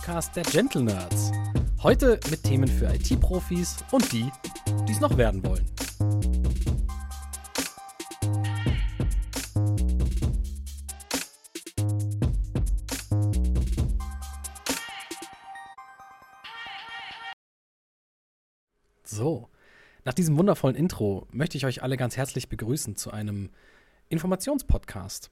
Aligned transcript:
Podcast 0.00 0.34
der 0.34 0.44
Gentle 0.44 0.82
Nerds. 0.82 1.30
Heute 1.82 2.18
mit 2.30 2.42
Themen 2.42 2.66
für 2.66 2.86
IT-Profis 2.86 3.76
und 3.90 4.10
die, 4.12 4.30
die 4.88 4.92
es 4.92 5.00
noch 5.00 5.18
werden 5.18 5.44
wollen. 5.44 5.66
So, 19.04 19.50
nach 20.06 20.14
diesem 20.14 20.38
wundervollen 20.38 20.76
Intro 20.76 21.26
möchte 21.30 21.58
ich 21.58 21.66
euch 21.66 21.82
alle 21.82 21.98
ganz 21.98 22.16
herzlich 22.16 22.48
begrüßen 22.48 22.96
zu 22.96 23.10
einem 23.10 23.50
Informationspodcast. 24.08 25.30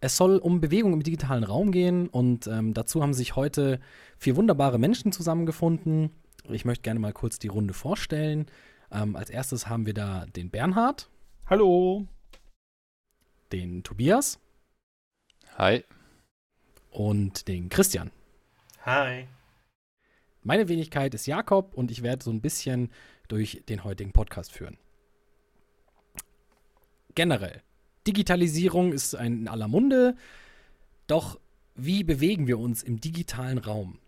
Es 0.00 0.16
soll 0.16 0.38
um 0.38 0.60
Bewegung 0.60 0.94
im 0.94 1.02
digitalen 1.02 1.44
Raum 1.44 1.72
gehen 1.72 2.08
und 2.08 2.46
ähm, 2.46 2.72
dazu 2.72 3.02
haben 3.02 3.12
sich 3.12 3.36
heute 3.36 3.80
vier 4.16 4.36
wunderbare 4.36 4.78
Menschen 4.78 5.12
zusammengefunden. 5.12 6.10
Ich 6.44 6.64
möchte 6.64 6.82
gerne 6.82 7.00
mal 7.00 7.12
kurz 7.12 7.38
die 7.38 7.48
Runde 7.48 7.74
vorstellen. 7.74 8.46
Ähm, 8.90 9.14
als 9.14 9.28
erstes 9.28 9.68
haben 9.68 9.84
wir 9.84 9.92
da 9.92 10.24
den 10.24 10.50
Bernhard. 10.50 11.10
Hallo. 11.46 12.06
Den 13.52 13.82
Tobias. 13.82 14.40
Hi. 15.58 15.84
Und 16.90 17.46
den 17.46 17.68
Christian. 17.68 18.10
Hi. 18.86 19.26
Meine 20.42 20.68
Wenigkeit 20.68 21.14
ist 21.14 21.26
Jakob 21.26 21.74
und 21.74 21.90
ich 21.90 22.02
werde 22.02 22.24
so 22.24 22.30
ein 22.30 22.40
bisschen 22.40 22.90
durch 23.28 23.64
den 23.68 23.84
heutigen 23.84 24.12
Podcast 24.12 24.52
führen. 24.52 24.78
Generell, 27.14 27.62
Digitalisierung 28.06 28.92
ist 28.92 29.14
ein 29.14 29.40
in 29.40 29.48
aller 29.48 29.68
Munde, 29.68 30.16
doch 31.06 31.38
wie 31.74 32.04
bewegen 32.04 32.46
wir 32.46 32.58
uns 32.58 32.82
im 32.82 33.00
digitalen 33.00 33.58
Raum? 33.58 33.98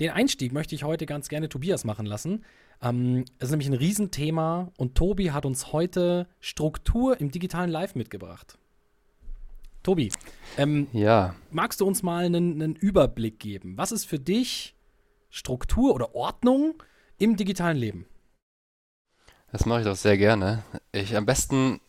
Den 0.00 0.10
Einstieg 0.10 0.52
möchte 0.52 0.74
ich 0.74 0.84
heute 0.84 1.06
ganz 1.06 1.28
gerne 1.28 1.48
Tobias 1.48 1.84
machen 1.84 2.06
lassen. 2.06 2.44
Ähm, 2.82 3.24
es 3.38 3.46
ist 3.46 3.50
nämlich 3.50 3.68
ein 3.68 3.74
Riesenthema 3.74 4.72
und 4.76 4.94
Tobi 4.94 5.30
hat 5.30 5.46
uns 5.46 5.72
heute 5.72 6.26
Struktur 6.40 7.20
im 7.20 7.30
digitalen 7.30 7.70
Live 7.70 7.94
mitgebracht. 7.94 8.58
Tobi, 9.82 10.10
ähm, 10.56 10.86
ja. 10.92 11.34
magst 11.50 11.80
du 11.80 11.86
uns 11.86 12.02
mal 12.02 12.24
einen, 12.24 12.62
einen 12.62 12.74
Überblick 12.74 13.38
geben? 13.38 13.76
Was 13.76 13.92
ist 13.92 14.06
für 14.06 14.18
dich 14.18 14.74
Struktur 15.28 15.94
oder 15.94 16.14
Ordnung 16.14 16.82
im 17.18 17.36
digitalen 17.36 17.76
Leben? 17.76 18.06
Das 19.52 19.66
mache 19.66 19.80
ich 19.80 19.86
doch 19.86 19.96
sehr 19.96 20.16
gerne. 20.16 20.64
Ich 20.90 21.16
am 21.16 21.26
besten 21.26 21.80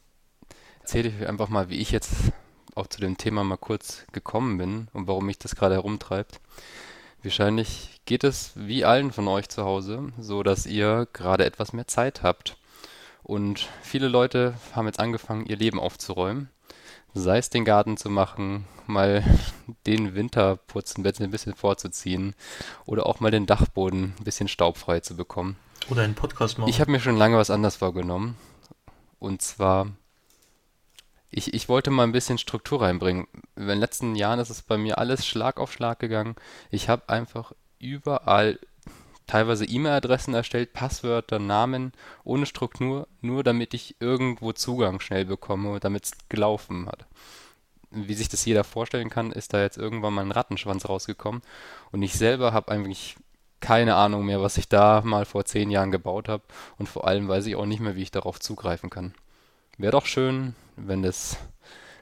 erzähle 0.86 1.10
ich 1.10 1.20
euch 1.20 1.28
einfach 1.28 1.50
mal, 1.50 1.70
wie 1.70 1.80
ich 1.80 1.90
jetzt 1.90 2.14
auch 2.76 2.86
zu 2.86 3.02
dem 3.02 3.18
Thema 3.18 3.44
mal 3.44 3.58
kurz 3.58 4.06
gekommen 4.12 4.60
bin 4.60 4.88
und 4.94 5.08
warum 5.08 5.26
mich 5.26 5.40
das 5.40 5.56
gerade 5.56 5.74
herumtreibt. 5.74 6.40
Wahrscheinlich 7.24 8.02
geht 8.06 8.24
es 8.24 8.52
wie 8.54 8.86
allen 8.86 9.12
von 9.12 9.28
euch 9.28 9.50
zu 9.50 9.64
Hause, 9.64 10.12
so 10.20 10.44
dass 10.44 10.68
ihr 10.68 11.08
gerade 11.12 11.44
etwas 11.44 11.74
mehr 11.74 11.88
Zeit 11.88 12.22
habt. 12.22 12.58
Und 13.24 13.68
viele 13.82 14.10
Leute 14.10 14.54
haben 14.74 14.86
jetzt 14.86 15.00
angefangen, 15.00 15.48
ihr 15.48 15.58
Leben 15.58 15.80
aufzuräumen. 15.80 16.50
Sei 17.16 17.40
es 17.40 17.50
den 17.50 17.66
Garten 17.66 17.98
zu 17.98 18.12
machen, 18.12 18.68
mal 18.86 19.24
den 19.88 20.14
Winterputzen 20.14 21.04
ein 21.04 21.32
bisschen 21.32 21.56
vorzuziehen 21.56 22.36
oder 22.86 23.08
auch 23.08 23.20
mal 23.22 23.32
den 23.32 23.48
Dachboden 23.48 24.14
ein 24.20 24.24
bisschen 24.24 24.48
staubfrei 24.48 25.00
zu 25.00 25.16
bekommen. 25.16 25.58
Oder 25.90 26.04
einen 26.04 26.14
Podcast 26.14 26.60
machen. 26.60 26.70
Ich 26.70 26.80
habe 26.80 26.92
mir 26.92 27.00
schon 27.00 27.18
lange 27.18 27.38
was 27.38 27.50
anderes 27.50 27.78
vorgenommen. 27.78 28.38
Und 29.18 29.42
zwar, 29.42 29.88
ich, 31.36 31.54
ich 31.54 31.68
wollte 31.68 31.92
mal 31.92 32.04
ein 32.04 32.14
bisschen 32.14 32.38
Struktur 32.38 32.82
reinbringen. 32.82 33.28
In 33.58 33.68
den 33.68 33.80
letzten 33.80 34.16
Jahren 34.16 34.40
ist 34.40 34.50
es 34.50 34.62
bei 34.62 34.78
mir 34.78 34.98
alles 34.98 35.26
Schlag 35.28 35.60
auf 35.60 35.74
Schlag 35.74 36.00
gegangen. 36.00 36.36
Ich 36.72 36.88
habe 36.88 37.10
einfach 37.10 37.52
überall 37.78 38.58
teilweise 39.28 39.66
E-Mail-Adressen 39.66 40.34
erstellt, 40.34 40.72
Passwörter, 40.72 41.40
Namen 41.40 41.92
ohne 42.24 42.46
Struktur, 42.46 43.10
nur 43.20 43.44
damit 43.44 43.74
ich 43.74 43.98
irgendwo 44.00 44.54
Zugang 44.54 45.02
schnell 45.02 45.26
bekomme, 45.26 45.82
damit 45.82 46.06
es 46.06 46.12
gelaufen 46.30 46.88
hat. 46.88 47.06
Wie 47.92 48.14
sich 48.14 48.30
das 48.30 48.46
jeder 48.46 48.64
vorstellen 48.64 49.10
kann, 49.10 49.34
ist 49.34 49.54
da 49.54 49.62
jetzt 49.62 49.78
irgendwann 49.78 50.14
mal 50.14 50.22
ein 50.22 50.32
Rattenschwanz 50.32 50.88
rausgekommen. 50.88 51.42
Und 51.92 52.02
ich 52.02 52.14
selber 52.14 52.54
habe 52.54 52.72
eigentlich 52.72 53.18
keine 53.60 53.96
Ahnung 53.96 54.26
mehr, 54.26 54.42
was 54.42 54.58
ich 54.58 54.70
da 54.70 55.02
mal 55.04 55.26
vor 55.26 55.44
zehn 55.44 55.70
Jahren 55.70 55.92
gebaut 55.92 56.30
habe. 56.30 56.44
Und 56.78 56.88
vor 56.88 57.08
allem 57.08 57.28
weiß 57.28 57.46
ich 57.48 57.58
auch 57.58 57.66
nicht 57.66 57.82
mehr, 57.82 57.98
wie 57.98 58.04
ich 58.04 58.12
darauf 58.12 58.40
zugreifen 58.40 58.90
kann. 58.90 59.14
Wäre 59.78 59.92
doch 59.92 60.06
schön, 60.06 60.56
wenn 60.78 61.04
das 61.04 61.38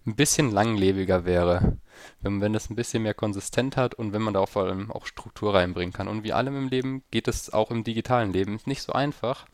ein 0.05 0.15
bisschen 0.15 0.51
langlebiger 0.51 1.25
wäre. 1.25 1.77
Wenn, 2.21 2.41
wenn 2.41 2.53
das 2.53 2.69
ein 2.69 2.75
bisschen 2.75 3.03
mehr 3.03 3.13
konsistent 3.13 3.77
hat 3.77 3.95
und 3.95 4.13
wenn 4.13 4.21
man 4.21 4.33
da 4.33 4.41
auch 4.41 4.49
vor 4.49 4.65
allem 4.65 4.91
auch 4.91 5.05
Struktur 5.05 5.53
reinbringen 5.53 5.93
kann. 5.93 6.07
Und 6.07 6.23
wie 6.23 6.33
allem 6.33 6.57
im 6.57 6.67
Leben 6.67 7.03
geht 7.11 7.27
es 7.27 7.51
auch 7.51 7.71
im 7.71 7.83
digitalen 7.83 8.33
Leben 8.33 8.59
nicht 8.65 8.81
so 8.81 8.93
einfach, 8.93 9.45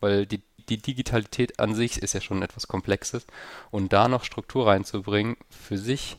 weil 0.00 0.26
die, 0.26 0.42
die 0.68 0.78
Digitalität 0.78 1.60
an 1.60 1.74
sich 1.74 2.02
ist 2.02 2.14
ja 2.14 2.20
schon 2.20 2.42
etwas 2.42 2.66
Komplexes. 2.66 3.26
Und 3.70 3.92
da 3.92 4.08
noch 4.08 4.24
Struktur 4.24 4.66
reinzubringen, 4.66 5.36
für 5.50 5.78
sich 5.78 6.18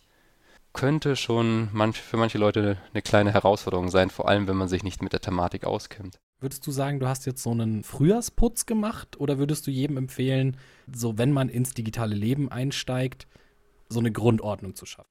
könnte 0.73 1.15
schon 1.15 1.69
manch, 1.73 1.99
für 1.99 2.17
manche 2.17 2.37
Leute 2.37 2.77
eine 2.93 3.01
kleine 3.01 3.33
Herausforderung 3.33 3.89
sein, 3.89 4.09
vor 4.09 4.29
allem 4.29 4.47
wenn 4.47 4.57
man 4.57 4.69
sich 4.69 4.83
nicht 4.83 5.01
mit 5.01 5.13
der 5.13 5.21
Thematik 5.21 5.65
auskennt. 5.65 6.19
Würdest 6.39 6.65
du 6.65 6.71
sagen, 6.71 6.99
du 6.99 7.07
hast 7.07 7.25
jetzt 7.25 7.43
so 7.43 7.51
einen 7.51 7.83
Frühjahrsputz 7.83 8.65
gemacht 8.65 9.19
oder 9.19 9.37
würdest 9.37 9.67
du 9.67 9.71
jedem 9.71 9.97
empfehlen, 9.97 10.57
so 10.91 11.17
wenn 11.17 11.33
man 11.33 11.49
ins 11.49 11.73
digitale 11.73 12.15
Leben 12.15 12.49
einsteigt, 12.49 13.27
so 13.89 13.99
eine 13.99 14.11
Grundordnung 14.11 14.75
zu 14.75 14.85
schaffen? 14.85 15.09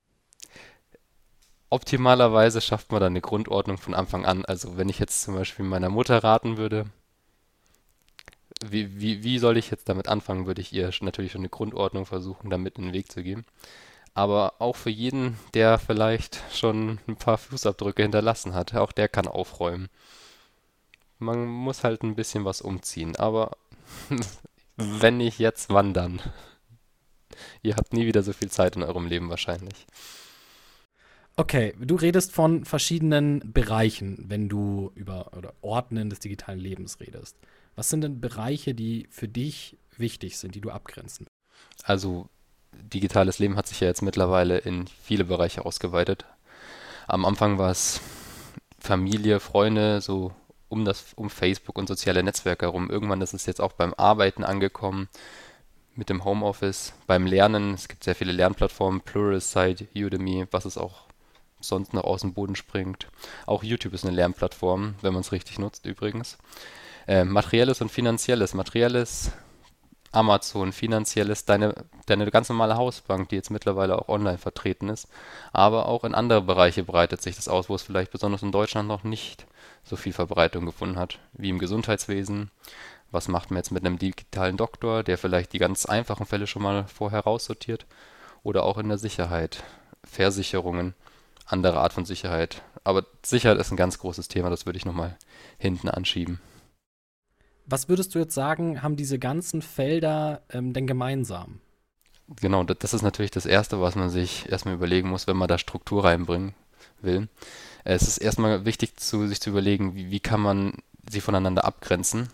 Optimalerweise 1.70 2.62
schafft 2.62 2.92
man 2.92 3.00
dann 3.00 3.12
eine 3.12 3.20
Grundordnung 3.20 3.76
von 3.76 3.92
Anfang 3.92 4.24
an. 4.24 4.46
Also 4.46 4.78
wenn 4.78 4.88
ich 4.88 4.98
jetzt 4.98 5.22
zum 5.22 5.34
Beispiel 5.34 5.66
meiner 5.66 5.90
Mutter 5.90 6.24
raten 6.24 6.56
würde, 6.56 6.86
wie, 8.66 8.98
wie, 8.98 9.22
wie 9.22 9.38
soll 9.38 9.58
ich 9.58 9.70
jetzt 9.70 9.88
damit 9.90 10.08
anfangen, 10.08 10.46
würde 10.46 10.62
ich 10.62 10.72
ihr 10.72 10.90
natürlich 11.02 11.32
schon 11.32 11.42
eine 11.42 11.50
Grundordnung 11.50 12.06
versuchen, 12.06 12.48
damit 12.48 12.78
in 12.78 12.84
den 12.84 12.92
Weg 12.94 13.12
zu 13.12 13.22
gehen 13.22 13.44
aber 14.18 14.54
auch 14.58 14.74
für 14.74 14.90
jeden, 14.90 15.38
der 15.54 15.78
vielleicht 15.78 16.42
schon 16.52 16.98
ein 17.06 17.14
paar 17.14 17.38
Fußabdrücke 17.38 18.02
hinterlassen 18.02 18.52
hat, 18.52 18.74
auch 18.74 18.90
der 18.90 19.08
kann 19.08 19.28
aufräumen. 19.28 19.88
Man 21.18 21.46
muss 21.46 21.84
halt 21.84 22.02
ein 22.02 22.14
bisschen 22.14 22.44
was 22.44 22.60
umziehen, 22.60 23.16
aber 23.16 23.56
wenn 24.76 25.18
nicht 25.18 25.38
jetzt, 25.38 25.70
wann 25.70 25.94
dann? 25.94 26.20
Ihr 27.62 27.76
habt 27.76 27.92
nie 27.92 28.06
wieder 28.06 28.22
so 28.22 28.32
viel 28.32 28.50
Zeit 28.50 28.76
in 28.76 28.82
eurem 28.82 29.06
Leben 29.06 29.30
wahrscheinlich. 29.30 29.86
Okay, 31.36 31.74
du 31.78 31.94
redest 31.94 32.32
von 32.32 32.64
verschiedenen 32.64 33.52
Bereichen, 33.52 34.24
wenn 34.26 34.48
du 34.48 34.90
über 34.96 35.36
oder 35.36 35.54
Ordnen 35.60 36.10
des 36.10 36.18
digitalen 36.18 36.58
Lebens 36.58 36.98
redest. 36.98 37.36
Was 37.76 37.88
sind 37.88 38.00
denn 38.00 38.20
Bereiche, 38.20 38.74
die 38.74 39.06
für 39.10 39.28
dich 39.28 39.78
wichtig 39.96 40.36
sind, 40.36 40.56
die 40.56 40.60
du 40.60 40.70
abgrenzen? 40.70 41.28
Also 41.84 42.28
digitales 42.72 43.38
Leben 43.38 43.56
hat 43.56 43.68
sich 43.68 43.78
ja 43.80 43.86
jetzt 43.86 44.02
mittlerweile 44.02 44.58
in 44.58 44.88
viele 44.88 45.24
Bereiche 45.24 45.64
ausgeweitet. 45.64 46.24
Am 47.06 47.24
Anfang 47.24 47.56
war 47.56 47.70
es 47.70 48.00
Familie, 48.80 49.38
Freunde, 49.38 50.00
so 50.00 50.32
um 50.68 50.84
das, 50.84 51.12
um 51.16 51.30
Facebook 51.30 51.78
und 51.78 51.88
soziale 51.88 52.22
Netzwerke 52.22 52.66
herum. 52.66 52.90
Irgendwann 52.90 53.22
ist 53.22 53.34
es 53.34 53.46
jetzt 53.46 53.60
auch 53.60 53.72
beim 53.72 53.94
Arbeiten 53.94 54.44
angekommen, 54.44 55.08
mit 55.94 56.10
dem 56.10 56.24
Homeoffice, 56.24 56.92
beim 57.06 57.26
Lernen. 57.26 57.74
Es 57.74 57.88
gibt 57.88 58.04
sehr 58.04 58.14
viele 58.14 58.32
Lernplattformen, 58.32 59.00
Pluralsight, 59.00 59.88
Udemy, 59.96 60.46
was 60.52 60.64
es 60.64 60.78
auch 60.78 61.08
sonst 61.60 61.92
noch 61.92 62.04
aus 62.04 62.20
dem 62.20 62.34
Boden 62.34 62.54
springt. 62.54 63.08
Auch 63.46 63.64
YouTube 63.64 63.94
ist 63.94 64.04
eine 64.06 64.14
Lernplattform, 64.14 64.94
wenn 65.02 65.12
man 65.12 65.22
es 65.22 65.32
richtig 65.32 65.58
nutzt 65.58 65.86
übrigens. 65.86 66.38
Äh, 67.08 67.24
materielles 67.24 67.80
und 67.80 67.90
finanzielles. 67.90 68.54
Materielles 68.54 69.32
Amazon, 70.12 70.72
finanzielles, 70.72 71.44
deine, 71.44 71.74
deine 72.06 72.30
ganz 72.30 72.48
normale 72.48 72.76
Hausbank, 72.76 73.28
die 73.28 73.36
jetzt 73.36 73.50
mittlerweile 73.50 73.98
auch 73.98 74.08
online 74.08 74.38
vertreten 74.38 74.88
ist. 74.88 75.08
Aber 75.52 75.86
auch 75.86 76.04
in 76.04 76.14
andere 76.14 76.42
Bereiche 76.42 76.82
breitet 76.82 77.20
sich 77.20 77.36
das 77.36 77.48
aus, 77.48 77.68
wo 77.68 77.74
es 77.74 77.82
vielleicht 77.82 78.12
besonders 78.12 78.42
in 78.42 78.52
Deutschland 78.52 78.88
noch 78.88 79.04
nicht 79.04 79.46
so 79.88 79.96
viel 79.96 80.12
Verbreitung 80.12 80.66
gefunden 80.66 80.98
hat, 80.98 81.18
wie 81.32 81.48
im 81.48 81.58
Gesundheitswesen. 81.58 82.50
Was 83.10 83.28
macht 83.28 83.50
man 83.50 83.56
jetzt 83.58 83.70
mit 83.70 83.84
einem 83.84 83.98
digitalen 83.98 84.56
Doktor, 84.56 85.02
der 85.02 85.16
vielleicht 85.18 85.52
die 85.52 85.58
ganz 85.58 85.86
einfachen 85.86 86.26
Fälle 86.26 86.46
schon 86.46 86.62
mal 86.62 86.86
vorher 86.86 87.20
raussortiert? 87.20 87.86
Oder 88.42 88.64
auch 88.64 88.78
in 88.78 88.88
der 88.88 88.98
Sicherheit, 88.98 89.64
Versicherungen, 90.04 90.94
andere 91.46 91.80
Art 91.80 91.92
von 91.92 92.04
Sicherheit. 92.04 92.62
Aber 92.84 93.04
Sicherheit 93.24 93.58
ist 93.58 93.70
ein 93.70 93.76
ganz 93.76 93.98
großes 93.98 94.28
Thema, 94.28 94.50
das 94.50 94.66
würde 94.66 94.76
ich 94.76 94.84
nochmal 94.84 95.16
hinten 95.58 95.88
anschieben. 95.88 96.40
Was 97.66 97.88
würdest 97.88 98.14
du 98.14 98.18
jetzt 98.18 98.34
sagen, 98.34 98.82
haben 98.82 98.96
diese 98.96 99.18
ganzen 99.18 99.60
Felder 99.60 100.42
ähm, 100.50 100.72
denn 100.72 100.86
gemeinsam? 100.86 101.60
Genau, 102.40 102.62
das 102.64 102.94
ist 102.94 103.02
natürlich 103.02 103.30
das 103.30 103.46
Erste, 103.46 103.80
was 103.80 103.94
man 103.94 104.10
sich 104.10 104.50
erstmal 104.50 104.74
überlegen 104.74 105.08
muss, 105.08 105.26
wenn 105.26 105.36
man 105.36 105.48
da 105.48 105.58
Struktur 105.58 106.04
reinbringen 106.04 106.54
will. 107.00 107.28
Es 107.90 108.02
ist 108.02 108.18
erstmal 108.18 108.66
wichtig, 108.66 108.96
zu, 108.96 109.26
sich 109.26 109.40
zu 109.40 109.48
überlegen, 109.48 109.94
wie, 109.94 110.10
wie 110.10 110.20
kann 110.20 110.42
man 110.42 110.74
sie 111.08 111.22
voneinander 111.22 111.64
abgrenzen. 111.64 112.28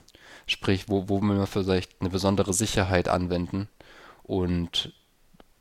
Sprich, 0.49 0.89
wo, 0.89 1.09
wo 1.09 1.23
will 1.23 1.37
man 1.37 1.47
vielleicht 1.47 1.93
eine 2.01 2.11
besondere 2.11 2.53
Sicherheit 2.53 3.09
anwenden 3.09 3.69
und 4.25 4.93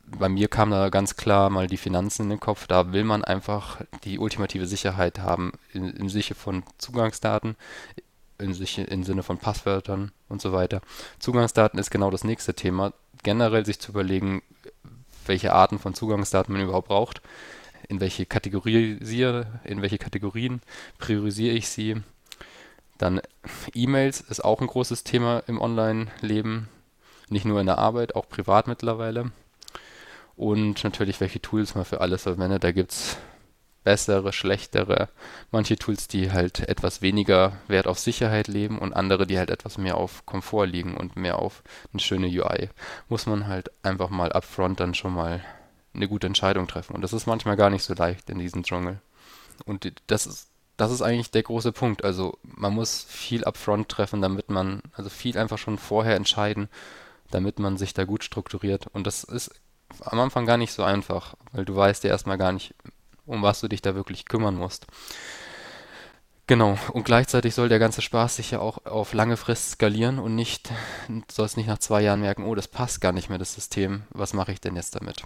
bei 0.04 0.28
mir 0.28 0.48
kam 0.48 0.72
da 0.72 0.88
ganz 0.88 1.14
klar 1.14 1.48
mal 1.48 1.68
die 1.68 1.76
Finanzen 1.76 2.22
in 2.22 2.30
den 2.30 2.40
Kopf. 2.40 2.66
Da 2.66 2.92
will 2.92 3.04
man 3.04 3.22
einfach 3.22 3.82
die 4.02 4.18
ultimative 4.18 4.66
Sicherheit 4.66 5.20
haben 5.20 5.52
im, 5.72 5.94
im 5.94 6.08
Sinne 6.08 6.34
von 6.34 6.64
Zugangsdaten, 6.76 7.54
im, 8.38 8.52
im 8.52 9.04
Sinne 9.04 9.22
von 9.22 9.38
Passwörtern 9.38 10.10
und 10.28 10.42
so 10.42 10.52
weiter. 10.52 10.80
Zugangsdaten 11.20 11.78
ist 11.78 11.92
genau 11.92 12.10
das 12.10 12.24
nächste 12.24 12.52
Thema. 12.54 12.92
Generell 13.22 13.64
sich 13.64 13.78
zu 13.78 13.92
überlegen, 13.92 14.42
welche 15.24 15.52
Arten 15.52 15.78
von 15.78 15.94
Zugangsdaten 15.94 16.52
man 16.52 16.64
überhaupt 16.64 16.88
braucht, 16.88 17.22
in 17.88 18.00
welche 18.00 18.26
Kategorisiere, 18.26 19.60
in 19.64 19.82
welche 19.82 19.98
Kategorien 19.98 20.60
priorisiere 20.98 21.54
ich 21.54 21.68
sie. 21.68 21.96
Dann 22.98 23.20
E-Mails 23.74 24.20
ist 24.20 24.44
auch 24.44 24.60
ein 24.60 24.66
großes 24.66 25.04
Thema 25.04 25.42
im 25.46 25.60
Online-Leben, 25.60 26.68
nicht 27.28 27.44
nur 27.44 27.60
in 27.60 27.66
der 27.66 27.78
Arbeit, 27.78 28.14
auch 28.14 28.28
privat 28.28 28.68
mittlerweile. 28.68 29.32
Und 30.36 30.82
natürlich, 30.84 31.20
welche 31.20 31.40
Tools 31.40 31.74
man 31.74 31.84
für 31.84 32.00
alles 32.00 32.22
verwendet. 32.22 32.64
Da 32.64 32.72
gibt 32.72 32.92
es 32.92 33.16
bessere, 33.84 34.32
schlechtere. 34.32 35.08
Manche 35.52 35.76
Tools, 35.76 36.08
die 36.08 36.32
halt 36.32 36.60
etwas 36.60 37.02
weniger 37.02 37.52
Wert 37.68 37.86
auf 37.86 37.98
Sicherheit 37.98 38.48
leben 38.48 38.78
und 38.78 38.94
andere, 38.94 39.26
die 39.26 39.38
halt 39.38 39.50
etwas 39.50 39.78
mehr 39.78 39.96
auf 39.96 40.26
Komfort 40.26 40.66
liegen 40.66 40.96
und 40.96 41.16
mehr 41.16 41.38
auf 41.38 41.62
eine 41.92 42.00
schöne 42.00 42.26
UI. 42.26 42.70
Muss 43.08 43.26
man 43.26 43.46
halt 43.46 43.70
einfach 43.84 44.10
mal 44.10 44.32
upfront 44.32 44.80
dann 44.80 44.94
schon 44.94 45.14
mal 45.14 45.44
eine 45.94 46.08
gute 46.08 46.26
Entscheidung 46.26 46.66
treffen. 46.66 46.94
Und 46.94 47.02
das 47.02 47.12
ist 47.12 47.26
manchmal 47.26 47.56
gar 47.56 47.70
nicht 47.70 47.84
so 47.84 47.94
leicht 47.94 48.28
in 48.30 48.38
diesem 48.38 48.62
Dschungel. 48.62 49.00
Und 49.64 49.90
das 50.06 50.26
ist, 50.26 50.48
das 50.76 50.90
ist 50.90 51.02
eigentlich 51.02 51.30
der 51.30 51.42
große 51.42 51.72
Punkt. 51.72 52.04
Also 52.04 52.38
man 52.42 52.74
muss 52.74 53.04
viel 53.08 53.44
upfront 53.44 53.88
treffen, 53.88 54.20
damit 54.20 54.50
man, 54.50 54.82
also 54.92 55.10
viel 55.10 55.38
einfach 55.38 55.58
schon 55.58 55.78
vorher 55.78 56.16
entscheiden, 56.16 56.68
damit 57.30 57.58
man 57.58 57.76
sich 57.76 57.94
da 57.94 58.04
gut 58.04 58.24
strukturiert. 58.24 58.88
Und 58.92 59.06
das 59.06 59.24
ist 59.24 59.50
am 60.00 60.18
Anfang 60.18 60.46
gar 60.46 60.56
nicht 60.56 60.72
so 60.72 60.82
einfach, 60.82 61.34
weil 61.52 61.64
du 61.64 61.76
weißt 61.76 62.04
ja 62.04 62.10
erstmal 62.10 62.38
gar 62.38 62.52
nicht, 62.52 62.74
um 63.26 63.42
was 63.42 63.60
du 63.60 63.68
dich 63.68 63.82
da 63.82 63.94
wirklich 63.94 64.24
kümmern 64.26 64.56
musst. 64.56 64.86
Genau, 66.46 66.76
und 66.92 67.04
gleichzeitig 67.04 67.54
soll 67.54 67.70
der 67.70 67.78
ganze 67.78 68.02
Spaß 68.02 68.36
sich 68.36 68.50
ja 68.50 68.58
auch 68.58 68.84
auf 68.84 69.14
lange 69.14 69.38
Frist 69.38 69.70
skalieren 69.70 70.18
und 70.18 70.34
nicht, 70.34 70.70
sollst 71.30 71.56
nicht 71.56 71.68
nach 71.68 71.78
zwei 71.78 72.02
Jahren 72.02 72.20
merken, 72.20 72.44
oh, 72.44 72.54
das 72.54 72.68
passt 72.68 73.00
gar 73.00 73.12
nicht 73.12 73.30
mehr, 73.30 73.38
das 73.38 73.54
System, 73.54 74.02
was 74.10 74.34
mache 74.34 74.52
ich 74.52 74.60
denn 74.60 74.76
jetzt 74.76 74.94
damit? 74.94 75.22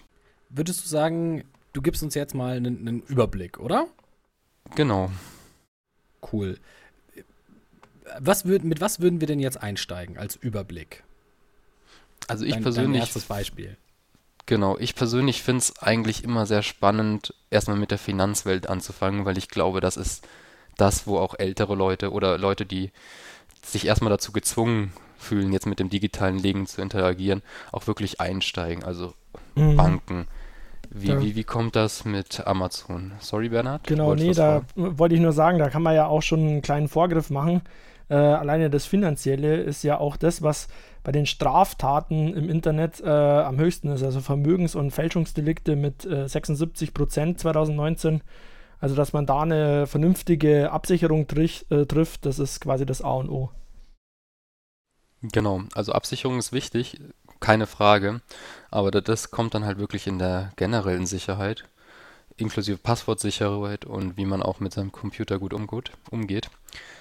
Würdest 0.50 0.84
du 0.84 0.88
sagen, 0.88 1.44
du 1.72 1.82
gibst 1.82 2.02
uns 2.02 2.14
jetzt 2.14 2.34
mal 2.34 2.56
einen, 2.56 2.86
einen 2.86 3.02
Überblick, 3.02 3.58
oder? 3.58 3.86
Genau. 4.74 5.10
Cool. 6.32 6.58
Was 8.18 8.44
würd, 8.44 8.64
mit 8.64 8.80
was 8.80 9.00
würden 9.00 9.20
wir 9.20 9.26
denn 9.26 9.40
jetzt 9.40 9.62
einsteigen 9.62 10.16
als 10.16 10.36
Überblick? 10.36 11.04
Also 12.26 12.44
ich 12.44 12.52
dein, 12.52 12.62
persönlich. 12.62 12.92
Dein 12.92 13.00
erstes 13.00 13.24
Beispiel. 13.24 13.76
Genau, 14.46 14.78
ich 14.78 14.94
persönlich 14.94 15.42
finde 15.42 15.58
es 15.58 15.78
eigentlich 15.82 16.24
immer 16.24 16.46
sehr 16.46 16.62
spannend, 16.62 17.34
erstmal 17.50 17.76
mit 17.76 17.90
der 17.90 17.98
Finanzwelt 17.98 18.68
anzufangen, 18.68 19.26
weil 19.26 19.36
ich 19.36 19.48
glaube, 19.48 19.80
das 19.80 19.98
ist 19.98 20.26
das, 20.78 21.06
wo 21.06 21.18
auch 21.18 21.34
ältere 21.38 21.74
Leute 21.74 22.12
oder 22.12 22.38
Leute, 22.38 22.64
die 22.64 22.90
sich 23.62 23.86
erstmal 23.86 24.10
dazu 24.10 24.32
gezwungen 24.32 24.92
fühlen, 25.18 25.52
jetzt 25.52 25.66
mit 25.66 25.80
dem 25.80 25.90
digitalen 25.90 26.38
Leben 26.38 26.66
zu 26.66 26.80
interagieren, 26.80 27.42
auch 27.72 27.86
wirklich 27.86 28.20
einsteigen. 28.20 28.84
Also 28.84 29.12
mhm. 29.54 29.76
Banken. 29.76 30.26
Wie, 30.90 31.20
wie, 31.20 31.36
wie 31.36 31.44
kommt 31.44 31.76
das 31.76 32.04
mit 32.04 32.46
Amazon? 32.46 33.12
Sorry, 33.20 33.50
Bernhard. 33.50 33.86
Genau, 33.86 34.14
nee, 34.14 34.32
da 34.32 34.62
wollte 34.74 35.14
ich 35.14 35.20
nur 35.20 35.32
sagen, 35.32 35.58
da 35.58 35.68
kann 35.68 35.82
man 35.82 35.94
ja 35.94 36.06
auch 36.06 36.22
schon 36.22 36.40
einen 36.40 36.62
kleinen 36.62 36.88
Vorgriff 36.88 37.30
machen. 37.30 37.62
Äh, 38.08 38.14
alleine 38.14 38.70
das 38.70 38.86
Finanzielle 38.86 39.56
ist 39.56 39.82
ja 39.82 39.98
auch 39.98 40.16
das, 40.16 40.42
was 40.42 40.68
bei 41.04 41.12
den 41.12 41.26
Straftaten 41.26 42.34
im 42.34 42.48
Internet 42.48 43.00
äh, 43.00 43.08
am 43.08 43.58
höchsten 43.58 43.88
ist, 43.88 44.02
also 44.02 44.20
Vermögens- 44.20 44.74
und 44.74 44.90
Fälschungsdelikte 44.90 45.76
mit 45.76 46.04
äh, 46.06 46.26
76 46.26 46.94
Prozent 46.94 47.38
2019. 47.38 48.22
Also, 48.80 48.94
dass 48.94 49.12
man 49.12 49.26
da 49.26 49.42
eine 49.42 49.86
vernünftige 49.86 50.70
Absicherung 50.70 51.26
trich, 51.26 51.66
äh, 51.70 51.84
trifft, 51.84 52.24
das 52.24 52.38
ist 52.38 52.60
quasi 52.60 52.86
das 52.86 53.02
A 53.02 53.10
und 53.10 53.28
O. 53.28 53.50
Genau, 55.20 55.62
also 55.74 55.92
Absicherung 55.92 56.38
ist 56.38 56.52
wichtig, 56.52 57.00
keine 57.40 57.66
Frage, 57.66 58.20
aber 58.70 58.90
das 58.90 59.30
kommt 59.30 59.54
dann 59.54 59.64
halt 59.64 59.78
wirklich 59.78 60.06
in 60.06 60.18
der 60.18 60.52
generellen 60.56 61.06
Sicherheit, 61.06 61.64
inklusive 62.36 62.78
Passwortsicherheit 62.78 63.84
und 63.84 64.16
wie 64.16 64.26
man 64.26 64.42
auch 64.42 64.60
mit 64.60 64.72
seinem 64.72 64.92
Computer 64.92 65.38
gut 65.38 65.52
umgeht. 65.52 66.50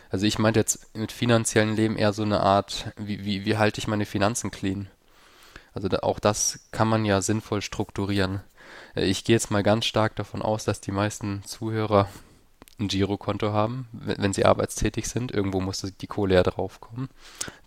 Also 0.09 0.25
ich 0.25 0.39
meinte 0.39 0.59
jetzt 0.59 0.95
mit 0.95 1.11
finanziellen 1.11 1.75
Leben 1.75 1.97
eher 1.97 2.13
so 2.13 2.23
eine 2.23 2.39
Art, 2.39 2.91
wie, 2.97 3.25
wie, 3.25 3.45
wie 3.45 3.57
halte 3.57 3.79
ich 3.79 3.87
meine 3.87 4.05
Finanzen 4.05 4.51
clean? 4.51 4.87
Also 5.73 5.89
da, 5.89 5.99
auch 5.99 6.19
das 6.19 6.59
kann 6.71 6.87
man 6.87 7.05
ja 7.05 7.21
sinnvoll 7.21 7.61
strukturieren. 7.61 8.41
Äh, 8.95 9.05
ich 9.05 9.23
gehe 9.23 9.35
jetzt 9.35 9.51
mal 9.51 9.63
ganz 9.63 9.85
stark 9.85 10.15
davon 10.15 10.41
aus, 10.41 10.65
dass 10.65 10.81
die 10.81 10.91
meisten 10.91 11.43
Zuhörer 11.43 12.07
ein 12.79 12.87
Girokonto 12.87 13.51
haben, 13.51 13.87
wenn, 13.91 14.21
wenn 14.21 14.33
sie 14.33 14.45
arbeitstätig 14.45 15.07
sind. 15.07 15.31
Irgendwo 15.31 15.59
muss 15.59 15.81
die 15.81 16.07
Kohle 16.07 16.35
ja 16.35 16.43
draufkommen. 16.43 17.09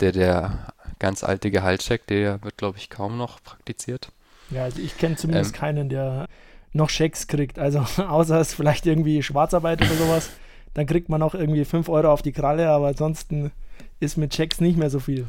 Der, 0.01 0.13
der 0.13 0.73
ganz 1.01 1.25
alte 1.25 1.51
Gehaltscheck, 1.51 2.07
der 2.07 2.43
wird, 2.45 2.57
glaube 2.57 2.79
ich, 2.79 2.89
kaum 2.89 3.19
noch 3.19 3.43
praktiziert. 3.43 4.13
Ja, 4.51 4.65
also 4.65 4.81
ich 4.81 4.97
kenne 4.97 5.17
zumindest 5.17 5.55
ähm, 5.55 5.61
keinen, 5.61 5.89
der 5.89 6.29
noch 6.73 6.91
Schecks 6.91 7.27
kriegt. 7.27 7.59
Also 7.59 7.81
außer 7.97 8.41
es 8.41 8.55
vielleicht 8.55 8.87
irgendwie 8.87 9.25
Schwarzarbeit 9.25 9.83
oder 9.83 9.95
sowas 9.95 10.31
dann 10.75 10.87
kriegt 10.87 11.09
man 11.09 11.23
auch 11.23 11.35
irgendwie 11.35 11.65
5 11.65 11.89
Euro 11.89 12.13
auf 12.13 12.23
die 12.23 12.33
Kralle, 12.33 12.71
aber 12.71 12.89
ansonsten 12.89 13.51
ist 13.99 14.17
mit 14.17 14.33
Checks 14.33 14.61
nicht 14.61 14.79
mehr 14.79 14.91
so 14.91 15.01
viel. 15.01 15.29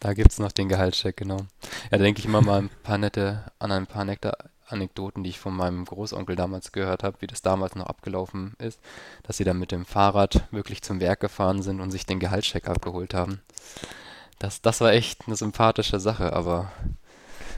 Da 0.00 0.14
gibt 0.14 0.32
es 0.32 0.38
noch 0.38 0.52
den 0.52 0.68
Gehaltscheck, 0.68 1.16
genau. 1.16 1.36
Ja, 1.90 1.98
da 1.98 1.98
denke 1.98 2.18
ich 2.18 2.24
immer 2.24 2.42
mal 2.42 2.62
ein 2.62 2.70
paar 2.82 2.98
nette, 2.98 3.44
an 3.58 3.70
ein 3.70 3.86
paar 3.86 4.04
nette 4.04 4.32
Anekdoten, 4.66 5.22
die 5.22 5.30
ich 5.30 5.38
von 5.38 5.54
meinem 5.54 5.84
Großonkel 5.84 6.34
damals 6.34 6.72
gehört 6.72 7.02
habe, 7.02 7.18
wie 7.20 7.26
das 7.26 7.42
damals 7.42 7.76
noch 7.76 7.86
abgelaufen 7.86 8.54
ist, 8.58 8.80
dass 9.22 9.36
sie 9.36 9.44
dann 9.44 9.58
mit 9.58 9.70
dem 9.70 9.84
Fahrrad 9.84 10.48
wirklich 10.50 10.82
zum 10.82 10.98
Werk 10.98 11.20
gefahren 11.20 11.62
sind 11.62 11.80
und 11.80 11.90
sich 11.90 12.06
den 12.06 12.18
Gehaltscheck 12.18 12.68
abgeholt 12.68 13.14
haben. 13.14 13.40
Das, 14.42 14.60
das 14.60 14.80
war 14.80 14.92
echt 14.92 15.28
eine 15.28 15.36
sympathische 15.36 16.00
Sache, 16.00 16.32
aber 16.32 16.72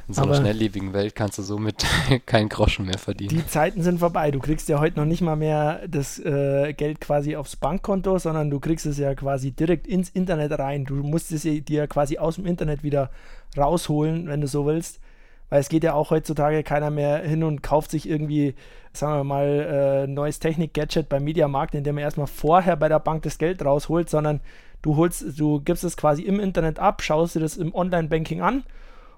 in 0.07 0.13
so 0.13 0.23
einer 0.23 0.35
schnelllebigen 0.35 0.93
Welt 0.93 1.15
kannst 1.15 1.39
du 1.39 1.43
somit 1.43 1.87
keinen 2.27 2.51
Groschen 2.51 2.85
mehr 2.85 2.99
verdienen. 2.99 3.31
Die 3.31 3.47
Zeiten 3.47 3.83
sind 3.83 4.01
vorbei. 4.01 4.31
Du 4.31 4.39
kriegst 4.39 4.69
ja 4.69 4.79
heute 4.81 4.99
noch 4.99 5.07
nicht 5.07 5.23
mal 5.23 5.35
mehr 5.35 5.81
das 5.89 6.19
äh, 6.19 6.75
Geld 6.75 7.01
quasi 7.01 7.37
aufs 7.37 7.57
Bankkonto, 7.57 8.19
sondern 8.19 8.51
du 8.51 8.61
kriegst 8.61 8.85
es 8.85 8.99
ja 8.99 9.15
quasi 9.15 9.53
direkt 9.53 9.87
ins 9.87 10.11
Internet 10.11 10.59
rein. 10.59 10.85
Du 10.85 10.97
musst 10.97 11.33
es 11.33 11.43
dir 11.43 11.87
quasi 11.87 12.19
aus 12.19 12.35
dem 12.35 12.45
Internet 12.45 12.83
wieder 12.83 13.11
rausholen, 13.57 14.29
wenn 14.29 14.43
du 14.43 14.47
so 14.47 14.67
willst. 14.67 15.00
Weil 15.49 15.61
es 15.61 15.71
geht 15.71 15.85
ja 15.85 15.95
auch 15.95 16.11
heutzutage 16.11 16.62
keiner 16.64 16.91
mehr 16.91 17.21
hin 17.21 17.45
und 17.45 17.62
kauft 17.62 17.91
sich 17.93 18.07
irgendwie, 18.07 18.57
sagen 18.93 19.14
wir 19.21 19.25
mal, 19.25 19.47
äh, 19.47 20.07
neues 20.07 20.38
Technik-Gadget 20.38 21.09
beim 21.09 21.25
Mediamarkt, 21.25 21.75
indem 21.75 21.97
er 21.97 22.05
erstmal 22.05 22.26
vorher 22.26 22.76
bei 22.76 22.91
der 22.91 22.99
Bank 22.99 23.23
das 23.23 23.38
Geld 23.38 23.64
rausholt, 23.64 24.11
sondern 24.11 24.41
du 24.85 24.97
holst, 24.97 25.38
du 25.38 25.61
gibst 25.61 25.83
es 25.83 25.97
quasi 25.97 26.23
im 26.23 26.38
Internet 26.38 26.79
ab, 26.79 27.03
schaust 27.03 27.35
dir 27.35 27.41
das 27.41 27.57
im 27.57 27.75
Online-Banking 27.75 28.43
an 28.43 28.64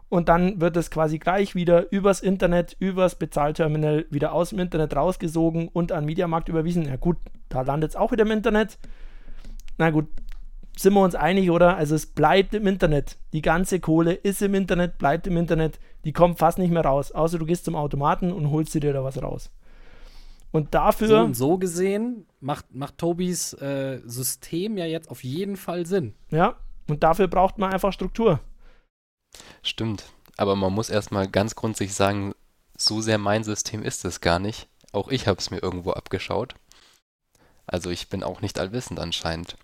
und 0.08 0.28
dann 0.28 0.60
wird 0.60 0.76
es 0.76 0.90
quasi 0.90 1.18
gleich 1.18 1.56
wieder 1.56 1.90
übers 1.90 2.20
Internet, 2.20 2.76
übers 2.78 3.16
Bezahlterminal 3.16 4.06
wieder 4.08 4.32
aus 4.32 4.50
dem 4.50 4.60
Internet 4.60 4.94
rausgesogen 4.94 5.68
und 5.68 5.90
an 5.90 6.04
Mediamarkt 6.04 6.48
überwiesen. 6.48 6.84
Ja 6.84 6.94
gut, 6.94 7.16
da 7.48 7.62
landet 7.62 7.90
es 7.90 7.96
auch 7.96 8.12
wieder 8.12 8.24
im 8.24 8.30
Internet. 8.30 8.78
Na 9.76 9.90
gut, 9.90 10.06
sind 10.76 10.94
wir 10.94 11.02
uns 11.02 11.16
einig, 11.16 11.50
oder? 11.50 11.76
Also 11.76 11.96
es 11.96 12.06
bleibt 12.06 12.54
im 12.54 12.68
Internet. 12.68 13.16
Die 13.32 13.42
ganze 13.42 13.80
Kohle 13.80 14.12
ist 14.12 14.42
im 14.42 14.54
Internet, 14.54 14.98
bleibt 14.98 15.26
im 15.26 15.36
Internet. 15.36 15.80
Die 16.04 16.12
kommt 16.12 16.38
fast 16.38 16.58
nicht 16.58 16.70
mehr 16.70 16.84
raus. 16.84 17.10
Außer 17.10 17.38
du 17.38 17.44
gehst 17.44 17.64
zum 17.64 17.74
Automaten 17.74 18.32
und 18.32 18.52
holst 18.52 18.72
dir 18.74 18.92
da 18.92 19.02
was 19.02 19.20
raus. 19.20 19.50
Und 20.56 20.74
dafür. 20.74 21.08
So, 21.08 21.18
und 21.18 21.34
so 21.34 21.58
gesehen 21.58 22.26
macht, 22.40 22.74
macht 22.74 22.96
Tobis 22.96 23.52
äh, 23.52 24.00
System 24.06 24.78
ja 24.78 24.86
jetzt 24.86 25.10
auf 25.10 25.22
jeden 25.22 25.56
Fall 25.56 25.84
Sinn. 25.84 26.14
Ja, 26.30 26.56
und 26.88 27.02
dafür 27.02 27.28
braucht 27.28 27.58
man 27.58 27.72
einfach 27.74 27.92
Struktur. 27.92 28.40
Stimmt. 29.62 30.04
Aber 30.38 30.56
man 30.56 30.72
muss 30.72 30.88
erstmal 30.88 31.28
ganz 31.28 31.56
grundsätzlich 31.56 31.94
sagen, 31.94 32.32
so 32.74 33.02
sehr 33.02 33.18
mein 33.18 33.44
System 33.44 33.82
ist 33.82 34.06
es 34.06 34.22
gar 34.22 34.38
nicht. 34.38 34.66
Auch 34.92 35.08
ich 35.08 35.28
habe 35.28 35.38
es 35.38 35.50
mir 35.50 35.62
irgendwo 35.62 35.90
abgeschaut. 35.90 36.54
Also 37.66 37.90
ich 37.90 38.08
bin 38.08 38.22
auch 38.22 38.40
nicht 38.40 38.58
allwissend 38.58 38.98
anscheinend. 38.98 39.58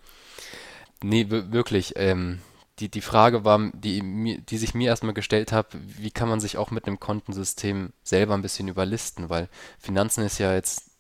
Nee, 1.03 1.31
wirklich. 1.31 1.95
Ähm, 1.97 2.43
die, 2.79 2.89
die 2.89 3.01
Frage 3.01 3.45
war, 3.45 3.71
die, 3.75 4.43
die 4.49 4.59
sich 4.59 4.75
mir 4.75 4.89
erstmal 4.89 5.15
gestellt 5.15 5.53
habe, 5.53 5.69
wie 5.73 6.11
kann 6.11 6.29
man 6.29 6.41
sich 6.41 6.57
auch 6.57 6.71
mit 6.71 6.87
einem 6.87 7.01
Kontensystem 7.01 7.93
selber 8.03 8.35
ein 8.35 8.43
bisschen 8.43 8.69
überlisten, 8.69 9.31
weil 9.31 9.49
Finanzen 9.79 10.25
ist 10.25 10.39
ja 10.39 10.55
jetzt 10.55 10.91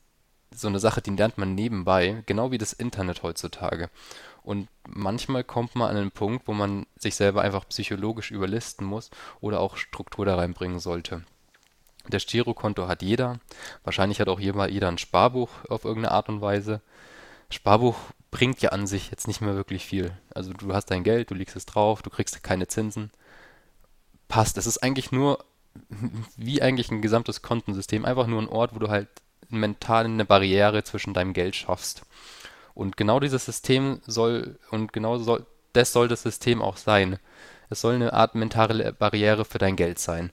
so 0.54 0.68
eine 0.68 0.78
Sache, 0.78 1.00
die 1.00 1.10
lernt 1.10 1.38
man 1.38 1.54
nebenbei, 1.54 2.22
genau 2.26 2.50
wie 2.50 2.58
das 2.58 2.74
Internet 2.74 3.22
heutzutage. 3.22 3.88
Und 4.42 4.68
manchmal 4.86 5.44
kommt 5.44 5.74
man 5.76 5.90
an 5.90 5.96
einen 5.96 6.10
Punkt, 6.10 6.46
wo 6.46 6.52
man 6.52 6.86
sich 6.98 7.14
selber 7.14 7.42
einfach 7.42 7.68
psychologisch 7.68 8.30
überlisten 8.30 8.86
muss 8.86 9.10
oder 9.40 9.60
auch 9.60 9.76
Struktur 9.76 10.26
da 10.26 10.36
reinbringen 10.36 10.80
sollte. 10.80 11.24
Das 12.08 12.26
Girokonto 12.26 12.88
hat 12.88 13.02
jeder. 13.02 13.38
Wahrscheinlich 13.84 14.20
hat 14.20 14.28
auch 14.28 14.40
jeder 14.40 14.88
ein 14.88 14.98
Sparbuch 14.98 15.50
auf 15.68 15.84
irgendeine 15.84 16.12
Art 16.12 16.28
und 16.28 16.40
Weise. 16.40 16.80
Sparbuch 17.50 17.96
bringt 18.32 18.62
ja 18.62 18.70
an 18.70 18.88
sich 18.88 19.10
jetzt 19.10 19.28
nicht 19.28 19.40
mehr 19.40 19.54
wirklich 19.54 19.84
viel. 19.84 20.10
Also 20.34 20.52
du 20.52 20.74
hast 20.74 20.86
dein 20.86 21.04
Geld, 21.04 21.30
du 21.30 21.34
legst 21.34 21.54
es 21.54 21.66
drauf, 21.66 22.02
du 22.02 22.10
kriegst 22.10 22.42
keine 22.42 22.66
Zinsen. 22.66 23.12
Passt. 24.26 24.58
Es 24.58 24.66
ist 24.66 24.78
eigentlich 24.78 25.12
nur 25.12 25.44
wie 26.36 26.60
eigentlich 26.60 26.90
ein 26.90 27.02
gesamtes 27.02 27.42
Kontensystem, 27.42 28.04
einfach 28.04 28.26
nur 28.26 28.42
ein 28.42 28.48
Ort, 28.48 28.74
wo 28.74 28.80
du 28.80 28.88
halt 28.88 29.08
mental 29.48 30.06
eine 30.06 30.24
Barriere 30.24 30.82
zwischen 30.82 31.14
deinem 31.14 31.34
Geld 31.34 31.54
schaffst. 31.54 32.02
Und 32.74 32.96
genau 32.96 33.20
dieses 33.20 33.44
System 33.44 34.00
soll, 34.06 34.58
und 34.70 34.94
genau 34.94 35.18
soll, 35.18 35.46
das 35.74 35.92
soll 35.92 36.08
das 36.08 36.22
System 36.22 36.62
auch 36.62 36.78
sein. 36.78 37.18
Es 37.68 37.82
soll 37.82 37.94
eine 37.94 38.14
Art 38.14 38.34
mentale 38.34 38.94
Barriere 38.94 39.44
für 39.44 39.58
dein 39.58 39.76
Geld 39.76 39.98
sein. 39.98 40.32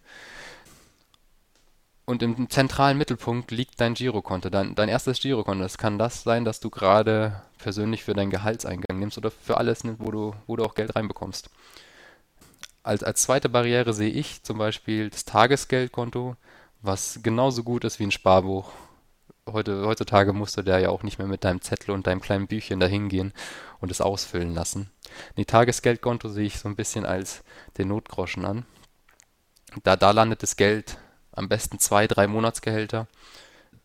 Und 2.09 2.23
im 2.23 2.49
zentralen 2.49 2.97
Mittelpunkt 2.97 3.51
liegt 3.51 3.79
dein 3.79 3.93
Girokonto, 3.93 4.49
dein, 4.49 4.73
dein 4.73 4.89
erstes 4.89 5.19
Girokonto. 5.19 5.63
Es 5.63 5.77
kann 5.77 5.99
das 5.99 6.23
sein, 6.23 6.43
dass 6.43 6.59
du 6.59 6.71
gerade 6.71 7.43
persönlich 7.59 8.03
für 8.03 8.15
deinen 8.15 8.31
Gehaltseingang 8.31 8.97
nimmst 8.97 9.19
oder 9.19 9.29
für 9.29 9.57
alles, 9.57 9.83
wo 9.99 10.09
du, 10.09 10.33
wo 10.47 10.55
du 10.55 10.63
auch 10.65 10.73
Geld 10.73 10.95
reinbekommst. 10.95 11.51
Als, 12.81 13.03
als 13.03 13.21
zweite 13.21 13.47
Barriere 13.47 13.93
sehe 13.93 14.09
ich 14.09 14.41
zum 14.41 14.57
Beispiel 14.57 15.11
das 15.11 15.23
Tagesgeldkonto, 15.25 16.35
was 16.81 17.19
genauso 17.21 17.61
gut 17.61 17.83
ist 17.83 17.99
wie 17.99 18.05
ein 18.05 18.11
Sparbuch. 18.11 18.71
Heute, 19.45 19.85
heutzutage 19.85 20.33
musst 20.33 20.57
du 20.57 20.63
da 20.63 20.79
ja 20.79 20.89
auch 20.89 21.03
nicht 21.03 21.19
mehr 21.19 21.27
mit 21.27 21.43
deinem 21.43 21.61
Zettel 21.61 21.91
und 21.91 22.07
deinem 22.07 22.21
kleinen 22.21 22.47
Büchchen 22.47 22.79
dahin 22.79 23.09
gehen 23.09 23.33
und 23.81 23.91
es 23.91 24.01
ausfüllen 24.01 24.55
lassen. 24.55 24.89
Die 25.37 25.45
Tagesgeldkonto 25.45 26.27
sehe 26.27 26.47
ich 26.47 26.57
so 26.57 26.69
ein 26.69 26.75
bisschen 26.75 27.05
als 27.05 27.43
den 27.77 27.89
Notgroschen 27.89 28.45
an. 28.45 28.65
Da, 29.83 29.95
da 29.95 30.09
landet 30.09 30.41
das 30.41 30.55
Geld 30.55 30.97
am 31.31 31.49
besten 31.49 31.79
zwei, 31.79 32.07
drei 32.07 32.27
Monatsgehälter, 32.27 33.07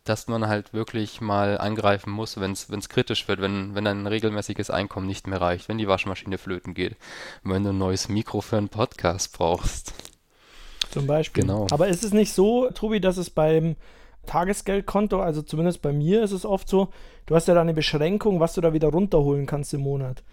dass 0.03 0.27
man 0.27 0.47
halt 0.47 0.73
wirklich 0.73 1.19
mal 1.19 1.57
angreifen 1.57 2.11
muss, 2.11 2.39
wenn 2.39 2.51
es 2.51 2.89
kritisch 2.89 3.27
wird, 3.27 3.41
wenn, 3.41 3.73
wenn 3.75 3.87
ein 3.87 4.07
regelmäßiges 4.07 4.69
Einkommen 4.69 5.07
nicht 5.07 5.27
mehr 5.27 5.41
reicht, 5.41 5.67
wenn 5.67 5.79
die 5.79 5.87
Waschmaschine 5.87 6.37
flöten 6.37 6.73
geht, 6.73 6.95
wenn 7.43 7.63
du 7.63 7.69
ein 7.69 7.77
neues 7.77 8.07
Mikro 8.07 8.41
für 8.41 8.57
einen 8.57 8.69
Podcast 8.69 9.33
brauchst. 9.33 9.93
Zum 10.91 11.07
Beispiel. 11.07 11.43
Genau. 11.43 11.67
Aber 11.71 11.87
ist 11.87 12.03
es 12.03 12.13
nicht 12.13 12.33
so, 12.33 12.69
Tobi, 12.69 12.99
dass 12.99 13.17
es 13.17 13.29
beim 13.29 13.75
Tagesgeldkonto, 14.27 15.19
also 15.19 15.41
zumindest 15.41 15.81
bei 15.81 15.91
mir 15.91 16.23
ist 16.23 16.31
es 16.31 16.45
oft 16.45 16.69
so, 16.69 16.89
du 17.25 17.35
hast 17.35 17.47
ja 17.47 17.53
da 17.53 17.61
eine 17.61 17.73
Beschränkung, 17.73 18.39
was 18.39 18.53
du 18.53 18.61
da 18.61 18.73
wieder 18.73 18.89
runterholen 18.89 19.45
kannst 19.45 19.73
im 19.73 19.81
Monat. 19.81 20.23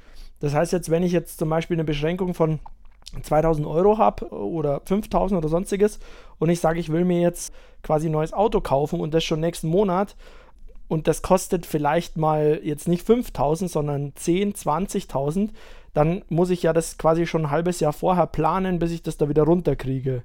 Das 0.41 0.55
heißt 0.55 0.73
jetzt, 0.73 0.91
wenn 0.91 1.03
ich 1.03 1.13
jetzt 1.13 1.39
zum 1.39 1.49
Beispiel 1.49 1.77
eine 1.77 1.85
Beschränkung 1.85 2.35
von 2.35 2.61
2000 3.21 3.67
Euro 3.67 3.99
habe 3.99 4.29
oder 4.31 4.81
5000 4.85 5.39
oder 5.39 5.49
sonstiges 5.49 5.99
und 6.39 6.49
ich 6.49 6.61
sage, 6.61 6.81
ich 6.81 6.91
will 6.91 7.05
mir 7.05 7.21
jetzt 7.21 7.53
quasi 7.83 8.09
ein 8.09 8.13
neues 8.13 8.33
Auto 8.33 8.61
kaufen 8.61 9.01
und 9.01 9.13
das 9.13 9.25
schon 9.25 9.41
nächsten 9.41 9.69
Monat 9.69 10.17
und 10.89 11.09
das 11.09 11.23
kostet 11.23 11.67
vielleicht 11.67 12.17
mal 12.17 12.61
jetzt 12.63 12.89
nicht 12.89 13.07
5000, 13.07 13.71
sondern 13.71 14.13
10, 14.15 14.55
20.000, 14.55 15.51
dann 15.95 16.23
muss 16.29 16.51
ich 16.51 16.63
ja 16.63 16.73
das 16.73 16.99
quasi 16.99 17.27
schon 17.27 17.47
ein 17.47 17.51
halbes 17.51 17.81
Jahr 17.81 17.93
vorher 17.93 18.27
planen, 18.27 18.79
bis 18.79 18.93
ich 18.93 19.03
das 19.03 19.17
da 19.17 19.29
wieder 19.29 19.45
runterkriege. 19.45 20.23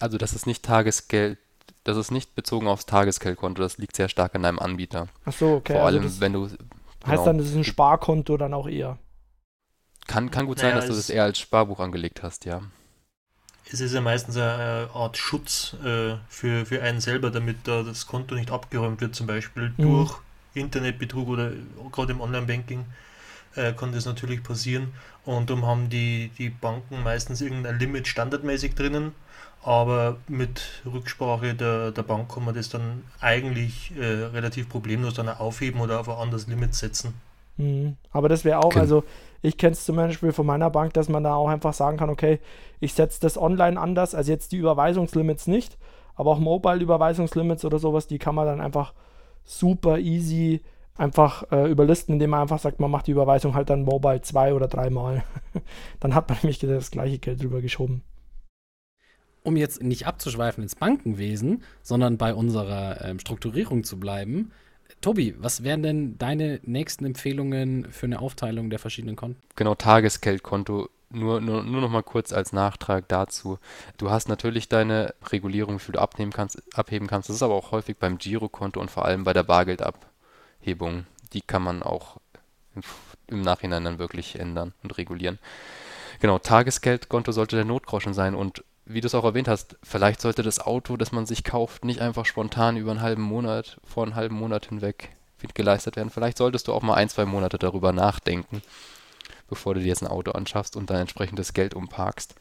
Also 0.00 0.18
das 0.18 0.32
ist 0.32 0.46
nicht 0.46 0.64
Tagesgeld, 0.64 1.38
das 1.84 1.96
ist 1.96 2.10
nicht 2.10 2.34
bezogen 2.34 2.66
aufs 2.66 2.86
Tagesgeldkonto, 2.86 3.62
das 3.62 3.78
liegt 3.78 3.94
sehr 3.94 4.08
stark 4.08 4.34
an 4.34 4.42
deinem 4.42 4.58
Anbieter. 4.58 5.08
Ach 5.24 5.32
so, 5.32 5.54
okay. 5.54 5.74
Vor 5.74 5.82
also 5.82 5.98
allem, 5.98 6.20
wenn 6.20 6.32
du... 6.32 6.44
Heißt 6.46 6.58
genau, 7.04 7.24
dann, 7.24 7.38
das 7.38 7.48
ist 7.48 7.54
ein 7.54 7.64
Sparkonto 7.64 8.36
dann 8.36 8.54
auch 8.54 8.66
eher. 8.66 8.98
Kann, 10.06 10.30
kann 10.30 10.46
gut 10.46 10.58
sein, 10.58 10.70
naja, 10.70 10.80
dass 10.80 10.88
du 10.88 10.94
das 10.94 11.10
eher 11.10 11.24
als 11.24 11.38
Sparbuch 11.38 11.80
angelegt 11.80 12.22
hast, 12.22 12.44
ja. 12.44 12.62
Es 13.72 13.80
ist 13.80 13.94
ja 13.94 14.00
meistens 14.00 14.36
eine 14.36 14.90
Art 14.92 15.16
Schutz 15.16 15.74
äh, 15.82 16.16
für, 16.28 16.66
für 16.66 16.82
einen 16.82 17.00
selber, 17.00 17.30
damit 17.30 17.56
da 17.64 17.82
das 17.82 18.06
Konto 18.06 18.34
nicht 18.34 18.50
abgeräumt 18.50 19.00
wird, 19.00 19.14
zum 19.14 19.26
Beispiel 19.26 19.72
mhm. 19.76 19.82
durch 19.82 20.20
Internetbetrug 20.54 21.28
oder 21.28 21.52
gerade 21.90 22.12
im 22.12 22.20
Online-Banking 22.20 22.84
äh, 23.56 23.72
kann 23.72 23.92
das 23.92 24.04
natürlich 24.04 24.42
passieren. 24.42 24.92
Und 25.24 25.48
darum 25.48 25.66
haben 25.66 25.88
die, 25.88 26.30
die 26.38 26.50
Banken 26.50 27.02
meistens 27.02 27.40
irgendein 27.40 27.78
Limit 27.78 28.06
standardmäßig 28.06 28.74
drinnen, 28.74 29.12
aber 29.62 30.18
mit 30.28 30.82
Rücksprache 30.84 31.54
der, 31.54 31.90
der 31.90 32.02
Bank 32.02 32.32
kann 32.32 32.44
man 32.44 32.54
das 32.54 32.68
dann 32.68 33.04
eigentlich 33.20 33.92
äh, 33.98 34.04
relativ 34.04 34.68
problemlos 34.68 35.14
dann 35.14 35.28
aufheben 35.28 35.80
oder 35.80 36.00
auf 36.00 36.08
ein 36.08 36.16
anderes 36.16 36.46
Limit 36.46 36.74
setzen. 36.74 37.14
Mhm. 37.56 37.96
Aber 38.12 38.28
das 38.28 38.44
wäre 38.44 38.58
auch, 38.58 38.66
okay. 38.66 38.80
also 38.80 39.04
ich 39.44 39.58
kenne 39.58 39.72
es 39.72 39.84
zum 39.84 39.96
Beispiel 39.96 40.32
von 40.32 40.46
meiner 40.46 40.70
Bank, 40.70 40.94
dass 40.94 41.10
man 41.10 41.22
da 41.22 41.34
auch 41.34 41.48
einfach 41.48 41.74
sagen 41.74 41.98
kann, 41.98 42.08
okay, 42.08 42.40
ich 42.80 42.94
setze 42.94 43.20
das 43.20 43.36
online 43.36 43.78
anders, 43.78 44.14
also 44.14 44.32
jetzt 44.32 44.52
die 44.52 44.56
Überweisungslimits 44.56 45.48
nicht, 45.48 45.76
aber 46.14 46.30
auch 46.30 46.38
Mobile-Überweisungslimits 46.38 47.66
oder 47.66 47.78
sowas, 47.78 48.06
die 48.06 48.18
kann 48.18 48.34
man 48.34 48.46
dann 48.46 48.62
einfach 48.62 48.94
super 49.44 49.98
easy 49.98 50.62
einfach 50.96 51.50
äh, 51.52 51.70
überlisten, 51.70 52.14
indem 52.14 52.30
man 52.30 52.40
einfach 52.40 52.58
sagt, 52.58 52.80
man 52.80 52.90
macht 52.90 53.06
die 53.06 53.10
Überweisung 53.10 53.54
halt 53.54 53.68
dann 53.68 53.82
mobile 53.82 54.22
zwei 54.22 54.54
oder 54.54 54.66
dreimal. 54.66 55.24
dann 56.00 56.14
hat 56.14 56.30
man 56.30 56.38
nämlich 56.42 56.60
das 56.60 56.90
gleiche 56.90 57.18
Geld 57.18 57.42
drüber 57.42 57.60
geschoben. 57.60 58.02
Um 59.42 59.56
jetzt 59.58 59.82
nicht 59.82 60.06
abzuschweifen 60.06 60.62
ins 60.62 60.74
Bankenwesen, 60.74 61.64
sondern 61.82 62.16
bei 62.16 62.32
unserer 62.32 63.04
ähm, 63.04 63.18
Strukturierung 63.18 63.84
zu 63.84 64.00
bleiben, 64.00 64.52
Tobi, 65.00 65.34
was 65.38 65.62
wären 65.62 65.82
denn 65.82 66.18
deine 66.18 66.60
nächsten 66.62 67.04
Empfehlungen 67.04 67.90
für 67.90 68.06
eine 68.06 68.20
Aufteilung 68.20 68.70
der 68.70 68.78
verschiedenen 68.78 69.16
Konten? 69.16 69.42
Genau, 69.56 69.74
Tagesgeldkonto. 69.74 70.88
Nur, 71.10 71.40
nur, 71.40 71.62
nur 71.62 71.80
noch 71.80 71.90
mal 71.90 72.02
kurz 72.02 72.32
als 72.32 72.52
Nachtrag 72.52 73.06
dazu. 73.08 73.58
Du 73.98 74.10
hast 74.10 74.28
natürlich 74.28 74.68
deine 74.68 75.14
Regulierung, 75.30 75.76
wie 75.76 75.80
viel 75.80 75.92
du 75.92 76.00
abnehmen 76.00 76.32
kannst, 76.32 76.60
abheben 76.76 77.06
kannst. 77.06 77.28
Das 77.28 77.36
ist 77.36 77.42
aber 77.42 77.54
auch 77.54 77.70
häufig 77.70 77.98
beim 77.98 78.18
Girokonto 78.18 78.80
und 78.80 78.90
vor 78.90 79.04
allem 79.04 79.22
bei 79.22 79.32
der 79.32 79.44
Bargeldabhebung. 79.44 81.06
Die 81.32 81.40
kann 81.40 81.62
man 81.62 81.84
auch 81.84 82.16
im, 82.74 82.82
im 83.28 83.42
Nachhinein 83.42 83.84
dann 83.84 83.98
wirklich 83.98 84.40
ändern 84.40 84.72
und 84.82 84.98
regulieren. 84.98 85.38
Genau, 86.20 86.38
Tagesgeldkonto 86.38 87.30
sollte 87.30 87.56
der 87.56 87.64
Notgroschen 87.64 88.14
sein 88.14 88.34
und 88.34 88.64
wie 88.86 89.00
du 89.00 89.06
es 89.06 89.14
auch 89.14 89.24
erwähnt 89.24 89.48
hast, 89.48 89.76
vielleicht 89.82 90.20
sollte 90.20 90.42
das 90.42 90.60
Auto, 90.60 90.96
das 90.96 91.12
man 91.12 91.26
sich 91.26 91.44
kauft, 91.44 91.84
nicht 91.84 92.00
einfach 92.00 92.26
spontan 92.26 92.76
über 92.76 92.90
einen 92.90 93.00
halben 93.00 93.22
Monat, 93.22 93.78
vor 93.84 94.04
einem 94.04 94.14
halben 94.14 94.36
Monat 94.36 94.66
hinweg 94.66 95.10
geleistet 95.54 95.96
werden. 95.96 96.10
Vielleicht 96.10 96.38
solltest 96.38 96.68
du 96.68 96.72
auch 96.72 96.82
mal 96.82 96.94
ein, 96.94 97.10
zwei 97.10 97.26
Monate 97.26 97.58
darüber 97.58 97.92
nachdenken, 97.92 98.62
bevor 99.48 99.74
du 99.74 99.80
dir 99.80 99.88
jetzt 99.88 100.02
ein 100.02 100.08
Auto 100.08 100.30
anschaffst 100.32 100.74
und 100.76 100.88
dann 100.88 101.00
entsprechendes 101.00 101.52
Geld 101.52 101.74
umparkst. 101.74 102.34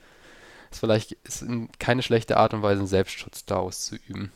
Das 0.70 0.80
vielleicht 0.80 1.12
ist 1.24 1.46
keine 1.80 2.02
schlechte 2.02 2.38
Art 2.38 2.54
und 2.54 2.62
Weise, 2.62 2.80
einen 2.80 2.88
Selbstschutz 2.88 3.46
da 3.46 3.58
auszuüben. 3.58 4.32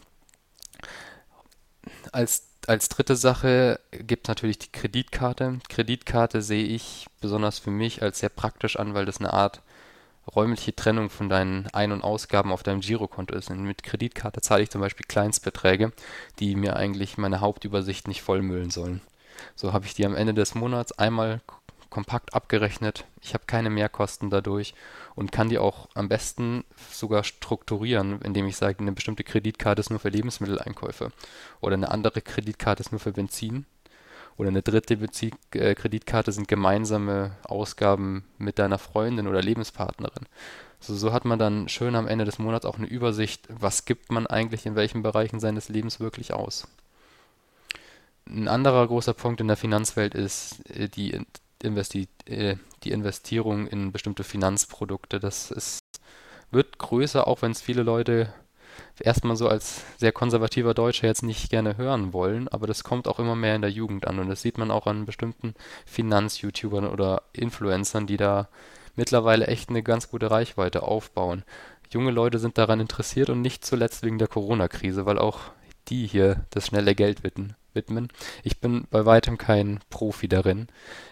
Als, 2.12 2.44
als 2.68 2.90
dritte 2.90 3.16
Sache 3.16 3.80
gibt 3.92 4.28
es 4.28 4.30
natürlich 4.30 4.60
die 4.60 4.72
Kreditkarte. 4.72 5.60
Kreditkarte 5.70 6.42
sehe 6.42 6.66
ich 6.66 7.08
besonders 7.22 7.60
für 7.60 7.72
mich 7.72 8.02
als 8.02 8.20
sehr 8.20 8.30
praktisch 8.30 8.78
an, 8.78 8.94
weil 8.94 9.06
das 9.06 9.20
eine 9.20 9.34
Art 9.34 9.62
räumliche 10.36 10.76
Trennung 10.76 11.10
von 11.10 11.30
deinen 11.30 11.68
Ein- 11.74 11.92
und 11.92 12.04
Ausgaben 12.04 12.52
auf 12.52 12.64
deinem 12.64 12.82
Girokonto 12.82 13.36
ist. 13.36 13.50
Und 13.50 13.64
mit 13.64 13.84
Kreditkarte 13.84 14.42
zahle 14.42 14.64
ich 14.64 14.70
zum 14.70 14.82
Beispiel 14.82 15.06
Kleinstbeträge, 15.08 15.92
die 16.40 16.56
mir 16.56 16.76
eigentlich 16.76 17.18
meine 17.18 17.42
Hauptübersicht 17.42 18.08
nicht 18.08 18.22
vollmüllen 18.22 18.70
sollen. 18.70 19.02
So 19.56 19.74
habe 19.74 19.86
ich 19.86 19.94
die 19.94 20.06
am 20.06 20.16
Ende 20.16 20.34
des 20.34 20.56
Monats 20.56 20.92
einmal 20.94 21.42
kompakt 21.90 22.34
abgerechnet. 22.34 23.06
Ich 23.22 23.34
habe 23.34 23.46
keine 23.48 23.70
Mehrkosten 23.70 24.30
dadurch 24.30 24.74
und 25.16 25.32
kann 25.32 25.50
die 25.50 25.58
auch 25.58 25.88
am 25.94 26.10
besten 26.10 26.64
sogar 26.92 27.24
strukturieren, 27.24 28.22
indem 28.22 28.46
ich 28.48 28.58
sage, 28.58 28.80
eine 28.80 28.92
bestimmte 28.92 29.24
Kreditkarte 29.24 29.80
ist 29.80 29.90
nur 29.90 30.00
für 30.00 30.10
Lebensmitteleinkäufe 30.10 31.12
oder 31.62 31.76
eine 31.76 31.90
andere 31.90 32.22
Kreditkarte 32.22 32.82
ist 32.82 32.92
nur 32.92 33.00
für 33.00 33.14
Benzin 33.14 33.66
oder 34.38 34.50
eine 34.50 34.62
dritte 34.62 34.98
Bezie 34.98 35.32
äh, 35.52 35.74
Kreditkarte 35.76 36.32
sind 36.32 36.48
gemeinsame 36.48 37.36
Ausgaben 37.44 38.24
mit 38.38 38.60
deiner 38.60 38.78
Freundin 38.78 39.28
oder 39.28 39.42
Lebenspartnerin. 39.42 40.26
So, 40.80 40.96
so 40.96 41.12
hat 41.12 41.26
man 41.26 41.40
dann 41.40 41.70
schön 41.70 41.96
am 41.96 42.08
Ende 42.08 42.26
des 42.26 42.38
Monats 42.38 42.66
auch 42.66 42.78
eine 42.78 42.88
Übersicht, 42.88 43.48
was 43.50 43.86
gibt 43.86 44.12
man 44.12 44.28
eigentlich 44.28 44.66
in 44.66 44.76
welchen 44.76 45.02
Bereichen 45.02 45.40
seines 45.40 45.70
Lebens 45.70 46.00
wirklich 46.00 46.34
aus. 46.34 46.68
Ein 48.28 48.48
anderer 48.48 48.86
großer 48.88 49.14
Punkt 49.14 49.42
in 49.42 49.48
der 49.48 49.58
Finanzwelt 49.58 50.14
ist 50.14 50.70
äh, 50.70 50.88
die, 50.88 51.20
Investi 51.64 52.08
äh, 52.26 52.58
die 52.84 52.92
Investierung 52.92 53.66
in 53.68 53.92
bestimmte 53.92 54.24
Finanzprodukte. 54.24 55.20
Das 55.20 55.50
ist, 55.50 55.80
wird 56.52 56.78
größer, 56.78 57.26
auch 57.26 57.42
wenn 57.42 57.52
es 57.52 57.62
viele 57.62 57.82
Leute 57.82 58.32
erstmal 59.00 59.36
so 59.36 59.48
als 59.48 59.82
sehr 59.98 60.12
konservativer 60.12 60.74
Deutscher 60.74 61.08
jetzt 61.08 61.24
nicht 61.24 61.50
gerne 61.50 61.78
hören 61.78 62.14
wollen, 62.14 62.48
aber 62.48 62.68
das 62.68 62.84
kommt 62.84 63.08
auch 63.08 63.20
immer 63.20 63.36
mehr 63.36 63.56
in 63.56 63.62
der 63.62 63.72
Jugend 63.72 64.08
an 64.08 64.20
und 64.20 64.30
das 64.30 64.42
sieht 64.42 64.58
man 64.58 64.72
auch 64.72 64.88
an 64.88 65.06
bestimmten 65.06 65.54
Finanz-YouTubern 65.86 66.88
oder 66.88 67.24
Influencern, 67.34 68.08
die 68.08 68.18
da 68.18 68.48
mittlerweile 68.96 69.48
echt 69.48 69.70
eine 69.70 69.84
ganz 69.84 70.10
gute 70.10 70.32
Reichweite 70.32 70.84
aufbauen. 70.84 71.44
Junge 71.90 72.12
Leute 72.12 72.40
sind 72.40 72.58
daran 72.58 72.80
interessiert 72.80 73.30
und 73.30 73.42
nicht 73.42 73.64
zuletzt 73.64 74.04
wegen 74.04 74.18
der 74.18 74.28
Corona-Krise, 74.28 75.06
weil 75.06 75.20
auch 75.20 75.40
die 75.88 76.06
hier 76.06 76.46
das 76.50 76.68
schnelle 76.68 76.96
Geld 76.96 77.24
widmen. 77.24 77.56
Ich 78.44 78.60
bin 78.60 78.88
bei 78.90 79.06
weitem 79.06 79.38
kein 79.38 79.80
Profi 79.90 80.28
darin. 80.28 80.68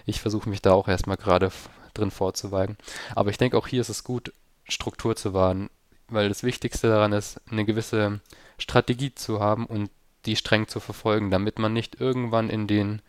Ich 0.05 0.19
versuche 0.19 0.50
mich 0.50 0.62
da 0.62 0.74
auch 0.74 0.88
erstmal 0.88 1.15
gerade 1.15 1.51
drin 1.93 2.12
vorzuwagen. 2.12 2.77
Aber 3.15 3.29
ich 3.29 3.38
denke, 3.38 3.57
auch 3.57 3.67
hier 3.67 3.81
ist 3.81 3.89
es 3.89 4.03
gut, 4.03 4.34
Struktur 4.67 5.15
zu 5.15 5.34
wahren 5.34 5.69
weil 6.09 6.29
das 6.29 6.43
Wichtigste 6.43 6.88
daran 6.88 7.13
ist, 7.13 7.41
eine 7.50 7.65
gewisse 7.65 8.19
Strategie 8.57 9.13
zu 9.13 9.39
haben 9.39 9.65
und 9.65 9.89
die 10.25 10.35
streng 10.35 10.67
zu 10.67 10.79
verfolgen, 10.79 11.31
damit 11.31 11.59
man 11.59 11.74
nicht 11.74 12.00
irgendwann 12.00 12.50
in 12.50 12.67
den 12.67 13.01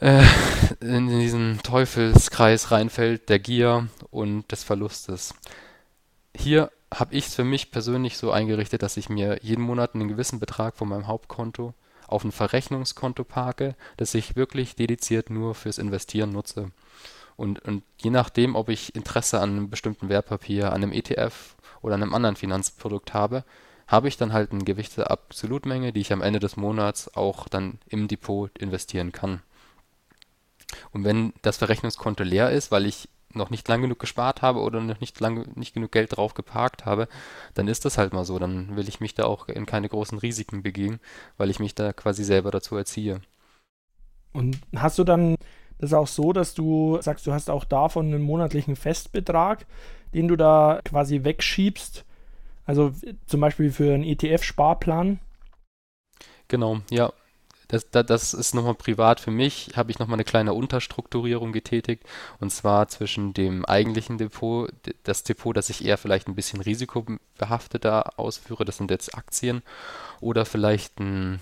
äh, 0.00 0.24
in 0.80 1.08
diesen 1.08 1.60
Teufelskreis 1.62 2.70
reinfällt 2.70 3.28
der 3.28 3.38
Gier 3.38 3.88
und 4.10 4.50
des 4.52 4.64
Verlustes. 4.64 5.34
Hier 6.34 6.70
habe 6.94 7.14
ich 7.14 7.26
es 7.26 7.34
für 7.34 7.44
mich 7.44 7.70
persönlich 7.70 8.16
so 8.16 8.30
eingerichtet, 8.30 8.82
dass 8.82 8.96
ich 8.96 9.08
mir 9.08 9.40
jeden 9.42 9.62
Monat 9.62 9.94
einen 9.94 10.08
gewissen 10.08 10.40
Betrag 10.40 10.76
von 10.76 10.88
meinem 10.88 11.06
Hauptkonto 11.06 11.74
auf 12.06 12.24
ein 12.24 12.32
Verrechnungskonto 12.32 13.24
parke, 13.24 13.74
das 13.98 14.14
ich 14.14 14.36
wirklich 14.36 14.76
dediziert 14.76 15.28
nur 15.28 15.54
fürs 15.54 15.78
Investieren 15.78 16.30
nutze. 16.30 16.70
Und, 17.38 17.60
und 17.60 17.84
je 17.98 18.10
nachdem, 18.10 18.56
ob 18.56 18.68
ich 18.68 18.96
Interesse 18.96 19.40
an 19.40 19.50
einem 19.50 19.70
bestimmten 19.70 20.08
Wertpapier, 20.08 20.72
an 20.72 20.82
einem 20.82 20.92
ETF 20.92 21.54
oder 21.80 21.94
einem 21.94 22.12
anderen 22.12 22.34
Finanzprodukt 22.34 23.14
habe, 23.14 23.44
habe 23.86 24.08
ich 24.08 24.16
dann 24.16 24.32
halt 24.32 24.50
eine 24.50 24.64
gewisse 24.64 25.08
Absolutmenge, 25.08 25.92
die 25.92 26.00
ich 26.00 26.12
am 26.12 26.20
Ende 26.20 26.40
des 26.40 26.56
Monats 26.56 27.14
auch 27.14 27.46
dann 27.46 27.78
im 27.86 28.08
Depot 28.08 28.50
investieren 28.58 29.12
kann. 29.12 29.40
Und 30.90 31.04
wenn 31.04 31.32
das 31.42 31.58
Verrechnungskonto 31.58 32.24
leer 32.24 32.50
ist, 32.50 32.72
weil 32.72 32.86
ich 32.86 33.08
noch 33.32 33.50
nicht 33.50 33.68
lang 33.68 33.82
genug 33.82 34.00
gespart 34.00 34.42
habe 34.42 34.58
oder 34.58 34.80
noch 34.80 34.98
nicht 34.98 35.20
lange 35.20 35.46
nicht 35.54 35.74
genug 35.74 35.92
Geld 35.92 36.16
drauf 36.16 36.34
geparkt 36.34 36.86
habe, 36.86 37.06
dann 37.54 37.68
ist 37.68 37.84
das 37.84 37.98
halt 37.98 38.12
mal 38.12 38.24
so. 38.24 38.40
Dann 38.40 38.74
will 38.74 38.88
ich 38.88 38.98
mich 38.98 39.14
da 39.14 39.26
auch 39.26 39.46
in 39.46 39.64
keine 39.64 39.88
großen 39.88 40.18
Risiken 40.18 40.64
begeben, 40.64 40.98
weil 41.36 41.50
ich 41.50 41.60
mich 41.60 41.76
da 41.76 41.92
quasi 41.92 42.24
selber 42.24 42.50
dazu 42.50 42.76
erziehe. 42.76 43.20
Und 44.32 44.58
hast 44.74 44.98
du 44.98 45.04
dann 45.04 45.36
das 45.78 45.92
auch 45.92 46.06
so, 46.06 46.32
dass 46.32 46.54
du 46.54 46.98
sagst, 47.00 47.26
du 47.26 47.32
hast 47.32 47.50
auch 47.50 47.64
davon 47.64 48.06
einen 48.06 48.22
monatlichen 48.22 48.76
Festbetrag, 48.76 49.66
den 50.14 50.28
du 50.28 50.36
da 50.36 50.80
quasi 50.84 51.24
wegschiebst? 51.24 52.04
Also 52.64 52.92
zum 53.26 53.40
Beispiel 53.40 53.70
für 53.70 53.94
einen 53.94 54.04
ETF-Sparplan? 54.04 55.20
Genau, 56.48 56.80
ja. 56.90 57.12
Das, 57.68 57.90
das, 57.90 58.06
das 58.06 58.34
ist 58.34 58.54
nochmal 58.54 58.74
privat 58.74 59.20
für 59.20 59.30
mich, 59.30 59.72
habe 59.76 59.90
ich 59.90 59.98
nochmal 59.98 60.16
eine 60.16 60.24
kleine 60.24 60.54
Unterstrukturierung 60.54 61.52
getätigt 61.52 62.02
und 62.40 62.50
zwar 62.50 62.88
zwischen 62.88 63.34
dem 63.34 63.66
eigentlichen 63.66 64.16
Depot, 64.16 64.70
das 65.04 65.22
Depot, 65.22 65.54
das 65.54 65.68
ich 65.68 65.84
eher 65.84 65.98
vielleicht 65.98 66.28
ein 66.28 66.34
bisschen 66.34 66.62
risikobehafteter 66.62 68.18
ausführe, 68.18 68.64
das 68.64 68.78
sind 68.78 68.90
jetzt 68.90 69.14
Aktien 69.14 69.62
oder 70.20 70.46
vielleicht 70.46 70.98
ein 70.98 71.40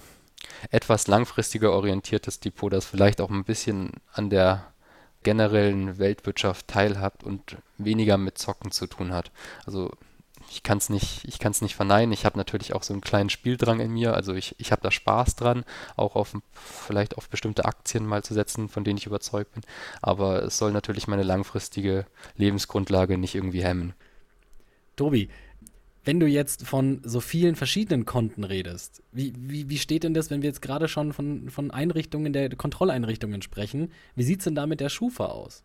etwas 0.71 1.07
langfristiger 1.07 1.73
orientiertes 1.73 2.41
Depot, 2.41 2.73
das 2.73 2.85
vielleicht 2.85 3.21
auch 3.21 3.31
ein 3.31 3.45
bisschen 3.45 3.93
an 4.13 4.31
der 4.31 4.73
generellen 5.23 5.99
Weltwirtschaft 5.99 6.69
teilhabt 6.69 7.25
und 7.25 7.57
weniger 7.79 8.17
mit 8.17 8.39
Zocken 8.39 8.71
zu 8.71 8.87
tun 8.87 9.13
hat. 9.13 9.33
Also 9.65 9.91
ich 10.51 10.63
kann 10.63 10.79
es 10.79 10.89
nicht, 10.89 11.25
nicht 11.63 11.75
verneinen. 11.75 12.13
Ich 12.13 12.25
habe 12.25 12.39
natürlich 12.39 12.75
auch 12.75 12.83
so 12.83 12.93
einen 12.93 13.01
kleinen 13.01 13.31
Spieldrang 13.31 13.81
in 13.81 13.93
mir. 13.93 14.15
Also 14.15 14.35
ich, 14.35 14.55
ich 14.59 14.71
habe 14.71 14.83
da 14.83 14.91
Spaß 14.91 15.37
dran, 15.37 15.65
auch 15.97 16.15
auf 16.15 16.37
vielleicht 16.53 17.17
auf 17.19 17.29
bestimmte 17.29 17.65
Aktien 17.65 18.07
mal 18.07 18.23
zu 18.23 18.35
setzen, 18.35 18.69
von 18.69 18.85
denen 18.85 18.99
ich 18.99 19.07
überzeugt 19.07 19.55
bin. 19.55 19.63
Aber 20.03 20.43
es 20.45 20.59
soll 20.59 20.73
natürlich 20.73 21.09
meine 21.09 21.25
langfristige 21.25 22.07
Lebensgrundlage 22.37 23.19
nicht 23.19 23.35
irgendwie 23.35 23.65
hemmen. 23.65 23.95
Tobi, 24.95 25.29
wenn 26.07 26.21
du 26.21 26.27
jetzt 26.27 26.65
von 26.65 27.01
so 27.05 27.21
vielen 27.21 27.57
verschiedenen 27.57 28.07
Konten 28.07 28.45
redest, 28.45 29.03
wie, 29.11 29.35
wie, 29.37 29.69
wie 29.69 29.79
steht 29.79 30.05
denn 30.05 30.15
das, 30.15 30.31
wenn 30.31 30.41
wir 30.41 30.49
jetzt 30.49 30.63
gerade 30.63 30.87
schon 30.87 31.13
von, 31.13 31.51
von 31.51 31.73
Einrichtungen 31.73 32.33
der 32.33 32.49
Kontrolleinrichtungen 32.55 33.43
sprechen? 33.43 33.93
Wie 34.15 34.23
sieht 34.23 34.39
es 34.39 34.45
denn 34.45 34.55
da 34.55 34.67
mit 34.67 34.79
der 34.79 34.89
Schufa 34.89 35.27
aus? 35.27 35.65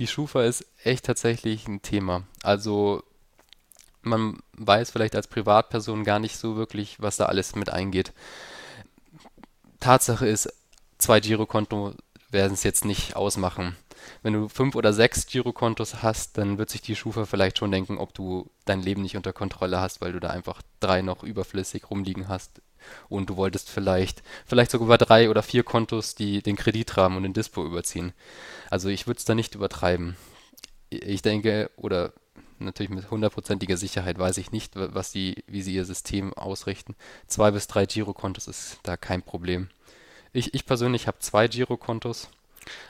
Die 0.00 0.08
Schufa 0.08 0.42
ist 0.42 0.66
echt 0.82 1.04
tatsächlich 1.04 1.68
ein 1.68 1.80
Thema. 1.80 2.24
Also 2.42 3.04
man 4.02 4.40
weiß 4.58 4.90
vielleicht 4.90 5.14
als 5.14 5.28
Privatperson 5.28 6.02
gar 6.02 6.18
nicht 6.18 6.36
so 6.36 6.56
wirklich, 6.56 7.00
was 7.00 7.16
da 7.16 7.26
alles 7.26 7.54
mit 7.54 7.70
eingeht. 7.70 8.12
Tatsache 9.78 10.26
ist, 10.26 10.52
zwei 10.98 11.20
Girokonto 11.20 11.94
werden 12.30 12.54
es 12.54 12.64
jetzt 12.64 12.84
nicht 12.84 13.14
ausmachen. 13.14 13.76
Wenn 14.22 14.32
du 14.32 14.48
fünf 14.48 14.74
oder 14.74 14.92
sechs 14.92 15.26
Girokontos 15.26 16.02
hast, 16.02 16.38
dann 16.38 16.58
wird 16.58 16.70
sich 16.70 16.82
die 16.82 16.96
Schufa 16.96 17.24
vielleicht 17.26 17.58
schon 17.58 17.70
denken, 17.70 17.98
ob 17.98 18.14
du 18.14 18.50
dein 18.64 18.82
Leben 18.82 19.02
nicht 19.02 19.16
unter 19.16 19.32
Kontrolle 19.32 19.80
hast, 19.80 20.00
weil 20.00 20.12
du 20.12 20.20
da 20.20 20.30
einfach 20.30 20.62
drei 20.80 21.02
noch 21.02 21.22
überflüssig 21.22 21.90
rumliegen 21.90 22.28
hast. 22.28 22.60
Und 23.08 23.30
du 23.30 23.36
wolltest 23.36 23.70
vielleicht, 23.70 24.22
vielleicht 24.46 24.70
sogar 24.70 24.86
über 24.86 24.98
drei 24.98 25.30
oder 25.30 25.42
vier 25.42 25.62
Kontos, 25.62 26.14
die 26.14 26.42
den 26.42 26.56
Kreditrahmen 26.56 27.16
und 27.16 27.22
den 27.22 27.32
Dispo 27.32 27.64
überziehen. 27.64 28.12
Also 28.70 28.88
ich 28.88 29.06
würde 29.06 29.18
es 29.18 29.24
da 29.24 29.34
nicht 29.34 29.54
übertreiben. 29.54 30.16
Ich 30.90 31.22
denke, 31.22 31.70
oder 31.76 32.12
natürlich 32.58 32.90
mit 32.90 33.10
hundertprozentiger 33.10 33.76
Sicherheit 33.76 34.18
weiß 34.18 34.38
ich 34.38 34.52
nicht, 34.52 34.72
was 34.74 35.12
die, 35.12 35.44
wie 35.46 35.62
sie 35.62 35.74
ihr 35.74 35.84
System 35.84 36.32
ausrichten. 36.34 36.94
Zwei 37.26 37.50
bis 37.50 37.66
drei 37.66 37.86
Girokontos 37.86 38.48
ist 38.48 38.78
da 38.82 38.96
kein 38.96 39.22
Problem. 39.22 39.68
Ich, 40.32 40.54
ich 40.54 40.66
persönlich 40.66 41.06
habe 41.06 41.18
zwei 41.20 41.48
Girokontos. 41.48 42.28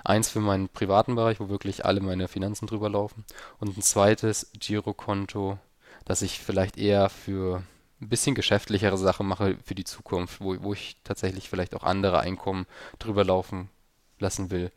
Eins 0.04 0.28
für 0.28 0.40
meinen 0.40 0.68
privaten 0.68 1.14
Bereich, 1.14 1.40
wo 1.40 1.48
wirklich 1.48 1.84
alle 1.84 2.00
meine 2.00 2.28
Finanzen 2.28 2.66
drüber 2.66 2.88
laufen. 2.88 3.24
Und 3.58 3.76
ein 3.76 3.82
zweites 3.82 4.50
Girokonto, 4.58 5.58
das 6.04 6.22
ich 6.22 6.40
vielleicht 6.40 6.76
eher 6.78 7.08
für 7.08 7.62
ein 8.00 8.08
bisschen 8.08 8.34
geschäftlichere 8.34 8.98
Sachen 8.98 9.26
mache 9.26 9.56
für 9.64 9.74
die 9.74 9.84
Zukunft, 9.84 10.40
wo, 10.40 10.56
wo 10.62 10.72
ich 10.72 10.96
tatsächlich 11.04 11.48
vielleicht 11.48 11.74
auch 11.74 11.84
andere 11.84 12.20
Einkommen 12.20 12.66
drüber 12.98 13.24
laufen 13.24 13.70
lassen 14.18 14.50
will. 14.50 14.70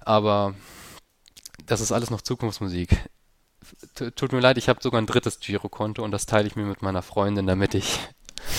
Aber 0.00 0.54
das 1.66 1.80
ist 1.80 1.92
alles 1.92 2.10
noch 2.10 2.20
Zukunftsmusik 2.20 2.98
tut 4.14 4.32
mir 4.32 4.40
leid, 4.40 4.58
ich 4.58 4.68
habe 4.68 4.82
sogar 4.82 5.00
ein 5.00 5.06
drittes 5.06 5.40
Girokonto 5.40 6.02
und 6.02 6.10
das 6.10 6.26
teile 6.26 6.46
ich 6.46 6.56
mir 6.56 6.64
mit 6.64 6.82
meiner 6.82 7.02
Freundin, 7.02 7.46
damit 7.46 7.74
ich 7.74 7.98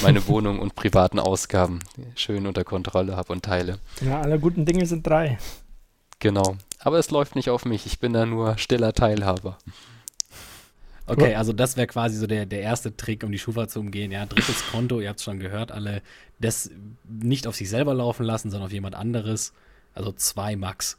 meine 0.02 0.28
Wohnung 0.28 0.60
und 0.60 0.76
privaten 0.76 1.20
Ausgaben 1.20 1.80
schön 2.16 2.48
unter 2.48 2.64
Kontrolle 2.64 3.16
habe 3.16 3.34
und 3.34 3.44
teile. 3.44 3.80
Ja, 4.02 4.22
alle 4.22 4.40
guten 4.40 4.66
Dinge 4.66 4.86
sind 4.86 5.06
drei. 5.06 5.38
Genau. 6.20 6.58
Aber 6.80 7.00
es 7.00 7.12
läuft 7.12 7.36
nicht 7.36 7.50
auf 7.50 7.66
mich. 7.66 7.86
Ich 7.86 8.00
bin 8.00 8.14
da 8.14 8.26
nur 8.26 8.58
stiller 8.58 8.94
Teilhaber. 8.94 9.58
Okay, 11.08 11.36
also 11.36 11.54
das 11.54 11.78
wäre 11.78 11.88
quasi 11.88 12.18
so 12.18 12.26
der, 12.26 12.46
der 12.46 12.62
erste 12.62 12.96
Trick, 12.96 13.24
um 13.24 13.32
die 13.32 13.38
Schufa 13.38 13.68
zu 13.68 13.80
umgehen. 13.80 14.12
Ja, 14.12 14.26
drittes 14.26 14.64
Konto, 14.72 15.00
ihr 15.00 15.10
habt 15.10 15.20
es 15.20 15.24
schon 15.24 15.40
gehört, 15.40 15.72
alle 15.72 16.02
das 16.40 16.72
nicht 17.08 17.48
auf 17.48 17.56
sich 17.56 17.70
selber 17.70 17.94
laufen 17.94 18.26
lassen, 18.26 18.50
sondern 18.50 18.68
auf 18.68 18.74
jemand 18.74 18.96
anderes. 18.96 19.54
Also 19.94 20.12
zwei 20.12 20.56
Max. 20.56 20.98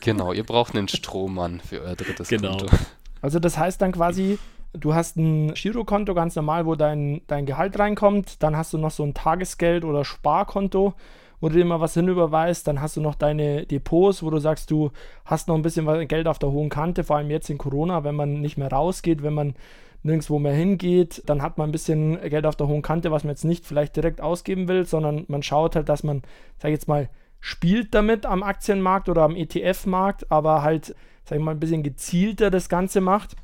genau, 0.00 0.32
ihr 0.32 0.44
braucht 0.44 0.74
einen 0.74 0.88
Strohmann 0.88 1.60
für 1.60 1.82
euer 1.82 1.96
drittes 1.96 2.28
genau. 2.28 2.56
Konto. 2.56 2.76
Also 3.20 3.38
das 3.38 3.56
heißt 3.56 3.80
dann 3.80 3.92
quasi, 3.92 4.38
du 4.74 4.94
hast 4.94 5.16
ein 5.16 5.54
Girokonto 5.54 6.14
ganz 6.14 6.36
normal, 6.36 6.66
wo 6.66 6.74
dein, 6.74 7.22
dein 7.26 7.46
Gehalt 7.46 7.78
reinkommt, 7.78 8.42
dann 8.42 8.56
hast 8.56 8.72
du 8.72 8.78
noch 8.78 8.90
so 8.90 9.02
ein 9.02 9.14
Tagesgeld 9.14 9.84
oder 9.84 10.04
Sparkonto, 10.04 10.94
wo 11.40 11.48
du 11.48 11.56
dir 11.56 11.64
mal 11.64 11.80
was 11.80 11.94
hinüberweist, 11.94 12.66
dann 12.66 12.80
hast 12.80 12.96
du 12.96 13.00
noch 13.00 13.14
deine 13.14 13.66
Depots, 13.66 14.22
wo 14.22 14.30
du 14.30 14.38
sagst, 14.38 14.70
du 14.70 14.90
hast 15.24 15.48
noch 15.48 15.54
ein 15.54 15.62
bisschen 15.62 16.08
Geld 16.08 16.26
auf 16.26 16.38
der 16.38 16.50
hohen 16.50 16.70
Kante, 16.70 17.04
vor 17.04 17.16
allem 17.16 17.30
jetzt 17.30 17.50
in 17.50 17.58
Corona, 17.58 18.04
wenn 18.04 18.14
man 18.14 18.40
nicht 18.40 18.56
mehr 18.56 18.70
rausgeht, 18.70 19.22
wenn 19.22 19.34
man 19.34 19.54
nirgendwo 20.02 20.38
mehr 20.38 20.52
hingeht, 20.52 21.22
dann 21.26 21.42
hat 21.42 21.56
man 21.58 21.68
ein 21.68 21.72
bisschen 21.72 22.20
Geld 22.28 22.46
auf 22.46 22.56
der 22.56 22.68
hohen 22.68 22.82
Kante, 22.82 23.10
was 23.10 23.24
man 23.24 23.30
jetzt 23.30 23.44
nicht 23.44 23.66
vielleicht 23.66 23.96
direkt 23.96 24.20
ausgeben 24.20 24.68
will, 24.68 24.84
sondern 24.84 25.24
man 25.28 25.42
schaut 25.42 25.76
halt, 25.76 25.88
dass 25.88 26.04
man, 26.04 26.22
sag 26.58 26.68
ich 26.68 26.74
jetzt 26.74 26.88
mal, 26.88 27.08
spielt 27.40 27.94
damit 27.94 28.26
am 28.26 28.42
Aktienmarkt 28.42 29.08
oder 29.08 29.22
am 29.22 29.36
ETF-Markt, 29.36 30.30
aber 30.30 30.62
halt, 30.62 30.94
sag 31.24 31.38
ich 31.38 31.44
mal, 31.44 31.52
ein 31.52 31.60
bisschen 31.60 31.82
gezielter 31.82 32.50
das 32.50 32.68
Ganze 32.68 33.00
macht. 33.00 33.36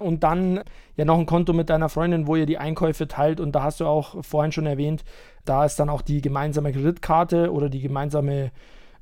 Und 0.00 0.24
dann 0.24 0.62
ja 0.96 1.04
noch 1.04 1.18
ein 1.18 1.26
Konto 1.26 1.52
mit 1.52 1.70
deiner 1.70 1.88
Freundin, 1.88 2.26
wo 2.26 2.36
ihr 2.36 2.46
die 2.46 2.58
Einkäufe 2.58 3.08
teilt. 3.08 3.40
Und 3.40 3.52
da 3.52 3.62
hast 3.62 3.80
du 3.80 3.86
auch 3.86 4.24
vorhin 4.24 4.52
schon 4.52 4.66
erwähnt, 4.66 5.04
da 5.44 5.64
ist 5.64 5.78
dann 5.78 5.90
auch 5.90 6.02
die 6.02 6.20
gemeinsame 6.20 6.72
Kreditkarte 6.72 7.52
oder 7.52 7.68
die 7.68 7.80
gemeinsame 7.80 8.52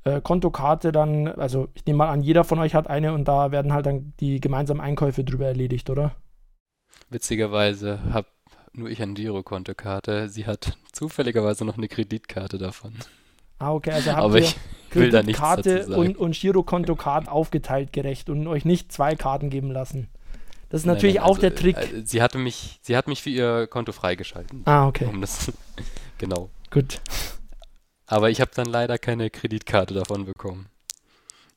äh, 0.04 0.20
Kontokarte 0.20 0.92
dann, 0.92 1.28
also 1.28 1.68
ich 1.74 1.84
nehme 1.86 1.98
mal 1.98 2.08
an, 2.08 2.22
jeder 2.22 2.44
von 2.44 2.58
euch 2.58 2.74
hat 2.74 2.88
eine 2.88 3.12
und 3.12 3.26
da 3.28 3.52
werden 3.52 3.72
halt 3.72 3.86
dann 3.86 4.14
die 4.20 4.40
gemeinsamen 4.40 4.80
Einkäufe 4.80 5.24
drüber 5.24 5.46
erledigt, 5.46 5.90
oder? 5.90 6.16
Witzigerweise 7.10 8.00
habe 8.12 8.28
nur 8.72 8.88
ich 8.88 9.02
eine 9.02 9.14
Girokontokarte. 9.14 10.28
Sie 10.28 10.46
hat 10.46 10.78
zufälligerweise 10.92 11.64
noch 11.64 11.76
eine 11.76 11.88
Kreditkarte 11.88 12.56
davon. 12.58 12.94
Ah, 13.58 13.72
okay, 13.72 13.90
also 13.90 14.12
habt 14.12 14.22
Aber 14.22 14.38
ihr 14.38 14.44
ich 14.44 14.56
will 14.92 15.10
da 15.10 15.22
nichts 15.22 15.40
Karte 15.40 15.86
und, 15.86 16.16
und 16.16 16.34
Girokonto-Card 16.34 17.28
aufgeteilt 17.28 17.92
gerecht 17.92 18.30
und 18.30 18.46
euch 18.46 18.64
nicht 18.64 18.90
zwei 18.90 19.14
Karten 19.16 19.50
geben 19.50 19.70
lassen. 19.70 20.08
Das 20.70 20.82
ist 20.82 20.86
nein, 20.86 20.94
natürlich 20.94 21.16
nein, 21.16 21.24
auch 21.24 21.36
also, 21.36 21.40
der 21.40 21.54
Trick. 21.54 21.76
Äh, 21.76 22.02
sie 22.04 22.22
hatte 22.22 22.38
mich, 22.38 22.78
sie 22.82 22.96
hat 22.96 23.08
mich 23.08 23.22
für 23.22 23.30
ihr 23.30 23.66
Konto 23.66 23.92
freigeschalten. 23.92 24.62
Ah, 24.64 24.86
okay. 24.86 25.04
Um 25.04 25.20
das, 25.20 25.52
genau. 26.18 26.48
Gut. 26.70 27.00
Aber 28.06 28.30
ich 28.30 28.40
habe 28.40 28.52
dann 28.54 28.66
leider 28.66 28.96
keine 28.96 29.30
Kreditkarte 29.30 29.94
davon 29.94 30.24
bekommen. 30.24 30.68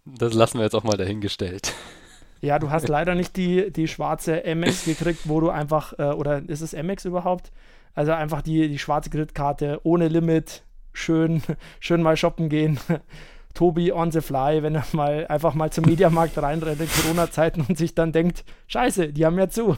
Das 0.06 0.34
lassen 0.34 0.58
wir 0.58 0.63
jetzt 0.63 0.76
auch 0.76 0.84
mal 0.84 0.97
dahingestellt. 0.97 1.73
Ja, 2.41 2.60
du 2.60 2.71
hast 2.71 2.88
leider 2.89 3.13
nicht 3.15 3.38
die, 3.38 3.71
die 3.71 3.88
schwarze 3.88 4.43
MX 4.43 4.86
gekriegt, 4.86 5.21
wo 5.26 5.39
du 5.39 5.49
einfach, 5.49 5.97
äh, 5.97 6.12
oder 6.12 6.41
ist 6.49 6.62
es 6.62 6.73
MX 6.73 7.06
überhaupt? 7.06 7.52
Also 7.93 8.12
einfach 8.12 8.41
die, 8.41 8.67
die 8.67 8.80
schwarze 8.80 9.12
Kreditkarte 9.12 9.80
ohne 9.84 10.08
Limit, 10.08 10.63
schön, 10.91 11.43
schön 11.80 12.02
mal 12.02 12.17
shoppen 12.17 12.49
gehen. 12.49 12.80
Tobi 13.54 13.92
on 13.92 14.12
the 14.12 14.22
fly, 14.22 14.63
wenn 14.63 14.76
er 14.76 14.86
mal 14.94 15.28
einfach 15.28 15.54
mal 15.54 15.72
zum 15.72 15.86
Mediamarkt 15.86 16.38
reinrennt 16.38 16.82
in 16.82 16.89
Corona-Zeiten 16.89 17.66
und 17.68 17.78
sich 17.78 17.94
dann 17.94 18.12
denkt, 18.12 18.44
scheiße, 18.68 19.13
die 19.13 19.26
haben 19.26 19.38
ja 19.38 19.50
zu. 19.50 19.78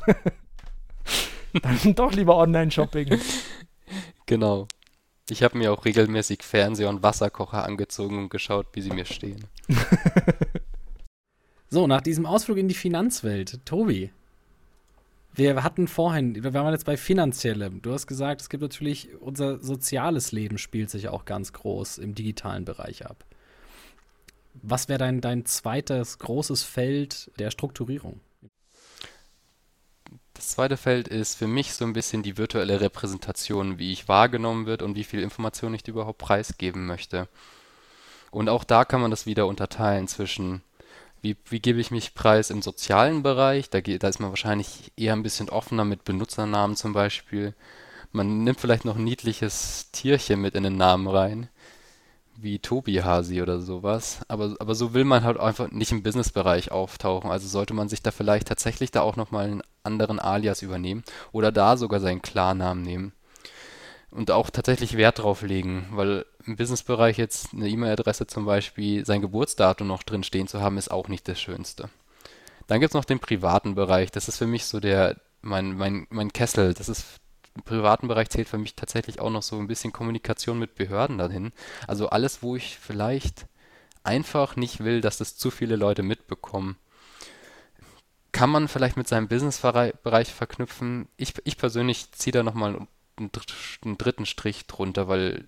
dann 1.62 1.96
doch 1.96 2.14
lieber 2.14 2.38
Online-Shopping. 2.38 3.20
Genau. 4.26 4.68
Ich 5.30 5.42
habe 5.44 5.58
mir 5.58 5.74
auch 5.74 5.86
regelmäßig 5.86 6.44
Fernseher 6.44 6.90
und 6.90 7.04
Wasserkocher 7.04 7.64
angezogen 7.64 8.20
und 8.20 8.30
geschaut, 8.30 8.68
wie 8.74 8.82
sie 8.82 8.92
mir 8.92 9.06
stehen. 9.06 9.46
so, 11.70 11.88
nach 11.88 12.02
diesem 12.02 12.26
Ausflug 12.26 12.58
in 12.58 12.68
die 12.68 12.76
Finanzwelt, 12.76 13.66
Tobi, 13.66 14.12
Wir 15.34 15.64
hatten 15.64 15.88
vorhin, 15.88 16.44
wir 16.44 16.54
waren 16.54 16.72
jetzt 16.72 16.86
bei 16.86 16.96
finanziellem. 16.96 17.82
Du 17.82 17.92
hast 17.92 18.08
gesagt, 18.08 18.42
es 18.42 18.50
gibt 18.50 18.62
natürlich, 18.62 19.10
unser 19.20 19.60
soziales 19.60 20.32
Leben 20.32 20.58
spielt 20.58 20.90
sich 20.90 21.10
auch 21.10 21.26
ganz 21.26 21.52
groß 21.52 21.98
im 21.98 22.16
digitalen 22.16 22.64
Bereich 22.64 23.06
ab. 23.06 23.26
Was 24.62 24.88
wäre 24.88 25.00
dein, 25.00 25.22
dein 25.22 25.46
zweites 25.46 26.20
großes 26.20 26.64
Feld 26.64 27.32
der 27.38 27.52
Strukturierung? 27.52 28.20
Das 30.34 30.50
zweite 30.50 30.78
Feld 30.78 31.08
ist 31.08 31.36
für 31.36 31.48
mich 31.48 31.74
so 31.74 31.86
ein 31.86 31.94
bisschen 31.94 32.22
die 32.22 32.38
virtuelle 32.38 32.82
Repräsentation, 32.82 33.80
wie 33.80 33.92
ich 33.94 34.08
wahrgenommen 34.08 34.66
wird 34.66 34.82
und 34.82 34.96
wie 34.96 35.04
viel 35.04 35.22
Information 35.22 35.74
ich 35.74 35.88
überhaupt 35.88 36.18
preisgeben 36.18 36.86
möchte. 36.86 37.28
Und 38.32 38.50
auch 38.50 38.64
da 38.66 38.84
kann 38.84 39.02
man 39.02 39.12
das 39.12 39.26
wieder 39.26 39.48
unterteilen 39.48 40.08
zwischen, 40.08 40.62
wie, 41.22 41.38
wie 41.46 41.62
gebe 41.62 41.80
ich 41.80 41.90
mich 41.90 42.16
preis 42.16 42.50
im 42.50 42.62
sozialen 42.62 43.24
Bereich, 43.24 43.70
da, 43.70 43.80
da 43.80 44.08
ist 44.08 44.20
man 44.20 44.30
wahrscheinlich 44.30 44.92
eher 44.98 45.14
ein 45.14 45.24
bisschen 45.24 45.50
offener 45.50 45.86
mit 45.86 46.04
Benutzernamen 46.04 46.76
zum 46.76 46.92
Beispiel. 46.92 47.54
Man 48.12 48.44
nimmt 48.44 48.60
vielleicht 48.60 48.84
noch 48.84 48.98
ein 48.98 49.04
niedliches 49.04 49.90
Tierchen 49.92 50.42
mit 50.42 50.56
in 50.56 50.64
den 50.64 50.76
Namen 50.78 51.08
rein 51.08 51.50
wie 52.38 52.60
Tobi 52.60 53.02
Hasi 53.02 53.42
oder 53.42 53.60
sowas. 53.60 54.20
Aber, 54.28 54.56
aber 54.60 54.76
so 54.76 54.94
will 54.94 55.06
man 55.06 55.24
halt 55.24 55.40
einfach 55.40 55.72
nicht 55.72 55.92
im 55.92 56.04
Businessbereich 56.04 56.72
auftauchen. 56.72 57.32
Also 57.32 57.48
sollte 57.48 57.74
man 57.74 57.90
sich 57.90 58.02
da 58.02 58.12
vielleicht 58.12 58.48
tatsächlich 58.48 58.92
da 58.92 59.02
auch 59.02 59.16
nochmal 59.16 59.46
einen 59.46 59.64
anderen 59.84 60.20
Alias 60.20 60.62
übernehmen 60.62 61.04
oder 61.32 61.52
da 61.52 61.78
sogar 61.78 62.00
seinen 62.00 62.22
Klarnamen 62.22 62.84
nehmen. 62.84 63.14
Und 64.12 64.32
auch 64.32 64.50
tatsächlich 64.50 64.96
Wert 64.96 65.20
drauf 65.20 65.42
legen, 65.42 65.88
weil 65.92 66.26
im 66.46 66.56
Businessbereich 66.56 67.18
jetzt 67.18 67.54
eine 67.54 67.68
E-Mail-Adresse 67.68 68.28
zum 68.28 68.46
Beispiel, 68.46 69.06
sein 69.06 69.22
Geburtsdatum 69.22 69.88
noch 69.88 70.04
drin 70.04 70.24
stehen 70.24 70.48
zu 70.48 70.62
haben, 70.62 70.78
ist 70.78 70.92
auch 70.92 71.10
nicht 71.10 71.28
das 71.28 71.40
Schönste. 71.42 71.90
Dann 72.68 72.80
gibt 72.80 72.92
es 72.92 72.96
noch 72.96 73.06
den 73.06 73.20
privaten 73.20 73.76
Bereich. 73.76 74.12
Das 74.12 74.28
ist 74.28 74.38
für 74.38 74.48
mich 74.48 74.66
so 74.66 74.80
der, 74.80 75.18
mein, 75.42 75.76
mein, 75.76 76.08
mein 76.10 76.32
Kessel. 76.32 76.74
Das 76.74 76.88
ist 76.88 77.20
im 77.56 77.64
privaten 77.64 78.08
Bereich 78.08 78.30
zählt 78.30 78.50
für 78.50 78.58
mich 78.58 78.76
tatsächlich 78.76 79.20
auch 79.20 79.30
noch 79.30 79.44
so 79.44 79.58
ein 79.58 79.68
bisschen 79.68 79.94
Kommunikation 79.94 80.60
mit 80.60 80.76
Behörden 80.76 81.18
dahin. 81.18 81.54
Also 81.88 82.10
alles, 82.10 82.44
wo 82.44 82.56
ich 82.56 82.78
vielleicht 82.78 83.48
einfach 84.04 84.56
nicht 84.56 84.84
will, 84.84 85.02
dass 85.02 85.18
das 85.18 85.38
zu 85.38 85.52
viele 85.52 85.76
Leute 85.76 86.04
mitbekommen. 86.04 86.78
Kann 88.32 88.50
man 88.50 88.68
vielleicht 88.68 88.98
mit 88.98 89.08
seinem 89.08 89.30
Businessbereich 89.30 90.34
verknüpfen. 90.34 91.08
Ich, 91.16 91.34
ich 91.46 91.58
persönlich 91.58 92.12
ziehe 92.12 92.34
da 92.34 92.44
nochmal 92.44 92.76
einen, 93.18 93.32
einen 93.84 93.98
dritten 93.98 94.26
Strich 94.26 94.68
drunter, 94.68 95.08
weil 95.08 95.48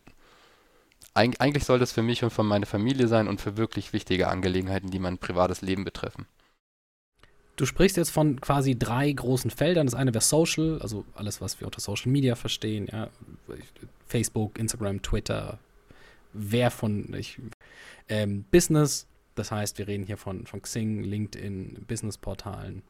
eigentlich 1.13 1.65
soll 1.65 1.79
das 1.79 1.91
für 1.91 2.03
mich 2.03 2.23
und 2.23 2.29
für 2.29 2.43
meine 2.43 2.67
Familie 2.67 3.07
sein 3.07 3.27
und 3.27 3.41
für 3.41 3.57
wirklich 3.57 3.91
wichtige 3.91 4.27
Angelegenheiten, 4.27 4.91
die 4.91 4.99
mein 4.99 5.17
privates 5.17 5.61
Leben 5.61 5.83
betreffen. 5.83 6.27
Du 7.57 7.65
sprichst 7.65 7.97
jetzt 7.97 8.11
von 8.11 8.39
quasi 8.39 8.77
drei 8.77 9.11
großen 9.11 9.49
Feldern. 9.49 9.87
Das 9.87 9.95
eine 9.95 10.13
wäre 10.13 10.23
Social, 10.23 10.79
also 10.79 11.05
alles, 11.15 11.41
was 11.41 11.59
wir 11.59 11.65
unter 11.65 11.81
Social 11.81 12.11
Media 12.11 12.35
verstehen, 12.35 12.87
ja. 12.89 13.09
Facebook, 14.07 14.59
Instagram, 14.59 15.01
Twitter, 15.01 15.59
wer 16.33 16.69
von 16.71 17.13
ich, 17.15 17.41
ähm, 18.09 18.45
Business, 18.51 19.07
das 19.35 19.51
heißt, 19.51 19.79
wir 19.79 19.87
reden 19.87 20.05
hier 20.05 20.17
von, 20.17 20.45
von 20.45 20.61
Xing, 20.61 21.03
LinkedIn, 21.03 21.85
Businessportalen 21.87 22.83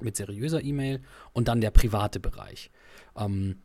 mit 0.00 0.16
seriöser 0.16 0.64
E-Mail 0.64 1.00
und 1.34 1.48
dann 1.48 1.60
der 1.60 1.70
private 1.70 2.18
Bereich. 2.18 2.70
Ähm, 3.14 3.56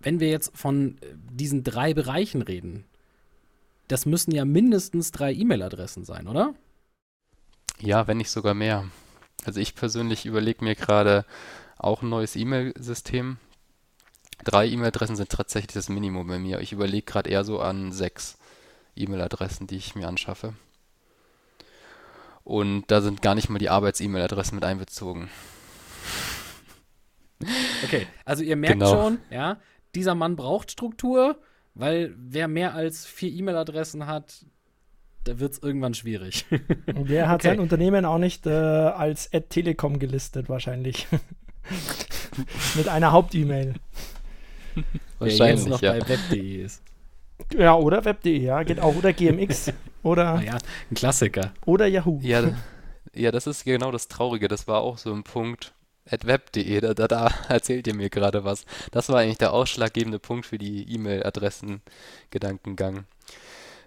wenn 0.00 0.18
wir 0.18 0.30
jetzt 0.30 0.56
von 0.56 0.98
äh, 1.00 1.14
diesen 1.30 1.62
drei 1.62 1.94
Bereichen 1.94 2.42
reden, 2.42 2.84
das 3.86 4.04
müssen 4.04 4.32
ja 4.32 4.44
mindestens 4.44 5.12
drei 5.12 5.32
E-Mail-Adressen 5.32 6.04
sein, 6.04 6.26
oder? 6.26 6.54
Ja, 7.78 8.06
wenn 8.06 8.16
nicht 8.16 8.30
sogar 8.30 8.54
mehr. 8.54 8.84
Also 9.44 9.60
ich 9.60 9.74
persönlich 9.74 10.26
überlege 10.26 10.64
mir 10.64 10.74
gerade 10.74 11.24
auch 11.78 12.02
ein 12.02 12.08
neues 12.08 12.36
E-Mail-System. 12.36 13.38
Drei 14.44 14.66
E-Mail-Adressen 14.66 15.16
sind 15.16 15.30
tatsächlich 15.30 15.74
das 15.74 15.88
Minimum 15.88 16.26
bei 16.26 16.38
mir. 16.38 16.60
Ich 16.60 16.72
überlege 16.72 17.04
gerade 17.04 17.30
eher 17.30 17.44
so 17.44 17.60
an 17.60 17.92
sechs 17.92 18.38
E-Mail-Adressen, 18.96 19.66
die 19.66 19.76
ich 19.76 19.94
mir 19.94 20.08
anschaffe. 20.08 20.54
Und 22.44 22.84
da 22.90 23.00
sind 23.00 23.22
gar 23.22 23.34
nicht 23.34 23.48
mal 23.48 23.58
die 23.58 23.68
Arbeits-E-Mail-Adressen 23.68 24.54
mit 24.54 24.64
einbezogen. 24.64 25.30
Okay, 27.84 28.06
also 28.24 28.42
ihr 28.42 28.56
merkt 28.56 28.80
genau. 28.80 28.90
schon, 28.90 29.18
ja, 29.30 29.58
dieser 29.94 30.14
Mann 30.14 30.36
braucht 30.36 30.70
Struktur, 30.70 31.38
weil 31.74 32.14
wer 32.16 32.48
mehr 32.48 32.74
als 32.74 33.04
vier 33.04 33.30
E-Mail-Adressen 33.30 34.06
hat, 34.06 34.46
da 35.26 35.38
wird 35.40 35.52
es 35.52 35.58
irgendwann 35.58 35.94
schwierig. 35.94 36.46
Der 36.86 37.28
hat 37.28 37.40
okay. 37.40 37.48
sein 37.48 37.58
Unternehmen 37.60 38.04
auch 38.04 38.18
nicht 38.18 38.46
äh, 38.46 38.50
als 38.50 39.32
Ad 39.32 39.46
Telekom 39.48 39.98
gelistet, 39.98 40.48
wahrscheinlich. 40.48 41.08
Mit 42.76 42.86
einer 42.88 43.10
Haupt-E-Mail. 43.12 43.74
Wahrscheinlich 45.18 45.60
jetzt 45.60 45.68
noch 45.68 45.82
ja. 45.82 45.92
bei 45.92 46.08
web.de 46.08 46.62
ist. 46.62 46.82
Ja, 47.56 47.74
oder 47.74 48.04
web.de, 48.04 48.38
ja, 48.38 48.62
geht 48.62 48.78
auch. 48.78 48.94
Oder 48.94 49.14
GMX. 49.14 49.72
Oder. 50.02 50.42
Ja, 50.42 50.58
ein 50.90 50.94
Klassiker. 50.94 51.54
Oder 51.64 51.86
Yahoo. 51.86 52.20
Ja, 52.22 52.42
ja, 53.14 53.32
das 53.32 53.46
ist 53.46 53.64
genau 53.64 53.90
das 53.90 54.08
Traurige. 54.08 54.48
Das 54.48 54.68
war 54.68 54.82
auch 54.82 54.98
so 54.98 55.14
ein 55.14 55.24
Punkt. 55.24 55.72
web.de, 56.04 56.80
da, 56.80 56.92
da, 56.92 57.08
da 57.08 57.30
erzählt 57.48 57.86
ihr 57.86 57.94
mir 57.94 58.10
gerade 58.10 58.44
was. 58.44 58.66
Das 58.90 59.08
war 59.08 59.20
eigentlich 59.20 59.38
der 59.38 59.54
ausschlaggebende 59.54 60.18
Punkt 60.18 60.44
für 60.44 60.58
die 60.58 60.92
E-Mail-Adressen-Gedankengang. 60.92 63.06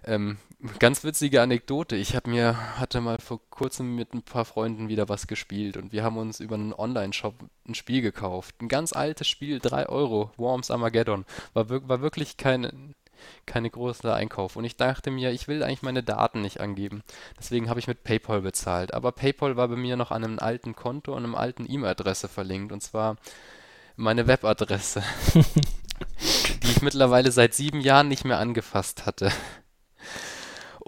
Ähm, 0.04 0.38
ganz 0.78 1.04
witzige 1.04 1.40
Anekdote. 1.40 1.96
Ich 1.96 2.14
habe 2.14 2.30
mir, 2.30 2.78
hatte 2.78 3.00
mal 3.00 3.18
vor 3.18 3.40
kurzem 3.50 3.94
mit 3.94 4.12
ein 4.14 4.22
paar 4.22 4.44
Freunden 4.44 4.88
wieder 4.88 5.08
was 5.08 5.26
gespielt 5.26 5.76
und 5.76 5.92
wir 5.92 6.04
haben 6.04 6.18
uns 6.18 6.40
über 6.40 6.56
einen 6.56 6.74
Online-Shop 6.74 7.34
ein 7.66 7.74
Spiel 7.74 8.02
gekauft. 8.02 8.56
Ein 8.60 8.68
ganz 8.68 8.92
altes 8.92 9.28
Spiel, 9.28 9.58
3 9.58 9.88
Euro, 9.88 10.32
Worms 10.36 10.70
Armageddon. 10.70 11.24
War, 11.54 11.70
war 11.70 12.02
wirklich 12.02 12.36
kein, 12.36 12.94
keine 13.46 13.70
große 13.70 14.12
Einkauf. 14.12 14.56
Und 14.56 14.64
ich 14.64 14.76
dachte 14.76 15.10
mir, 15.10 15.30
ich 15.30 15.48
will 15.48 15.62
eigentlich 15.62 15.82
meine 15.82 16.02
Daten 16.02 16.42
nicht 16.42 16.60
angeben. 16.60 17.02
Deswegen 17.38 17.70
habe 17.70 17.80
ich 17.80 17.86
mit 17.86 18.04
PayPal 18.04 18.42
bezahlt. 18.42 18.92
Aber 18.92 19.12
PayPal 19.12 19.56
war 19.56 19.68
bei 19.68 19.76
mir 19.76 19.96
noch 19.96 20.10
an 20.10 20.24
einem 20.24 20.38
alten 20.38 20.76
Konto 20.76 21.12
und 21.12 21.24
einem 21.24 21.34
alten 21.34 21.70
E-Mail-Adresse 21.70 22.28
verlinkt. 22.28 22.72
Und 22.72 22.82
zwar 22.82 23.16
meine 23.96 24.26
Webadresse, 24.26 25.02
die 26.62 26.70
ich 26.70 26.82
mittlerweile 26.82 27.32
seit 27.32 27.54
sieben 27.54 27.80
Jahren 27.80 28.08
nicht 28.08 28.24
mehr 28.24 28.38
angefasst 28.38 29.06
hatte 29.06 29.32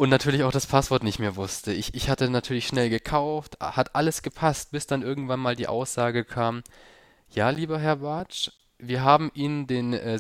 und 0.03 0.09
natürlich 0.09 0.43
auch 0.43 0.51
das 0.51 0.67
Passwort 0.67 1.05
nicht 1.05 1.21
mehr 1.21 1.37
wusste. 1.37 1.73
Ich, 1.73 1.95
ich 1.95 2.11
hatte 2.11 2.29
natürlich 2.29 2.67
schnell 2.67 2.91
gekauft, 2.91 3.57
hat 3.61 3.95
alles 3.95 4.23
gepasst, 4.23 4.73
bis 4.73 4.89
dann 4.89 5.03
irgendwann 5.03 5.39
mal 5.39 5.55
die 5.55 5.69
Aussage 5.69 6.25
kam, 6.25 6.65
ja, 7.31 7.51
lieber 7.51 7.79
Herr 7.79 7.99
Bartsch, 7.99 8.51
wir 8.79 9.05
haben 9.05 9.31
Ihnen 9.33 9.69
den 9.69 9.93
äh, 9.93 10.19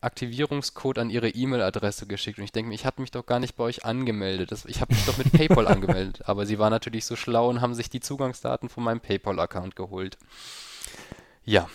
Aktivierungscode 0.00 0.98
an 0.98 1.10
Ihre 1.10 1.28
E-Mail-Adresse 1.28 2.06
geschickt 2.06 2.38
und 2.38 2.44
ich 2.44 2.52
denke 2.52 2.68
mir, 2.68 2.76
ich 2.76 2.86
hatte 2.86 3.00
mich 3.00 3.10
doch 3.10 3.26
gar 3.26 3.40
nicht 3.40 3.56
bei 3.56 3.64
euch 3.64 3.84
angemeldet. 3.84 4.52
Das, 4.52 4.64
ich 4.64 4.80
habe 4.80 4.94
mich 4.94 5.04
doch 5.06 5.18
mit 5.18 5.32
PayPal 5.32 5.66
angemeldet, 5.66 6.20
aber 6.28 6.46
Sie 6.46 6.60
waren 6.60 6.70
natürlich 6.70 7.04
so 7.04 7.16
schlau 7.16 7.48
und 7.50 7.60
haben 7.60 7.74
sich 7.74 7.90
die 7.90 7.98
Zugangsdaten 7.98 8.68
von 8.68 8.84
meinem 8.84 9.00
PayPal-Account 9.00 9.74
geholt. 9.74 10.18
Ja, 11.44 11.68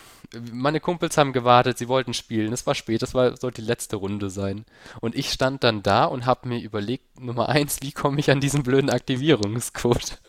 meine 0.51 0.79
Kumpels 0.79 1.17
haben 1.17 1.33
gewartet, 1.33 1.77
sie 1.77 1.87
wollten 1.87 2.13
spielen. 2.13 2.53
Es 2.53 2.65
war 2.65 2.75
spät, 2.75 3.01
war, 3.13 3.35
sollte 3.37 3.61
die 3.61 3.67
letzte 3.67 3.97
Runde 3.97 4.29
sein. 4.29 4.65
Und 5.01 5.15
ich 5.15 5.31
stand 5.31 5.63
dann 5.63 5.83
da 5.83 6.05
und 6.05 6.25
habe 6.25 6.47
mir 6.47 6.59
überlegt, 6.59 7.19
Nummer 7.19 7.49
eins, 7.49 7.79
wie 7.81 7.91
komme 7.91 8.19
ich 8.19 8.31
an 8.31 8.39
diesen 8.39 8.63
blöden 8.63 8.89
Aktivierungscode? 8.89 10.19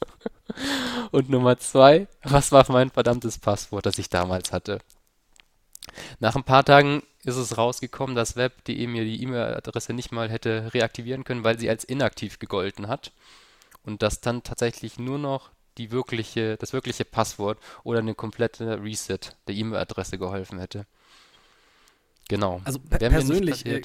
und 1.12 1.30
Nummer 1.30 1.58
zwei, 1.58 2.08
was 2.22 2.52
war 2.52 2.64
mein 2.70 2.90
verdammtes 2.90 3.38
Passwort, 3.38 3.86
das 3.86 3.98
ich 3.98 4.10
damals 4.10 4.52
hatte? 4.52 4.78
Nach 6.20 6.36
ein 6.36 6.44
paar 6.44 6.64
Tagen 6.64 7.02
ist 7.24 7.36
es 7.36 7.56
rausgekommen, 7.56 8.16
dass 8.16 8.36
web.de 8.36 8.86
mir 8.86 9.04
die 9.04 9.22
E-Mail-Adresse 9.22 9.92
nicht 9.92 10.10
mal 10.10 10.30
hätte 10.30 10.70
reaktivieren 10.74 11.24
können, 11.24 11.44
weil 11.44 11.58
sie 11.58 11.68
als 11.68 11.84
inaktiv 11.84 12.38
gegolten 12.38 12.88
hat. 12.88 13.12
Und 13.84 14.02
dass 14.02 14.20
dann 14.20 14.42
tatsächlich 14.42 14.98
nur 14.98 15.18
noch 15.18 15.50
die 15.78 15.90
wirkliche, 15.90 16.56
das 16.56 16.72
wirkliche 16.72 17.04
Passwort 17.04 17.58
oder 17.84 18.00
eine 18.00 18.14
komplette 18.14 18.82
Reset 18.82 19.18
der 19.46 19.54
E-Mail-Adresse 19.54 20.18
geholfen 20.18 20.58
hätte. 20.58 20.86
Genau. 22.28 22.60
Also 22.64 22.78
per 22.78 22.98
persönlich 22.98 23.66
äh, 23.66 23.82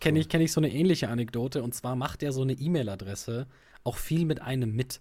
kenne 0.00 0.20
ich, 0.20 0.28
kenn 0.28 0.40
ich 0.40 0.52
so 0.52 0.60
eine 0.60 0.72
ähnliche 0.72 1.08
Anekdote 1.08 1.62
und 1.62 1.74
zwar 1.74 1.96
macht 1.96 2.22
ja 2.22 2.32
so 2.32 2.42
eine 2.42 2.52
E-Mail-Adresse 2.52 3.46
auch 3.82 3.96
viel 3.96 4.24
mit 4.24 4.40
einem 4.40 4.74
mit. 4.74 5.00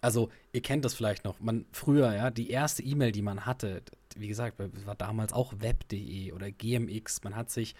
Also, 0.00 0.30
ihr 0.52 0.62
kennt 0.62 0.84
das 0.84 0.94
vielleicht 0.94 1.24
noch. 1.24 1.38
Man 1.38 1.64
früher, 1.70 2.12
ja, 2.12 2.30
die 2.30 2.50
erste 2.50 2.82
E-Mail, 2.82 3.12
die 3.12 3.22
man 3.22 3.46
hatte, 3.46 3.82
wie 4.16 4.26
gesagt, 4.26 4.58
war 4.84 4.96
damals 4.96 5.32
auch 5.32 5.54
web.de 5.58 6.32
oder 6.32 6.50
GMX. 6.50 7.22
Man 7.22 7.36
hat 7.36 7.50
sich 7.50 7.76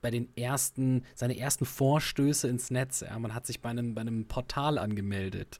bei 0.00 0.10
den 0.10 0.36
ersten, 0.36 1.04
seine 1.14 1.38
ersten 1.38 1.66
Vorstöße 1.66 2.48
ins 2.48 2.70
Netz, 2.70 3.00
ja, 3.00 3.16
man 3.18 3.34
hat 3.34 3.46
sich 3.46 3.60
bei 3.60 3.70
einem, 3.70 3.94
bei 3.94 4.00
einem 4.00 4.26
Portal 4.26 4.78
angemeldet 4.78 5.58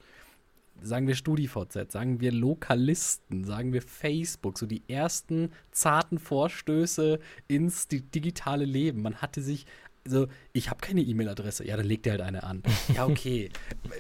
sagen 0.83 1.07
wir 1.07 1.14
StudiVZ, 1.14 1.90
sagen 1.90 2.21
wir 2.21 2.33
Lokalisten, 2.33 3.45
sagen 3.45 3.73
wir 3.73 3.83
Facebook, 3.83 4.59
so 4.59 4.66
die 4.66 4.83
ersten 4.88 5.51
zarten 5.71 6.19
Vorstöße 6.19 7.19
ins 7.49 7.88
digitale 7.88 8.64
Leben. 8.64 9.03
Man 9.03 9.16
hatte 9.16 9.43
sich 9.43 9.66
so, 10.07 10.29
ich 10.53 10.71
habe 10.71 10.81
keine 10.81 11.03
E-Mail-Adresse. 11.03 11.66
Ja, 11.66 11.77
dann 11.77 11.87
legt 11.87 12.07
ihr 12.07 12.12
halt 12.12 12.23
eine 12.23 12.43
an. 12.43 12.62
Ja, 12.95 13.07
okay. 13.07 13.51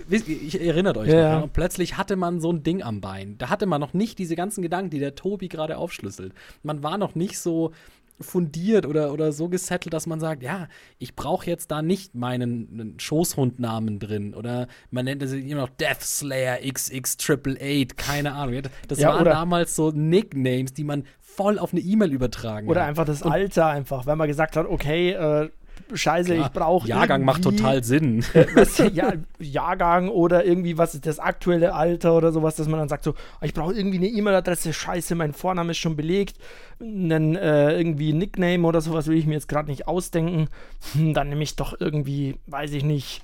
ich 0.08 0.60
erinnert 0.60 0.96
euch 0.96 1.08
Ja, 1.08 1.14
noch. 1.14 1.20
Ja. 1.22 1.40
Und 1.40 1.52
plötzlich 1.52 1.96
hatte 1.96 2.16
man 2.16 2.40
so 2.40 2.50
ein 2.50 2.62
Ding 2.62 2.82
am 2.82 3.00
Bein. 3.00 3.36
Da 3.38 3.50
hatte 3.50 3.66
man 3.66 3.80
noch 3.80 3.92
nicht 3.92 4.18
diese 4.18 4.34
ganzen 4.34 4.62
Gedanken, 4.62 4.90
die 4.90 4.98
der 4.98 5.14
Tobi 5.14 5.48
gerade 5.48 5.76
aufschlüsselt. 5.76 6.32
Man 6.62 6.82
war 6.82 6.96
noch 6.98 7.14
nicht 7.14 7.38
so 7.38 7.72
fundiert 8.20 8.86
oder, 8.86 9.12
oder 9.12 9.32
so 9.32 9.48
gesettelt, 9.48 9.92
dass 9.94 10.06
man 10.06 10.20
sagt, 10.20 10.42
ja, 10.42 10.68
ich 10.98 11.14
brauche 11.16 11.46
jetzt 11.46 11.70
da 11.70 11.82
nicht 11.82 12.14
meinen 12.14 12.94
Schoßhundnamen 12.98 13.98
drin 13.98 14.34
oder 14.34 14.66
man 14.90 15.04
nennt 15.06 15.22
es 15.22 15.32
immer 15.32 15.62
noch 15.62 15.68
Death 15.70 16.02
Slayer 16.02 16.58
XX888, 16.62 17.96
keine 17.96 18.32
Ahnung. 18.34 18.62
Das 18.88 18.98
Ja, 19.00 19.08
waren 19.10 19.22
oder- 19.22 19.30
damals 19.32 19.76
so 19.76 19.90
Nicknames, 19.90 20.72
die 20.72 20.84
man 20.84 21.04
voll 21.20 21.58
auf 21.58 21.72
eine 21.72 21.80
E-Mail 21.80 22.12
übertragen 22.12 22.68
Oder 22.68 22.82
hat. 22.82 22.88
einfach 22.88 23.04
das 23.04 23.22
Alter 23.22 23.66
einfach, 23.68 24.04
wenn 24.06 24.18
man 24.18 24.28
gesagt 24.28 24.56
hat, 24.56 24.66
okay, 24.66 25.12
äh, 25.12 25.50
scheiße, 25.92 26.34
Klar, 26.34 26.46
ich 26.46 26.52
brauche 26.52 26.88
Jahrgang 26.88 27.24
macht 27.24 27.42
total 27.42 27.82
Sinn. 27.84 28.24
was, 28.54 28.78
ja, 28.92 29.12
Jahrgang 29.38 30.08
oder 30.08 30.44
irgendwie, 30.44 30.78
was 30.78 30.94
ist 30.94 31.06
das 31.06 31.18
aktuelle 31.18 31.74
Alter 31.74 32.14
oder 32.14 32.32
sowas, 32.32 32.56
dass 32.56 32.68
man 32.68 32.80
dann 32.80 32.88
sagt 32.88 33.04
so, 33.04 33.14
ah, 33.40 33.44
ich 33.44 33.54
brauche 33.54 33.74
irgendwie 33.74 33.98
eine 33.98 34.08
E-Mail-Adresse, 34.08 34.72
scheiße, 34.72 35.14
mein 35.14 35.32
Vorname 35.32 35.72
ist 35.72 35.78
schon 35.78 35.96
belegt, 35.96 36.38
einen 36.80 37.36
äh, 37.36 37.76
irgendwie 37.76 38.12
Nickname 38.12 38.66
oder 38.66 38.80
sowas 38.80 39.06
will 39.06 39.16
ich 39.16 39.26
mir 39.26 39.34
jetzt 39.34 39.48
gerade 39.48 39.70
nicht 39.70 39.88
ausdenken, 39.88 40.48
hm, 40.92 41.14
dann 41.14 41.28
nehme 41.28 41.42
ich 41.42 41.56
doch 41.56 41.74
irgendwie, 41.78 42.36
weiß 42.46 42.72
ich 42.72 42.84
nicht, 42.84 43.22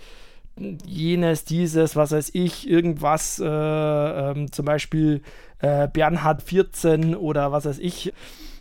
jenes, 0.86 1.44
dieses, 1.44 1.96
was 1.96 2.12
weiß 2.12 2.30
ich, 2.32 2.68
irgendwas, 2.68 3.38
äh, 3.38 3.46
ähm, 3.46 4.50
zum 4.52 4.64
Beispiel 4.64 5.22
äh, 5.58 5.88
Bernhard 5.88 6.42
14 6.42 7.14
oder 7.14 7.52
was 7.52 7.66
weiß 7.66 7.78
ich, 7.78 8.12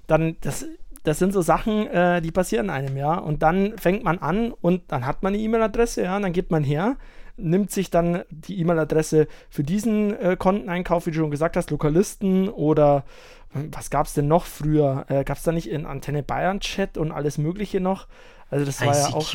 dann 0.07 0.35
das 0.41 0.65
das 1.05 1.19
sind 1.19 1.33
so 1.33 1.41
Sachen, 1.41 1.87
äh, 1.87 2.21
die 2.21 2.31
passieren 2.31 2.69
einem, 2.69 2.97
ja. 2.97 3.15
Und 3.17 3.41
dann 3.41 3.77
fängt 3.77 4.03
man 4.03 4.19
an 4.19 4.51
und 4.51 4.83
dann 4.87 5.05
hat 5.05 5.23
man 5.23 5.33
eine 5.33 5.41
E-Mail-Adresse, 5.41 6.03
ja, 6.03 6.17
und 6.17 6.23
dann 6.23 6.33
geht 6.33 6.51
man 6.51 6.63
her, 6.63 6.97
nimmt 7.37 7.71
sich 7.71 7.89
dann 7.89 8.23
die 8.29 8.59
E-Mail-Adresse 8.59 9.27
für 9.49 9.63
diesen 9.63 10.17
äh, 10.19 10.35
Konteneinkauf, 10.37 11.05
wie 11.05 11.11
du 11.11 11.17
schon 11.17 11.31
gesagt 11.31 11.57
hast, 11.57 11.71
Lokalisten 11.71 12.49
oder 12.49 13.05
äh, 13.53 13.59
was 13.71 13.89
gab 13.89 14.07
es 14.07 14.13
denn 14.13 14.27
noch 14.27 14.45
früher? 14.45 15.05
Äh, 15.09 15.23
gab 15.23 15.37
es 15.37 15.43
da 15.43 15.51
nicht 15.51 15.69
in 15.69 15.85
Antenne 15.85 16.23
Bayern 16.23 16.59
Chat 16.59 16.97
und 16.97 17.11
alles 17.11 17.37
Mögliche 17.37 17.79
noch? 17.79 18.07
Also 18.49 18.65
das 18.65 18.81
war 18.85 18.95
ja 18.95 19.07
auch 19.07 19.33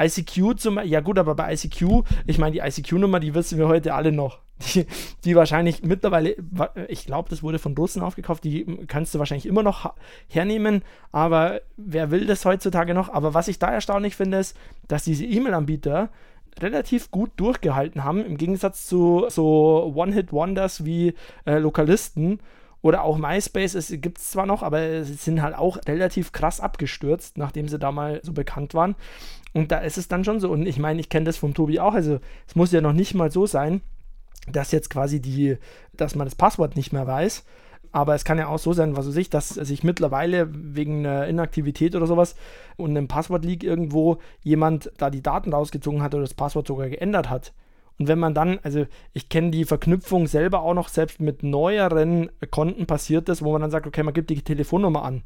ICQ. 0.00 0.58
Zum 0.58 0.80
ja 0.82 1.00
gut, 1.00 1.18
aber 1.18 1.34
bei 1.34 1.52
ICQ, 1.52 2.04
ich 2.26 2.38
meine, 2.38 2.52
die 2.52 2.58
ICQ-Nummer, 2.60 3.20
die 3.20 3.34
wissen 3.34 3.58
wir 3.58 3.68
heute 3.68 3.94
alle 3.94 4.12
noch. 4.12 4.38
Die, 4.74 4.86
die 5.24 5.36
wahrscheinlich 5.36 5.82
mittlerweile, 5.82 6.36
ich 6.88 7.06
glaube, 7.06 7.30
das 7.30 7.42
wurde 7.42 7.58
von 7.58 7.74
Russen 7.74 8.02
aufgekauft, 8.02 8.44
die 8.44 8.66
kannst 8.88 9.14
du 9.14 9.18
wahrscheinlich 9.18 9.46
immer 9.46 9.62
noch 9.62 9.94
hernehmen, 10.28 10.82
aber 11.12 11.62
wer 11.78 12.10
will 12.10 12.26
das 12.26 12.44
heutzutage 12.44 12.92
noch? 12.92 13.08
Aber 13.08 13.32
was 13.32 13.48
ich 13.48 13.58
da 13.58 13.72
erstaunlich 13.72 14.16
finde, 14.16 14.38
ist, 14.38 14.54
dass 14.86 15.04
diese 15.04 15.24
E-Mail-Anbieter 15.24 16.10
relativ 16.58 17.10
gut 17.10 17.30
durchgehalten 17.36 18.04
haben, 18.04 18.24
im 18.24 18.36
Gegensatz 18.36 18.86
zu 18.86 19.24
so 19.28 19.92
One-Hit-Wonders 19.94 20.84
wie 20.84 21.14
äh, 21.46 21.58
Lokalisten 21.58 22.40
oder 22.82 23.02
auch 23.02 23.18
MySpace, 23.18 23.74
es 23.74 23.88
gibt 23.88 24.18
es 24.18 24.30
zwar 24.30 24.46
noch, 24.46 24.62
aber 24.62 25.04
sie 25.04 25.14
sind 25.14 25.42
halt 25.42 25.54
auch 25.54 25.78
relativ 25.86 26.32
krass 26.32 26.60
abgestürzt, 26.60 27.36
nachdem 27.36 27.68
sie 27.68 27.78
da 27.78 27.92
mal 27.92 28.20
so 28.22 28.32
bekannt 28.32 28.74
waren. 28.74 28.94
Und 29.52 29.72
da 29.72 29.78
ist 29.78 29.98
es 29.98 30.08
dann 30.08 30.24
schon 30.24 30.40
so. 30.40 30.50
Und 30.50 30.66
ich 30.66 30.78
meine, 30.78 31.00
ich 31.00 31.08
kenne 31.08 31.26
das 31.26 31.36
vom 31.36 31.54
Tobi 31.54 31.80
auch. 31.80 31.94
Also 31.94 32.20
es 32.46 32.54
muss 32.54 32.72
ja 32.72 32.80
noch 32.80 32.92
nicht 32.92 33.14
mal 33.14 33.30
so 33.30 33.46
sein, 33.46 33.80
dass 34.50 34.72
jetzt 34.72 34.90
quasi 34.90 35.20
die, 35.20 35.56
dass 35.92 36.14
man 36.14 36.26
das 36.26 36.34
Passwort 36.34 36.76
nicht 36.76 36.92
mehr 36.92 37.06
weiß. 37.06 37.44
Aber 37.92 38.14
es 38.14 38.24
kann 38.24 38.38
ja 38.38 38.46
auch 38.46 38.58
so 38.58 38.72
sein, 38.72 38.96
was 38.96 39.08
weiß 39.08 39.16
ich, 39.16 39.30
dass 39.30 39.48
sich 39.48 39.82
mittlerweile 39.82 40.48
wegen 40.52 41.04
einer 41.04 41.26
Inaktivität 41.26 41.96
oder 41.96 42.06
sowas 42.06 42.36
und 42.76 42.90
einem 42.90 43.08
Passwort-Leak 43.08 43.64
irgendwo 43.64 44.18
jemand 44.42 44.92
da 44.98 45.10
die 45.10 45.22
Daten 45.22 45.52
rausgezogen 45.52 46.02
hat 46.02 46.14
oder 46.14 46.22
das 46.22 46.34
Passwort 46.34 46.68
sogar 46.68 46.88
geändert 46.88 47.28
hat. 47.28 47.52
Und 47.98 48.06
wenn 48.06 48.18
man 48.18 48.32
dann, 48.32 48.60
also 48.62 48.86
ich 49.12 49.28
kenne 49.28 49.50
die 49.50 49.64
Verknüpfung 49.64 50.28
selber 50.28 50.62
auch 50.62 50.72
noch, 50.72 50.88
selbst 50.88 51.20
mit 51.20 51.42
neueren 51.42 52.30
Konten 52.50 52.86
passiert 52.86 53.28
das, 53.28 53.42
wo 53.42 53.52
man 53.52 53.60
dann 53.60 53.72
sagt, 53.72 53.86
okay, 53.86 54.04
man 54.04 54.14
gibt 54.14 54.30
die 54.30 54.40
Telefonnummer 54.40 55.02
an. 55.02 55.22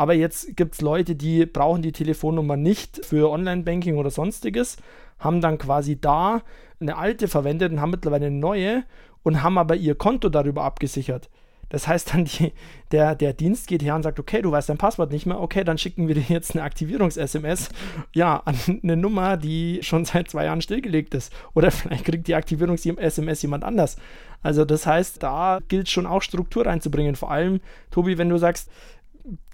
Aber 0.00 0.14
jetzt 0.14 0.56
gibt 0.56 0.76
es 0.76 0.80
Leute, 0.80 1.14
die 1.14 1.44
brauchen 1.44 1.82
die 1.82 1.92
Telefonnummer 1.92 2.56
nicht 2.56 3.04
für 3.04 3.30
Online-Banking 3.30 3.98
oder 3.98 4.08
sonstiges, 4.08 4.78
haben 5.18 5.42
dann 5.42 5.58
quasi 5.58 6.00
da 6.00 6.40
eine 6.80 6.96
alte 6.96 7.28
verwendet 7.28 7.70
und 7.70 7.82
haben 7.82 7.90
mittlerweile 7.90 8.28
eine 8.28 8.34
neue 8.34 8.84
und 9.24 9.42
haben 9.42 9.58
aber 9.58 9.76
ihr 9.76 9.94
Konto 9.94 10.30
darüber 10.30 10.64
abgesichert. 10.64 11.28
Das 11.68 11.86
heißt 11.86 12.14
dann, 12.14 12.24
die, 12.24 12.52
der, 12.92 13.14
der 13.14 13.34
Dienst 13.34 13.68
geht 13.68 13.82
her 13.82 13.94
und 13.94 14.02
sagt, 14.02 14.18
okay, 14.18 14.40
du 14.40 14.50
weißt 14.50 14.70
dein 14.70 14.78
Passwort 14.78 15.12
nicht 15.12 15.26
mehr, 15.26 15.38
okay, 15.38 15.64
dann 15.64 15.76
schicken 15.76 16.08
wir 16.08 16.14
dir 16.14 16.24
jetzt 16.28 16.56
eine 16.56 16.64
Aktivierungs-SMS, 16.64 17.68
ja, 18.14 18.40
an 18.46 18.56
eine 18.82 18.96
Nummer, 18.96 19.36
die 19.36 19.80
schon 19.82 20.06
seit 20.06 20.30
zwei 20.30 20.46
Jahren 20.46 20.62
stillgelegt 20.62 21.14
ist. 21.14 21.30
Oder 21.52 21.70
vielleicht 21.70 22.06
kriegt 22.06 22.26
die 22.26 22.34
Aktivierungs-SMS 22.34 23.42
jemand 23.42 23.64
anders. 23.64 23.98
Also 24.42 24.64
das 24.64 24.86
heißt, 24.86 25.22
da 25.22 25.60
gilt 25.68 25.90
schon 25.90 26.06
auch 26.06 26.22
Struktur 26.22 26.64
reinzubringen. 26.64 27.16
Vor 27.16 27.30
allem, 27.30 27.60
Tobi, 27.90 28.16
wenn 28.16 28.30
du 28.30 28.38
sagst, 28.38 28.70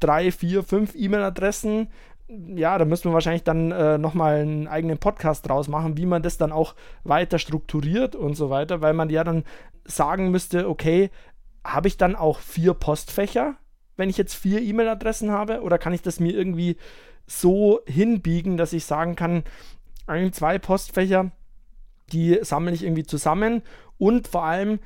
drei, 0.01 0.31
vier, 0.31 0.63
fünf 0.63 0.95
E-Mail-Adressen, 0.95 1.89
ja, 2.29 2.77
da 2.77 2.85
müssen 2.85 3.11
wir 3.11 3.15
wahrscheinlich 3.15 3.45
dann 3.45 3.71
äh, 3.71 3.99
nochmal 3.99 4.41
einen 4.41 4.67
eigenen 4.67 4.99
Podcast 4.99 5.49
draus 5.49 5.69
machen, 5.69 5.97
wie 5.97 6.07
man 6.07 6.23
das 6.23 6.39
dann 6.39 6.51
auch 6.51 6.75
weiter 7.05 7.39
strukturiert 7.39 8.17
und 8.17 8.35
so 8.35 8.51
weiter, 8.51 8.81
weil 8.81 8.95
man 8.95 9.11
ja 9.11 9.23
dann 9.23 9.45
sagen 9.85 10.31
müsste, 10.31 10.69
okay, 10.69 11.11
habe 11.65 11.89
ich 11.89 11.97
dann 11.97 12.17
auch 12.17 12.41
vier 12.41 12.75
Postfächer, 12.75 13.57
wenn 13.97 14.11
ich 14.11 14.17
jetzt 14.17 14.35
vier 14.35 14.61
E-Mail-Adressen 14.61 15.31
habe, 15.31 15.63
oder 15.63 15.79
kann 15.79 15.93
ich 15.93 16.03
das 16.03 16.21
mir 16.21 16.33
irgendwie 16.33 16.77
so 17.27 17.81
hinbiegen, 17.87 18.57
dass 18.57 18.73
ich 18.73 18.85
sagen 18.85 19.17
kann, 19.17 19.45
ein, 20.07 20.33
zwei 20.33 20.59
Postfächer, 20.59 21.31
die 22.13 22.39
sammle 22.43 22.73
ich 22.73 22.85
irgendwie 22.85 23.07
zusammen? 23.07 23.63
Und 23.99 24.29
vor 24.29 24.45
allem 24.45 24.81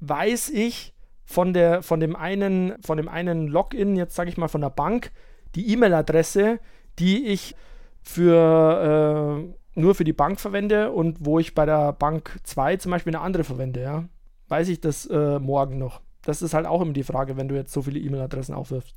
weiß 0.00 0.50
ich 0.50 0.93
von, 1.24 1.52
der, 1.52 1.82
von, 1.82 2.00
dem, 2.00 2.16
einen, 2.16 2.74
von 2.82 2.96
dem 2.96 3.08
einen 3.08 3.48
Login, 3.48 3.96
jetzt 3.96 4.14
sage 4.14 4.30
ich 4.30 4.36
mal 4.36 4.48
von 4.48 4.60
der 4.60 4.70
Bank, 4.70 5.10
die 5.54 5.72
E-Mail-Adresse, 5.72 6.60
die 6.98 7.26
ich 7.26 7.54
für 8.02 9.46
äh, 9.46 9.80
nur 9.80 9.94
für 9.94 10.04
die 10.04 10.12
Bank 10.12 10.40
verwende 10.40 10.92
und 10.92 11.18
wo 11.20 11.38
ich 11.38 11.54
bei 11.54 11.66
der 11.66 11.92
Bank 11.92 12.38
2 12.44 12.76
zum 12.76 12.90
Beispiel 12.90 13.14
eine 13.14 13.24
andere 13.24 13.44
verwende, 13.44 13.82
ja. 13.82 14.04
Weiß 14.48 14.68
ich 14.68 14.80
das 14.80 15.06
äh, 15.06 15.38
morgen 15.38 15.78
noch? 15.78 16.00
Das 16.22 16.42
ist 16.42 16.54
halt 16.54 16.66
auch 16.66 16.80
immer 16.80 16.92
die 16.92 17.02
Frage, 17.02 17.36
wenn 17.36 17.48
du 17.48 17.54
jetzt 17.54 17.72
so 17.72 17.82
viele 17.82 17.98
E-Mail-Adressen 17.98 18.54
aufwirfst. 18.54 18.94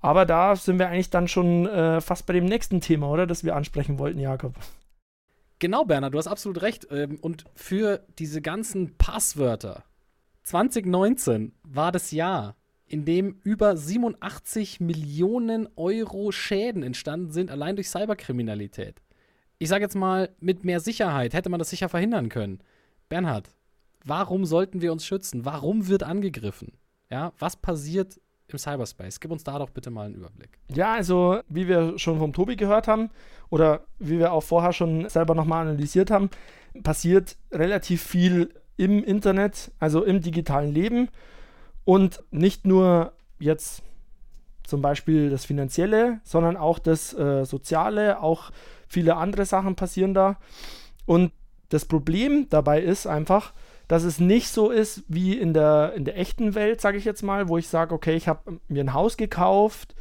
Aber 0.00 0.26
da 0.26 0.54
sind 0.54 0.78
wir 0.78 0.88
eigentlich 0.88 1.10
dann 1.10 1.28
schon 1.28 1.66
äh, 1.66 2.00
fast 2.00 2.26
bei 2.26 2.34
dem 2.34 2.44
nächsten 2.44 2.82
Thema, 2.82 3.08
oder? 3.08 3.26
Das 3.26 3.44
wir 3.44 3.56
ansprechen 3.56 3.98
wollten, 3.98 4.18
Jakob. 4.18 4.54
Genau, 5.58 5.84
Bernhard, 5.84 6.12
du 6.12 6.18
hast 6.18 6.26
absolut 6.26 6.60
recht. 6.60 6.86
Ähm, 6.90 7.18
Und 7.22 7.46
für 7.54 8.04
diese 8.18 8.42
ganzen 8.42 8.96
Passwörter 8.98 9.84
2019 10.44 11.52
war 11.62 11.90
das 11.90 12.10
Jahr, 12.10 12.56
in 12.86 13.04
dem 13.04 13.40
über 13.42 13.76
87 13.76 14.78
Millionen 14.80 15.68
Euro 15.76 16.32
Schäden 16.32 16.82
entstanden 16.82 17.32
sind, 17.32 17.50
allein 17.50 17.76
durch 17.76 17.88
Cyberkriminalität. 17.88 19.00
Ich 19.58 19.68
sage 19.68 19.84
jetzt 19.84 19.96
mal, 19.96 20.30
mit 20.40 20.64
mehr 20.64 20.80
Sicherheit 20.80 21.32
hätte 21.32 21.48
man 21.48 21.58
das 21.58 21.70
sicher 21.70 21.88
verhindern 21.88 22.28
können. 22.28 22.60
Bernhard, 23.08 23.48
warum 24.04 24.44
sollten 24.44 24.82
wir 24.82 24.92
uns 24.92 25.06
schützen? 25.06 25.44
Warum 25.44 25.88
wird 25.88 26.02
angegriffen? 26.02 26.72
Ja, 27.10 27.32
was 27.38 27.56
passiert 27.56 28.20
im 28.48 28.58
Cyberspace? 28.58 29.20
Gib 29.20 29.30
uns 29.30 29.44
da 29.44 29.58
doch 29.58 29.70
bitte 29.70 29.90
mal 29.90 30.06
einen 30.06 30.16
Überblick. 30.16 30.58
Ja, 30.74 30.94
also 30.94 31.40
wie 31.48 31.68
wir 31.68 31.98
schon 31.98 32.18
vom 32.18 32.34
Tobi 32.34 32.56
gehört 32.56 32.86
haben 32.86 33.10
oder 33.48 33.86
wie 33.98 34.18
wir 34.18 34.32
auch 34.32 34.42
vorher 34.42 34.74
schon 34.74 35.08
selber 35.08 35.34
nochmal 35.34 35.66
analysiert 35.66 36.10
haben, 36.10 36.28
passiert 36.82 37.36
relativ 37.50 38.02
viel 38.02 38.52
im 38.76 39.02
Internet, 39.02 39.70
also 39.78 40.02
im 40.04 40.20
digitalen 40.20 40.72
Leben 40.72 41.08
und 41.84 42.22
nicht 42.30 42.66
nur 42.66 43.12
jetzt 43.38 43.82
zum 44.64 44.80
Beispiel 44.80 45.30
das 45.30 45.44
Finanzielle, 45.44 46.20
sondern 46.24 46.56
auch 46.56 46.78
das 46.78 47.12
äh, 47.12 47.44
Soziale, 47.44 48.22
auch 48.22 48.50
viele 48.88 49.16
andere 49.16 49.44
Sachen 49.44 49.76
passieren 49.76 50.14
da. 50.14 50.38
Und 51.06 51.32
das 51.68 51.84
Problem 51.84 52.46
dabei 52.48 52.80
ist 52.80 53.06
einfach, 53.06 53.52
dass 53.88 54.04
es 54.04 54.18
nicht 54.18 54.48
so 54.48 54.70
ist 54.70 55.02
wie 55.08 55.36
in 55.36 55.52
der, 55.52 55.92
in 55.94 56.04
der 56.04 56.18
echten 56.18 56.54
Welt, 56.54 56.80
sage 56.80 56.96
ich 56.96 57.04
jetzt 57.04 57.22
mal, 57.22 57.48
wo 57.48 57.58
ich 57.58 57.68
sage, 57.68 57.94
okay, 57.94 58.14
ich 58.14 58.28
habe 58.28 58.60
mir 58.68 58.82
ein 58.82 58.94
Haus 58.94 59.16
gekauft, 59.16 59.94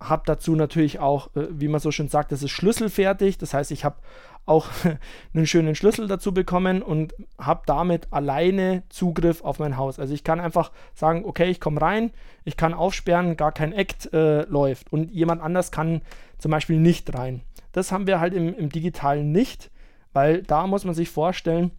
habe 0.00 0.22
dazu 0.26 0.54
natürlich 0.54 0.98
auch, 0.98 1.34
äh, 1.36 1.46
wie 1.50 1.68
man 1.68 1.80
so 1.80 1.90
schön 1.90 2.08
sagt, 2.08 2.32
das 2.32 2.42
ist 2.42 2.50
schlüsselfertig. 2.50 3.38
Das 3.38 3.54
heißt, 3.54 3.70
ich 3.70 3.84
habe 3.84 3.96
auch 4.46 4.68
einen 5.34 5.46
schönen 5.46 5.74
Schlüssel 5.74 6.06
dazu 6.06 6.32
bekommen 6.32 6.82
und 6.82 7.14
habe 7.38 7.62
damit 7.66 8.12
alleine 8.12 8.84
Zugriff 8.88 9.42
auf 9.42 9.58
mein 9.58 9.76
Haus. 9.76 9.98
Also 9.98 10.14
ich 10.14 10.24
kann 10.24 10.40
einfach 10.40 10.70
sagen, 10.94 11.24
okay, 11.24 11.50
ich 11.50 11.60
komme 11.60 11.80
rein, 11.80 12.12
ich 12.44 12.56
kann 12.56 12.74
aufsperren, 12.74 13.36
gar 13.36 13.52
kein 13.52 13.72
Act 13.72 14.12
äh, 14.12 14.42
läuft 14.42 14.92
und 14.92 15.10
jemand 15.10 15.42
anders 15.42 15.72
kann 15.72 16.02
zum 16.38 16.50
Beispiel 16.50 16.78
nicht 16.78 17.14
rein. 17.14 17.42
Das 17.72 17.92
haben 17.92 18.06
wir 18.06 18.20
halt 18.20 18.34
im, 18.34 18.54
im 18.54 18.70
digitalen 18.70 19.32
nicht, 19.32 19.70
weil 20.12 20.42
da 20.42 20.66
muss 20.66 20.84
man 20.84 20.94
sich 20.94 21.10
vorstellen, 21.10 21.72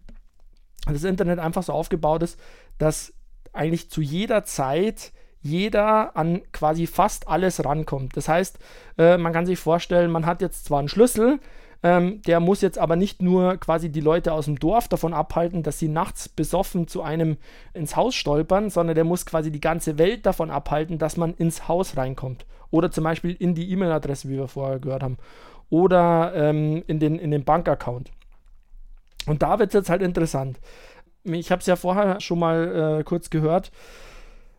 dass 0.84 1.02
das 1.02 1.04
Internet 1.04 1.38
einfach 1.38 1.62
so 1.62 1.72
aufgebaut 1.72 2.22
ist, 2.22 2.38
dass 2.78 3.12
eigentlich 3.52 3.90
zu 3.90 4.00
jeder 4.00 4.44
Zeit 4.44 5.12
jeder 5.48 6.16
an 6.16 6.42
quasi 6.52 6.86
fast 6.86 7.28
alles 7.28 7.64
rankommt. 7.64 8.16
Das 8.16 8.28
heißt, 8.28 8.58
äh, 8.98 9.16
man 9.16 9.32
kann 9.32 9.46
sich 9.46 9.58
vorstellen, 9.58 10.10
man 10.10 10.26
hat 10.26 10.40
jetzt 10.42 10.66
zwar 10.66 10.78
einen 10.78 10.88
Schlüssel, 10.88 11.40
ähm, 11.82 12.22
der 12.22 12.40
muss 12.40 12.60
jetzt 12.60 12.78
aber 12.78 12.96
nicht 12.96 13.22
nur 13.22 13.56
quasi 13.56 13.88
die 13.90 14.00
Leute 14.00 14.32
aus 14.32 14.46
dem 14.46 14.58
Dorf 14.58 14.88
davon 14.88 15.14
abhalten, 15.14 15.62
dass 15.62 15.78
sie 15.78 15.88
nachts 15.88 16.28
besoffen 16.28 16.88
zu 16.88 17.02
einem 17.02 17.36
ins 17.72 17.94
Haus 17.94 18.16
stolpern, 18.16 18.68
sondern 18.68 18.96
der 18.96 19.04
muss 19.04 19.26
quasi 19.26 19.52
die 19.52 19.60
ganze 19.60 19.96
Welt 19.96 20.26
davon 20.26 20.50
abhalten, 20.50 20.98
dass 20.98 21.16
man 21.16 21.34
ins 21.34 21.68
Haus 21.68 21.96
reinkommt. 21.96 22.46
Oder 22.70 22.90
zum 22.90 23.04
Beispiel 23.04 23.32
in 23.32 23.54
die 23.54 23.70
E-Mail-Adresse, 23.70 24.28
wie 24.28 24.36
wir 24.36 24.48
vorher 24.48 24.80
gehört 24.80 25.02
haben. 25.02 25.18
Oder 25.70 26.32
ähm, 26.34 26.82
in, 26.86 26.98
den, 26.98 27.18
in 27.18 27.30
den 27.30 27.44
Bankaccount. 27.44 28.10
Und 29.26 29.42
da 29.42 29.58
wird 29.58 29.70
es 29.70 29.74
jetzt 29.74 29.90
halt 29.90 30.02
interessant. 30.02 30.58
Ich 31.22 31.50
habe 31.52 31.60
es 31.60 31.66
ja 31.66 31.76
vorher 31.76 32.20
schon 32.20 32.38
mal 32.38 33.00
äh, 33.00 33.04
kurz 33.04 33.30
gehört 33.30 33.70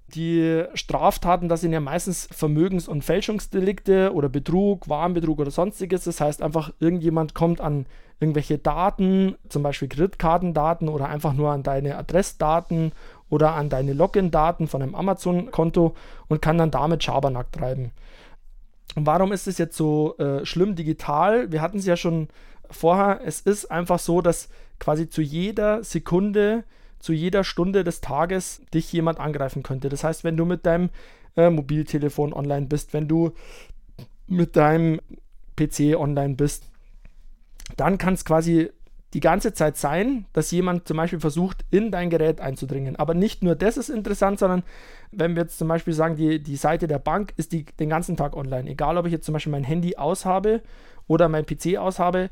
die 0.10 0.64
Straftaten, 0.74 1.50
das 1.50 1.62
sind 1.62 1.72
ja 1.72 1.80
meistens 1.80 2.28
Vermögens- 2.32 2.88
und 2.88 3.04
Fälschungsdelikte 3.04 4.14
oder 4.14 4.30
Betrug, 4.30 4.90
Warenbetrug 4.90 5.40
oder 5.40 5.52
sonstiges. 5.52 6.04
Das 6.04 6.22
heißt 6.22 6.42
einfach, 6.42 6.72
irgendjemand 6.80 7.34
kommt 7.34 7.62
an 7.62 7.86
irgendwelche 8.20 8.58
Daten, 8.58 9.36
zum 9.48 9.64
Beispiel 9.64 9.88
Kreditkartendaten 9.88 10.90
oder 10.90 11.08
einfach 11.08 11.34
nur 11.34 11.52
an 11.52 11.64
deine 11.64 11.98
Adressdaten 11.98 12.92
oder 13.30 13.54
an 13.54 13.70
deine 13.70 13.94
Login-Daten 13.94 14.68
von 14.68 14.82
einem 14.82 14.96
Amazon-Konto 14.96 15.96
und 16.28 16.42
kann 16.42 16.58
dann 16.58 16.72
damit 16.72 17.04
Schabernack 17.04 17.52
treiben. 17.52 17.92
Und 18.96 19.06
warum 19.06 19.32
ist 19.32 19.48
es 19.48 19.58
jetzt 19.58 19.78
so 19.78 20.18
äh, 20.18 20.46
schlimm 20.46 20.76
digital? 20.76 21.52
Wir 21.52 21.62
hatten 21.62 21.78
es 21.78 21.86
ja 21.86 21.96
schon 21.96 22.28
vorher. 22.70 23.22
Es 23.24 23.40
ist 23.42 23.72
einfach 23.72 24.00
so, 24.00 24.22
dass 24.22 24.50
quasi 24.80 25.10
zu 25.10 25.22
jeder 25.22 25.84
Sekunde 25.84 26.64
zu 27.00 27.14
jeder 27.14 27.44
Stunde 27.44 27.84
des 27.84 28.02
Tages 28.02 28.62
dich 28.74 28.92
jemand 28.92 29.20
angreifen 29.20 29.64
könnte. 29.64 29.90
Das 29.90 30.04
heißt, 30.04 30.24
wenn 30.24 30.38
du 30.38 30.46
mit 30.46 30.66
deinem 30.66 30.90
äh, 31.36 31.50
Mobiltelefon 31.50 32.34
online 32.34 32.68
bist, 32.68 32.94
wenn 32.94 33.08
du 33.08 33.32
mit 34.28 34.56
deinem 34.56 35.00
PC 35.56 35.96
online 35.98 36.36
bist, 36.36 36.66
dann 37.78 37.98
kann 37.98 38.14
es 38.14 38.26
quasi 38.26 38.70
die 39.14 39.20
ganze 39.22 39.54
Zeit 39.54 39.76
sein, 39.76 40.26
dass 40.34 40.52
jemand 40.52 40.88
zum 40.88 40.98
Beispiel 40.98 41.20
versucht, 41.20 41.66
in 41.72 41.90
dein 41.90 42.12
Gerät 42.12 42.42
einzudringen. 42.42 42.96
Aber 42.96 43.16
nicht 43.16 43.44
nur 43.44 43.56
das 43.56 43.78
ist 43.78 43.90
interessant, 43.90 44.38
sondern 44.38 44.64
wenn 45.12 45.36
wir 45.36 45.44
jetzt 45.44 45.58
zum 45.58 45.68
Beispiel 45.68 45.94
sagen, 45.94 46.16
die, 46.16 46.42
die 46.42 46.56
Seite 46.56 46.88
der 46.88 47.00
Bank 47.00 47.34
ist 47.36 47.52
die, 47.52 47.66
den 47.66 47.90
ganzen 47.90 48.18
Tag 48.18 48.36
online. 48.36 48.70
Egal, 48.70 48.98
ob 48.98 49.08
ich 49.08 49.12
jetzt 49.12 49.26
zum 49.26 49.34
Beispiel 49.34 49.52
mein 49.52 49.64
Handy 49.64 49.96
aushabe 49.96 50.62
oder 51.08 51.28
mein 51.28 51.46
PC 51.46 51.78
aushabe, 51.78 52.30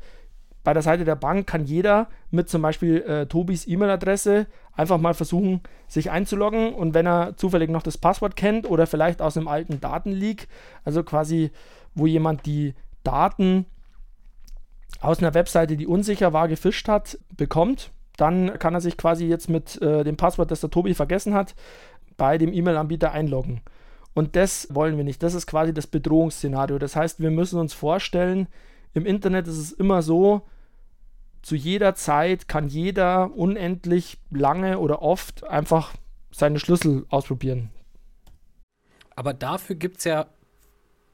bei 0.68 0.74
der 0.74 0.82
Seite 0.82 1.06
der 1.06 1.16
Bank 1.16 1.46
kann 1.46 1.64
jeder 1.64 2.08
mit 2.30 2.50
zum 2.50 2.60
Beispiel 2.60 3.00
äh, 3.00 3.24
Tobis 3.24 3.66
E-Mail-Adresse 3.66 4.46
einfach 4.74 4.98
mal 4.98 5.14
versuchen, 5.14 5.62
sich 5.86 6.10
einzuloggen 6.10 6.74
und 6.74 6.92
wenn 6.92 7.06
er 7.06 7.38
zufällig 7.38 7.70
noch 7.70 7.82
das 7.82 7.96
Passwort 7.96 8.36
kennt 8.36 8.68
oder 8.68 8.86
vielleicht 8.86 9.22
aus 9.22 9.38
einem 9.38 9.48
alten 9.48 9.80
Datenleak, 9.80 10.46
also 10.84 11.02
quasi, 11.04 11.52
wo 11.94 12.04
jemand 12.04 12.44
die 12.44 12.74
Daten 13.02 13.64
aus 15.00 15.20
einer 15.20 15.32
Webseite, 15.32 15.78
die 15.78 15.86
unsicher 15.86 16.34
war, 16.34 16.48
gefischt 16.48 16.86
hat, 16.86 17.18
bekommt, 17.34 17.90
dann 18.18 18.58
kann 18.58 18.74
er 18.74 18.82
sich 18.82 18.98
quasi 18.98 19.24
jetzt 19.24 19.48
mit 19.48 19.80
äh, 19.80 20.04
dem 20.04 20.18
Passwort, 20.18 20.50
das 20.50 20.60
der 20.60 20.68
Tobi 20.68 20.92
vergessen 20.92 21.32
hat, 21.32 21.54
bei 22.18 22.36
dem 22.36 22.52
E-Mail-Anbieter 22.52 23.12
einloggen. 23.12 23.62
Und 24.12 24.36
das 24.36 24.68
wollen 24.70 24.98
wir 24.98 25.04
nicht. 25.04 25.22
Das 25.22 25.32
ist 25.32 25.46
quasi 25.46 25.72
das 25.72 25.86
Bedrohungsszenario. 25.86 26.78
Das 26.78 26.94
heißt, 26.94 27.20
wir 27.20 27.30
müssen 27.30 27.58
uns 27.58 27.72
vorstellen, 27.72 28.48
im 28.92 29.06
Internet 29.06 29.48
ist 29.48 29.58
es 29.58 29.72
immer 29.72 30.02
so, 30.02 30.42
zu 31.42 31.54
jeder 31.56 31.94
Zeit 31.94 32.48
kann 32.48 32.68
jeder 32.68 33.34
unendlich 33.34 34.18
lange 34.30 34.78
oder 34.78 35.02
oft 35.02 35.44
einfach 35.44 35.94
seine 36.30 36.58
Schlüssel 36.58 37.06
ausprobieren. 37.08 37.70
Aber 39.16 39.34
dafür 39.34 39.76
gibt 39.76 39.98
es 39.98 40.04
ja 40.04 40.26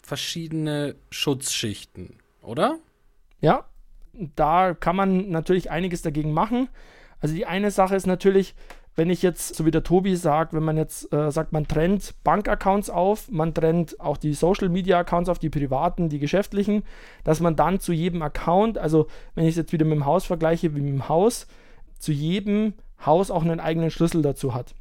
verschiedene 0.02 0.96
Schutzschichten, 1.10 2.18
oder? 2.42 2.78
Ja, 3.40 3.64
da 4.12 4.74
kann 4.74 4.96
man 4.96 5.30
natürlich 5.30 5.70
einiges 5.70 6.02
dagegen 6.02 6.32
machen. 6.32 6.68
Also 7.20 7.34
die 7.34 7.46
eine 7.46 7.70
Sache 7.70 7.96
ist 7.96 8.06
natürlich, 8.06 8.54
wenn 8.96 9.10
ich 9.10 9.22
jetzt, 9.22 9.56
so 9.56 9.66
wie 9.66 9.70
der 9.70 9.82
Tobi 9.82 10.14
sagt, 10.14 10.52
wenn 10.52 10.62
man 10.62 10.76
jetzt 10.76 11.12
äh, 11.12 11.30
sagt, 11.30 11.52
man 11.52 11.66
trennt 11.66 12.14
Bankaccounts 12.22 12.90
auf, 12.90 13.30
man 13.30 13.52
trennt 13.52 14.00
auch 14.00 14.16
die 14.16 14.34
Social 14.34 14.68
Media 14.68 14.98
Accounts 14.98 15.28
auf, 15.28 15.38
die 15.38 15.50
privaten, 15.50 16.08
die 16.08 16.20
geschäftlichen, 16.20 16.84
dass 17.24 17.40
man 17.40 17.56
dann 17.56 17.80
zu 17.80 17.92
jedem 17.92 18.22
Account, 18.22 18.78
also 18.78 19.08
wenn 19.34 19.44
ich 19.44 19.50
es 19.50 19.56
jetzt 19.56 19.72
wieder 19.72 19.84
mit 19.84 19.96
dem 19.96 20.06
Haus 20.06 20.24
vergleiche, 20.24 20.74
wie 20.74 20.80
mit 20.80 20.92
dem 20.92 21.08
Haus, 21.08 21.46
zu 21.98 22.12
jedem 22.12 22.74
Haus 23.04 23.30
auch 23.30 23.42
einen 23.42 23.60
eigenen 23.60 23.90
Schlüssel 23.90 24.22
dazu 24.22 24.54
hat. 24.54 24.74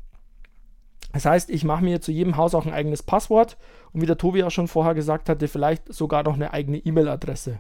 Das 1.12 1.26
heißt, 1.26 1.50
ich 1.50 1.64
mache 1.64 1.84
mir 1.84 2.02
zu 2.02 2.12
jedem 2.12 2.38
Haus 2.38 2.56
auch 2.56 2.66
ein 2.66 2.74
eigenes 2.74 3.04
Passwort 3.04 3.58
und 3.94 4.02
wie 4.02 4.06
der 4.06 4.18
Tobi 4.18 4.44
auch 4.44 4.52
schon 4.52 4.68
vorher 4.68 4.94
gesagt 4.94 5.30
hatte, 5.30 5.48
vielleicht 5.48 5.92
sogar 5.94 6.24
noch 6.24 6.34
eine 6.36 6.54
eigene 6.54 6.78
E-Mail-Adresse 6.78 7.60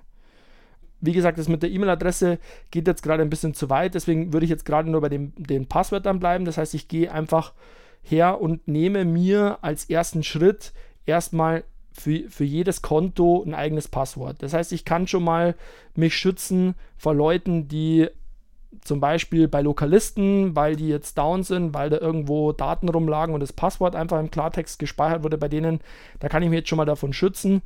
wie 1.03 1.11
gesagt, 1.11 1.37
das 1.37 1.49
mit 1.49 1.61
der 1.61 1.69
E-Mail-Adresse 1.69 2.39
geht 2.71 2.87
jetzt 2.87 3.03
gerade 3.03 3.23
ein 3.23 3.29
bisschen 3.29 3.53
zu 3.53 3.69
weit, 3.69 3.93
deswegen 3.93 4.31
würde 4.31 4.45
ich 4.45 4.49
jetzt 4.49 4.65
gerade 4.65 4.89
nur 4.89 5.01
bei 5.01 5.09
dem, 5.09 5.33
den 5.35 5.67
Passwörtern 5.67 6.19
bleiben. 6.19 6.45
Das 6.45 6.57
heißt, 6.57 6.73
ich 6.73 6.87
gehe 6.87 7.11
einfach 7.11 7.53
her 8.01 8.39
und 8.39 8.67
nehme 8.67 9.03
mir 9.03 9.59
als 9.61 9.89
ersten 9.89 10.23
Schritt 10.23 10.71
erstmal 11.05 11.65
für, 11.91 12.29
für 12.29 12.45
jedes 12.45 12.81
Konto 12.81 13.43
ein 13.45 13.53
eigenes 13.53 13.89
Passwort. 13.89 14.41
Das 14.41 14.53
heißt, 14.53 14.71
ich 14.71 14.85
kann 14.85 15.07
schon 15.07 15.25
mal 15.25 15.55
mich 15.93 16.15
schützen 16.15 16.75
vor 16.97 17.13
Leuten, 17.13 17.67
die 17.67 18.07
zum 18.81 19.01
Beispiel 19.01 19.47
bei 19.49 19.61
Lokalisten, 19.61 20.55
weil 20.55 20.77
die 20.77 20.87
jetzt 20.87 21.17
down 21.17 21.43
sind, 21.43 21.73
weil 21.73 21.89
da 21.89 21.97
irgendwo 21.97 22.53
Daten 22.53 22.89
rumlagen 22.89 23.35
und 23.35 23.41
das 23.41 23.53
Passwort 23.53 23.95
einfach 23.95 24.19
im 24.19 24.31
Klartext 24.31 24.79
gespeichert 24.79 25.23
wurde 25.23 25.37
bei 25.37 25.49
denen, 25.49 25.81
da 26.19 26.29
kann 26.29 26.41
ich 26.43 26.49
mich 26.49 26.59
jetzt 26.59 26.69
schon 26.69 26.77
mal 26.77 26.85
davon 26.85 27.13
schützen 27.13 27.61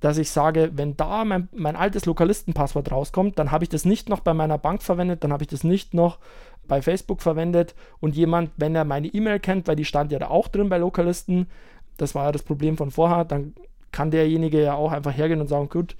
dass 0.00 0.18
ich 0.18 0.30
sage, 0.30 0.70
wenn 0.74 0.96
da 0.96 1.24
mein, 1.24 1.48
mein 1.54 1.76
altes 1.76 2.06
Lokalistenpasswort 2.06 2.90
rauskommt, 2.90 3.38
dann 3.38 3.50
habe 3.50 3.64
ich 3.64 3.68
das 3.68 3.84
nicht 3.84 4.08
noch 4.08 4.20
bei 4.20 4.34
meiner 4.34 4.58
Bank 4.58 4.82
verwendet, 4.82 5.22
dann 5.22 5.32
habe 5.32 5.44
ich 5.44 5.48
das 5.48 5.62
nicht 5.62 5.94
noch 5.94 6.18
bei 6.66 6.82
Facebook 6.82 7.20
verwendet 7.20 7.74
und 8.00 8.16
jemand, 8.16 8.50
wenn 8.56 8.74
er 8.74 8.84
meine 8.84 9.08
E-Mail 9.08 9.40
kennt, 9.40 9.68
weil 9.68 9.76
die 9.76 9.84
stand 9.84 10.12
ja 10.12 10.18
da 10.18 10.28
auch 10.28 10.48
drin 10.48 10.68
bei 10.68 10.78
Lokalisten, 10.78 11.48
das 11.96 12.14
war 12.14 12.26
ja 12.26 12.32
das 12.32 12.42
Problem 12.42 12.76
von 12.76 12.90
vorher, 12.90 13.24
dann 13.24 13.54
kann 13.92 14.10
derjenige 14.10 14.62
ja 14.62 14.74
auch 14.74 14.92
einfach 14.92 15.14
hergehen 15.14 15.40
und 15.40 15.48
sagen, 15.48 15.68
gut, 15.68 15.96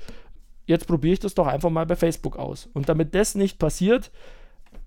jetzt 0.67 0.87
probiere 0.87 1.15
ich 1.15 1.21
das 1.21 1.35
doch 1.35 1.47
einfach 1.47 1.71
mal 1.71 1.87
bei 1.87 1.97
Facebook 1.97 2.37
aus. 2.37 2.69
Und 2.73 2.89
damit 2.89 3.15
das 3.15 3.35
nicht 3.35 3.59
passiert, 3.59 4.11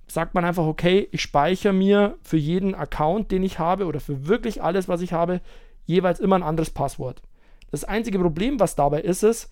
sagt 0.07 0.33
man 0.33 0.45
einfach, 0.45 0.65
okay, 0.65 1.07
ich 1.11 1.21
speichere 1.21 1.73
mir 1.73 2.15
für 2.23 2.37
jeden 2.37 2.73
Account, 2.73 3.31
den 3.31 3.43
ich 3.43 3.59
habe 3.59 3.85
oder 3.85 3.99
für 3.99 4.27
wirklich 4.27 4.63
alles, 4.63 4.87
was 4.87 5.01
ich 5.01 5.13
habe, 5.13 5.41
jeweils 5.85 6.19
immer 6.19 6.37
ein 6.37 6.43
anderes 6.43 6.69
Passwort. 6.69 7.21
Das 7.73 7.85
einzige 7.85 8.19
Problem, 8.19 8.59
was 8.59 8.75
dabei 8.75 9.01
ist, 9.01 9.23
ist, 9.23 9.51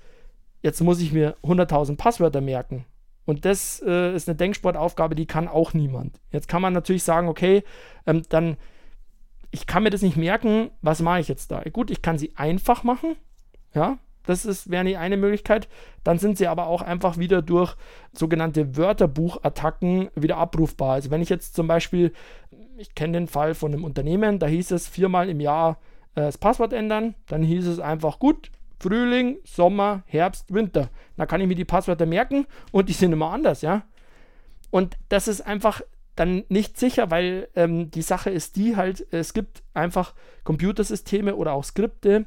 jetzt 0.62 0.79
muss 0.79 1.01
ich 1.01 1.12
mir 1.12 1.38
100.000 1.41 1.97
Passwörter 1.97 2.39
merken. 2.39 2.86
Und 3.25 3.45
das 3.45 3.81
äh, 3.84 4.13
ist 4.13 4.29
eine 4.29 4.36
Denksportaufgabe, 4.36 5.15
die 5.15 5.25
kann 5.25 5.47
auch 5.47 5.73
niemand. 5.73 6.21
Jetzt 6.29 6.47
kann 6.47 6.62
man 6.62 6.71
natürlich 6.71 7.01
sagen, 7.01 7.27
okay, 7.27 7.63
ähm, 8.05 8.21
dann, 8.29 8.57
ich 9.49 9.65
kann 9.65 9.81
mir 9.81 9.89
das 9.89 10.03
nicht 10.03 10.17
merken, 10.17 10.69
was 10.84 11.01
mache 11.01 11.19
ich 11.19 11.29
jetzt 11.29 11.49
da? 11.49 11.63
Gut, 11.63 11.89
ich 11.89 12.03
kann 12.03 12.19
sie 12.19 12.34
einfach 12.36 12.84
machen, 12.84 13.15
ja, 13.73 13.97
das 14.27 14.69
wäre 14.69 14.86
die 14.86 14.97
eine 14.97 15.17
Möglichkeit. 15.17 15.67
Dann 16.03 16.19
sind 16.19 16.38
sie 16.38 16.45
aber 16.45 16.67
auch 16.67 16.84
einfach 16.84 17.17
wieder 17.17 17.41
durch 17.41 17.75
sogenannte 18.13 18.77
Wörterbuchattacken 18.77 20.12
wieder 20.13 20.38
abrufbar. 20.38 20.93
Also 20.93 21.10
wenn 21.10 21.23
ich 21.23 21.29
jetzt 21.29 21.55
zum 21.55 21.65
Beispiel, 21.65 22.13
ich 22.77 22.93
kenne 22.93 23.13
den 23.13 23.27
Fall 23.27 23.55
von 23.55 23.73
einem 23.73 23.84
Unternehmen, 23.84 24.38
da 24.38 24.45
hieß 24.45 24.69
es 24.69 24.88
viermal 24.88 25.27
im 25.27 25.39
Jahr 25.39 25.79
äh, 26.15 26.21
das 26.21 26.38
Passwort 26.38 26.74
ändern. 26.74 27.15
Dann 27.28 27.43
hieß 27.43 27.67
es 27.67 27.80
einfach 27.80 28.19
gut, 28.19 28.52
Frühling, 28.80 29.38
Sommer, 29.43 30.04
Herbst, 30.06 30.54
Winter. 30.54 30.89
Da 31.17 31.26
kann 31.26 31.41
ich 31.41 31.47
mir 31.47 31.56
die 31.56 31.65
Passwörter 31.65 32.06
merken 32.06 32.47
und 32.71 32.89
die 32.89 32.93
sind 32.93 33.12
immer 33.12 33.32
anders, 33.32 33.62
ja. 33.62 33.84
Und 34.71 34.97
das 35.10 35.28
ist 35.28 35.41
einfach 35.41 35.82
dann 36.15 36.43
nicht 36.50 36.78
sicher, 36.78 37.12
weil 37.12 37.47
ähm, 37.56 37.91
die 37.91 38.02
Sache 38.02 38.30
ist 38.30 38.56
die 38.56 38.76
halt, 38.76 39.06
es 39.12 39.34
gibt 39.34 39.63
einfach 39.74 40.13
Computersysteme 40.43 41.36
oder 41.36 41.54
auch 41.54 41.63
Skripte, 41.63 42.26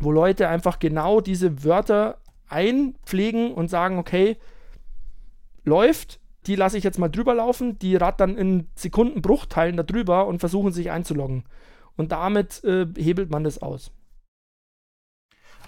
wo 0.00 0.10
Leute 0.10 0.48
einfach 0.48 0.78
genau 0.78 1.20
diese 1.20 1.64
Wörter 1.64 2.18
einpflegen 2.48 3.52
und 3.52 3.68
sagen, 3.68 3.98
okay, 3.98 4.36
läuft, 5.64 6.20
die 6.46 6.56
lasse 6.56 6.78
ich 6.78 6.84
jetzt 6.84 6.98
mal 6.98 7.08
drüber 7.08 7.34
laufen, 7.34 7.78
die 7.78 7.96
rattern 7.96 8.36
in 8.36 8.68
Sekundenbruchteilen 8.74 9.76
da 9.76 9.82
drüber 9.82 10.26
und 10.26 10.40
versuchen 10.40 10.72
sich 10.72 10.90
einzuloggen. 10.90 11.44
Und 12.00 12.12
damit 12.12 12.64
äh, 12.64 12.86
hebelt 12.96 13.30
man 13.30 13.44
das 13.44 13.58
aus. 13.58 13.90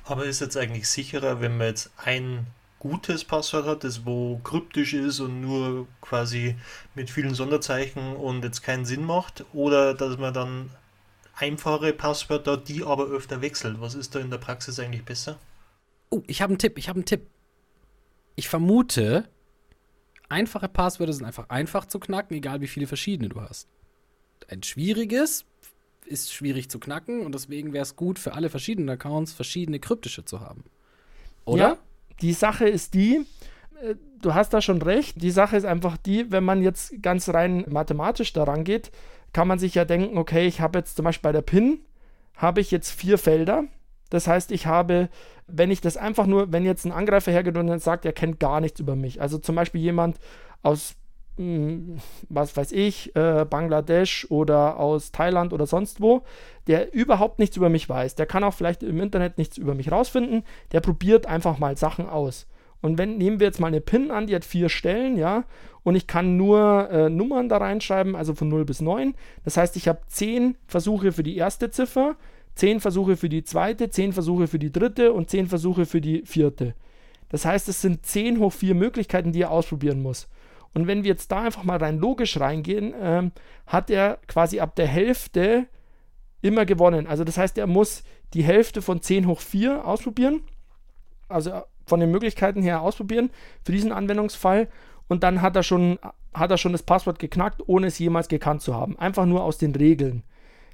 Aber 0.05 0.25
ist 0.25 0.41
jetzt 0.41 0.57
eigentlich 0.57 0.89
sicherer, 0.89 1.43
wenn 1.43 1.59
man 1.59 1.67
jetzt 1.67 1.93
ein 1.99 2.47
gutes 2.79 3.23
Passwort 3.23 3.67
hat, 3.67 3.85
das 3.85 4.07
wo 4.07 4.39
kryptisch 4.39 4.95
ist 4.95 5.21
und 5.21 5.43
nur 5.43 5.87
quasi 6.01 6.57
mit 6.95 7.11
vielen 7.11 7.35
Sonderzeichen 7.35 8.17
und 8.17 8.43
jetzt 8.45 8.63
keinen 8.63 8.87
Sinn 8.87 9.05
macht, 9.05 9.45
oder 9.53 9.93
dass 9.93 10.17
man 10.17 10.33
dann 10.33 10.71
einfache 11.37 11.93
Passwörter, 11.93 12.57
die 12.57 12.83
aber 12.83 13.09
öfter 13.09 13.43
wechselt. 13.43 13.83
Was 13.83 13.95
ist 13.95 14.15
da 14.15 14.19
in 14.21 14.31
der 14.31 14.39
Praxis 14.39 14.79
eigentlich 14.79 15.05
besser? 15.05 15.39
Oh, 16.09 16.23
ich 16.27 16.41
habe 16.41 16.53
einen 16.53 16.59
Tipp, 16.59 16.79
ich 16.79 16.89
habe 16.89 16.97
einen 16.97 17.05
Tipp. 17.05 17.27
Ich 18.37 18.49
vermute, 18.49 19.29
einfache 20.31 20.69
Passwörter 20.69 21.13
sind 21.13 21.27
einfach 21.27 21.51
einfach 21.51 21.85
zu 21.85 22.01
knacken, 22.01 22.35
egal 22.39 22.63
wie 22.63 22.69
viele 22.69 22.87
verschiedene 22.87 23.29
du 23.29 23.43
hast. 23.43 23.69
Ein 24.49 24.63
schwieriges 24.63 25.45
ist 26.07 26.33
schwierig 26.33 26.69
zu 26.69 26.79
knacken 26.79 27.25
und 27.25 27.35
deswegen 27.35 27.73
wäre 27.73 27.83
es 27.83 27.97
gut 27.97 28.19
für 28.19 28.35
alle 28.35 28.51
verschiedenen 28.51 28.91
Accounts 28.91 29.33
verschiedene 29.33 29.79
kryptische 29.81 30.25
zu 30.25 30.41
haben. 30.41 30.65
Oder? 31.45 31.69
Ja, 31.69 31.77
die 32.21 32.33
Sache 32.33 32.69
ist 32.69 32.95
die, 32.95 33.27
äh, 33.83 33.95
du 34.21 34.35
hast 34.35 34.51
da 34.55 34.61
schon 34.61 34.81
recht. 34.81 35.21
Die 35.21 35.31
Sache 35.31 35.57
ist 35.57 35.65
einfach 35.65 35.97
die, 35.97 36.31
wenn 36.31 36.45
man 36.45 36.63
jetzt 36.63 37.03
ganz 37.03 37.29
rein 37.29 37.65
mathematisch 37.69 38.33
daran 38.33 38.65
geht, 38.65 38.91
kann 39.33 39.49
man 39.49 39.59
sich 39.59 39.75
ja 39.75 39.85
denken, 39.85 40.19
okay, 40.19 40.47
ich 40.47 40.61
habe 40.61 40.79
jetzt 40.79 40.97
zum 40.97 41.05
Beispiel 41.05 41.29
bei 41.29 41.33
der 41.33 41.43
PIN, 41.43 41.81
habe 42.37 42.61
ich 42.61 42.71
jetzt 42.71 42.91
vier 42.91 43.19
Felder. 43.19 43.65
Das 44.11 44.27
heißt, 44.27 44.53
ich 44.53 44.67
habe, 44.67 45.09
wenn 45.47 45.71
ich 45.71 45.81
das 45.81 45.97
einfach 45.97 46.27
nur, 46.27 46.53
wenn 46.53 46.65
jetzt 46.65 46.85
ein 46.85 46.93
Angreifer 46.93 47.33
hergeht 47.33 47.57
und 47.57 47.79
sagt, 47.81 48.05
er 48.05 48.13
kennt 48.13 48.41
gar 48.41 48.61
nichts 48.61 48.79
über 48.79 48.95
mich. 48.95 49.21
Also 49.23 49.39
zum 49.39 49.55
Beispiel 49.55 49.81
jemand 49.81 50.19
aus, 50.63 50.95
was 51.37 52.57
weiß 52.57 52.73
ich, 52.73 53.17
äh, 53.17 53.47
Bangladesch 53.49 54.27
oder 54.31 54.79
aus 54.79 55.13
Thailand 55.13 55.53
oder 55.53 55.67
sonst 55.67 56.01
wo, 56.01 56.23
der 56.67 56.93
überhaupt 56.93 57.39
nichts 57.39 57.57
über 57.57 57.69
mich 57.69 57.89
weiß. 57.89 58.15
Der 58.17 58.27
kann 58.27 58.45
auch 58.45 58.55
vielleicht 58.55 58.83
im 58.83 59.01
Internet 59.01 59.39
nichts 59.39 59.57
über 59.57 59.75
mich 59.75 59.91
rausfinden. 59.91 60.45
Der 60.73 60.81
probiert 60.81 61.27
einfach 61.27 61.59
mal 61.59 61.77
Sachen 61.77 62.09
aus. 62.09 62.47
Und 62.83 62.99
wenn, 62.99 63.17
nehmen 63.17 63.41
wir 63.41 63.47
jetzt 63.47 63.61
mal 63.61 63.69
eine 63.69 63.81
PIN 63.81 64.11
an, 64.11 64.27
die 64.27 64.35
hat 64.35 64.45
vier 64.45 64.69
Stellen, 64.69 65.17
ja, 65.17 65.45
und 65.85 65.95
ich 65.95 66.07
kann 66.07 66.37
nur 66.37 66.91
äh, 66.91 67.09
Nummern 67.09 67.49
da 67.49 67.59
reinschreiben, 67.59 68.17
also 68.17 68.35
von 68.35 68.49
0 68.49 68.65
bis 68.65 68.81
9. 68.81 69.15
Das 69.45 69.57
heißt, 69.57 69.77
ich 69.77 69.89
habe 69.89 70.01
10 70.09 70.57
Versuche 70.67 71.13
für 71.13 71.23
die 71.23 71.37
erste 71.37 71.71
Ziffer, 71.71 72.17
10 72.57 72.81
Versuche 72.81 73.17
für 73.17 73.29
die 73.29 73.45
zweite, 73.45 73.89
10 73.89 74.13
Versuche 74.13 74.49
für 74.49 74.59
die 74.59 74.73
dritte 74.73 75.13
und 75.13 75.31
10 75.31 75.47
Versuche 75.47 75.87
für 75.87 76.01
die 76.01 76.23
vierte. 76.27 76.75
Das 77.29 77.45
heißt, 77.45 77.69
es 77.69 77.81
sind 77.81 78.05
10 78.05 78.41
hoch 78.41 78.53
4 78.53 78.75
Möglichkeiten, 78.75 79.33
die 79.33 79.43
er 79.43 79.53
ausprobieren 79.53 80.03
muss. 80.03 80.29
Und 80.75 80.87
wenn 80.87 81.05
wir 81.05 81.11
jetzt 81.11 81.31
da 81.33 81.43
einfach 81.43 81.65
mal 81.65 81.79
rein 81.79 81.99
logisch 81.99 82.39
reingehen, 82.41 82.95
ähm, 83.01 83.33
hat 83.67 83.91
er 83.91 84.19
quasi 84.27 84.61
ab 84.61 84.75
der 84.77 84.87
Hälfte 84.87 85.67
immer 86.41 86.65
gewonnen. 86.65 87.07
Also 87.07 87.25
das 87.25 87.39
heißt, 87.39 87.59
er 87.59 87.67
muss 87.67 88.05
die 88.35 88.43
Hälfte 88.43 88.83
von 88.83 89.03
10 89.03 89.27
hoch 89.27 89.41
4 89.41 89.87
ausprobieren. 89.87 90.43
Also 91.29 91.63
von 91.87 92.01
den 92.01 92.11
Möglichkeiten 92.11 92.63
her 92.63 92.81
ausprobieren 92.81 93.31
für 93.65 93.73
diesen 93.73 93.93
Anwendungsfall 93.93 94.69
und 95.09 95.23
dann 95.25 95.43
hat 95.43 95.57
er 95.57 95.63
schon, 95.63 95.99
hat 96.33 96.51
er 96.51 96.59
schon 96.59 96.73
das 96.73 96.83
Passwort 96.83 97.19
geknackt, 97.19 97.63
ohne 97.67 97.89
es 97.89 97.99
jemals 97.99 98.29
gekannt 98.29 98.63
zu 98.63 98.75
haben. 98.75 98.99
Einfach 98.99 99.27
nur 99.27 99.43
aus 99.43 99.59
den 99.59 99.75
Regeln. 99.75 100.23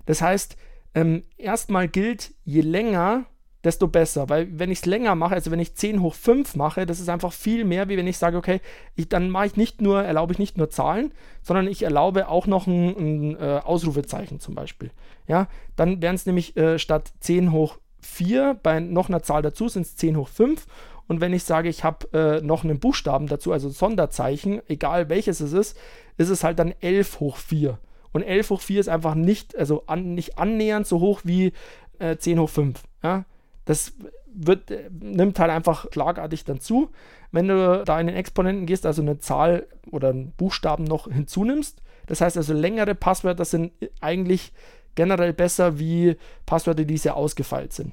Das 0.07 0.22
heißt, 0.22 0.57
ähm, 0.94 1.22
erstmal 1.36 1.88
gilt, 1.88 2.32
je 2.44 2.61
länger, 2.61 3.26
desto 3.68 3.86
besser. 3.86 4.28
Weil 4.28 4.48
wenn 4.58 4.70
ich 4.70 4.78
es 4.78 4.86
länger 4.86 5.14
mache, 5.14 5.34
also 5.34 5.50
wenn 5.50 5.60
ich 5.60 5.74
10 5.74 6.00
hoch 6.00 6.14
5 6.14 6.56
mache, 6.56 6.86
das 6.86 7.00
ist 7.00 7.10
einfach 7.10 7.32
viel 7.32 7.64
mehr, 7.64 7.88
wie 7.88 7.98
wenn 7.98 8.06
ich 8.06 8.16
sage, 8.16 8.38
okay, 8.38 8.60
ich, 8.96 9.08
dann 9.08 9.28
mache 9.28 9.46
ich 9.46 9.56
nicht 9.56 9.82
nur, 9.82 10.02
erlaube 10.02 10.32
ich 10.32 10.38
nicht 10.38 10.56
nur 10.56 10.70
Zahlen, 10.70 11.12
sondern 11.42 11.68
ich 11.68 11.82
erlaube 11.82 12.28
auch 12.28 12.46
noch 12.46 12.66
ein, 12.66 12.96
ein 12.96 13.36
äh, 13.36 13.60
Ausrufezeichen 13.62 14.40
zum 14.40 14.54
Beispiel. 14.54 14.90
Ja, 15.26 15.48
dann 15.76 16.00
wären 16.00 16.14
es 16.14 16.24
nämlich 16.24 16.56
äh, 16.56 16.78
statt 16.78 17.12
10 17.20 17.52
hoch 17.52 17.78
4 18.00 18.58
bei 18.62 18.80
noch 18.80 19.08
einer 19.08 19.22
Zahl 19.22 19.42
dazu 19.42 19.68
sind 19.68 19.82
es 19.82 19.96
10 19.96 20.16
hoch 20.16 20.28
5 20.28 20.66
und 21.08 21.20
wenn 21.20 21.32
ich 21.32 21.44
sage, 21.44 21.68
ich 21.68 21.84
habe 21.84 22.06
äh, 22.12 22.40
noch 22.40 22.64
einen 22.64 22.80
Buchstaben 22.80 23.26
dazu, 23.26 23.52
also 23.52 23.70
Sonderzeichen, 23.70 24.60
egal 24.68 25.08
welches 25.08 25.40
es 25.40 25.52
ist, 25.52 25.76
ist 26.16 26.28
es 26.28 26.44
halt 26.44 26.58
dann 26.58 26.74
11 26.80 27.20
hoch 27.20 27.36
4. 27.36 27.78
Und 28.12 28.22
11 28.22 28.50
hoch 28.50 28.60
4 28.60 28.80
ist 28.80 28.88
einfach 28.88 29.14
nicht, 29.14 29.56
also 29.56 29.84
an, 29.86 30.14
nicht 30.14 30.38
annähernd 30.38 30.86
so 30.86 31.00
hoch 31.00 31.22
wie 31.24 31.52
äh, 31.98 32.16
10 32.16 32.38
hoch 32.38 32.50
5. 32.50 32.82
Ja? 33.02 33.24
Das 33.68 33.92
wird, 34.32 34.70
äh, 34.70 34.88
nimmt 34.98 35.38
halt 35.38 35.50
einfach 35.50 35.84
schlagartig 35.92 36.44
dann 36.44 36.58
zu. 36.58 36.88
Wenn 37.32 37.48
du 37.48 37.82
da 37.84 38.00
in 38.00 38.06
den 38.06 38.16
Exponenten 38.16 38.64
gehst, 38.64 38.86
also 38.86 39.02
eine 39.02 39.18
Zahl 39.18 39.66
oder 39.90 40.08
einen 40.08 40.30
Buchstaben 40.32 40.84
noch 40.84 41.12
hinzunimmst, 41.12 41.82
das 42.06 42.22
heißt 42.22 42.38
also 42.38 42.54
längere 42.54 42.94
Passwörter 42.94 43.44
sind 43.44 43.72
eigentlich 44.00 44.54
generell 44.94 45.34
besser 45.34 45.78
wie 45.78 46.16
Passwörter, 46.46 46.86
die 46.86 46.96
sehr 46.96 47.14
ausgefeilt 47.14 47.74
sind. 47.74 47.92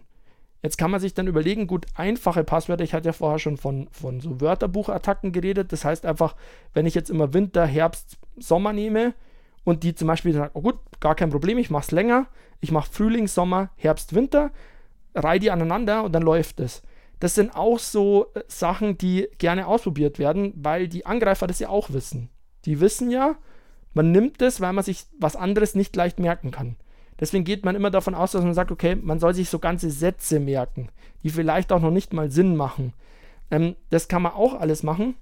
Jetzt 0.64 0.78
kann 0.78 0.92
man 0.92 1.02
sich 1.02 1.14
dann 1.14 1.28
überlegen, 1.28 1.68
gut, 1.68 1.88
einfache 1.94 2.46
Passwörter, 2.46 2.86
ich 2.86 2.94
hatte 2.94 3.10
ja 3.10 3.14
vorher 3.14 3.38
schon 3.38 3.58
von, 3.58 3.90
von 3.92 4.22
so 4.22 4.40
Wörterbuchattacken 4.40 5.34
geredet. 5.34 5.74
Das 5.74 5.84
heißt 5.84 6.06
einfach, 6.06 6.38
wenn 6.74 6.86
ich 6.86 6.96
jetzt 6.96 7.10
immer 7.10 7.34
Winter, 7.34 7.66
Herbst, 7.66 8.18
Sommer 8.38 8.72
nehme 8.72 9.14
und 9.66 9.84
die 9.84 9.94
zum 9.94 10.08
Beispiel 10.08 10.32
sagen, 10.32 10.52
oh 10.54 10.62
gut, 10.62 10.80
gar 11.02 11.16
kein 11.16 11.32
Problem, 11.32 11.58
ich 11.58 11.70
mache 11.70 11.84
es 11.84 11.92
länger, 11.92 12.28
ich 12.62 12.72
mache 12.72 12.90
Frühling, 12.90 13.28
Sommer, 13.28 13.72
Herbst, 13.76 14.16
Winter, 14.16 14.52
reihe 15.16 15.40
die 15.40 15.52
aneinander 15.52 16.04
und 16.04 16.14
dann 16.14 16.24
läuft 16.24 16.60
es. 16.60 16.84
Das 17.20 17.36
sind 17.36 17.56
auch 17.56 17.80
so 17.80 18.28
äh, 18.34 18.42
Sachen, 18.48 18.98
die 18.98 19.28
gerne 19.38 19.68
ausprobiert 19.68 20.20
werden, 20.20 20.54
weil 20.56 20.88
die 20.88 21.06
Angreifer 21.06 21.48
das 21.48 21.60
ja 21.60 21.70
auch 21.70 21.92
wissen. 21.92 22.30
Die 22.66 22.80
wissen 22.82 23.10
ja, 23.10 23.36
man 23.94 24.12
nimmt 24.12 24.42
es, 24.42 24.60
weil 24.60 24.74
man 24.74 24.84
sich 24.84 25.06
was 25.20 25.36
anderes 25.36 25.76
nicht 25.76 25.96
leicht 25.96 26.20
merken 26.20 26.52
kann. 26.52 26.76
Deswegen 27.20 27.46
geht 27.46 27.64
man 27.64 27.76
immer 27.76 27.92
davon 27.92 28.14
aus, 28.14 28.34
dass 28.34 28.44
man 28.44 28.54
sagt, 28.54 28.72
okay, 28.72 28.96
man 28.96 29.20
soll 29.20 29.34
sich 29.34 29.50
so 29.50 29.60
ganze 29.60 29.90
Sätze 29.90 30.40
merken, 30.40 30.90
die 31.24 31.30
vielleicht 31.30 31.72
auch 31.72 31.80
noch 31.80 31.92
nicht 31.92 32.12
mal 32.12 32.30
Sinn 32.30 32.58
machen. 32.58 32.94
Ähm, 33.52 33.76
das 33.90 34.08
kann 34.08 34.22
man 34.22 34.34
auch 34.34 34.54
alles 34.54 34.84
machen. 34.84 35.16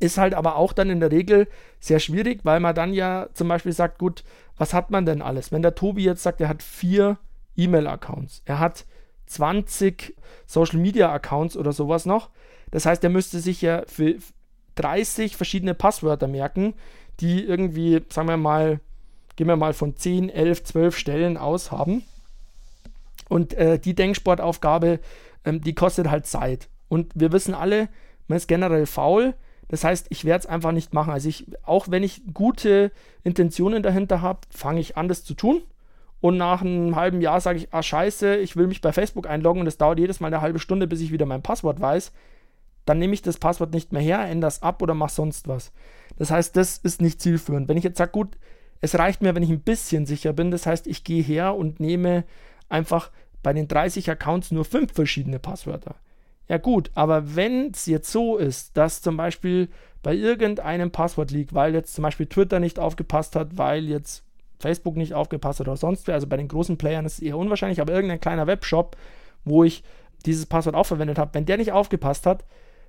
Ist 0.00 0.18
halt 0.18 0.34
aber 0.34 0.56
auch 0.56 0.72
dann 0.72 0.90
in 0.90 1.00
der 1.00 1.10
Regel 1.12 1.48
sehr 1.80 2.00
schwierig, 2.00 2.40
weil 2.44 2.60
man 2.60 2.74
dann 2.74 2.92
ja 2.92 3.28
zum 3.32 3.48
Beispiel 3.48 3.72
sagt, 3.72 3.98
gut, 3.98 4.24
was 4.56 4.74
hat 4.74 4.90
man 4.90 5.06
denn 5.06 5.22
alles? 5.22 5.52
Wenn 5.52 5.62
der 5.62 5.74
Tobi 5.74 6.04
jetzt 6.04 6.22
sagt, 6.22 6.40
er 6.40 6.48
hat 6.48 6.62
vier 6.62 7.18
E-Mail-Accounts, 7.56 8.42
er 8.44 8.58
hat 8.58 8.86
20 9.26 10.14
Social-Media-Accounts 10.46 11.56
oder 11.56 11.72
sowas 11.72 12.06
noch. 12.06 12.30
Das 12.70 12.86
heißt, 12.86 13.02
er 13.04 13.10
müsste 13.10 13.40
sich 13.40 13.62
ja 13.62 13.82
für 13.86 14.16
30 14.76 15.36
verschiedene 15.36 15.74
Passwörter 15.74 16.26
merken, 16.26 16.74
die 17.20 17.44
irgendwie, 17.44 18.02
sagen 18.08 18.28
wir 18.28 18.36
mal, 18.36 18.80
gehen 19.36 19.46
wir 19.46 19.56
mal 19.56 19.72
von 19.72 19.96
10, 19.96 20.28
11, 20.28 20.64
12 20.64 20.96
Stellen 20.96 21.36
aus 21.36 21.70
haben. 21.70 22.02
Und 23.28 23.54
äh, 23.54 23.78
die 23.78 23.94
Denksportaufgabe, 23.94 25.00
ähm, 25.44 25.60
die 25.60 25.74
kostet 25.74 26.10
halt 26.10 26.26
Zeit. 26.26 26.68
Und 26.88 27.12
wir 27.14 27.32
wissen 27.32 27.54
alle, 27.54 27.88
man 28.28 28.36
ist 28.36 28.48
generell 28.48 28.86
faul. 28.86 29.34
Das 29.68 29.82
heißt, 29.82 30.06
ich 30.10 30.24
werde 30.24 30.40
es 30.40 30.46
einfach 30.46 30.72
nicht 30.72 30.92
machen. 30.92 31.12
Also 31.12 31.28
ich, 31.28 31.46
auch 31.62 31.88
wenn 31.88 32.02
ich 32.02 32.22
gute 32.32 32.92
Intentionen 33.22 33.82
dahinter 33.82 34.20
habe, 34.20 34.40
fange 34.50 34.80
ich 34.80 34.96
an, 34.96 35.08
das 35.08 35.24
zu 35.24 35.34
tun. 35.34 35.62
Und 36.20 36.36
nach 36.36 36.62
einem 36.62 36.96
halben 36.96 37.20
Jahr 37.20 37.40
sage 37.40 37.58
ich, 37.58 37.72
ah 37.72 37.82
scheiße, 37.82 38.36
ich 38.36 38.56
will 38.56 38.66
mich 38.66 38.80
bei 38.80 38.92
Facebook 38.92 39.28
einloggen 39.28 39.60
und 39.60 39.66
es 39.66 39.76
dauert 39.76 39.98
jedes 39.98 40.20
Mal 40.20 40.28
eine 40.28 40.40
halbe 40.40 40.58
Stunde, 40.58 40.86
bis 40.86 41.00
ich 41.00 41.12
wieder 41.12 41.26
mein 41.26 41.42
Passwort 41.42 41.80
weiß. 41.80 42.12
Dann 42.86 42.98
nehme 42.98 43.14
ich 43.14 43.22
das 43.22 43.38
Passwort 43.38 43.72
nicht 43.72 43.92
mehr 43.92 44.02
her, 44.02 44.20
ändere 44.20 44.48
es 44.48 44.62
ab 44.62 44.82
oder 44.82 44.94
mache 44.94 45.12
sonst 45.12 45.48
was. 45.48 45.72
Das 46.16 46.30
heißt, 46.30 46.56
das 46.56 46.78
ist 46.78 47.02
nicht 47.02 47.20
zielführend. 47.20 47.68
Wenn 47.68 47.76
ich 47.76 47.84
jetzt 47.84 47.98
sage, 47.98 48.12
gut, 48.12 48.38
es 48.80 48.98
reicht 48.98 49.22
mir, 49.22 49.34
wenn 49.34 49.42
ich 49.42 49.50
ein 49.50 49.60
bisschen 49.60 50.06
sicher 50.06 50.32
bin. 50.32 50.50
Das 50.50 50.66
heißt, 50.66 50.86
ich 50.86 51.04
gehe 51.04 51.22
her 51.22 51.54
und 51.54 51.80
nehme 51.80 52.24
einfach 52.68 53.10
bei 53.42 53.52
den 53.52 53.68
30 53.68 54.10
Accounts 54.10 54.50
nur 54.50 54.64
fünf 54.64 54.92
verschiedene 54.92 55.38
Passwörter. 55.38 55.96
Ja 56.48 56.58
gut, 56.58 56.90
aber 56.94 57.36
wenn 57.36 57.70
es 57.72 57.86
jetzt 57.86 58.12
so 58.12 58.36
ist, 58.36 58.76
dass 58.76 59.00
zum 59.00 59.16
Beispiel 59.16 59.68
bei 60.02 60.14
irgendeinem 60.14 60.90
Passwort 60.90 61.30
liegt, 61.30 61.54
weil 61.54 61.74
jetzt 61.74 61.94
zum 61.94 62.02
Beispiel 62.02 62.26
Twitter 62.26 62.60
nicht 62.60 62.78
aufgepasst 62.78 63.36
hat, 63.36 63.56
weil 63.56 63.84
jetzt 63.84 64.23
Facebook 64.64 64.96
nicht 64.96 65.12
aufgepasst 65.12 65.60
oder 65.60 65.76
sonst 65.76 66.06
wer, 66.06 66.14
also 66.14 66.26
bei 66.26 66.38
den 66.38 66.48
großen 66.48 66.78
Playern 66.78 67.04
ist 67.04 67.14
es 67.14 67.20
eher 67.20 67.36
unwahrscheinlich, 67.36 67.80
aber 67.80 67.92
irgendein 67.92 68.20
kleiner 68.20 68.46
Webshop, 68.46 68.96
wo 69.44 69.62
ich 69.62 69.84
dieses 70.24 70.46
Passwort 70.46 70.74
auch 70.74 70.86
verwendet 70.86 71.18
habe, 71.18 71.34
wenn 71.34 71.44
der 71.44 71.58
nicht 71.58 71.72
aufgepasst 71.72 72.24
hat, 72.24 72.44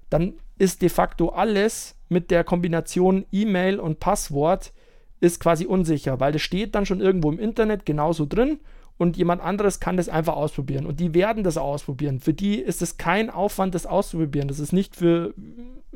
dann 0.09 0.35
ist 0.57 0.81
de 0.81 0.89
facto 0.89 1.29
alles 1.29 1.95
mit 2.07 2.31
der 2.31 2.45
Kombination 2.45 3.25
E-Mail 3.31 3.79
und 3.79 3.99
Passwort 3.99 4.71
ist 5.19 5.41
quasi 5.41 5.65
unsicher, 5.65 6.19
weil 6.19 6.31
das 6.31 6.41
steht 6.41 6.75
dann 6.75 6.85
schon 6.85 7.01
irgendwo 7.01 7.29
im 7.29 7.39
Internet 7.39 7.85
genauso 7.85 8.25
drin 8.25 8.59
und 8.97 9.17
jemand 9.17 9.41
anderes 9.41 9.81
kann 9.81 9.97
das 9.97 10.07
einfach 10.07 10.35
ausprobieren 10.35 10.85
und 10.85 11.01
die 11.01 11.13
werden 11.13 11.43
das 11.43 11.57
ausprobieren. 11.57 12.21
Für 12.21 12.33
die 12.33 12.59
ist 12.59 12.81
es 12.81 12.97
kein 12.97 13.29
Aufwand, 13.29 13.75
das 13.75 13.85
auszuprobieren. 13.85 14.47
Das 14.47 14.59
ist 14.59 14.71
nicht 14.71 14.95
für, 14.95 15.33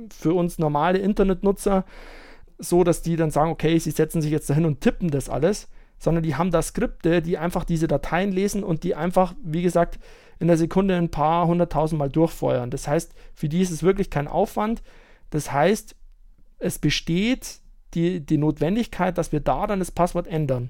für 0.09 0.33
uns 0.33 0.59
normale 0.59 0.97
Internetnutzer 0.97 1.85
so, 2.59 2.83
dass 2.83 3.01
die 3.01 3.15
dann 3.15 3.31
sagen, 3.31 3.51
okay, 3.51 3.77
sie 3.79 3.91
setzen 3.91 4.21
sich 4.21 4.31
jetzt 4.31 4.49
dahin 4.49 4.65
und 4.65 4.81
tippen 4.81 5.09
das 5.09 5.29
alles, 5.29 5.69
sondern 5.97 6.23
die 6.23 6.35
haben 6.35 6.51
da 6.51 6.61
Skripte, 6.61 7.21
die 7.21 7.37
einfach 7.37 7.63
diese 7.63 7.87
Dateien 7.87 8.31
lesen 8.31 8.63
und 8.63 8.83
die 8.83 8.95
einfach, 8.95 9.33
wie 9.43 9.61
gesagt, 9.61 9.99
in 10.39 10.47
der 10.47 10.57
Sekunde 10.57 10.95
ein 10.95 11.11
paar 11.11 11.47
hunderttausend 11.47 11.99
Mal 11.99 12.09
durchfeuern. 12.09 12.69
Das 12.71 12.87
heißt, 12.87 13.13
für 13.33 13.49
die 13.49 13.61
ist 13.61 13.71
es 13.71 13.83
wirklich 13.83 14.09
kein 14.09 14.27
Aufwand. 14.27 14.81
Das 15.29 15.51
heißt, 15.51 15.95
es 16.59 16.79
besteht 16.79 17.59
die, 17.93 18.21
die 18.21 18.37
Notwendigkeit, 18.37 19.17
dass 19.17 19.31
wir 19.31 19.39
da 19.39 19.67
dann 19.67 19.79
das 19.79 19.91
Passwort 19.91 20.27
ändern. 20.27 20.69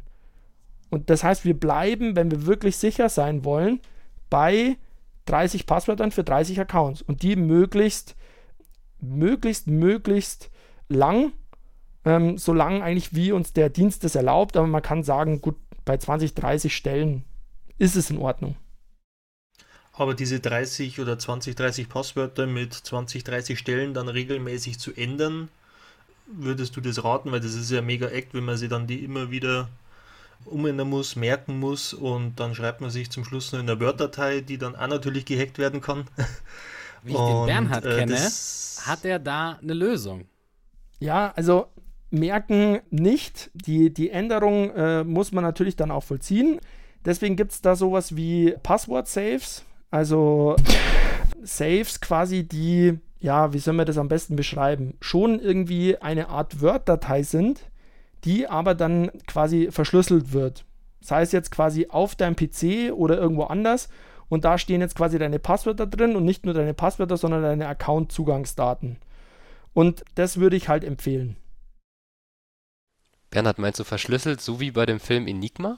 Und 0.90 1.10
das 1.10 1.24
heißt, 1.24 1.46
wir 1.46 1.60
bleiben, 1.60 2.16
wenn 2.16 2.32
wir 2.32 2.46
wirklich 2.46 2.78
sicher 2.78 3.10
sein 3.10 3.46
wollen, 3.46 3.80
bei 4.30 4.78
30 5.26 5.68
Passwörtern 5.68 6.12
für 6.12 6.24
30 6.24 6.60
Accounts 6.60 7.04
und 7.04 7.22
die 7.22 7.36
möglichst, 7.36 8.16
möglichst, 9.00 9.68
möglichst 9.68 10.50
lang, 10.88 11.32
ähm, 12.10 12.38
so 12.38 12.54
lang 12.54 12.82
eigentlich 12.82 13.14
wie 13.14 13.32
uns 13.32 13.54
der 13.54 13.70
Dienst 13.70 14.04
das 14.04 14.16
erlaubt, 14.16 14.58
aber 14.58 14.68
man 14.68 14.82
kann 14.82 15.04
sagen, 15.04 15.42
gut, 15.42 15.56
bei 15.86 15.98
20, 15.98 16.34
30 16.34 16.76
Stellen 16.76 17.24
ist 17.78 17.96
es 17.96 18.10
in 18.10 18.18
Ordnung. 18.18 18.56
Aber 19.94 20.14
diese 20.14 20.40
30 20.40 21.00
oder 21.00 21.20
20, 21.20 21.56
30 21.56 21.90
Passwörter 21.90 22.48
mit 22.48 22.74
20, 22.74 23.24
30 23.24 23.60
Stellen 23.60 23.94
dann 23.94 24.08
regelmäßig 24.08 24.80
zu 24.80 24.94
ändern, 24.94 25.50
würdest 26.26 26.76
du 26.78 26.82
das 26.82 27.04
raten? 27.04 27.32
Weil 27.32 27.42
das 27.42 27.54
ist 27.54 27.72
ja 27.72 27.82
mega 27.82 28.08
Act, 28.08 28.34
wenn 28.34 28.46
man 28.46 28.58
sie 28.58 28.70
dann 28.70 28.88
die 28.88 29.04
immer 29.04 29.30
wieder 29.30 29.68
umändern 30.46 30.90
muss, 30.90 31.16
merken 31.16 31.60
muss 31.60 31.94
und 31.94 32.40
dann 32.40 32.56
schreibt 32.56 32.80
man 32.82 32.90
sich 32.90 33.10
zum 33.10 33.26
Schluss 33.26 33.52
nur 33.52 33.60
in 33.60 33.68
der 33.68 33.80
Word-Datei, 33.80 34.40
die 34.42 34.58
dann 34.58 34.76
auch 34.76 34.88
natürlich 34.88 35.26
gehackt 35.26 35.58
werden 35.58 35.82
kann. 35.82 36.06
Wie 37.04 37.12
ich 37.12 37.18
und, 37.18 37.28
den 37.28 37.46
Bernhard 37.46 37.86
äh, 37.86 37.98
kenne, 37.98 38.32
hat 38.86 39.06
er 39.06 39.20
da 39.20 39.60
eine 39.62 39.74
Lösung. 39.74 40.28
Ja, 41.00 41.32
also 41.36 41.68
merken 42.12 42.80
nicht. 42.90 43.52
Die, 43.54 43.94
die 43.94 44.10
Änderung 44.10 44.72
äh, 44.72 45.04
muss 45.04 45.32
man 45.32 45.44
natürlich 45.44 45.76
dann 45.76 45.92
auch 45.92 46.04
vollziehen. 46.04 46.60
Deswegen 47.06 47.36
gibt 47.36 47.52
es 47.52 47.62
da 47.62 47.76
sowas 47.76 48.16
wie 48.16 48.56
Passwort-Saves. 48.64 49.64
Also 49.92 50.56
Saves 51.42 52.02
quasi, 52.02 52.48
die, 52.48 53.00
ja, 53.20 53.54
wie 53.54 53.60
soll 53.60 53.74
man 53.74 53.86
das 53.86 53.98
am 53.98 54.10
besten 54.10 54.36
beschreiben? 54.36 54.96
Schon 55.02 55.40
irgendwie 55.40 55.98
eine 55.98 56.30
Art 56.30 56.62
Word-Datei 56.62 57.24
sind, 57.24 57.62
die 58.24 58.48
aber 58.48 58.76
dann 58.76 59.12
quasi 59.28 59.70
verschlüsselt 59.72 60.34
wird. 60.34 60.66
Sei 61.02 61.22
es 61.22 61.32
jetzt 61.32 61.52
quasi 61.52 61.88
auf 61.90 62.16
deinem 62.16 62.36
PC 62.36 62.92
oder 62.94 63.18
irgendwo 63.18 63.44
anders. 63.44 63.90
Und 64.28 64.46
da 64.46 64.58
stehen 64.58 64.82
jetzt 64.82 64.96
quasi 64.96 65.18
deine 65.18 65.40
Passwörter 65.40 65.88
drin 65.88 66.16
und 66.16 66.24
nicht 66.24 66.46
nur 66.46 66.54
deine 66.54 66.74
Passwörter, 66.74 67.18
sondern 67.18 67.42
deine 67.42 67.68
Account-Zugangsdaten. 67.68 68.98
Und 69.74 70.04
das 70.16 70.40
würde 70.40 70.56
ich 70.56 70.70
halt 70.70 70.84
empfehlen. 70.84 71.36
Bernhard, 73.30 73.60
meinst 73.60 73.80
du 73.80 73.84
verschlüsselt, 73.84 74.42
so 74.42 74.60
wie 74.60 74.72
bei 74.72 74.86
dem 74.86 75.00
Film 75.00 75.28
Enigma? 75.28 75.78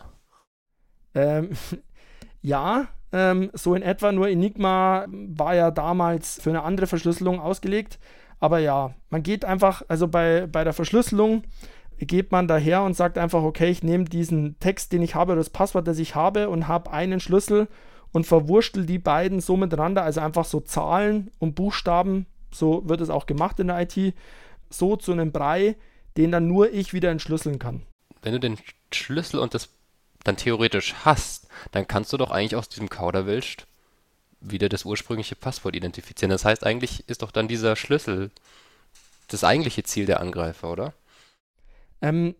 Ähm, 1.14 1.50
ja, 2.42 2.88
ähm, 3.12 3.52
so 3.54 3.76
in 3.76 3.82
etwa, 3.82 4.12
nur 4.12 4.30
Enigma 4.30 5.06
war 5.10 5.56
ja 5.56 5.72
damals 5.72 6.42
für 6.42 6.50
eine 6.50 6.64
andere 6.64 6.88
Verschlüsselung 6.88 7.40
ausgelegt. 7.40 8.00
Aber 8.40 8.60
ja, 8.60 8.96
man 9.10 9.22
geht 9.22 9.46
einfach, 9.46 9.84
also 9.88 10.08
bei, 10.08 10.48
bei 10.48 10.64
der 10.64 10.74
Verschlüsselung 10.74 11.44
geht 12.00 12.32
man 12.32 12.48
daher 12.48 12.82
und 12.84 12.96
sagt 12.96 13.18
einfach, 13.18 13.44
okay, 13.44 13.70
ich 13.70 13.84
nehme 13.84 14.06
diesen 14.06 14.58
Text, 14.60 14.92
den 14.92 15.04
ich 15.04 15.14
habe, 15.14 15.36
das 15.36 15.52
Passwort, 15.52 15.88
das 15.88 16.00
ich 16.00 16.16
habe 16.16 16.50
und 16.50 16.68
habe 16.68 16.92
einen 16.92 17.20
Schlüssel 17.20 17.68
und 18.12 18.26
verwurschtel 18.26 18.86
die 18.86 18.98
beiden 18.98 19.40
so 19.40 19.58
miteinander, 19.58 20.04
also 20.04 20.22
einfach 20.22 20.46
so 20.46 20.60
Zahlen 20.62 21.30
und 21.38 21.54
Buchstaben, 21.54 22.26
so 22.52 22.88
wird 22.90 23.02
es 23.02 23.12
auch 23.12 23.28
gemacht 23.28 23.60
in 23.60 23.68
der 23.68 23.82
IT, 23.82 24.16
so 24.70 24.96
zu 24.96 25.12
einem 25.12 25.32
Brei, 25.32 25.76
den 26.18 26.32
dann 26.32 26.48
nur 26.48 26.72
ich 26.72 26.94
wieder 26.94 27.10
entschlüsseln 27.10 27.60
kann. 27.60 27.84
Wenn 28.22 28.34
du 28.34 28.40
den 28.40 28.58
Schlüssel 28.94 29.40
und 29.40 29.54
das 29.54 29.70
dann 30.24 30.38
theoretisch 30.38 30.94
hast, 31.04 31.48
dann 31.72 31.88
kannst 31.88 32.14
du 32.14 32.18
doch 32.18 32.32
eigentlich 32.32 32.56
aus 32.56 32.70
diesem 32.70 32.90
Kauderwelsch 32.90 33.58
wieder 34.40 34.70
das 34.70 34.86
ursprüngliche 34.86 35.36
Passwort 35.36 35.76
identifizieren. 35.76 36.32
Das 36.32 36.46
heißt, 36.46 36.66
eigentlich 36.66 37.08
ist 37.08 37.22
doch 37.22 37.32
dann 37.32 37.48
dieser 37.48 37.76
Schlüssel 37.76 38.32
das 39.28 39.44
eigentliche 39.44 39.84
Ziel 39.84 40.06
der 40.06 40.20
Angreifer, 40.20 40.72
oder? 40.72 40.94
Ähm, 42.02 42.36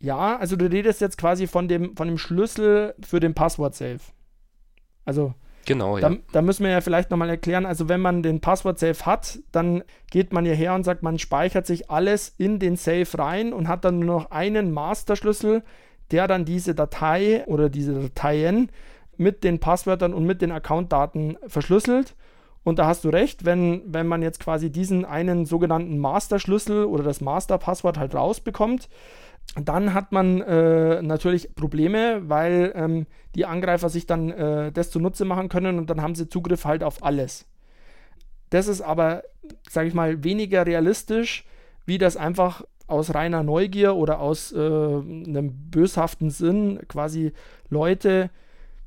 ja, 0.00 0.36
also 0.36 0.56
du 0.56 0.70
redest 0.70 1.00
jetzt 1.00 1.18
quasi 1.18 1.46
von 1.46 1.68
dem, 1.68 1.96
von 1.96 2.08
dem 2.08 2.18
Schlüssel 2.18 2.94
für 3.00 3.20
den 3.20 3.34
Passwort-Safe. 3.34 4.00
Also 5.04 5.34
Genau, 5.66 5.98
ja. 5.98 6.08
Da, 6.08 6.16
da, 6.32 6.42
müssen 6.42 6.64
wir 6.64 6.70
ja 6.70 6.80
vielleicht 6.80 7.10
nochmal 7.10 7.28
erklären, 7.28 7.66
also 7.66 7.88
wenn 7.88 8.00
man 8.00 8.22
den 8.22 8.40
Passwort-Safe 8.40 9.04
hat, 9.04 9.40
dann 9.50 9.82
geht 10.10 10.32
man 10.32 10.44
hierher 10.44 10.74
und 10.74 10.84
sagt, 10.84 11.02
man 11.02 11.18
speichert 11.18 11.66
sich 11.66 11.90
alles 11.90 12.34
in 12.38 12.60
den 12.60 12.76
Safe 12.76 13.06
rein 13.18 13.52
und 13.52 13.66
hat 13.66 13.84
dann 13.84 13.98
nur 13.98 14.20
noch 14.20 14.30
einen 14.30 14.72
Masterschlüssel, 14.72 15.64
der 16.12 16.28
dann 16.28 16.44
diese 16.44 16.74
Datei 16.76 17.44
oder 17.46 17.68
diese 17.68 17.94
Dateien 17.94 18.70
mit 19.16 19.42
den 19.42 19.58
Passwörtern 19.58 20.14
und 20.14 20.24
mit 20.24 20.40
den 20.40 20.52
Accountdaten 20.52 21.36
verschlüsselt. 21.48 22.14
Und 22.62 22.78
da 22.78 22.86
hast 22.86 23.04
du 23.04 23.08
recht, 23.08 23.44
wenn, 23.44 23.82
wenn 23.86 24.06
man 24.06 24.22
jetzt 24.22 24.40
quasi 24.40 24.70
diesen 24.70 25.04
einen 25.04 25.46
sogenannten 25.46 25.98
Masterschlüssel 25.98 26.84
oder 26.84 27.02
das 27.02 27.20
Masterpasswort 27.20 27.98
halt 27.98 28.14
rausbekommt, 28.14 28.88
dann 29.54 29.94
hat 29.94 30.12
man 30.12 30.40
äh, 30.42 31.00
natürlich 31.00 31.54
Probleme, 31.54 32.28
weil 32.28 32.72
ähm, 32.74 33.06
die 33.34 33.46
Angreifer 33.46 33.88
sich 33.88 34.06
dann 34.06 34.30
äh, 34.30 34.72
das 34.72 34.90
zunutze 34.90 35.24
machen 35.24 35.48
können 35.48 35.78
und 35.78 35.88
dann 35.88 36.02
haben 36.02 36.14
sie 36.14 36.28
Zugriff 36.28 36.64
halt 36.64 36.82
auf 36.82 37.02
alles. 37.02 37.46
Das 38.50 38.68
ist 38.68 38.82
aber, 38.82 39.22
sage 39.68 39.88
ich 39.88 39.94
mal, 39.94 40.22
weniger 40.22 40.66
realistisch, 40.66 41.44
wie 41.86 41.98
das 41.98 42.16
einfach 42.16 42.64
aus 42.86 43.14
reiner 43.14 43.42
Neugier 43.42 43.96
oder 43.96 44.20
aus 44.20 44.52
äh, 44.52 44.58
einem 44.58 45.70
böshaften 45.70 46.30
Sinn 46.30 46.80
quasi 46.88 47.32
Leute 47.68 48.30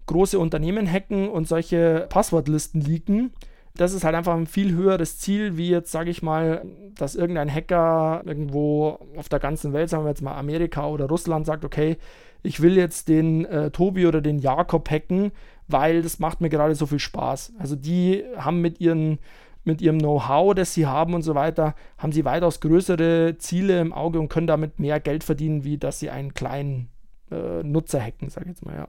große 0.05 0.39
Unternehmen 0.39 0.91
hacken 0.91 1.29
und 1.29 1.47
solche 1.47 2.07
Passwortlisten 2.09 2.81
leaken. 2.81 3.31
Das 3.79 3.93
ist 3.93 4.03
halt 4.03 4.13
einfach 4.13 4.35
ein 4.35 4.45
viel 4.45 4.73
höheres 4.73 5.19
Ziel, 5.19 5.55
wie 5.55 5.69
jetzt, 5.69 5.89
sage 5.89 6.09
ich 6.09 6.21
mal, 6.21 6.65
dass 6.95 7.15
irgendein 7.15 7.49
Hacker 7.49 8.21
irgendwo 8.25 8.99
auf 9.15 9.29
der 9.29 9.39
ganzen 9.39 9.71
Welt, 9.71 9.89
sagen 9.89 10.03
wir 10.03 10.09
jetzt 10.09 10.21
mal 10.21 10.37
Amerika 10.37 10.85
oder 10.85 11.05
Russland, 11.05 11.45
sagt, 11.45 11.63
okay, 11.63 11.95
ich 12.43 12.61
will 12.61 12.75
jetzt 12.75 13.07
den 13.07 13.45
äh, 13.45 13.71
Tobi 13.71 14.05
oder 14.05 14.19
den 14.19 14.39
Jakob 14.39 14.89
hacken, 14.91 15.31
weil 15.69 16.01
das 16.01 16.19
macht 16.19 16.41
mir 16.41 16.49
gerade 16.49 16.75
so 16.75 16.87
viel 16.87 16.99
Spaß. 16.99 17.53
Also 17.57 17.77
die 17.77 18.25
haben 18.35 18.59
mit 18.59 18.81
ihren 18.81 19.19
mit 19.63 19.81
ihrem 19.81 19.99
Know-how, 19.99 20.55
das 20.55 20.73
sie 20.73 20.85
haben 20.85 21.13
und 21.13 21.21
so 21.21 21.35
weiter, 21.35 21.73
haben 21.97 22.11
sie 22.11 22.25
weitaus 22.25 22.59
größere 22.59 23.37
Ziele 23.37 23.79
im 23.79 23.93
Auge 23.93 24.19
und 24.19 24.27
können 24.27 24.47
damit 24.47 24.79
mehr 24.79 24.99
Geld 24.99 25.23
verdienen, 25.23 25.63
wie 25.63 25.77
dass 25.77 25.99
sie 25.99 26.09
einen 26.09 26.33
kleinen 26.33 26.89
äh, 27.31 27.63
Nutzer 27.63 28.01
hacken, 28.01 28.29
sag 28.29 28.43
ich 28.43 28.49
jetzt 28.49 28.65
mal, 28.65 28.75
ja. 28.75 28.87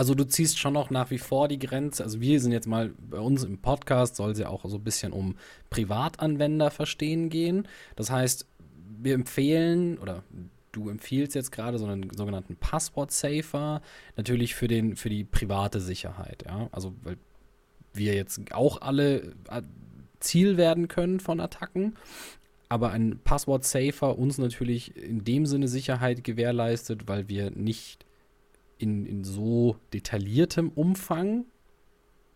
Also 0.00 0.14
du 0.14 0.26
ziehst 0.26 0.58
schon 0.58 0.72
noch 0.72 0.88
nach 0.88 1.10
wie 1.10 1.18
vor 1.18 1.46
die 1.46 1.58
Grenze. 1.58 2.02
Also 2.02 2.22
wir 2.22 2.40
sind 2.40 2.52
jetzt 2.52 2.66
mal 2.66 2.94
bei 3.10 3.18
uns 3.18 3.44
im 3.44 3.58
Podcast, 3.58 4.16
soll 4.16 4.30
es 4.30 4.38
ja 4.38 4.48
auch 4.48 4.64
so 4.64 4.78
ein 4.78 4.82
bisschen 4.82 5.12
um 5.12 5.36
Privatanwender 5.68 6.70
verstehen 6.70 7.28
gehen. 7.28 7.68
Das 7.96 8.10
heißt, 8.10 8.46
wir 8.98 9.12
empfehlen 9.12 9.98
oder 9.98 10.22
du 10.72 10.88
empfiehlst 10.88 11.34
jetzt 11.34 11.52
gerade 11.52 11.78
so 11.78 11.84
einen 11.84 12.08
sogenannten 12.16 12.56
Passwort-Safer, 12.56 13.82
natürlich 14.16 14.54
für, 14.54 14.68
den, 14.68 14.96
für 14.96 15.10
die 15.10 15.22
private 15.22 15.80
Sicherheit. 15.80 16.44
Ja? 16.46 16.70
Also, 16.72 16.94
weil 17.02 17.18
wir 17.92 18.14
jetzt 18.14 18.40
auch 18.52 18.80
alle 18.80 19.34
äh, 19.50 19.60
Ziel 20.18 20.56
werden 20.56 20.88
können 20.88 21.20
von 21.20 21.40
Attacken, 21.40 21.94
aber 22.70 22.92
ein 22.92 23.20
Passwort-Safer 23.22 24.18
uns 24.18 24.38
natürlich 24.38 24.96
in 24.96 25.24
dem 25.24 25.44
Sinne 25.44 25.68
Sicherheit 25.68 26.24
gewährleistet, 26.24 27.06
weil 27.06 27.28
wir 27.28 27.50
nicht 27.50 28.06
in, 28.80 29.06
in 29.06 29.24
so 29.24 29.76
detailliertem 29.92 30.70
Umfang 30.70 31.44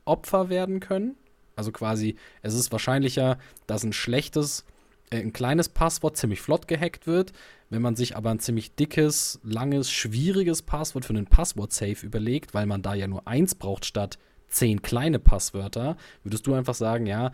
Opfer 0.05 0.49
werden 0.49 0.81
können. 0.81 1.17
Also 1.57 1.73
quasi, 1.73 2.17
es 2.43 2.55
ist 2.55 2.73
wahrscheinlicher, 2.73 3.39
dass 3.67 3.85
ein 3.85 3.93
schlechtes, 3.93 4.65
äh, 5.11 5.21
ein 5.21 5.33
kleines 5.33 5.69
Passwort 5.69 6.17
ziemlich 6.17 6.41
flott 6.41 6.69
gehackt 6.69 7.07
wird. 7.07 7.33
Wenn 7.71 7.83
man 7.83 7.97
sich 7.97 8.17
aber 8.17 8.31
ein 8.31 8.41
ziemlich 8.41 8.75
dickes, 8.75 9.41
langes, 9.43 9.91
schwieriges 9.91 10.63
Passwort 10.63 11.05
für 11.05 11.15
einen 11.15 11.27
Passwort-Safe 11.27 12.05
überlegt, 12.05 12.55
weil 12.55 12.67
man 12.67 12.83
da 12.83 12.95
ja 12.95 13.07
nur 13.07 13.27
eins 13.27 13.55
braucht 13.55 13.85
statt 13.85 14.19
zehn 14.49 14.83
kleine 14.83 15.19
Passwörter, 15.19 15.97
würdest 16.23 16.47
du 16.47 16.55
einfach 16.55 16.75
sagen, 16.75 17.07
ja, 17.07 17.33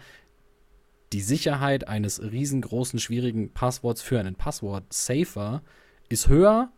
die 1.13 1.21
Sicherheit 1.21 1.89
eines 1.89 2.23
riesengroßen, 2.23 3.01
schwierigen 3.01 3.53
Passworts 3.53 4.01
für 4.01 4.21
einen 4.21 4.37
Passwort-Safer 4.37 5.63
ist 6.09 6.29
höher 6.29 6.73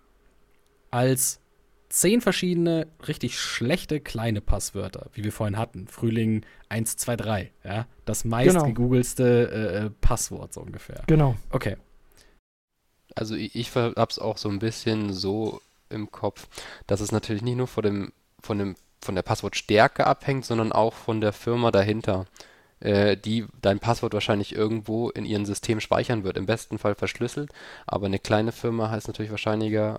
als 0.90 1.41
zehn 1.92 2.20
verschiedene 2.20 2.86
richtig 3.06 3.38
schlechte 3.38 4.00
kleine 4.00 4.40
Passwörter, 4.40 5.10
wie 5.12 5.24
wir 5.24 5.32
vorhin 5.32 5.58
hatten. 5.58 5.86
Frühling 5.86 6.44
123, 6.70 7.52
ja. 7.64 7.86
Das 8.06 8.24
meist 8.24 8.54
genau. 8.54 8.66
gegoogelste 8.66 9.50
äh, 9.52 9.86
äh, 9.86 9.90
Passwort 10.00 10.54
so 10.54 10.62
ungefähr. 10.62 11.02
Genau. 11.06 11.36
Okay. 11.50 11.76
Also 13.14 13.34
ich, 13.34 13.54
ich 13.54 13.74
hab's 13.76 14.18
auch 14.18 14.38
so 14.38 14.48
ein 14.48 14.58
bisschen 14.58 15.12
so 15.12 15.60
im 15.90 16.10
Kopf, 16.10 16.48
dass 16.86 17.00
es 17.00 17.12
natürlich 17.12 17.42
nicht 17.42 17.56
nur 17.56 17.66
von 17.66 17.82
dem, 17.82 18.12
von 18.40 18.58
dem 18.58 18.74
von 19.02 19.14
der 19.16 19.22
Passwortstärke 19.22 20.06
abhängt, 20.06 20.44
sondern 20.44 20.72
auch 20.72 20.94
von 20.94 21.20
der 21.20 21.32
Firma 21.32 21.72
dahinter, 21.72 22.26
äh, 22.80 23.16
die 23.16 23.46
dein 23.60 23.80
Passwort 23.80 24.14
wahrscheinlich 24.14 24.54
irgendwo 24.54 25.10
in 25.10 25.24
ihrem 25.24 25.44
System 25.44 25.80
speichern 25.80 26.24
wird. 26.24 26.36
Im 26.36 26.46
besten 26.46 26.78
Fall 26.78 26.94
verschlüsselt, 26.94 27.50
aber 27.84 28.06
eine 28.06 28.20
kleine 28.20 28.52
Firma 28.52 28.90
heißt 28.90 29.08
natürlich 29.08 29.32
wahrscheinlicher 29.32 29.98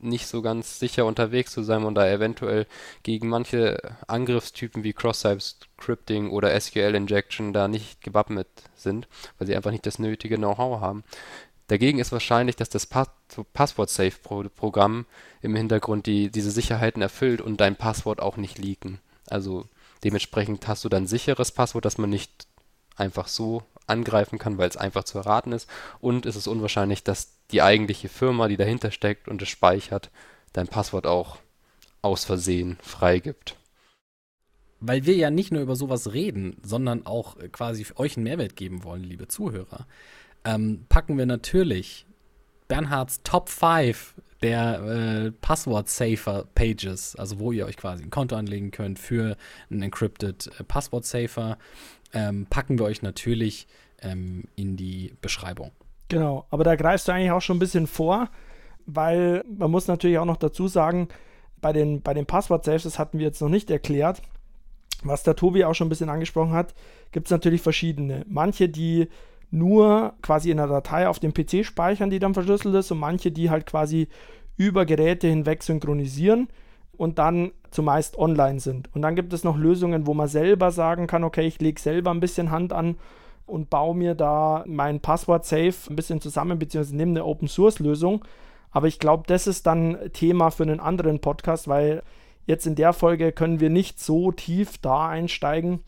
nicht 0.00 0.26
so 0.26 0.42
ganz 0.42 0.78
sicher 0.78 1.06
unterwegs 1.06 1.52
zu 1.52 1.62
sein 1.62 1.84
und 1.84 1.94
da 1.94 2.08
eventuell 2.08 2.66
gegen 3.02 3.28
manche 3.28 3.96
Angriffstypen 4.06 4.84
wie 4.84 4.92
Cross-Site-Scripting 4.92 6.30
oder 6.30 6.58
SQL-Injection 6.58 7.52
da 7.52 7.68
nicht 7.68 8.02
gewappnet 8.02 8.48
sind, 8.76 9.08
weil 9.38 9.46
sie 9.46 9.56
einfach 9.56 9.72
nicht 9.72 9.86
das 9.86 9.98
nötige 9.98 10.36
Know-how 10.36 10.80
haben. 10.80 11.04
Dagegen 11.66 11.98
ist 11.98 12.12
wahrscheinlich, 12.12 12.56
dass 12.56 12.70
das 12.70 12.86
Pass 12.86 13.10
Passwort-Safe-Programm 13.52 15.04
im 15.42 15.54
Hintergrund 15.54 16.06
die, 16.06 16.30
diese 16.30 16.50
Sicherheiten 16.50 17.02
erfüllt 17.02 17.42
und 17.42 17.60
dein 17.60 17.76
Passwort 17.76 18.20
auch 18.20 18.38
nicht 18.38 18.58
leaken. 18.58 19.00
Also 19.28 19.66
dementsprechend 20.02 20.66
hast 20.66 20.84
du 20.84 20.88
dann 20.88 21.06
sicheres 21.06 21.52
Passwort, 21.52 21.84
das 21.84 21.98
man 21.98 22.08
nicht 22.08 22.46
einfach 22.98 23.28
so 23.28 23.62
angreifen 23.86 24.38
kann, 24.38 24.58
weil 24.58 24.68
es 24.68 24.76
einfach 24.76 25.04
zu 25.04 25.18
erraten 25.18 25.52
ist. 25.52 25.68
Und 26.00 26.26
es 26.26 26.36
ist 26.36 26.46
unwahrscheinlich, 26.46 27.04
dass 27.04 27.38
die 27.50 27.62
eigentliche 27.62 28.08
Firma, 28.08 28.48
die 28.48 28.56
dahinter 28.56 28.90
steckt 28.90 29.28
und 29.28 29.40
es 29.40 29.48
speichert, 29.48 30.10
dein 30.52 30.68
Passwort 30.68 31.06
auch 31.06 31.38
aus 32.02 32.24
Versehen 32.24 32.76
freigibt. 32.82 33.56
Weil 34.80 35.06
wir 35.06 35.16
ja 35.16 35.30
nicht 35.30 35.50
nur 35.50 35.62
über 35.62 35.74
sowas 35.74 36.12
reden, 36.12 36.56
sondern 36.62 37.06
auch 37.06 37.36
quasi 37.50 37.86
euch 37.96 38.16
einen 38.16 38.24
Mehrwert 38.24 38.54
geben 38.54 38.84
wollen, 38.84 39.02
liebe 39.02 39.26
Zuhörer 39.26 39.86
ähm, 40.44 40.84
packen 40.88 41.18
wir 41.18 41.26
natürlich 41.26 42.06
Bernhards 42.68 43.22
Top 43.22 43.48
5 43.48 44.14
der 44.42 44.80
äh, 44.80 45.32
Passwort-Safer-Pages, 45.32 47.16
also 47.16 47.40
wo 47.40 47.52
ihr 47.52 47.66
euch 47.66 47.76
quasi 47.76 48.04
ein 48.04 48.10
Konto 48.10 48.36
anlegen 48.36 48.70
könnt 48.70 48.98
für 48.98 49.36
einen 49.70 49.82
Encrypted 49.82 50.50
äh, 50.58 50.64
Passwort-Safer, 50.64 51.58
ähm, 52.12 52.46
packen 52.48 52.78
wir 52.78 52.86
euch 52.86 53.02
natürlich 53.02 53.66
ähm, 54.00 54.44
in 54.56 54.76
die 54.76 55.14
Beschreibung. 55.20 55.72
Genau, 56.08 56.46
aber 56.50 56.64
da 56.64 56.76
greifst 56.76 57.08
du 57.08 57.12
eigentlich 57.12 57.32
auch 57.32 57.42
schon 57.42 57.56
ein 57.56 57.60
bisschen 57.60 57.86
vor, 57.86 58.30
weil 58.86 59.44
man 59.48 59.70
muss 59.70 59.88
natürlich 59.88 60.18
auch 60.18 60.24
noch 60.24 60.36
dazu 60.38 60.68
sagen, 60.68 61.08
bei 61.60 61.72
den, 61.72 62.02
bei 62.02 62.14
den 62.14 62.26
Passwort-Safes, 62.26 62.84
das 62.84 62.98
hatten 62.98 63.18
wir 63.18 63.26
jetzt 63.26 63.42
noch 63.42 63.48
nicht 63.48 63.70
erklärt, 63.70 64.22
was 65.02 65.22
der 65.22 65.36
Tobi 65.36 65.64
auch 65.64 65.74
schon 65.74 65.86
ein 65.86 65.90
bisschen 65.90 66.08
angesprochen 66.08 66.52
hat, 66.52 66.74
gibt 67.12 67.26
es 67.26 67.30
natürlich 67.30 67.60
verschiedene. 67.60 68.24
Manche, 68.28 68.68
die 68.68 69.08
nur 69.50 70.14
quasi 70.22 70.50
in 70.50 70.60
einer 70.60 70.72
Datei 70.72 71.08
auf 71.08 71.18
dem 71.18 71.32
PC 71.32 71.64
speichern, 71.64 72.10
die 72.10 72.18
dann 72.18 72.34
verschlüsselt 72.34 72.74
ist, 72.74 72.90
und 72.90 72.98
manche, 72.98 73.30
die 73.30 73.50
halt 73.50 73.66
quasi 73.66 74.08
über 74.56 74.84
Geräte 74.84 75.28
hinweg 75.28 75.62
synchronisieren 75.62 76.48
und 76.96 77.18
dann 77.18 77.52
zumeist 77.70 78.18
online 78.18 78.60
sind. 78.60 78.94
Und 78.94 79.02
dann 79.02 79.14
gibt 79.14 79.32
es 79.32 79.44
noch 79.44 79.56
Lösungen, 79.56 80.06
wo 80.06 80.14
man 80.14 80.28
selber 80.28 80.70
sagen 80.72 81.06
kann, 81.06 81.24
okay, 81.24 81.46
ich 81.46 81.60
lege 81.60 81.80
selber 81.80 82.10
ein 82.10 82.20
bisschen 82.20 82.50
Hand 82.50 82.72
an 82.72 82.96
und 83.46 83.70
baue 83.70 83.96
mir 83.96 84.14
da 84.14 84.64
mein 84.66 85.00
Passwort-Safe 85.00 85.74
ein 85.88 85.96
bisschen 85.96 86.20
zusammen, 86.20 86.58
beziehungsweise 86.58 86.96
nehme 86.96 87.12
eine 87.12 87.24
Open-Source-Lösung. 87.24 88.24
Aber 88.70 88.88
ich 88.88 88.98
glaube, 88.98 89.24
das 89.26 89.46
ist 89.46 89.66
dann 89.66 89.96
Thema 90.12 90.50
für 90.50 90.64
einen 90.64 90.80
anderen 90.80 91.20
Podcast, 91.20 91.68
weil 91.68 92.02
jetzt 92.46 92.66
in 92.66 92.74
der 92.74 92.92
Folge 92.92 93.32
können 93.32 93.60
wir 93.60 93.70
nicht 93.70 94.00
so 94.00 94.32
tief 94.32 94.78
da 94.78 95.08
einsteigen 95.08 95.80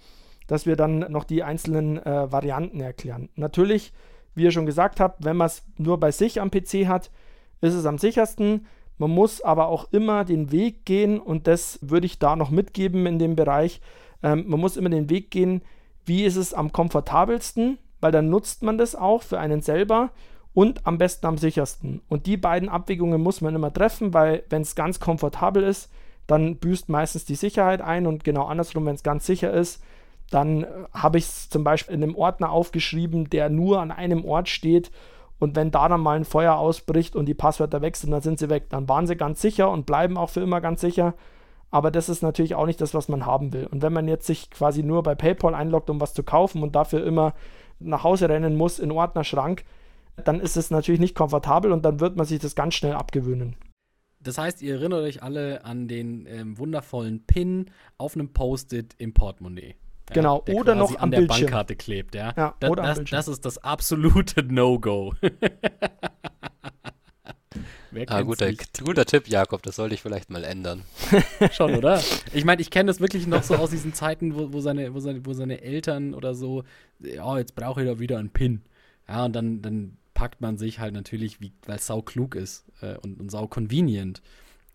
dass 0.51 0.67
wir 0.67 0.75
dann 0.75 0.99
noch 1.13 1.23
die 1.23 1.45
einzelnen 1.45 2.05
äh, 2.05 2.33
Varianten 2.33 2.81
erklären. 2.81 3.29
Natürlich, 3.37 3.93
wie 4.35 4.43
ihr 4.43 4.51
schon 4.51 4.67
gesagt 4.67 4.99
habt, 4.99 5.25
wenn 5.25 5.37
man 5.37 5.47
es 5.47 5.63
nur 5.79 6.01
bei 6.01 6.11
sich 6.11 6.41
am 6.41 6.51
PC 6.51 6.89
hat, 6.89 7.13
ist 7.61 7.75
es 7.75 7.87
am 7.87 7.99
sichersten. 7.99 8.67
Man 8.99 9.13
muss 9.13 9.43
aber 9.43 9.69
auch 9.69 9.93
immer 9.93 10.25
den 10.25 10.51
Weg 10.51 10.85
gehen 10.85 11.21
und 11.21 11.47
das 11.47 11.79
würde 11.83 12.07
ich 12.07 12.19
da 12.19 12.35
noch 12.35 12.51
mitgeben 12.51 13.07
in 13.07 13.21
dem 13.21 13.37
Bereich. 13.37 13.81
Ähm, 14.25 14.45
man 14.49 14.59
muss 14.59 14.77
immer 14.77 14.91
den 14.91 15.09
Weg 15.09 15.31
gehen, 15.31 15.63
wie 16.05 16.25
ist 16.25 16.35
es 16.35 16.53
am 16.53 16.73
komfortabelsten, 16.73 17.79
weil 18.01 18.11
dann 18.11 18.29
nutzt 18.29 18.65
man 18.65 18.77
das 18.77 18.97
auch 18.97 19.23
für 19.23 19.39
einen 19.39 19.63
selber 19.63 20.11
und 20.53 20.85
am 20.85 20.99
besten 20.99 21.27
am 21.27 21.39
sichersten. 21.39 22.03
Und 22.09 22.27
die 22.27 22.37
beiden 22.37 22.69
Abwägungen 22.69 23.23
muss 23.23 23.41
man 23.41 23.55
immer 23.55 23.73
treffen, 23.73 24.15
weil 24.15 24.43
wenn 24.51 24.63
es 24.63 24.75
ganz 24.75 24.99
komfortabel 24.99 25.63
ist, 25.63 25.93
dann 26.27 26.57
büßt 26.57 26.89
meistens 26.89 27.25
die 27.25 27.37
Sicherheit 27.37 27.83
ein 27.83 28.09
und 28.09 28.25
genau 28.25 28.47
andersrum, 28.47 28.85
wenn 28.87 28.97
es 28.97 29.05
ganz 29.05 29.27
sicher 29.27 29.53
ist, 29.53 29.81
dann 30.31 30.67
habe 30.93 31.19
ich 31.19 31.25
es 31.25 31.51
zum 31.51 31.65
Beispiel 31.65 31.95
in 31.95 32.03
einem 32.03 32.15
Ordner 32.15 32.51
aufgeschrieben, 32.51 33.29
der 33.31 33.51
nur 33.51 33.81
an 33.81 33.91
einem 33.91 34.25
Ort 34.25 34.49
steht. 34.49 34.91
Und 35.39 35.57
wenn 35.57 35.71
da 35.71 35.89
dann 35.89 36.01
mal 36.01 36.17
ein 36.17 36.25
Feuer 36.25 36.57
ausbricht 36.57 37.17
und 37.17 37.27
die 37.27 37.35
Passwörter 37.35 37.83
wechseln, 37.83 38.11
dann 38.11 38.23
sind 38.23 38.39
sie 38.39 38.51
weg. 38.51 38.69
Dann 38.69 38.89
waren 38.89 39.07
sie 39.07 39.17
ganz 39.17 39.41
sicher 39.41 39.71
und 39.71 39.87
bleiben 39.87 40.17
auch 40.17 40.31
für 40.31 40.41
immer 40.41 40.61
ganz 40.61 40.81
sicher. 40.81 41.15
Aber 41.71 41.91
das 41.91 42.09
ist 42.09 42.23
natürlich 42.23 42.55
auch 42.55 42.67
nicht 42.67 42.81
das, 42.81 42.95
was 42.95 43.09
man 43.09 43.27
haben 43.27 43.53
will. 43.53 43.67
Und 43.67 43.83
wenn 43.83 43.93
man 43.93 44.09
jetzt 44.09 44.27
sich 44.27 44.51
quasi 44.51 44.83
nur 44.83 45.03
bei 45.03 45.15
PayPal 45.15 45.55
einloggt, 45.55 45.91
um 45.91 46.01
was 46.01 46.15
zu 46.15 46.23
kaufen 46.23 46.63
und 46.63 46.75
dafür 46.75 47.05
immer 47.05 47.35
nach 47.79 48.05
Hause 48.05 48.29
rennen 48.29 48.57
muss 48.57 48.79
in 48.79 48.93
Ordnerschrank, 48.93 49.65
dann 50.25 50.41
ist 50.41 50.57
es 50.57 50.71
natürlich 50.71 51.01
nicht 51.01 51.15
komfortabel 51.15 51.73
und 51.73 51.85
dann 51.85 52.01
wird 52.01 52.17
man 52.17 52.27
sich 52.27 52.41
das 52.41 52.55
ganz 52.55 52.75
schnell 52.75 52.93
abgewöhnen. 52.93 53.57
Das 54.23 54.37
heißt, 54.37 54.61
ihr 54.61 54.75
erinnert 54.75 55.01
euch 55.03 55.23
alle 55.23 55.65
an 55.65 55.89
den 55.89 56.27
ähm, 56.27 56.59
wundervollen 56.59 57.25
Pin 57.27 57.71
auf 57.97 58.15
einem 58.15 58.33
Post-it 58.33 58.95
im 58.99 59.15
Portemonnaie. 59.15 59.77
Genau, 60.13 60.45
ja, 60.47 60.55
oder 60.55 60.75
noch 60.75 60.91
an 60.97 60.97
am 61.05 61.11
der 61.11 61.19
Bildschirm. 61.19 61.47
Bankkarte 61.47 61.77
klebt, 61.77 62.15
ja. 62.15 62.33
Ja, 62.37 62.55
das, 62.61 62.71
oder 62.71 62.83
am 62.83 62.89
das, 62.89 62.99
Bildschirm. 62.99 63.17
das 63.17 63.29
ist 63.29 63.45
das 63.45 63.59
absolute 63.59 64.43
No-Go. 64.49 65.15
Ah, 68.07 68.23
guter, 68.23 68.47
nicht? 68.47 68.85
guter 68.85 69.05
Tipp, 69.05 69.27
Jakob, 69.27 69.63
das 69.63 69.77
sollte 69.77 69.95
ich 69.95 70.03
vielleicht 70.03 70.31
mal 70.31 70.45
ändern. 70.45 70.85
Schon, 71.53 71.75
oder? 71.75 72.01
Ich 72.33 72.45
meine, 72.45 72.63
ich 72.63 72.71
kenne 72.71 72.87
das 72.87 73.01
wirklich 73.01 73.27
noch 73.27 73.43
so 73.43 73.57
aus 73.57 73.71
diesen 73.71 73.95
Zeiten, 73.95 74.37
wo, 74.37 74.53
wo, 74.53 74.61
seine, 74.61 74.95
wo, 74.95 75.01
seine, 75.01 75.27
wo 75.27 75.33
seine 75.33 75.61
Eltern 75.63 76.15
oder 76.15 76.35
so, 76.35 76.63
ja, 77.01 77.37
jetzt 77.39 77.57
brauche 77.57 77.83
ich 77.83 77.89
da 77.89 77.99
wieder 77.99 78.19
einen 78.19 78.31
Pin. 78.31 78.63
Ja, 79.09 79.25
und 79.25 79.35
dann, 79.35 79.61
dann 79.61 79.97
packt 80.15 80.41
man 80.41 80.57
sich 80.57 80.79
halt 80.79 80.95
natürlich, 80.95 81.39
weil 81.67 81.77
es 81.77 81.87
sau 81.87 82.01
klug 82.01 82.37
ist 82.37 82.65
äh, 82.81 82.97
und, 82.99 83.19
und 83.19 83.31
sau 83.31 83.49
convenient, 83.49 84.23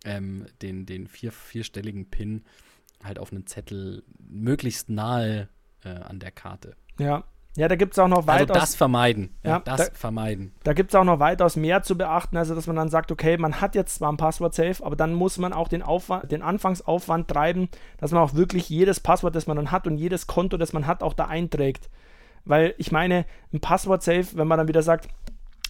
ähm, 0.04 0.46
den, 0.62 0.86
den 0.86 1.08
vier, 1.08 1.32
vierstelligen 1.32 2.10
Pin 2.10 2.44
halt 3.04 3.20
auf 3.20 3.32
einen 3.32 3.46
Zettel 3.48 4.04
möglichst 4.30 4.90
nahe 4.90 5.48
äh, 5.84 5.90
an 5.90 6.20
der 6.20 6.32
Karte. 6.32 6.76
Ja. 7.00 7.24
Ja, 7.58 7.70
da 7.70 7.78
gibt 7.78 7.94
es 7.94 8.00
auch 8.00 8.10
noch 8.10 8.28
Also 8.28 8.28
weitaus, 8.28 8.58
das 8.58 8.76
vermeiden. 8.76 9.34
Ja, 9.42 9.52
Ja, 9.52 9.60
das 9.60 9.88
da- 9.90 9.94
vermeiden. 9.96 10.54
da 10.66 10.74
gibt's 10.74 10.94
auch 10.94 11.06
noch 11.06 11.20
weitaus 11.20 11.56
mehr 11.56 11.84
zu 11.84 11.98
beachten, 11.98 12.36
also 12.36 12.54
dass 12.54 12.68
man 12.68 12.76
dann 12.76 12.90
sagt, 12.90 13.14
okay, 13.14 13.38
man 13.38 13.62
hat 13.62 13.76
jetzt 13.76 13.96
zwar 13.96 14.12
ein 14.12 14.18
Passwort 14.18 14.54
safe, 14.54 14.86
aber 14.86 14.98
dann 14.98 15.14
muss 15.14 15.38
man 15.38 15.54
auch 15.54 15.70
den, 15.70 15.82
Aufwand, 15.82 16.30
den 16.34 16.42
Anfangsaufwand 16.42 17.30
treiben, 17.30 17.70
dass 17.98 18.12
man 18.12 18.22
auch 18.22 18.34
wirklich 18.34 18.68
jedes 18.68 19.00
Passwort, 19.00 19.36
das 19.36 19.48
man 19.48 19.56
dann 19.56 19.72
hat 19.72 19.88
und 19.88 19.98
jedes 19.98 20.28
Konto, 20.28 20.58
das 20.58 20.74
man 20.74 20.86
hat, 20.86 21.02
auch 21.02 21.14
da 21.14 21.28
einträgt. 21.28 21.90
Weil 22.44 22.76
ich 22.78 22.92
meine, 22.92 23.26
ein 23.54 23.62
Passwort 23.62 24.04
safe, 24.04 24.26
wenn 24.36 24.48
man 24.50 24.58
dann 24.58 24.68
wieder 24.68 24.84
sagt, 24.84 25.08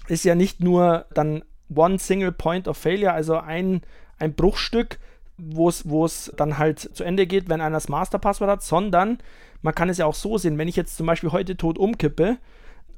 ist 0.08 0.26
ja 0.26 0.34
nicht 0.34 0.62
nur 0.62 1.06
dann 1.14 1.44
one 1.74 2.00
single 2.00 2.32
point 2.32 2.68
of 2.68 2.78
failure, 2.78 3.14
also 3.14 3.38
ein, 3.38 3.82
ein 4.18 4.34
Bruchstück, 4.34 4.98
wo 5.38 5.68
es 5.70 6.32
dann 6.38 6.58
halt 6.58 6.80
zu 6.80 7.04
Ende 7.04 7.28
geht, 7.28 7.50
wenn 7.50 7.62
einer 7.62 7.76
das 7.76 7.90
Masterpasswort 7.90 8.50
hat, 8.50 8.64
sondern 8.64 9.20
man 9.62 9.76
kann 9.76 9.90
es 9.90 9.98
ja 9.98 10.06
auch 10.06 10.16
so 10.16 10.38
sehen, 10.38 10.58
wenn 10.58 10.68
ich 10.68 10.76
jetzt 10.76 10.96
zum 10.96 11.08
Beispiel 11.08 11.32
heute 11.32 11.58
tot 11.58 11.78
umkippe 11.78 12.38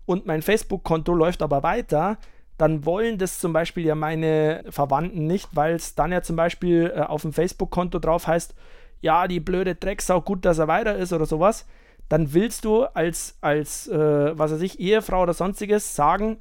und 0.06 0.26
mein 0.26 0.42
Facebook-Konto 0.42 1.14
läuft 1.14 1.42
aber 1.42 1.64
weiter, 1.64 2.18
dann 2.58 2.86
wollen 2.86 3.18
das 3.18 3.40
zum 3.40 3.54
Beispiel 3.54 3.86
ja 3.86 3.96
meine 3.96 4.64
Verwandten 4.70 5.28
nicht, 5.28 5.50
weil 5.54 5.76
es 5.76 5.96
dann 5.96 6.12
ja 6.12 6.22
zum 6.22 6.36
Beispiel 6.36 6.92
äh, 6.96 7.02
auf 7.02 7.22
dem 7.22 7.34
Facebook-Konto 7.34 8.00
drauf 8.00 8.28
heißt, 8.28 8.56
ja, 9.00 9.28
die 9.28 9.40
blöde 9.40 9.76
Drecksau, 9.76 10.22
gut, 10.22 10.44
dass 10.44 10.58
er 10.58 10.68
weiter 10.68 10.96
ist 10.96 11.14
oder 11.14 11.28
sowas. 11.28 11.68
Dann 12.10 12.34
willst 12.34 12.66
du 12.66 12.84
als, 12.84 13.38
als 13.42 13.88
äh, 13.88 14.38
was 14.38 14.52
weiß 14.52 14.62
ich, 14.62 14.80
Ehefrau 14.80 15.24
oder 15.24 15.34
sonstiges 15.34 15.96
sagen, 15.96 16.38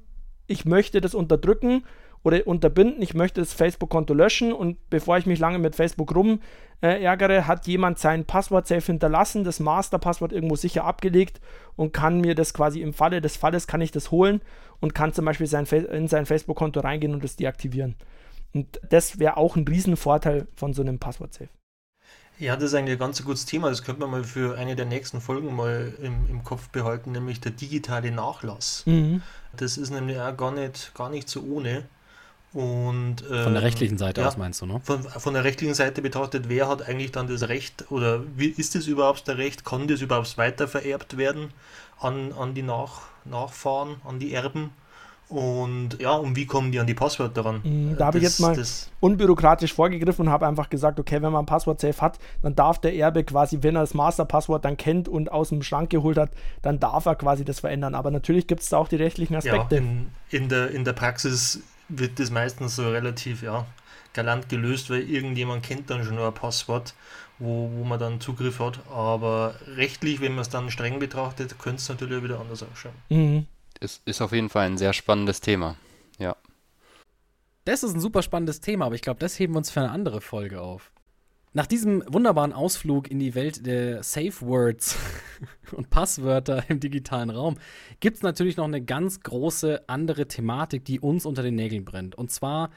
ich 0.46 0.64
möchte 0.64 1.00
das 1.00 1.14
unterdrücken 1.14 1.84
oder 2.26 2.44
unterbinden, 2.44 3.00
ich 3.02 3.14
möchte 3.14 3.40
das 3.40 3.52
Facebook-Konto 3.52 4.12
löschen 4.12 4.52
und 4.52 4.90
bevor 4.90 5.16
ich 5.16 5.26
mich 5.26 5.38
lange 5.38 5.60
mit 5.60 5.76
Facebook 5.76 6.12
rum 6.12 6.40
äh, 6.82 7.00
ärgere, 7.00 7.46
hat 7.46 7.68
jemand 7.68 8.00
sein 8.00 8.24
Passwort-Safe 8.24 8.84
hinterlassen, 8.84 9.44
das 9.44 9.60
Master-Passwort 9.60 10.32
irgendwo 10.32 10.56
sicher 10.56 10.84
abgelegt 10.84 11.40
und 11.76 11.92
kann 11.92 12.20
mir 12.20 12.34
das 12.34 12.52
quasi 12.52 12.80
im 12.80 12.94
Falle 12.94 13.20
des 13.20 13.36
Falles 13.36 13.68
kann 13.68 13.80
ich 13.80 13.92
das 13.92 14.10
holen 14.10 14.40
und 14.80 14.92
kann 14.92 15.12
zum 15.12 15.24
Beispiel 15.24 15.46
sein, 15.46 15.66
in 15.66 16.08
sein 16.08 16.26
Facebook-Konto 16.26 16.80
reingehen 16.80 17.14
und 17.14 17.22
das 17.22 17.36
deaktivieren. 17.36 17.94
Und 18.52 18.80
das 18.90 19.20
wäre 19.20 19.36
auch 19.36 19.54
ein 19.54 19.64
Riesenvorteil 19.64 20.48
von 20.56 20.72
so 20.72 20.82
einem 20.82 20.98
Passwort-Safe. 20.98 21.48
Ja, 22.40 22.56
das 22.56 22.64
ist 22.64 22.74
eigentlich 22.74 22.96
ein 22.96 22.98
ganz 22.98 23.22
gutes 23.24 23.46
Thema. 23.46 23.70
Das 23.70 23.84
könnte 23.84 24.00
man 24.00 24.10
mal 24.10 24.24
für 24.24 24.58
eine 24.58 24.74
der 24.74 24.86
nächsten 24.86 25.20
Folgen 25.20 25.54
mal 25.54 25.94
im, 26.02 26.28
im 26.28 26.42
Kopf 26.42 26.70
behalten, 26.70 27.12
nämlich 27.12 27.40
der 27.40 27.52
digitale 27.52 28.10
Nachlass. 28.10 28.82
Mhm. 28.84 29.22
Das 29.56 29.78
ist 29.78 29.90
nämlich 29.90 30.18
auch 30.18 30.36
gar 30.36 30.50
nicht, 30.50 30.92
gar 30.92 31.08
nicht 31.08 31.28
so 31.28 31.42
ohne. 31.42 31.84
Und, 32.52 33.20
Von 33.20 33.52
der 33.52 33.62
rechtlichen 33.62 33.98
Seite 33.98 34.22
ja, 34.22 34.28
aus 34.28 34.36
meinst 34.38 34.62
du, 34.62 34.66
ne? 34.66 34.80
Von, 34.82 35.02
von 35.02 35.34
der 35.34 35.44
rechtlichen 35.44 35.74
Seite 35.74 36.00
betrachtet, 36.00 36.48
wer 36.48 36.68
hat 36.68 36.88
eigentlich 36.88 37.12
dann 37.12 37.26
das 37.26 37.48
Recht 37.48 37.84
oder 37.90 38.22
wie 38.34 38.46
ist 38.48 38.74
es 38.76 38.86
überhaupt 38.86 39.28
der 39.28 39.36
Recht? 39.36 39.64
Kann 39.64 39.86
das 39.88 40.00
überhaupt 40.00 40.38
weitervererbt 40.38 41.18
werden 41.18 41.50
an, 42.00 42.32
an 42.32 42.54
die 42.54 42.62
Nach, 42.62 43.02
Nachfahren, 43.26 43.96
an 44.04 44.18
die 44.18 44.32
Erben? 44.32 44.70
Und 45.28 46.00
ja, 46.00 46.12
und 46.12 46.36
wie 46.36 46.46
kommen 46.46 46.70
die 46.70 46.78
an 46.78 46.86
die 46.86 46.94
Passwörter 46.94 47.44
ran? 47.44 47.60
Mhm, 47.64 47.96
da 47.98 48.06
habe 48.06 48.18
ich 48.18 48.24
Das- 48.24 48.34
jetzt 48.34 48.40
mal- 48.40 48.54
Das, 48.56 48.90
unbürokratisch 49.00 49.74
vorgegriffen 49.74 50.26
und 50.26 50.32
habe 50.32 50.46
einfach 50.46 50.70
gesagt, 50.70 51.00
okay, 51.00 51.16
wenn 51.20 51.32
man 51.32 51.42
ein 51.42 51.46
Passwort-Safe 51.46 52.00
hat, 52.00 52.18
dann 52.42 52.54
darf 52.54 52.78
der 52.80 52.94
Erbe 52.94 53.24
quasi, 53.24 53.58
wenn 53.62 53.74
er 53.74 53.80
das 53.82 53.92
Masterpasswort 53.92 54.64
dann 54.64 54.76
kennt 54.76 55.08
und 55.08 55.32
aus 55.32 55.48
dem 55.48 55.62
Schrank 55.64 55.90
geholt 55.90 56.16
hat, 56.16 56.30
dann 56.62 56.78
darf 56.78 57.06
er 57.06 57.16
quasi 57.16 57.44
das 57.44 57.58
verändern. 57.58 57.96
Aber 57.96 58.12
natürlich 58.12 58.46
gibt 58.46 58.62
es 58.62 58.68
da 58.68 58.76
auch 58.78 58.86
die 58.88 58.96
rechtlichen 58.96 59.32
ja, 59.34 59.38
Aspekte. 59.40 59.76
in, 59.76 60.06
in, 60.30 60.48
der, 60.48 60.70
in 60.70 60.84
der 60.84 60.92
Praxis 60.92 61.60
wird 61.88 62.18
das 62.18 62.30
meistens 62.30 62.76
so 62.76 62.88
relativ 62.88 63.42
ja, 63.42 63.66
galant 64.12 64.48
gelöst, 64.48 64.90
weil 64.90 65.08
irgendjemand 65.08 65.62
kennt 65.62 65.90
dann 65.90 66.04
schon 66.04 66.18
ein 66.18 66.34
Passwort, 66.34 66.94
wo, 67.38 67.70
wo 67.72 67.84
man 67.84 67.98
dann 67.98 68.20
Zugriff 68.20 68.58
hat. 68.58 68.80
Aber 68.90 69.54
rechtlich, 69.66 70.20
wenn 70.20 70.32
man 70.32 70.42
es 70.42 70.48
dann 70.48 70.70
streng 70.70 70.98
betrachtet, 70.98 71.58
könnte 71.58 71.80
es 71.80 71.88
natürlich 71.88 72.22
wieder 72.22 72.40
anders 72.40 72.62
ausschauen. 72.62 72.94
Mhm. 73.08 73.46
Ist, 73.78 74.02
ist 74.06 74.22
auf 74.22 74.32
jeden 74.32 74.48
Fall 74.48 74.66
ein 74.66 74.78
sehr 74.78 74.92
spannendes 74.92 75.40
Thema. 75.40 75.76
Ja. 76.18 76.34
Das 77.64 77.82
ist 77.82 77.94
ein 77.94 78.00
super 78.00 78.22
spannendes 78.22 78.60
Thema, 78.60 78.86
aber 78.86 78.94
ich 78.94 79.02
glaube, 79.02 79.20
das 79.20 79.38
heben 79.38 79.54
wir 79.54 79.58
uns 79.58 79.70
für 79.70 79.80
eine 79.80 79.90
andere 79.90 80.20
Folge 80.20 80.60
auf. 80.60 80.90
Nach 81.56 81.66
diesem 81.66 82.04
wunderbaren 82.06 82.52
Ausflug 82.52 83.10
in 83.10 83.18
die 83.18 83.34
Welt 83.34 83.64
der 83.64 84.02
Safe 84.02 84.42
Words 84.42 84.94
und 85.72 85.88
Passwörter 85.88 86.68
im 86.68 86.80
digitalen 86.80 87.30
Raum 87.30 87.56
gibt 87.98 88.18
es 88.18 88.22
natürlich 88.22 88.58
noch 88.58 88.66
eine 88.66 88.84
ganz 88.84 89.20
große 89.20 89.88
andere 89.88 90.28
Thematik, 90.28 90.84
die 90.84 91.00
uns 91.00 91.24
unter 91.24 91.42
den 91.42 91.54
Nägeln 91.54 91.86
brennt. 91.86 92.14
Und 92.14 92.30
zwar 92.30 92.68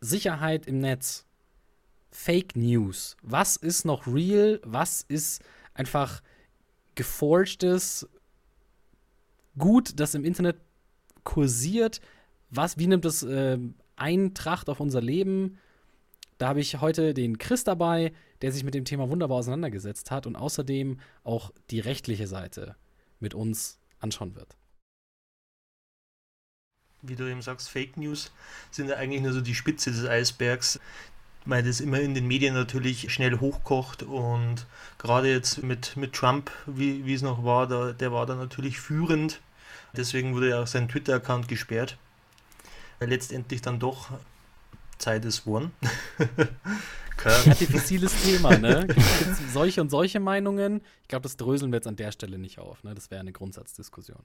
Sicherheit 0.00 0.66
im 0.66 0.78
Netz. 0.78 1.26
Fake 2.10 2.56
News. 2.56 3.18
Was 3.20 3.56
ist 3.56 3.84
noch 3.84 4.06
real? 4.06 4.58
Was 4.64 5.02
ist 5.02 5.42
einfach 5.74 6.22
geforgtes 6.94 8.08
Gut, 9.58 10.00
das 10.00 10.14
im 10.14 10.24
Internet 10.24 10.56
kursiert? 11.24 12.00
Was, 12.48 12.78
wie 12.78 12.86
nimmt 12.86 13.04
es 13.04 13.22
äh, 13.22 13.58
Eintracht 13.96 14.70
auf 14.70 14.80
unser 14.80 15.02
Leben. 15.02 15.58
Da 16.38 16.48
habe 16.48 16.60
ich 16.60 16.80
heute 16.80 17.14
den 17.14 17.38
Chris 17.38 17.64
dabei, 17.64 18.12
der 18.42 18.52
sich 18.52 18.62
mit 18.62 18.74
dem 18.74 18.84
Thema 18.84 19.10
wunderbar 19.10 19.38
auseinandergesetzt 19.38 20.12
hat 20.12 20.26
und 20.26 20.36
außerdem 20.36 21.00
auch 21.24 21.52
die 21.70 21.80
rechtliche 21.80 22.28
Seite 22.28 22.76
mit 23.18 23.34
uns 23.34 23.80
anschauen 23.98 24.36
wird. 24.36 24.56
Wie 27.02 27.16
du 27.16 27.28
eben 27.28 27.42
sagst, 27.42 27.68
Fake 27.68 27.96
News 27.96 28.32
sind 28.70 28.88
ja 28.88 28.96
eigentlich 28.96 29.22
nur 29.22 29.32
so 29.32 29.40
die 29.40 29.54
Spitze 29.54 29.90
des 29.90 30.04
Eisbergs, 30.04 30.80
weil 31.44 31.62
das 31.62 31.80
immer 31.80 32.00
in 32.00 32.14
den 32.14 32.26
Medien 32.26 32.54
natürlich 32.54 33.12
schnell 33.12 33.40
hochkocht 33.40 34.04
und 34.04 34.66
gerade 34.98 35.30
jetzt 35.30 35.62
mit, 35.62 35.96
mit 35.96 36.12
Trump, 36.12 36.50
wie, 36.66 37.04
wie 37.04 37.14
es 37.14 37.22
noch 37.22 37.44
war, 37.44 37.66
da, 37.66 37.92
der 37.92 38.12
war 38.12 38.26
da 38.26 38.34
natürlich 38.34 38.78
führend. 38.78 39.40
Deswegen 39.96 40.34
wurde 40.34 40.50
ja 40.50 40.62
auch 40.62 40.66
sein 40.66 40.88
Twitter-Account 40.88 41.48
gesperrt. 41.48 41.96
Weil 42.98 43.08
letztendlich 43.08 43.62
dann 43.62 43.78
doch 43.78 44.10
Zeit 44.98 45.24
ist 45.24 45.44
geworden. 45.44 45.72
Ja, 47.24 47.54
diffiziles 47.54 48.12
Thema, 48.22 48.56
ne? 48.56 48.86
Gibt 48.86 49.00
es 49.00 49.52
solche 49.52 49.80
und 49.80 49.90
solche 49.90 50.20
Meinungen? 50.20 50.80
Ich 51.02 51.08
glaube, 51.08 51.24
das 51.24 51.36
dröseln 51.36 51.72
wir 51.72 51.78
jetzt 51.78 51.88
an 51.88 51.96
der 51.96 52.12
Stelle 52.12 52.38
nicht 52.38 52.60
auf, 52.60 52.84
ne? 52.84 52.94
Das 52.94 53.10
wäre 53.10 53.20
eine 53.20 53.32
Grundsatzdiskussion. 53.32 54.20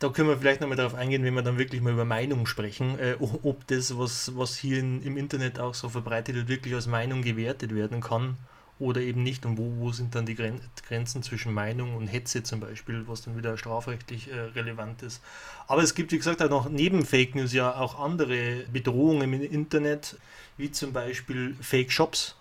Da 0.00 0.10
können 0.10 0.28
wir 0.28 0.36
vielleicht 0.36 0.60
nochmal 0.60 0.76
darauf 0.76 0.94
eingehen, 0.94 1.24
wenn 1.24 1.32
wir 1.32 1.42
dann 1.42 1.56
wirklich 1.56 1.80
mal 1.80 1.94
über 1.94 2.04
Meinung 2.04 2.46
sprechen, 2.46 2.98
äh, 2.98 3.16
ob 3.20 3.66
das, 3.68 3.96
was, 3.96 4.36
was 4.36 4.56
hier 4.56 4.80
in, 4.80 5.02
im 5.02 5.16
Internet 5.16 5.58
auch 5.58 5.72
so 5.72 5.88
verbreitet 5.88 6.34
wird, 6.34 6.48
wirklich 6.48 6.74
als 6.74 6.86
Meinung 6.86 7.22
gewertet 7.22 7.74
werden 7.74 8.02
kann 8.02 8.36
oder 8.78 9.00
eben 9.00 9.22
nicht 9.22 9.46
und 9.46 9.56
wo, 9.56 9.72
wo 9.78 9.92
sind 9.92 10.14
dann 10.14 10.26
die 10.26 10.34
Grenzen 10.34 11.22
zwischen 11.22 11.52
Meinung 11.52 11.94
und 11.94 12.08
Hetze 12.08 12.42
zum 12.42 12.60
Beispiel, 12.60 13.04
was 13.06 13.22
dann 13.22 13.36
wieder 13.36 13.56
strafrechtlich 13.56 14.30
äh, 14.30 14.40
relevant 14.40 15.02
ist. 15.02 15.22
Aber 15.68 15.82
es 15.82 15.94
gibt, 15.94 16.12
wie 16.12 16.18
gesagt, 16.18 16.42
auch 16.42 16.50
noch 16.50 16.68
neben 16.68 17.06
Fake 17.06 17.34
News 17.34 17.52
ja 17.52 17.74
auch 17.74 17.98
andere 18.00 18.64
Bedrohungen 18.72 19.32
im 19.32 19.42
Internet, 19.42 20.16
wie 20.56 20.72
zum 20.72 20.92
Beispiel 20.92 21.56
Fake 21.60 21.92
Shops, 21.92 22.36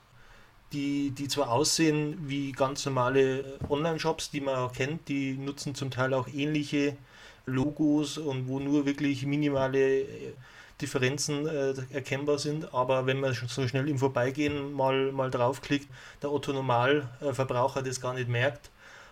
die, 0.72 1.12
die 1.12 1.28
zwar 1.28 1.52
aussehen 1.52 2.18
wie 2.28 2.52
ganz 2.52 2.86
normale 2.86 3.60
Online-Shops, 3.70 4.32
die 4.32 4.42
man 4.42 4.56
auch 4.56 4.74
kennt, 4.74 5.08
die 5.08 5.34
nutzen 5.34 5.76
zum 5.76 5.92
Teil 5.92 6.16
auch 6.16 6.28
ähnliche 6.28 6.98
Logos 7.46 8.18
und 8.18 8.48
wo 8.48 8.60
nur 8.60 8.86
wirklich 8.86 9.26
minimale 9.26 10.02
äh, 10.02 10.34
Differenzen 10.84 11.48
äh, 11.48 11.74
erkennbar 11.92 12.38
sind, 12.38 12.74
aber 12.74 13.06
wenn 13.06 13.20
man 13.20 13.34
so 13.34 13.68
schnell 13.68 13.88
im 13.88 13.98
Vorbeigehen 13.98 14.74
mal, 14.74 15.14
mal 15.14 15.32
draufklickt, 15.32 15.88
der 16.22 16.32
Otto 16.32 16.52
Normalverbraucher 16.52 17.82
das 17.82 18.02
gar 18.02 18.14
nicht 18.14 18.28
merkt. 18.28 18.70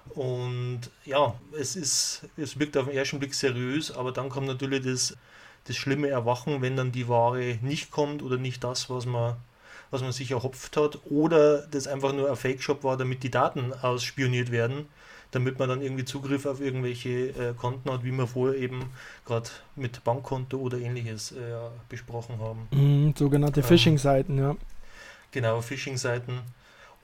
Und 0.09 0.81
ja, 1.05 1.33
es 1.57 1.75
ist, 1.75 2.23
es 2.35 2.59
wirkt 2.59 2.75
auf 2.75 2.87
den 2.87 2.95
ersten 2.97 3.19
Blick 3.19 3.33
seriös, 3.33 3.91
aber 3.91 4.11
dann 4.11 4.29
kommt 4.29 4.47
natürlich 4.47 4.83
das, 4.83 5.15
das 5.65 5.77
schlimme 5.77 6.09
Erwachen, 6.09 6.61
wenn 6.61 6.75
dann 6.75 6.91
die 6.91 7.07
Ware 7.07 7.57
nicht 7.61 7.89
kommt 7.91 8.21
oder 8.21 8.37
nicht 8.37 8.63
das, 8.63 8.89
was 8.89 9.05
man, 9.05 9.37
was 9.91 10.01
man 10.01 10.11
sich 10.11 10.31
erhofft 10.31 10.75
hat, 10.75 10.99
oder 11.09 11.65
das 11.67 11.87
einfach 11.87 12.11
nur 12.11 12.29
ein 12.29 12.35
Fake-Shop 12.35 12.83
war, 12.83 12.97
damit 12.97 13.23
die 13.23 13.31
Daten 13.31 13.71
ausspioniert 13.73 14.51
werden 14.51 14.87
damit 15.31 15.59
man 15.59 15.69
dann 15.69 15.81
irgendwie 15.81 16.05
Zugriff 16.05 16.45
auf 16.45 16.59
irgendwelche 16.59 17.29
äh, 17.29 17.53
Konten 17.57 17.89
hat, 17.89 18.03
wie 18.03 18.11
wir 18.11 18.27
vorher 18.27 18.59
eben 18.59 18.91
gerade 19.25 19.49
mit 19.75 20.03
Bankkonto 20.03 20.57
oder 20.57 20.77
ähnliches 20.77 21.31
äh, 21.31 21.37
besprochen 21.89 22.39
haben. 22.39 22.67
Mhm, 22.71 23.13
sogenannte 23.15 23.61
ähm, 23.61 23.65
Phishing-Seiten, 23.65 24.37
ja. 24.37 24.55
Genau, 25.31 25.61
Phishing-Seiten. 25.61 26.39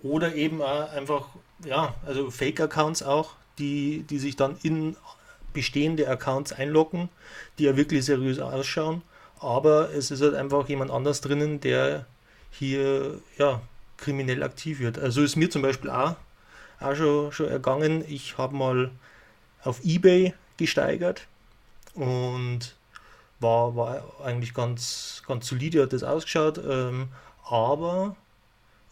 Oder 0.03 0.35
eben 0.35 0.61
auch 0.61 0.91
einfach, 0.91 1.29
ja, 1.65 1.95
also 2.05 2.29
Fake-Accounts 2.29 3.01
auch, 3.01 3.35
die, 3.57 4.03
die 4.09 4.19
sich 4.19 4.35
dann 4.35 4.57
in 4.61 4.95
bestehende 5.53 6.07
Accounts 6.07 6.53
einloggen, 6.53 7.09
die 7.57 7.63
ja 7.63 7.75
wirklich 7.77 8.05
seriös 8.05 8.39
ausschauen. 8.39 9.01
Aber 9.39 9.93
es 9.93 10.11
ist 10.11 10.21
halt 10.21 10.35
einfach 10.35 10.67
jemand 10.67 10.91
anders 10.91 11.21
drinnen, 11.21 11.61
der 11.61 12.05
hier 12.51 13.19
ja, 13.37 13.61
kriminell 13.97 14.43
aktiv 14.43 14.79
wird. 14.79 14.99
Also 14.99 15.23
ist 15.23 15.35
mir 15.35 15.49
zum 15.49 15.61
Beispiel 15.61 15.89
auch 15.89 16.15
auch 16.79 16.95
schon, 16.95 17.31
schon 17.31 17.47
ergangen. 17.47 18.03
Ich 18.07 18.37
habe 18.37 18.55
mal 18.55 18.91
auf 19.63 19.83
Ebay 19.83 20.33
gesteigert 20.57 21.27
und 21.93 22.75
war, 23.39 23.75
war 23.75 24.03
eigentlich 24.23 24.53
ganz, 24.53 25.23
ganz 25.27 25.47
solide, 25.47 25.83
hat 25.83 25.93
das 25.93 26.03
ausgeschaut. 26.03 26.59
Ähm, 26.67 27.09
aber 27.49 28.15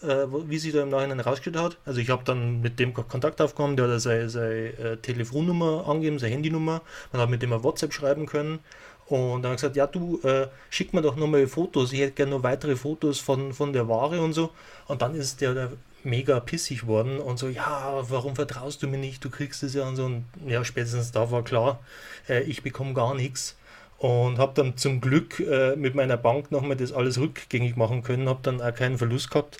äh, 0.02 0.26
wie 0.48 0.58
sich 0.58 0.74
da 0.74 0.84
im 0.84 0.90
Nachhinein 0.90 1.20
herausgestellt 1.20 1.58
hat, 1.58 1.78
also 1.86 2.00
ich 2.00 2.10
habe 2.10 2.24
dann 2.24 2.62
mit 2.62 2.80
dem 2.80 2.94
Kontakt 2.94 3.42
aufgenommen, 3.42 3.78
der 3.78 3.88
hat 3.90 4.02
seine, 4.02 4.30
seine 4.30 4.68
äh, 4.78 4.98
Telefonnummer 4.98 5.88
angegeben, 5.88 6.20
seine 6.20 6.34
Handynummer, 6.34 6.82
man 7.12 7.22
hat 7.22 7.30
mit 7.30 7.42
dem 7.42 7.54
ein 7.54 7.64
WhatsApp 7.64 7.94
schreiben 7.94 8.26
können 8.26 8.60
und 9.08 9.44
dann 9.44 9.54
gesagt, 9.54 9.76
ja 9.76 9.88
du, 9.88 10.20
äh, 10.24 10.48
schick 10.70 10.94
mir 10.94 11.02
doch 11.02 11.16
nochmal 11.16 11.48
Fotos, 11.48 11.94
ich 11.94 12.00
hätte 12.00 12.14
gerne 12.14 12.32
noch 12.32 12.44
weitere 12.44 12.76
Fotos 12.76 13.20
von, 13.20 13.54
von 13.54 13.72
der 13.74 13.88
Ware 13.88 14.22
und 14.22 14.34
so. 14.34 14.52
Und 14.88 15.02
dann 15.02 15.16
ist 15.16 15.42
der, 15.42 15.54
der 15.54 15.72
mega 16.06 16.40
pissig 16.40 16.88
worden 16.88 17.20
und 17.20 17.38
so, 17.38 17.50
ja, 17.50 18.04
warum 18.10 18.36
vertraust 18.36 18.84
du 18.84 18.88
mir 18.88 18.98
nicht, 18.98 19.24
du 19.24 19.30
kriegst 19.30 19.64
es 19.64 19.74
ja 19.74 19.88
und 19.88 19.96
so. 19.96 20.06
Und 20.06 20.26
ja, 20.48 20.64
spätestens 20.64 21.12
da 21.12 21.32
war 21.32 21.44
klar, 21.44 21.80
äh, 22.30 22.44
ich 22.44 22.64
bekomme 22.64 22.94
gar 22.94 23.16
nichts. 23.16 23.58
Und 23.98 24.40
habe 24.40 24.54
dann 24.56 24.78
zum 24.78 25.02
Glück 25.02 25.40
äh, 25.40 25.76
mit 25.76 25.96
meiner 25.96 26.18
Bank 26.18 26.52
nochmal 26.52 26.76
das 26.76 26.92
alles 26.92 27.18
rückgängig 27.18 27.78
machen 27.78 28.04
können, 28.04 28.28
habe 28.30 28.40
dann 28.44 28.62
auch 28.62 28.76
keinen 28.76 28.98
Verlust 28.98 29.32
gehabt. 29.32 29.58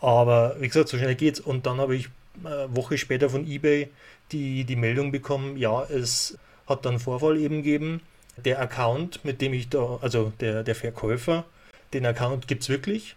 Aber 0.00 0.56
wie 0.60 0.68
gesagt, 0.68 0.88
so 0.88 0.98
schnell 0.98 1.14
geht's. 1.14 1.40
Und 1.40 1.66
dann 1.66 1.78
habe 1.78 1.96
ich 1.96 2.06
äh, 2.44 2.66
Woche 2.68 2.98
später 2.98 3.30
von 3.30 3.46
eBay 3.46 3.88
die, 4.32 4.64
die 4.64 4.76
Meldung 4.76 5.12
bekommen, 5.12 5.56
ja, 5.56 5.82
es 5.84 6.38
hat 6.66 6.84
dann 6.84 7.00
Vorfall 7.00 7.38
eben 7.38 7.62
gegeben. 7.62 8.00
Der 8.36 8.60
Account, 8.60 9.24
mit 9.24 9.40
dem 9.40 9.52
ich 9.52 9.68
da, 9.70 9.98
also 10.02 10.32
der, 10.40 10.62
der 10.62 10.74
Verkäufer, 10.74 11.44
den 11.92 12.06
Account 12.06 12.46
gibt 12.46 12.62
es 12.62 12.68
wirklich 12.68 13.16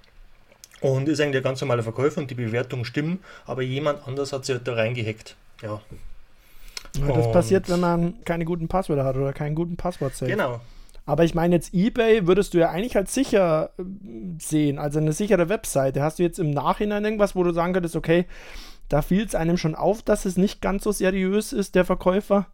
und 0.84 1.07
ist 1.07 1.19
eigentlich 1.19 1.38
ein 1.38 1.43
ganz 1.43 1.61
normaler 1.61 1.84
Verkäufer 1.84 2.21
und 2.21 2.29
die 2.29 2.36
Bewertungen 2.36 2.86
stimmen, 2.86 3.19
aber 3.45 3.61
jemand 3.61 4.07
anders 4.07 4.34
hat 4.34 4.45
sich 4.45 4.55
halt 4.55 4.67
da 4.67 4.73
reingehackt. 4.73 5.36
Ja. 5.61 5.81
ja 6.97 7.07
das 7.07 7.25
und 7.25 7.31
passiert, 7.31 7.69
wenn 7.69 7.79
man 7.79 8.23
keine 8.25 8.45
guten 8.45 8.67
Passwörter 8.67 9.05
hat 9.05 9.15
oder 9.15 9.34
keinen 9.34 9.55
guten 9.55 9.77
Passwort 9.77 10.13
-Safe. 10.13 10.27
Genau. 10.27 10.59
Aber 11.05 11.25
ich 11.25 11.36
meine, 11.36 11.55
jetzt 11.55 11.73
eBay 11.73 12.27
würdest 12.27 12.53
du 12.53 12.59
ja 12.59 12.69
eigentlich 12.69 12.95
als 12.95 13.13
sicher 13.13 13.71
äh, 13.77 13.84
sehen, 14.39 14.79
also 14.79 14.99
eine 14.99 15.13
sichere 15.13 15.49
Webseite. 15.49 16.01
Hast 16.01 16.19
du 16.19 16.23
jetzt 16.23 16.39
im 16.39 16.51
Nachhinein 16.51 17.03
irgendwas, 17.03 17.36
wo 17.36 17.43
du 17.43 17.51
sagen 17.51 17.73
könntest, 17.73 17.95
okay, 17.95 18.25
da 18.89 19.01
fiel 19.01 19.25
es 19.25 19.36
einem 19.36 19.57
schon 19.57 19.75
auf, 19.75 20.01
dass 20.01 20.25
es 20.25 20.38
nicht 20.38 20.61
ganz 20.61 20.84
so 20.84 20.91
seriös 20.91 21.51
ist, 21.51 21.75
der 21.75 21.84
Verkäufer? 21.84 22.47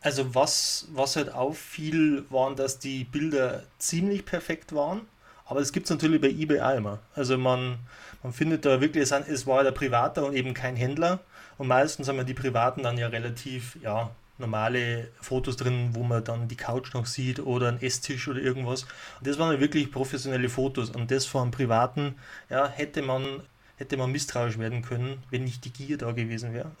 Also 0.00 0.34
was, 0.34 0.88
was 0.92 1.16
halt 1.16 1.32
auffiel, 1.32 2.24
waren, 2.30 2.56
dass 2.56 2.78
die 2.78 3.04
Bilder 3.04 3.62
ziemlich 3.78 4.24
perfekt 4.24 4.74
waren. 4.74 5.02
Aber 5.46 5.60
es 5.60 5.72
gibt 5.72 5.86
es 5.86 5.90
natürlich 5.90 6.20
bei 6.20 6.28
eBay 6.28 6.60
auch 6.60 6.76
immer. 6.76 6.98
Also 7.14 7.38
man, 7.38 7.78
man 8.22 8.32
findet 8.32 8.64
da 8.64 8.80
wirklich, 8.80 9.10
es 9.10 9.46
war 9.46 9.62
der 9.62 9.70
Privater 9.70 10.26
und 10.26 10.34
eben 10.34 10.54
kein 10.54 10.76
Händler. 10.76 11.20
Und 11.56 11.68
meistens 11.68 12.08
haben 12.08 12.16
wir 12.16 12.24
die 12.24 12.34
Privaten 12.34 12.82
dann 12.82 12.98
ja 12.98 13.06
relativ, 13.06 13.78
ja, 13.80 14.10
normale 14.38 15.08
Fotos 15.20 15.56
drin, 15.56 15.90
wo 15.92 16.02
man 16.02 16.22
dann 16.22 16.48
die 16.48 16.56
Couch 16.56 16.92
noch 16.92 17.06
sieht 17.06 17.40
oder 17.40 17.68
einen 17.68 17.80
Esstisch 17.80 18.28
oder 18.28 18.40
irgendwas. 18.40 18.82
Und 19.18 19.26
das 19.26 19.38
waren 19.38 19.54
ja 19.54 19.60
wirklich 19.60 19.90
professionelle 19.90 20.48
Fotos. 20.48 20.90
Und 20.90 21.10
das 21.10 21.24
von 21.24 21.42
einem 21.42 21.50
Privaten, 21.52 22.16
ja, 22.50 22.68
hätte 22.68 23.02
man, 23.02 23.40
hätte 23.76 23.96
man 23.96 24.12
misstrauisch 24.12 24.58
werden 24.58 24.82
können, 24.82 25.22
wenn 25.30 25.44
nicht 25.44 25.64
die 25.64 25.72
Gier 25.72 25.96
da 25.96 26.12
gewesen 26.12 26.52
wäre. 26.52 26.72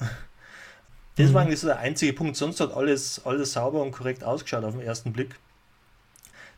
Das 1.18 1.30
mhm. 1.30 1.34
war 1.34 1.42
eigentlich 1.44 1.60
so 1.60 1.66
der 1.66 1.78
einzige 1.78 2.12
Punkt. 2.12 2.36
Sonst 2.36 2.60
hat 2.60 2.74
alles, 2.74 3.24
alles 3.24 3.54
sauber 3.54 3.80
und 3.80 3.90
korrekt 3.90 4.22
ausgeschaut 4.22 4.64
auf 4.64 4.74
den 4.74 4.82
ersten 4.82 5.14
Blick 5.14 5.36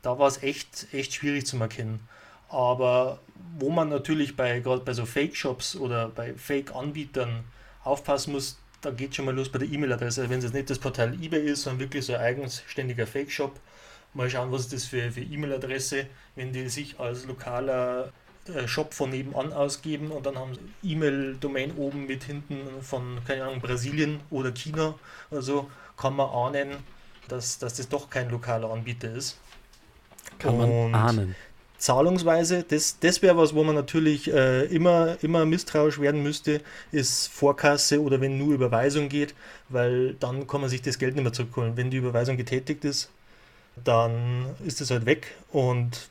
da 0.02 0.18
war 0.18 0.28
es 0.28 0.42
echt, 0.42 0.86
echt 0.92 1.14
schwierig 1.14 1.46
zu 1.46 1.58
erkennen. 1.58 2.00
Aber 2.48 3.20
wo 3.58 3.70
man 3.70 3.88
natürlich 3.88 4.36
bei 4.36 4.60
gerade 4.60 4.82
bei 4.82 4.92
so 4.94 5.04
Fake-Shops 5.04 5.76
oder 5.76 6.08
bei 6.08 6.34
Fake-Anbietern 6.34 7.44
aufpassen 7.84 8.32
muss, 8.32 8.58
da 8.80 8.90
geht 8.90 9.14
schon 9.14 9.24
mal 9.24 9.34
los 9.34 9.48
bei 9.48 9.58
der 9.58 9.68
E-Mail-Adresse. 9.68 10.30
Wenn 10.30 10.38
es 10.38 10.44
jetzt 10.44 10.54
nicht 10.54 10.70
das 10.70 10.78
Portal 10.78 11.14
eBay 11.14 11.44
ist, 11.50 11.62
sondern 11.62 11.80
wirklich 11.80 12.06
so 12.06 12.14
ein 12.14 12.20
eigenständiger 12.20 13.06
Fake-Shop, 13.06 13.58
mal 14.14 14.30
schauen, 14.30 14.52
was 14.52 14.62
ist 14.62 14.72
das 14.72 14.84
für, 14.84 15.10
für 15.10 15.20
E-Mail-Adresse, 15.20 16.06
wenn 16.36 16.52
die 16.52 16.68
sich 16.68 16.98
als 16.98 17.26
lokaler 17.26 18.12
äh, 18.54 18.66
Shop 18.66 18.94
von 18.94 19.10
nebenan 19.10 19.52
ausgeben 19.52 20.10
und 20.10 20.24
dann 20.24 20.38
haben 20.38 20.54
sie 20.54 20.92
E-Mail-Domain 20.92 21.76
oben 21.76 22.06
mit 22.06 22.24
hinten 22.24 22.82
von, 22.82 23.20
keine 23.26 23.44
Ahnung, 23.44 23.60
Brasilien 23.60 24.20
oder 24.30 24.52
China 24.52 24.94
oder 25.30 25.42
so, 25.42 25.70
kann 25.96 26.14
man 26.14 26.30
ahnen, 26.30 26.76
dass, 27.28 27.58
dass 27.58 27.74
das 27.74 27.88
doch 27.88 28.08
kein 28.08 28.30
lokaler 28.30 28.70
Anbieter 28.70 29.12
ist. 29.12 29.38
Kann 30.38 30.58
man 30.58 30.70
und 30.70 30.94
ahnen. 30.94 31.34
Zahlungsweise, 31.78 32.64
das, 32.68 32.98
das 32.98 33.22
wäre 33.22 33.36
was, 33.36 33.54
wo 33.54 33.62
man 33.62 33.76
natürlich 33.76 34.32
äh, 34.32 34.64
immer, 34.64 35.16
immer 35.22 35.46
misstrauisch 35.46 36.00
werden 36.00 36.24
müsste, 36.24 36.60
ist 36.90 37.28
Vorkasse 37.28 38.02
oder 38.02 38.20
wenn 38.20 38.36
nur 38.36 38.52
Überweisung 38.52 39.08
geht, 39.08 39.34
weil 39.68 40.14
dann 40.14 40.48
kann 40.48 40.60
man 40.60 40.70
sich 40.70 40.82
das 40.82 40.98
Geld 40.98 41.14
nicht 41.14 41.22
mehr 41.22 41.32
zurückholen. 41.32 41.76
Wenn 41.76 41.90
die 41.90 41.98
Überweisung 41.98 42.36
getätigt 42.36 42.84
ist, 42.84 43.10
dann 43.84 44.46
ist 44.66 44.80
es 44.80 44.90
halt 44.90 45.06
weg 45.06 45.36
und 45.52 46.08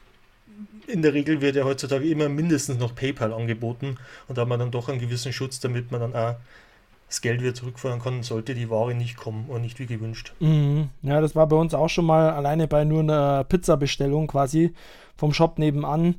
in 0.88 1.02
der 1.02 1.14
Regel 1.14 1.42
wird 1.42 1.58
ja 1.58 1.66
heutzutage 1.66 2.08
immer 2.08 2.30
mindestens 2.30 2.80
noch 2.80 2.96
PayPal 2.96 3.34
angeboten 3.34 3.98
und 4.30 4.38
da 4.38 4.44
hat 4.44 4.50
man 4.50 4.60
dann 4.60 4.72
doch 4.72 4.88
einen 4.88 5.00
gewissen 5.00 5.34
Schutz, 5.34 5.60
damit 5.60 5.92
man 5.92 6.00
dann 6.00 6.16
auch 6.16 6.36
das 7.08 7.22
Geld 7.22 7.42
wieder 7.42 7.54
zurückfahren 7.54 8.02
kann, 8.02 8.22
sollte 8.22 8.54
die 8.54 8.70
Ware 8.70 8.94
nicht 8.94 9.18
kommen 9.18 9.46
und 9.48 9.62
nicht 9.62 9.80
wie 9.80 9.86
gewünscht. 9.86 10.34
Mhm. 10.40 10.90
Ja, 11.02 11.22
das 11.22 11.36
war 11.36 11.48
bei 11.48 11.56
uns 11.56 11.74
auch 11.74 11.88
schon 11.88 12.06
mal 12.06 12.32
alleine 12.32 12.68
bei 12.68 12.84
nur 12.84 13.00
einer 13.00 13.44
Pizzabestellung 13.46 14.28
quasi 14.28 14.74
vom 15.16 15.34
Shop 15.34 15.58
nebenan. 15.58 16.16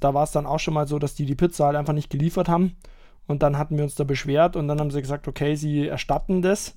Da 0.00 0.14
war 0.14 0.22
es 0.22 0.30
dann 0.30 0.46
auch 0.46 0.60
schon 0.60 0.74
mal 0.74 0.86
so, 0.86 0.98
dass 0.98 1.16
die 1.16 1.26
die 1.26 1.34
Pizza 1.34 1.66
halt 1.66 1.76
einfach 1.76 1.92
nicht 1.92 2.10
geliefert 2.10 2.48
haben. 2.48 2.76
Und 3.26 3.42
dann 3.42 3.58
hatten 3.58 3.76
wir 3.76 3.84
uns 3.84 3.96
da 3.96 4.04
beschwert 4.04 4.56
und 4.56 4.68
dann 4.68 4.80
haben 4.80 4.90
sie 4.90 5.02
gesagt, 5.02 5.28
okay, 5.28 5.54
sie 5.56 5.88
erstatten 5.88 6.40
das, 6.40 6.76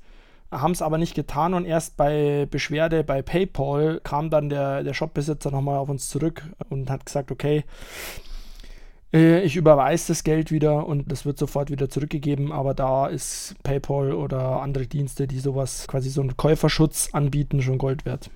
haben 0.51 0.71
es 0.71 0.81
aber 0.81 0.97
nicht 0.97 1.15
getan 1.15 1.53
und 1.53 1.65
erst 1.65 1.95
bei 1.95 2.45
Beschwerde 2.51 3.05
bei 3.05 3.21
PayPal 3.21 4.01
kam 4.03 4.29
dann 4.29 4.49
der, 4.49 4.83
der 4.83 4.93
Shopbesitzer 4.93 5.49
nochmal 5.49 5.77
auf 5.77 5.87
uns 5.87 6.09
zurück 6.09 6.43
und 6.69 6.89
hat 6.89 7.05
gesagt, 7.05 7.31
okay, 7.31 7.63
ich 9.11 9.57
überweise 9.57 10.09
das 10.09 10.23
Geld 10.23 10.51
wieder 10.51 10.87
und 10.87 11.11
das 11.11 11.25
wird 11.25 11.37
sofort 11.37 11.69
wieder 11.69 11.89
zurückgegeben, 11.89 12.51
aber 12.51 12.73
da 12.73 13.07
ist 13.07 13.55
PayPal 13.63 14.13
oder 14.13 14.61
andere 14.61 14.87
Dienste, 14.87 15.27
die 15.27 15.39
sowas 15.39 15.85
quasi 15.87 16.09
so 16.09 16.21
einen 16.21 16.37
Käuferschutz 16.37 17.09
anbieten, 17.11 17.61
schon 17.61 17.77
Gold 17.77 18.05
wert. 18.05 18.29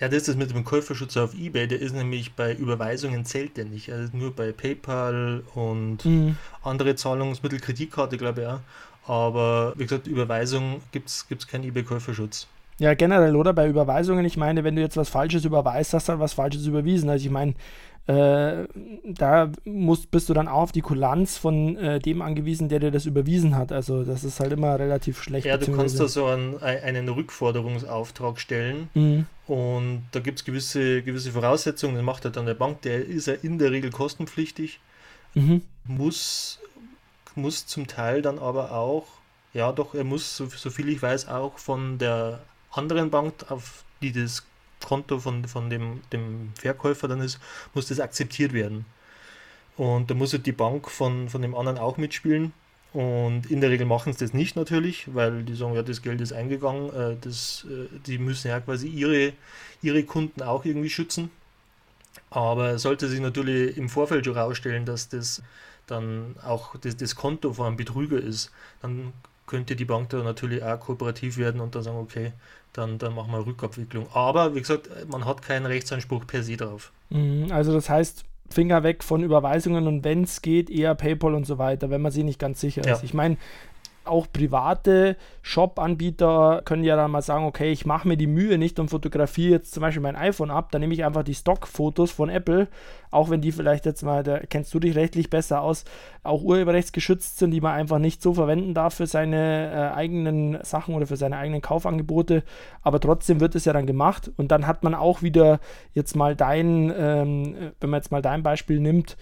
Ja, 0.00 0.08
das 0.08 0.18
ist 0.18 0.28
das 0.28 0.36
mit 0.36 0.50
dem 0.50 0.64
Käuferschutz 0.64 1.16
auf 1.16 1.34
Ebay, 1.34 1.66
der 1.68 1.80
ist 1.80 1.94
nämlich 1.94 2.34
bei 2.34 2.54
Überweisungen 2.54 3.24
zählt 3.24 3.56
der 3.56 3.66
nicht. 3.66 3.92
Also 3.92 4.16
nur 4.16 4.34
bei 4.34 4.52
PayPal 4.52 5.42
und 5.54 6.04
mhm. 6.04 6.36
andere 6.62 6.94
Zahlungsmittel, 6.94 7.60
Kreditkarte, 7.60 8.16
glaube 8.16 8.42
ich 8.42 8.46
auch. 8.46 8.60
Aber 9.06 9.74
wie 9.76 9.84
gesagt, 9.84 10.06
Überweisung 10.06 10.82
gibt 10.92 11.08
es 11.08 11.48
keinen 11.48 11.64
Ebay-Käuferschutz. 11.64 12.46
Ja, 12.78 12.94
generell, 12.94 13.36
oder? 13.36 13.52
Bei 13.52 13.68
Überweisungen, 13.68 14.24
ich 14.24 14.38
meine, 14.38 14.64
wenn 14.64 14.74
du 14.74 14.80
jetzt 14.80 14.96
was 14.96 15.10
Falsches 15.10 15.44
überweist, 15.44 15.92
hast 15.92 16.08
du 16.08 16.12
halt 16.12 16.20
was 16.20 16.32
Falsches 16.32 16.64
überwiesen. 16.66 17.10
Also 17.10 17.26
ich 17.26 17.30
meine, 17.30 17.54
äh, 18.10 18.66
da 19.04 19.52
musst, 19.64 20.10
bist 20.10 20.28
du 20.28 20.34
dann 20.34 20.48
auch 20.48 20.62
auf 20.62 20.72
die 20.72 20.80
Kulanz 20.80 21.38
von 21.38 21.76
äh, 21.76 22.00
dem 22.00 22.22
angewiesen, 22.22 22.68
der 22.68 22.80
dir 22.80 22.90
das 22.90 23.06
überwiesen 23.06 23.54
hat. 23.54 23.70
Also 23.70 24.02
das 24.02 24.24
ist 24.24 24.40
halt 24.40 24.52
immer 24.52 24.76
relativ 24.78 25.22
schlecht. 25.22 25.46
Ja, 25.46 25.56
du 25.56 25.70
kannst 25.76 26.00
da 26.00 26.08
so 26.08 26.26
einen, 26.26 26.60
einen 26.60 27.08
Rückforderungsauftrag 27.08 28.40
stellen 28.40 28.88
mhm. 28.94 29.26
und 29.46 30.02
da 30.10 30.18
gibt 30.18 30.40
es 30.40 30.44
gewisse, 30.44 31.02
gewisse 31.02 31.30
Voraussetzungen, 31.30 31.94
das 31.94 32.04
macht 32.04 32.24
er 32.24 32.32
dann 32.32 32.46
der 32.46 32.54
Bank, 32.54 32.82
der 32.82 33.06
ist 33.06 33.26
ja 33.26 33.34
in 33.34 33.58
der 33.58 33.70
Regel 33.70 33.90
kostenpflichtig, 33.90 34.80
mhm. 35.34 35.62
muss, 35.84 36.58
muss 37.36 37.66
zum 37.66 37.86
Teil 37.86 38.22
dann 38.22 38.40
aber 38.40 38.72
auch, 38.72 39.06
ja 39.54 39.70
doch, 39.70 39.94
er 39.94 40.04
muss, 40.04 40.36
so, 40.36 40.46
so 40.46 40.70
viel 40.70 40.88
ich 40.88 41.00
weiß, 41.00 41.28
auch 41.28 41.58
von 41.58 41.98
der 41.98 42.40
anderen 42.72 43.10
Bank, 43.10 43.34
auf 43.50 43.84
die 44.02 44.10
das 44.10 44.44
Konto 44.84 45.18
von, 45.18 45.46
von 45.46 45.70
dem, 45.70 46.00
dem 46.12 46.52
Verkäufer 46.54 47.08
dann 47.08 47.20
ist, 47.20 47.38
muss 47.74 47.88
das 47.88 48.00
akzeptiert 48.00 48.52
werden. 48.52 48.84
Und 49.76 50.10
da 50.10 50.14
muss 50.14 50.32
halt 50.32 50.46
die 50.46 50.52
Bank 50.52 50.90
von, 50.90 51.28
von 51.28 51.42
dem 51.42 51.54
anderen 51.54 51.78
auch 51.78 51.96
mitspielen. 51.96 52.52
Und 52.92 53.50
in 53.50 53.60
der 53.60 53.70
Regel 53.70 53.86
machen 53.86 54.12
sie 54.12 54.18
das 54.24 54.34
nicht 54.34 54.56
natürlich, 54.56 55.14
weil 55.14 55.44
die 55.44 55.54
sagen, 55.54 55.74
ja, 55.74 55.82
das 55.82 56.02
Geld 56.02 56.20
ist 56.20 56.32
eingegangen, 56.32 56.92
äh, 56.92 57.16
das, 57.20 57.66
äh, 57.70 57.86
die 58.06 58.18
müssen 58.18 58.48
ja 58.48 58.60
quasi 58.60 58.88
ihre, 58.88 59.32
ihre 59.80 60.02
Kunden 60.02 60.42
auch 60.42 60.64
irgendwie 60.64 60.90
schützen. 60.90 61.30
Aber 62.30 62.78
sollte 62.78 63.08
sich 63.08 63.20
natürlich 63.20 63.76
im 63.76 63.88
Vorfeld 63.88 64.24
schon 64.24 64.34
herausstellen, 64.34 64.84
dass 64.84 65.08
das 65.08 65.42
dann 65.86 66.36
auch 66.44 66.76
das, 66.76 66.96
das 66.96 67.14
Konto 67.14 67.52
von 67.52 67.66
einem 67.66 67.76
Betrüger 67.76 68.18
ist, 68.18 68.50
dann 68.82 69.12
könnte 69.50 69.74
die 69.74 69.84
Bank 69.84 70.10
da 70.10 70.22
natürlich 70.22 70.62
auch 70.62 70.78
kooperativ 70.78 71.36
werden 71.36 71.60
und 71.60 71.74
dann 71.74 71.82
sagen, 71.82 71.98
okay, 71.98 72.32
dann, 72.72 72.98
dann 72.98 73.14
machen 73.14 73.32
wir 73.32 73.44
Rückabwicklung. 73.44 74.06
Aber 74.14 74.54
wie 74.54 74.60
gesagt, 74.60 74.88
man 75.10 75.24
hat 75.24 75.42
keinen 75.42 75.66
Rechtsanspruch 75.66 76.24
per 76.26 76.44
se 76.44 76.56
drauf. 76.56 76.92
Mhm, 77.10 77.48
also 77.50 77.72
das 77.72 77.90
heißt, 77.90 78.24
Finger 78.48 78.82
weg 78.84 79.02
von 79.02 79.22
Überweisungen 79.22 79.88
und 79.88 80.04
wenn 80.04 80.22
es 80.22 80.40
geht, 80.40 80.70
eher 80.70 80.94
PayPal 80.94 81.34
und 81.34 81.46
so 81.46 81.58
weiter, 81.58 81.90
wenn 81.90 82.00
man 82.00 82.12
sich 82.12 82.24
nicht 82.24 82.38
ganz 82.38 82.60
sicher 82.60 82.82
ja. 82.84 82.94
ist. 82.94 83.02
Ich 83.02 83.12
meine, 83.12 83.36
auch 84.04 84.26
private 84.32 85.16
Shop-Anbieter 85.42 86.62
können 86.64 86.84
ja 86.84 86.96
dann 86.96 87.10
mal 87.10 87.22
sagen, 87.22 87.44
okay, 87.44 87.70
ich 87.70 87.86
mache 87.86 88.08
mir 88.08 88.16
die 88.16 88.26
Mühe 88.26 88.58
nicht 88.58 88.78
und 88.78 88.88
fotografiere 88.88 89.52
jetzt 89.52 89.72
zum 89.72 89.82
Beispiel 89.82 90.02
mein 90.02 90.16
iPhone 90.16 90.50
ab, 90.50 90.70
dann 90.70 90.80
nehme 90.80 90.94
ich 90.94 91.04
einfach 91.04 91.22
die 91.22 91.34
Stock-Fotos 91.34 92.10
von 92.10 92.28
Apple, 92.28 92.68
auch 93.10 93.30
wenn 93.30 93.40
die 93.40 93.52
vielleicht 93.52 93.86
jetzt 93.86 94.02
mal, 94.02 94.22
da 94.22 94.38
kennst 94.38 94.72
du 94.72 94.80
dich 94.80 94.96
rechtlich 94.96 95.30
besser 95.30 95.62
aus, 95.62 95.84
auch 96.22 96.42
urheberrechtsgeschützt 96.42 97.38
sind, 97.38 97.50
die 97.50 97.60
man 97.60 97.74
einfach 97.74 97.98
nicht 97.98 98.22
so 98.22 98.34
verwenden 98.34 98.74
darf 98.74 98.94
für 98.94 99.06
seine 99.06 99.70
äh, 99.72 99.96
eigenen 99.96 100.58
Sachen 100.62 100.94
oder 100.94 101.06
für 101.06 101.16
seine 101.16 101.36
eigenen 101.36 101.62
Kaufangebote, 101.62 102.42
aber 102.82 103.00
trotzdem 103.00 103.40
wird 103.40 103.54
es 103.54 103.64
ja 103.64 103.72
dann 103.72 103.86
gemacht 103.86 104.30
und 104.36 104.50
dann 104.50 104.66
hat 104.66 104.82
man 104.82 104.94
auch 104.94 105.22
wieder 105.22 105.60
jetzt 105.94 106.16
mal 106.16 106.36
dein, 106.36 106.92
ähm, 106.96 107.72
wenn 107.80 107.90
man 107.90 107.98
jetzt 107.98 108.12
mal 108.12 108.22
dein 108.22 108.42
Beispiel 108.42 108.80
nimmt, 108.80 109.16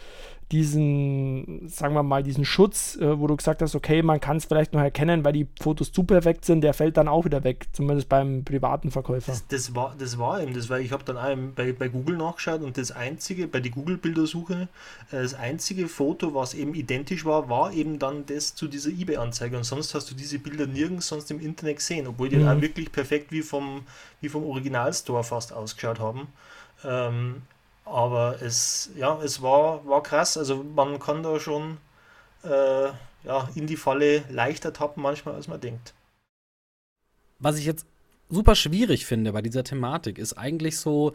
diesen, 0.50 1.68
sagen 1.68 1.94
wir 1.94 2.02
mal, 2.02 2.22
diesen 2.22 2.44
Schutz, 2.46 2.96
äh, 2.96 3.18
wo 3.18 3.26
du 3.26 3.36
gesagt 3.36 3.60
hast, 3.60 3.74
okay, 3.74 4.02
man 4.02 4.18
kann 4.18 4.38
es 4.38 4.46
vielleicht 4.46 4.72
noch 4.72 4.80
erkennen, 4.80 5.22
weil 5.24 5.34
die 5.34 5.46
Fotos 5.60 5.92
zu 5.92 6.04
perfekt 6.04 6.46
sind, 6.46 6.62
der 6.62 6.72
fällt 6.72 6.96
dann 6.96 7.06
auch 7.06 7.26
wieder 7.26 7.44
weg, 7.44 7.66
zumindest 7.72 8.08
beim 8.08 8.44
privaten 8.44 8.90
Verkäufer. 8.90 9.32
Das, 9.32 9.46
das 9.46 9.74
war, 9.74 9.94
das 9.98 10.18
war 10.18 10.42
eben, 10.42 10.54
das 10.54 10.70
war, 10.70 10.80
ich 10.80 10.92
habe 10.92 11.04
dann 11.04 11.18
auch 11.18 11.36
bei, 11.54 11.72
bei 11.72 11.88
Google 11.88 12.16
nachgeschaut 12.16 12.62
und 12.62 12.78
das 12.78 12.92
einzige, 12.92 13.46
bei 13.46 13.60
die 13.60 13.70
Google-Bildersuche, 13.70 14.68
äh, 15.12 15.22
das 15.22 15.34
einzige 15.34 15.86
Foto, 15.86 16.34
was 16.34 16.54
eben 16.54 16.74
identisch 16.74 17.26
war, 17.26 17.50
war 17.50 17.72
eben 17.72 17.98
dann 17.98 18.24
das 18.24 18.54
zu 18.54 18.68
dieser 18.68 18.88
eBay-Anzeige 18.88 19.56
und 19.56 19.64
sonst 19.64 19.94
hast 19.94 20.10
du 20.10 20.14
diese 20.14 20.38
Bilder 20.38 20.66
nirgends 20.66 21.08
sonst 21.08 21.30
im 21.30 21.40
Internet 21.40 21.76
gesehen, 21.76 22.06
obwohl 22.06 22.30
die 22.30 22.36
mhm. 22.36 22.48
auch 22.48 22.60
wirklich 22.60 22.90
perfekt 22.90 23.32
wie 23.32 23.42
vom, 23.42 23.82
wie 24.22 24.30
vom 24.30 24.44
Originalstore 24.44 25.24
fast 25.24 25.52
ausgeschaut 25.52 26.00
haben. 26.00 26.28
Ähm, 26.84 27.42
aber 27.90 28.40
es, 28.42 28.90
ja, 28.96 29.20
es 29.22 29.42
war, 29.42 29.86
war 29.86 30.02
krass. 30.02 30.36
Also 30.36 30.62
man 30.62 30.98
kann 30.98 31.22
da 31.22 31.40
schon 31.40 31.78
äh, 32.44 32.88
ja, 33.24 33.48
in 33.54 33.66
die 33.66 33.76
Falle 33.76 34.24
leichter 34.30 34.72
tappen 34.72 35.02
manchmal, 35.02 35.34
als 35.34 35.48
man 35.48 35.60
denkt. 35.60 35.94
Was 37.38 37.58
ich 37.58 37.66
jetzt 37.66 37.86
super 38.28 38.54
schwierig 38.54 39.06
finde 39.06 39.32
bei 39.32 39.42
dieser 39.42 39.64
Thematik, 39.64 40.18
ist 40.18 40.34
eigentlich 40.34 40.78
so 40.78 41.12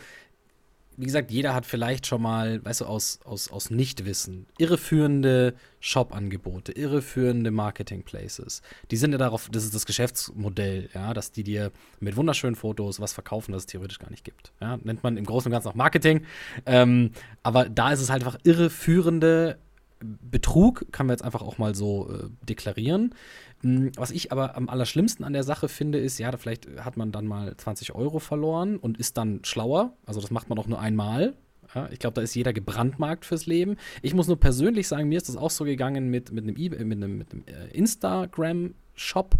wie 0.97 1.05
gesagt, 1.05 1.31
jeder 1.31 1.53
hat 1.53 1.65
vielleicht 1.65 2.05
schon 2.07 2.21
mal, 2.21 2.63
weißt 2.63 2.81
du, 2.81 2.85
aus, 2.85 3.19
aus, 3.23 3.51
aus 3.51 3.69
Nichtwissen, 3.69 4.45
irreführende 4.57 5.55
Shop-Angebote, 5.79 6.71
irreführende 6.71 7.51
Marketing-Places. 7.51 8.61
Die 8.91 8.97
sind 8.97 9.11
ja 9.11 9.17
darauf, 9.17 9.49
das 9.51 9.63
ist 9.63 9.75
das 9.75 9.85
Geschäftsmodell, 9.85 10.89
ja, 10.93 11.13
dass 11.13 11.31
die 11.31 11.43
dir 11.43 11.71
mit 11.99 12.15
wunderschönen 12.15 12.55
Fotos 12.55 12.99
was 12.99 13.13
verkaufen, 13.13 13.51
das 13.51 13.63
es 13.63 13.67
theoretisch 13.67 13.99
gar 13.99 14.09
nicht 14.09 14.23
gibt. 14.23 14.53
Ja, 14.61 14.77
nennt 14.83 15.03
man 15.03 15.17
im 15.17 15.25
Großen 15.25 15.49
und 15.49 15.53
Ganzen 15.53 15.69
auch 15.69 15.75
Marketing. 15.75 16.25
Ähm, 16.65 17.11
aber 17.41 17.69
da 17.69 17.91
ist 17.91 18.01
es 18.01 18.09
halt 18.09 18.23
einfach 18.23 18.39
irreführende 18.43 19.57
Betrug, 20.03 20.85
kann 20.91 21.07
man 21.07 21.13
jetzt 21.13 21.23
einfach 21.23 21.41
auch 21.41 21.57
mal 21.57 21.75
so 21.75 22.11
äh, 22.11 22.29
deklarieren. 22.45 23.15
Hm, 23.63 23.91
was 23.95 24.11
ich 24.11 24.31
aber 24.31 24.55
am 24.55 24.69
allerschlimmsten 24.69 25.25
an 25.25 25.33
der 25.33 25.43
Sache 25.43 25.69
finde, 25.69 25.97
ist, 25.97 26.19
ja, 26.19 26.31
vielleicht 26.37 26.67
hat 26.77 26.97
man 26.97 27.11
dann 27.11 27.25
mal 27.25 27.55
20 27.55 27.95
Euro 27.95 28.19
verloren 28.19 28.77
und 28.77 28.97
ist 28.97 29.17
dann 29.17 29.39
schlauer. 29.43 29.93
Also 30.05 30.21
das 30.21 30.31
macht 30.31 30.49
man 30.49 30.59
auch 30.59 30.67
nur 30.67 30.79
einmal. 30.79 31.33
Ja, 31.73 31.89
ich 31.91 31.99
glaube, 31.99 32.15
da 32.15 32.21
ist 32.21 32.35
jeder 32.35 32.53
gebrandmarkt 32.53 33.25
fürs 33.25 33.45
Leben. 33.45 33.77
Ich 34.01 34.13
muss 34.13 34.27
nur 34.27 34.39
persönlich 34.39 34.87
sagen, 34.87 35.09
mir 35.09 35.17
ist 35.17 35.29
das 35.29 35.37
auch 35.37 35.49
so 35.49 35.63
gegangen 35.63 36.09
mit, 36.09 36.31
mit 36.31 36.43
einem, 36.43 36.55
eBay, 36.55 36.83
mit 36.83 36.97
einem, 36.97 37.25
einem 37.31 37.43
äh, 37.47 37.75
Instagram-Shop. 37.75 39.35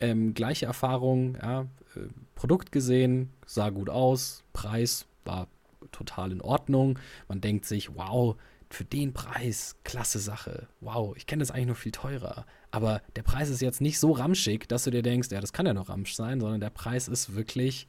Ähm, 0.00 0.34
gleiche 0.34 0.66
Erfahrung, 0.66 1.36
ja, 1.40 1.62
äh, 1.94 2.00
Produkt 2.34 2.72
gesehen, 2.72 3.30
sah 3.46 3.70
gut 3.70 3.88
aus, 3.88 4.42
Preis 4.52 5.06
war 5.24 5.46
total 5.92 6.32
in 6.32 6.40
Ordnung. 6.40 6.98
Man 7.28 7.40
denkt 7.40 7.66
sich, 7.66 7.94
wow, 7.94 8.34
für 8.74 8.84
den 8.84 9.12
Preis, 9.12 9.76
klasse 9.84 10.18
Sache. 10.18 10.68
Wow, 10.80 11.14
ich 11.16 11.26
kenne 11.26 11.40
das 11.42 11.50
eigentlich 11.50 11.68
noch 11.68 11.76
viel 11.76 11.92
teurer. 11.92 12.46
Aber 12.70 13.02
der 13.16 13.22
Preis 13.22 13.48
ist 13.48 13.60
jetzt 13.60 13.80
nicht 13.80 13.98
so 13.98 14.12
ramschig, 14.12 14.66
dass 14.68 14.84
du 14.84 14.90
dir 14.90 15.02
denkst, 15.02 15.28
ja, 15.30 15.40
das 15.40 15.52
kann 15.52 15.66
ja 15.66 15.74
noch 15.74 15.88
ramsch 15.88 16.14
sein, 16.14 16.40
sondern 16.40 16.60
der 16.60 16.70
Preis 16.70 17.08
ist 17.08 17.34
wirklich 17.34 17.86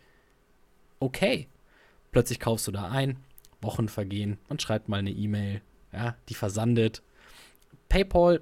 okay. 1.00 1.48
Plötzlich 2.12 2.40
kaufst 2.40 2.68
du 2.68 2.72
da 2.72 2.90
ein, 2.90 3.18
Wochen 3.62 3.88
vergehen, 3.88 4.38
man 4.50 4.60
schreibt 4.60 4.90
mal 4.90 4.98
eine 4.98 5.12
E-Mail, 5.12 5.62
ja, 5.94 6.16
die 6.30 6.34
versandet. 6.34 7.02
PayPal, 7.90 8.42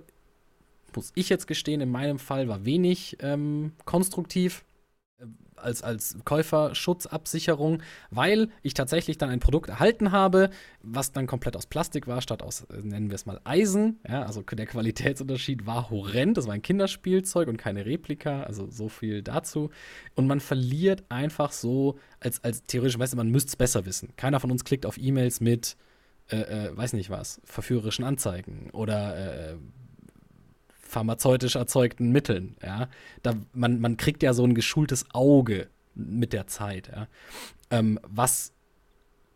muss 0.96 1.12
ich 1.16 1.30
jetzt 1.30 1.48
gestehen, 1.48 1.80
in 1.80 1.92
meinem 1.92 2.20
Fall 2.20 2.48
war 2.48 2.66
wenig 2.66 3.18
ähm, 3.22 3.74
konstruktiv 3.86 4.66
als, 5.62 5.84
als 5.84 6.18
Käuferschutzabsicherung, 6.26 7.82
weil 8.10 8.50
ich 8.62 8.74
tatsächlich 8.74 9.18
dann 9.18 9.30
ein 9.30 9.40
Produkt 9.40 9.70
erhalten 9.70 10.12
habe, 10.12 10.50
was 10.82 11.12
dann 11.12 11.28
komplett 11.28 11.56
aus 11.56 11.66
Plastik 11.66 12.08
war, 12.08 12.22
statt 12.22 12.42
aus, 12.42 12.62
äh, 12.62 12.82
nennen 12.82 13.10
wir 13.10 13.16
es 13.16 13.26
mal, 13.26 13.40
Eisen. 13.44 14.00
Ja, 14.08 14.24
also 14.24 14.42
der 14.52 14.66
Qualitätsunterschied 14.66 15.66
war 15.66 15.90
horrend. 15.90 16.38
Das 16.38 16.48
war 16.48 16.54
ein 16.54 16.62
Kinderspielzeug 16.62 17.48
und 17.48 17.58
keine 17.58 17.86
Replika, 17.86 18.44
also 18.44 18.70
so 18.70 18.90
viel 18.90 19.22
dazu. 19.22 19.70
Und 20.16 20.28
man 20.28 20.40
verliert 20.40 21.04
einfach 21.10 21.52
so, 21.52 21.98
als, 22.20 22.44
als 22.44 22.64
theoretisch, 22.64 23.00
weißt 23.00 23.14
du, 23.14 23.18
man 23.18 23.30
müsste 23.30 23.50
es 23.50 23.56
besser 23.56 23.86
wissen. 23.86 24.14
Keiner 24.16 24.40
von 24.40 24.52
uns 24.52 24.64
klickt 24.64 24.86
auf 24.86 24.98
E-Mails 24.98 25.42
mit, 25.42 25.78
äh, 26.30 26.38
äh, 26.38 26.78
weiß 26.78 26.94
nicht 26.94 27.10
was, 27.10 27.42
verführerischen 27.44 28.06
Anzeigen 28.06 28.70
oder 28.72 29.52
äh, 29.52 29.56
pharmazeutisch 30.92 31.56
erzeugten 31.56 32.12
Mitteln. 32.12 32.58
Ja? 32.62 32.90
Da, 33.24 33.34
man, 33.54 33.80
man 33.80 33.98
kriegt 33.98 34.22
ja 34.24 34.34
so 34.34 34.44
ein 34.44 34.54
geschultes 34.54 35.06
Auge 35.14 35.70
mit 35.96 36.34
der 36.34 36.48
Zeit. 36.48 36.90
Ja? 36.90 37.08
Ähm, 37.70 38.00
was 38.04 38.52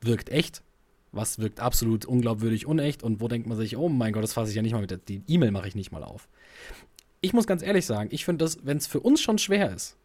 wirkt 0.01 0.29
echt? 0.29 0.61
Was 1.13 1.39
wirkt 1.39 1.61
absolut 1.61 2.05
unglaubwürdig 2.05 2.65
unecht? 2.65 3.03
Und 3.03 3.21
wo 3.21 3.29
denkt 3.29 3.47
man 3.47 3.57
sich, 3.57 3.77
oh 3.77 3.87
mein 3.87 4.11
Gott, 4.11 4.23
das 4.23 4.33
fasse 4.33 4.49
ich 4.49 4.55
ja 4.55 4.61
nicht 4.61 4.73
mal 4.73 4.81
mit. 4.81 4.91
Der, 4.91 4.97
die 4.97 5.23
E-Mail 5.27 5.51
mache 5.51 5.69
ich 5.69 5.75
nicht 5.75 5.91
mal 5.91 6.03
auf. 6.03 6.27
ich 7.21 7.33
muss 7.33 7.47
ganz 7.47 7.63
ehrlich 7.63 7.85
sagen, 7.85 8.09
ich 8.11 8.25
finde 8.25 8.43
das, 8.43 8.59
wenn 8.63 8.77
es 8.77 8.85
für 8.85 8.99
uns 8.99 9.21
schon 9.21 9.37
schwer 9.37 9.73
ist, 9.73 9.97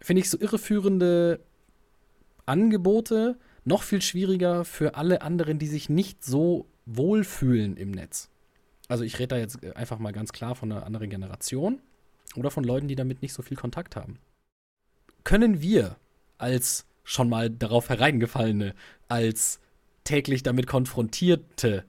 finde 0.00 0.20
ich 0.20 0.30
so 0.30 0.38
irreführende 0.38 1.40
Angebote 2.46 3.36
noch 3.64 3.82
viel 3.82 4.00
schwieriger 4.00 4.64
für 4.64 4.94
alle 4.94 5.20
anderen, 5.20 5.58
die 5.58 5.66
sich 5.66 5.90
nicht 5.90 6.24
so 6.24 6.66
wohlfühlen 6.86 7.76
im 7.76 7.90
Netz. 7.90 8.29
Also 8.90 9.04
ich 9.04 9.20
rede 9.20 9.28
da 9.28 9.38
jetzt 9.38 9.64
einfach 9.76 10.00
mal 10.00 10.12
ganz 10.12 10.32
klar 10.32 10.56
von 10.56 10.72
einer 10.72 10.84
anderen 10.84 11.10
Generation 11.10 11.80
oder 12.34 12.50
von 12.50 12.64
Leuten, 12.64 12.88
die 12.88 12.96
damit 12.96 13.22
nicht 13.22 13.32
so 13.32 13.40
viel 13.40 13.56
Kontakt 13.56 13.94
haben. 13.94 14.18
Können 15.22 15.62
wir 15.62 15.96
als 16.38 16.86
schon 17.04 17.28
mal 17.28 17.50
darauf 17.50 17.88
hereingefallene, 17.88 18.74
als 19.06 19.60
täglich 20.02 20.42
damit 20.42 20.66
konfrontierte, 20.66 21.84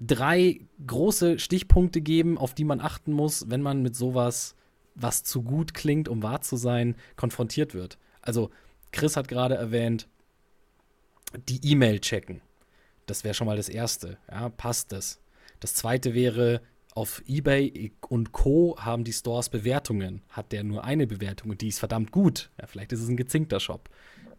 drei 0.00 0.60
große 0.86 1.38
Stichpunkte 1.38 2.00
geben, 2.00 2.38
auf 2.38 2.54
die 2.54 2.64
man 2.64 2.80
achten 2.80 3.12
muss, 3.12 3.50
wenn 3.50 3.60
man 3.60 3.82
mit 3.82 3.94
sowas, 3.94 4.54
was 4.94 5.22
zu 5.22 5.42
gut 5.42 5.74
klingt, 5.74 6.08
um 6.08 6.22
wahr 6.22 6.40
zu 6.40 6.56
sein, 6.56 6.96
konfrontiert 7.16 7.74
wird. 7.74 7.98
Also, 8.22 8.48
Chris 8.90 9.18
hat 9.18 9.28
gerade 9.28 9.56
erwähnt, 9.56 10.08
die 11.46 11.60
E-Mail 11.62 12.00
checken. 12.00 12.40
Das 13.08 13.24
wäre 13.24 13.34
schon 13.34 13.46
mal 13.46 13.56
das 13.56 13.68
Erste. 13.68 14.18
Ja, 14.30 14.48
passt 14.50 14.92
das? 14.92 15.20
Das 15.60 15.74
Zweite 15.74 16.14
wäre, 16.14 16.60
auf 16.94 17.22
eBay 17.26 17.92
und 18.08 18.32
Co. 18.32 18.76
haben 18.78 19.04
die 19.04 19.12
Stores 19.12 19.48
Bewertungen. 19.48 20.22
Hat 20.30 20.52
der 20.52 20.64
nur 20.64 20.84
eine 20.84 21.06
Bewertung 21.06 21.50
und 21.50 21.60
die 21.60 21.68
ist 21.68 21.78
verdammt 21.78 22.10
gut. 22.10 22.50
Ja, 22.60 22.66
vielleicht 22.66 22.92
ist 22.92 23.02
es 23.02 23.08
ein 23.08 23.16
gezinkter 23.16 23.60
Shop. 23.60 23.88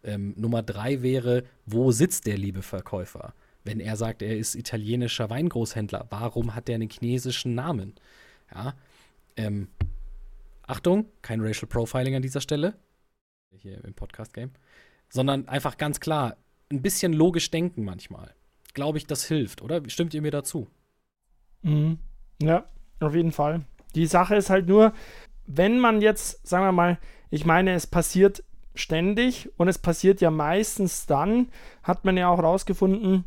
Ähm, 0.04 0.34
Nummer 0.36 0.62
drei 0.62 1.02
wäre, 1.02 1.44
wo 1.66 1.90
sitzt 1.90 2.26
der 2.26 2.38
liebe 2.38 2.62
Verkäufer? 2.62 3.34
Wenn 3.64 3.80
er 3.80 3.96
sagt, 3.96 4.22
er 4.22 4.36
ist 4.36 4.54
italienischer 4.54 5.28
Weingroßhändler, 5.30 6.06
warum 6.10 6.54
hat 6.54 6.68
er 6.68 6.76
einen 6.76 6.90
chinesischen 6.90 7.54
Namen? 7.54 7.94
Ja. 8.54 8.74
Ähm, 9.36 9.68
Achtung, 10.66 11.06
kein 11.22 11.40
Racial 11.40 11.68
Profiling 11.68 12.14
an 12.14 12.22
dieser 12.22 12.40
Stelle. 12.40 12.74
Hier 13.50 13.82
im 13.84 13.94
Podcast-Game. 13.94 14.52
Sondern 15.08 15.48
einfach 15.48 15.76
ganz 15.76 15.98
klar, 15.98 16.36
ein 16.70 16.82
bisschen 16.82 17.12
logisch 17.12 17.50
denken 17.50 17.84
manchmal. 17.84 18.34
Glaube 18.74 18.98
ich, 18.98 19.06
das 19.06 19.24
hilft, 19.24 19.62
oder? 19.62 19.82
Stimmt 19.88 20.14
ihr 20.14 20.22
mir 20.22 20.30
dazu? 20.30 20.68
Mhm. 21.62 21.98
Ja, 22.42 22.64
auf 23.00 23.14
jeden 23.14 23.32
Fall. 23.32 23.62
Die 23.94 24.06
Sache 24.06 24.36
ist 24.36 24.50
halt 24.50 24.68
nur, 24.68 24.92
wenn 25.46 25.78
man 25.78 26.00
jetzt, 26.00 26.46
sagen 26.46 26.64
wir 26.64 26.72
mal, 26.72 26.98
ich 27.30 27.44
meine, 27.44 27.72
es 27.74 27.86
passiert 27.86 28.44
ständig 28.74 29.50
und 29.56 29.68
es 29.68 29.78
passiert 29.78 30.20
ja 30.20 30.30
meistens 30.30 31.06
dann, 31.06 31.48
hat 31.82 32.04
man 32.04 32.16
ja 32.16 32.28
auch 32.28 32.42
rausgefunden, 32.42 33.24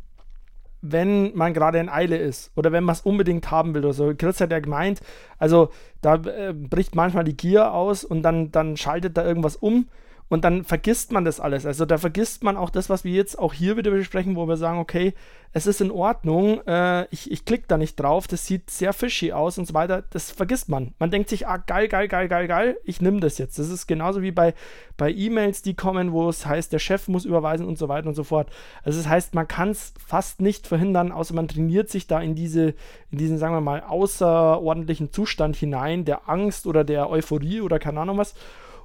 wenn 0.80 1.34
man 1.34 1.54
gerade 1.54 1.78
in 1.78 1.88
Eile 1.88 2.16
ist 2.16 2.50
oder 2.56 2.72
wenn 2.72 2.84
man 2.84 2.94
es 2.94 3.00
unbedingt 3.00 3.50
haben 3.50 3.74
will 3.74 3.84
oder 3.84 3.94
so. 3.94 4.14
Chris 4.14 4.40
hat 4.40 4.52
ja 4.52 4.58
gemeint, 4.58 5.00
also 5.38 5.70
da 6.02 6.16
äh, 6.16 6.52
bricht 6.52 6.94
manchmal 6.94 7.24
die 7.24 7.36
Gier 7.36 7.72
aus 7.72 8.04
und 8.04 8.22
dann, 8.22 8.52
dann 8.52 8.76
schaltet 8.76 9.16
da 9.16 9.24
irgendwas 9.24 9.56
um 9.56 9.86
und 10.28 10.44
dann 10.44 10.64
vergisst 10.64 11.12
man 11.12 11.24
das 11.24 11.38
alles. 11.38 11.66
Also 11.66 11.84
da 11.84 11.98
vergisst 11.98 12.42
man 12.42 12.56
auch 12.56 12.70
das, 12.70 12.88
was 12.88 13.04
wir 13.04 13.12
jetzt 13.12 13.38
auch 13.38 13.52
hier 13.52 13.76
wieder 13.76 13.90
besprechen, 13.90 14.36
wo 14.36 14.48
wir 14.48 14.56
sagen, 14.56 14.78
okay, 14.78 15.14
es 15.56 15.68
ist 15.68 15.80
in 15.80 15.92
Ordnung, 15.92 16.66
äh, 16.66 17.06
ich, 17.12 17.30
ich 17.30 17.44
klicke 17.44 17.66
da 17.68 17.78
nicht 17.78 17.94
drauf, 17.94 18.26
das 18.26 18.44
sieht 18.44 18.70
sehr 18.70 18.92
fishy 18.92 19.32
aus 19.32 19.56
und 19.56 19.66
so 19.66 19.74
weiter. 19.74 20.02
Das 20.10 20.32
vergisst 20.32 20.68
man. 20.68 20.94
Man 20.98 21.12
denkt 21.12 21.28
sich, 21.28 21.46
ah, 21.46 21.58
geil, 21.58 21.86
geil, 21.86 22.08
geil, 22.08 22.26
geil, 22.26 22.48
geil, 22.48 22.76
ich 22.82 23.00
nehme 23.00 23.20
das 23.20 23.38
jetzt. 23.38 23.58
Das 23.58 23.68
ist 23.68 23.86
genauso 23.86 24.20
wie 24.20 24.32
bei, 24.32 24.54
bei 24.96 25.12
E-Mails, 25.12 25.62
die 25.62 25.74
kommen, 25.74 26.10
wo 26.10 26.28
es 26.28 26.44
heißt, 26.44 26.72
der 26.72 26.80
Chef 26.80 27.06
muss 27.06 27.24
überweisen 27.24 27.66
und 27.66 27.78
so 27.78 27.88
weiter 27.88 28.08
und 28.08 28.14
so 28.14 28.24
fort. 28.24 28.50
Also 28.82 28.98
das 28.98 29.08
heißt, 29.08 29.34
man 29.34 29.46
kann 29.46 29.70
es 29.70 29.94
fast 30.04 30.40
nicht 30.40 30.66
verhindern, 30.66 31.12
außer 31.12 31.34
man 31.34 31.46
trainiert 31.46 31.88
sich 31.88 32.08
da 32.08 32.20
in, 32.20 32.34
diese, 32.34 32.74
in 33.12 33.18
diesen, 33.18 33.38
sagen 33.38 33.54
wir 33.54 33.60
mal, 33.60 33.82
außerordentlichen 33.82 35.12
Zustand 35.12 35.54
hinein, 35.54 36.04
der 36.04 36.28
Angst 36.28 36.66
oder 36.66 36.82
der 36.82 37.08
Euphorie 37.08 37.60
oder 37.60 37.78
keine 37.78 38.00
Ahnung 38.00 38.18
was 38.18 38.34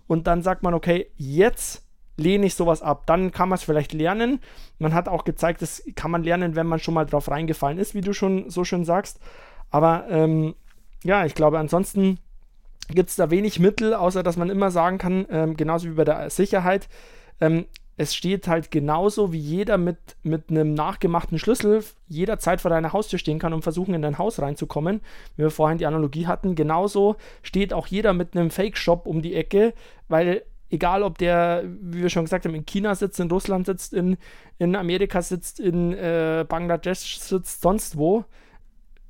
und 0.09 0.25
dann 0.25 0.41
sagt 0.41 0.63
man, 0.63 0.73
okay, 0.73 1.11
jetzt 1.17 1.83
lehne 2.17 2.47
ich 2.47 2.55
sowas 2.55 2.81
ab. 2.81 3.03
Dann 3.05 3.31
kann 3.31 3.47
man 3.47 3.57
es 3.57 3.63
vielleicht 3.63 3.93
lernen. 3.93 4.39
Man 4.79 4.95
hat 4.95 5.07
auch 5.07 5.23
gezeigt, 5.23 5.61
das 5.61 5.83
kann 5.95 6.09
man 6.09 6.23
lernen, 6.23 6.55
wenn 6.55 6.65
man 6.65 6.79
schon 6.79 6.95
mal 6.95 7.05
drauf 7.05 7.29
reingefallen 7.29 7.77
ist, 7.77 7.93
wie 7.93 8.01
du 8.01 8.11
schon 8.11 8.49
so 8.49 8.63
schön 8.63 8.85
sagst. 8.85 9.19
Aber 9.69 10.07
ähm, 10.09 10.55
ja, 11.03 11.25
ich 11.25 11.35
glaube, 11.35 11.59
ansonsten 11.59 12.17
gibt 12.89 13.11
es 13.11 13.17
da 13.17 13.29
wenig 13.29 13.59
Mittel, 13.59 13.93
außer 13.93 14.23
dass 14.23 14.35
man 14.35 14.49
immer 14.49 14.71
sagen 14.71 14.97
kann, 14.97 15.27
ähm, 15.29 15.55
genauso 15.55 15.87
wie 15.87 15.93
bei 15.93 16.05
der 16.05 16.31
Sicherheit, 16.31 16.89
ähm, 17.39 17.67
es 17.99 18.15
steht 18.15 18.47
halt 18.47 18.71
genauso, 18.71 19.33
wie 19.33 19.39
jeder 19.39 19.77
mit, 19.77 19.97
mit 20.23 20.49
einem 20.49 20.73
nachgemachten 20.73 21.37
Schlüssel 21.37 21.83
jederzeit 22.07 22.61
vor 22.61 22.71
deiner 22.71 22.93
Haustür 22.93 23.19
stehen 23.19 23.39
kann 23.39 23.51
und 23.51 23.61
versuchen, 23.61 23.93
in 23.93 24.01
dein 24.01 24.17
Haus 24.17 24.39
reinzukommen. 24.39 25.01
Wie 25.35 25.43
wir 25.43 25.51
vorhin 25.51 25.79
die 25.79 25.85
Analogie 25.85 26.25
hatten, 26.25 26.55
genauso 26.55 27.17
steht 27.43 27.73
auch 27.73 27.87
jeder 27.87 28.13
mit 28.13 28.37
einem 28.37 28.51
Fake-Shop 28.51 29.05
um 29.05 29.21
die 29.21 29.35
Ecke, 29.35 29.73
weil 30.07 30.43
egal 30.69 31.03
ob 31.03 31.17
der, 31.17 31.65
wie 31.81 32.03
wir 32.03 32.09
schon 32.09 32.23
gesagt 32.23 32.45
haben, 32.45 32.55
in 32.55 32.65
China 32.65 32.95
sitzt, 32.95 33.19
in 33.19 33.29
Russland 33.29 33.65
sitzt, 33.65 33.93
in, 33.93 34.15
in 34.59 34.77
Amerika 34.77 35.21
sitzt, 35.21 35.59
in 35.59 35.91
äh, 35.91 36.45
Bangladesch 36.47 37.19
sitzt, 37.19 37.61
sonst 37.61 37.97
wo, 37.97 38.23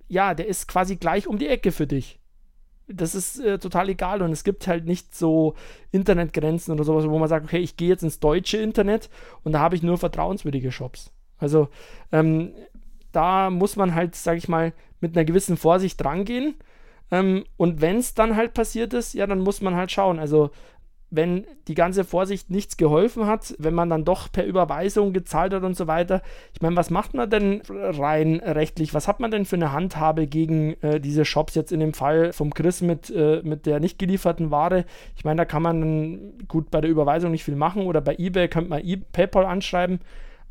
ja, 0.07 0.33
der 0.33 0.47
ist 0.47 0.67
quasi 0.67 0.95
gleich 0.95 1.27
um 1.27 1.37
die 1.37 1.47
Ecke 1.47 1.71
für 1.71 1.85
dich 1.85 2.18
das 2.91 3.15
ist 3.15 3.39
äh, 3.39 3.59
total 3.59 3.89
egal 3.89 4.21
und 4.21 4.31
es 4.31 4.43
gibt 4.43 4.67
halt 4.67 4.85
nicht 4.85 5.15
so 5.15 5.55
Internetgrenzen 5.91 6.73
oder 6.73 6.83
sowas, 6.83 7.07
wo 7.07 7.17
man 7.19 7.29
sagt, 7.29 7.45
okay, 7.45 7.59
ich 7.59 7.77
gehe 7.77 7.89
jetzt 7.89 8.03
ins 8.03 8.19
deutsche 8.19 8.57
Internet 8.57 9.09
und 9.43 9.53
da 9.53 9.59
habe 9.59 9.75
ich 9.75 9.83
nur 9.83 9.97
vertrauenswürdige 9.97 10.71
Shops. 10.71 11.11
Also 11.37 11.69
ähm, 12.11 12.53
da 13.11 13.49
muss 13.49 13.75
man 13.75 13.95
halt, 13.95 14.15
sage 14.15 14.37
ich 14.37 14.47
mal, 14.47 14.73
mit 14.99 15.15
einer 15.15 15.25
gewissen 15.25 15.57
Vorsicht 15.57 16.03
rangehen. 16.03 16.55
Ähm, 17.11 17.45
und 17.57 17.81
wenn 17.81 17.97
es 17.97 18.13
dann 18.13 18.35
halt 18.35 18.53
passiert 18.53 18.93
ist, 18.93 19.13
ja, 19.13 19.25
dann 19.25 19.39
muss 19.39 19.61
man 19.61 19.75
halt 19.75 19.91
schauen. 19.91 20.19
Also 20.19 20.51
wenn 21.11 21.45
die 21.67 21.73
ganze 21.73 22.03
Vorsicht 22.03 22.51
nichts 22.51 22.77
geholfen 22.77 23.25
hat, 23.25 23.55
wenn 23.57 23.73
man 23.73 23.89
dann 23.89 24.05
doch 24.05 24.31
per 24.31 24.45
Überweisung 24.45 25.11
gezahlt 25.11 25.53
hat 25.53 25.63
und 25.63 25.75
so 25.75 25.87
weiter. 25.87 26.21
Ich 26.53 26.61
meine, 26.61 26.75
was 26.75 26.89
macht 26.89 27.13
man 27.13 27.29
denn 27.29 27.61
rein 27.67 28.41
rechtlich? 28.43 28.93
Was 28.93 29.07
hat 29.07 29.19
man 29.19 29.31
denn 29.31 29.45
für 29.45 29.55
eine 29.55 29.71
Handhabe 29.71 30.27
gegen 30.27 30.73
äh, 30.81 30.99
diese 30.99 31.25
Shops 31.25 31.55
jetzt 31.55 31.71
in 31.71 31.79
dem 31.79 31.93
Fall 31.93 32.31
vom 32.31 32.53
Chris 32.53 32.81
mit, 32.81 33.09
äh, 33.09 33.41
mit 33.43 33.65
der 33.65 33.79
nicht 33.79 33.97
gelieferten 33.97 34.51
Ware? 34.51 34.85
Ich 35.15 35.25
meine, 35.25 35.37
da 35.37 35.45
kann 35.45 35.63
man 35.63 36.19
gut 36.47 36.69
bei 36.69 36.81
der 36.81 36.91
Überweisung 36.91 37.31
nicht 37.31 37.43
viel 37.43 37.55
machen 37.55 37.87
oder 37.87 38.01
bei 38.01 38.15
eBay 38.15 38.47
könnte 38.47 38.69
man 38.69 38.85
e 38.85 38.97
PayPal 38.97 39.45
anschreiben. 39.45 39.99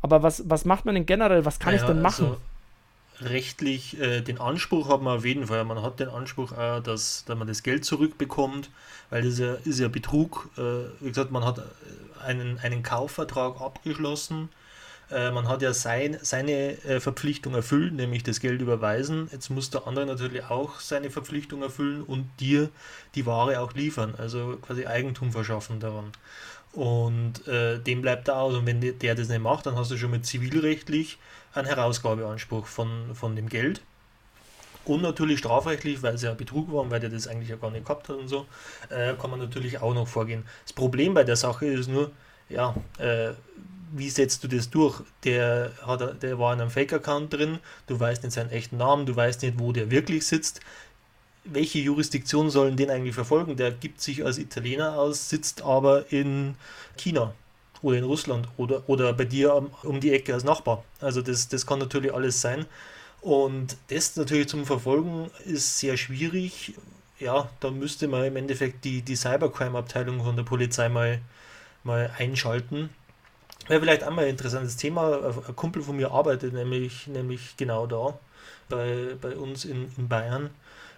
Aber 0.01 0.23
was, 0.23 0.49
was 0.49 0.65
macht 0.65 0.85
man 0.85 0.95
denn 0.95 1.05
generell? 1.05 1.45
Was 1.45 1.59
kann 1.59 1.73
naja, 1.73 1.83
ich 1.83 1.89
denn 1.89 2.01
machen? 2.01 2.25
Also 2.25 2.37
rechtlich 3.21 3.99
äh, 3.99 4.21
den 4.21 4.39
Anspruch 4.39 4.89
hat 4.89 5.01
man 5.01 5.17
auf 5.17 5.25
jeden 5.25 5.47
Fall. 5.47 5.63
Man 5.65 5.81
hat 5.81 5.99
den 5.99 6.09
Anspruch, 6.09 6.51
auch, 6.51 6.81
dass, 6.81 7.25
dass 7.25 7.37
man 7.37 7.47
das 7.47 7.63
Geld 7.63 7.85
zurückbekommt, 7.85 8.69
weil 9.09 9.23
das 9.23 9.33
ist 9.33 9.39
ja, 9.39 9.53
ist 9.65 9.79
ja 9.79 9.87
Betrug. 9.87 10.49
Äh, 10.57 10.89
wie 10.99 11.09
gesagt, 11.09 11.31
man 11.31 11.43
hat 11.43 11.61
einen, 12.23 12.59
einen 12.59 12.83
Kaufvertrag 12.83 13.61
abgeschlossen. 13.61 14.49
Äh, 15.11 15.31
man 15.31 15.47
hat 15.47 15.61
ja 15.61 15.73
sein, 15.73 16.17
seine 16.21 16.83
äh, 16.83 16.99
Verpflichtung 16.99 17.55
erfüllt, 17.55 17.93
nämlich 17.93 18.23
das 18.23 18.39
Geld 18.39 18.61
überweisen. 18.61 19.27
Jetzt 19.31 19.49
muss 19.49 19.69
der 19.69 19.87
andere 19.87 20.05
natürlich 20.05 20.43
auch 20.45 20.79
seine 20.79 21.09
Verpflichtung 21.09 21.61
erfüllen 21.63 22.03
und 22.03 22.29
dir 22.39 22.69
die 23.15 23.25
Ware 23.25 23.59
auch 23.59 23.73
liefern, 23.73 24.13
also 24.17 24.57
quasi 24.61 24.85
Eigentum 24.85 25.31
verschaffen 25.31 25.79
daran. 25.79 26.11
Und 26.71 27.47
äh, 27.47 27.79
dem 27.79 28.01
bleibt 28.01 28.27
er 28.27 28.37
aus. 28.37 28.53
Und 28.53 28.67
wenn 28.67 28.79
der 28.99 29.15
das 29.15 29.29
nicht 29.29 29.41
macht, 29.41 29.65
dann 29.65 29.75
hast 29.75 29.89
du 29.89 29.97
schon 29.97 30.11
mit 30.11 30.25
zivilrechtlich 30.25 31.17
einen 31.53 31.67
Herausgabeanspruch 31.67 32.65
von, 32.65 33.15
von 33.15 33.35
dem 33.35 33.49
Geld. 33.49 33.81
Und 34.85 35.01
natürlich 35.01 35.39
strafrechtlich, 35.39 36.01
weil 36.01 36.15
es 36.15 36.23
ja 36.23 36.33
Betrug 36.33 36.71
war 36.71 36.81
und 36.81 36.89
weil 36.89 36.99
der 36.99 37.09
das 37.09 37.27
eigentlich 37.27 37.49
ja 37.49 37.57
gar 37.57 37.69
nicht 37.69 37.85
gehabt 37.85 38.09
hat 38.09 38.15
und 38.15 38.27
so, 38.27 38.45
äh, 38.89 39.13
kann 39.13 39.29
man 39.29 39.39
natürlich 39.39 39.81
auch 39.81 39.93
noch 39.93 40.07
vorgehen. 40.07 40.43
Das 40.63 40.73
Problem 40.73 41.13
bei 41.13 41.23
der 41.23 41.35
Sache 41.35 41.67
ist 41.67 41.89
nur, 41.89 42.11
ja, 42.49 42.75
äh, 42.97 43.31
wie 43.91 44.09
setzt 44.09 44.43
du 44.43 44.47
das 44.47 44.69
durch? 44.69 45.01
Der, 45.23 45.71
hat, 45.85 46.23
der 46.23 46.39
war 46.39 46.53
in 46.53 46.61
einem 46.61 46.69
Fake-Account 46.69 47.33
drin, 47.33 47.59
du 47.87 47.99
weißt 47.99 48.23
nicht 48.23 48.33
seinen 48.33 48.51
echten 48.51 48.77
Namen, 48.77 49.05
du 49.05 49.15
weißt 49.15 49.41
nicht, 49.41 49.59
wo 49.59 49.71
der 49.71 49.91
wirklich 49.91 50.25
sitzt. 50.25 50.61
Welche 51.43 51.79
Jurisdiktion 51.79 52.49
sollen 52.49 52.77
den 52.77 52.89
eigentlich 52.89 53.15
verfolgen? 53.15 53.55
Der 53.57 53.71
gibt 53.71 54.01
sich 54.01 54.25
als 54.25 54.37
Italiener 54.37 54.97
aus, 54.97 55.29
sitzt 55.29 55.61
aber 55.61 56.11
in 56.11 56.55
China 56.97 57.33
oder 57.81 57.97
in 57.97 58.03
Russland 58.03 58.47
oder, 58.57 58.87
oder 58.87 59.13
bei 59.13 59.25
dir 59.25 59.55
um, 59.83 59.99
die 59.99 60.13
Ecke 60.13 60.33
als 60.33 60.43
Nachbar. 60.43 60.83
Also 60.99 61.21
das, 61.21 61.47
das 61.47 61.65
kann 61.65 61.79
natürlich 61.79 62.13
alles 62.13 62.41
sein. 62.41 62.65
Und 63.21 63.77
das 63.89 64.15
natürlich 64.15 64.47
zum 64.47 64.65
Verfolgen 64.65 65.29
ist 65.45 65.79
sehr 65.79 65.97
schwierig. 65.97 66.75
Ja, 67.19 67.49
da 67.59 67.69
müsste 67.69 68.07
man 68.07 68.23
im 68.23 68.37
Endeffekt 68.37 68.85
die, 68.85 69.01
die 69.01 69.15
Cybercrime-Abteilung 69.15 70.23
von 70.23 70.35
der 70.35 70.43
Polizei 70.43 70.87
mal, 70.87 71.19
mal 71.83 72.11
einschalten. 72.17 72.89
Wäre 73.67 73.81
vielleicht 73.81 74.03
einmal 74.03 74.25
ein 74.25 74.31
interessantes 74.31 74.77
Thema. 74.77 75.33
Ein 75.47 75.55
Kumpel 75.55 75.81
von 75.81 75.97
mir 75.97 76.11
arbeitet 76.11 76.53
nämlich, 76.53 77.07
nämlich 77.07 77.57
genau 77.57 77.87
da, 77.87 78.17
bei, 78.69 79.15
bei 79.21 79.35
uns 79.35 79.65
in, 79.65 79.91
in 79.97 80.07
Bayern. 80.07 80.49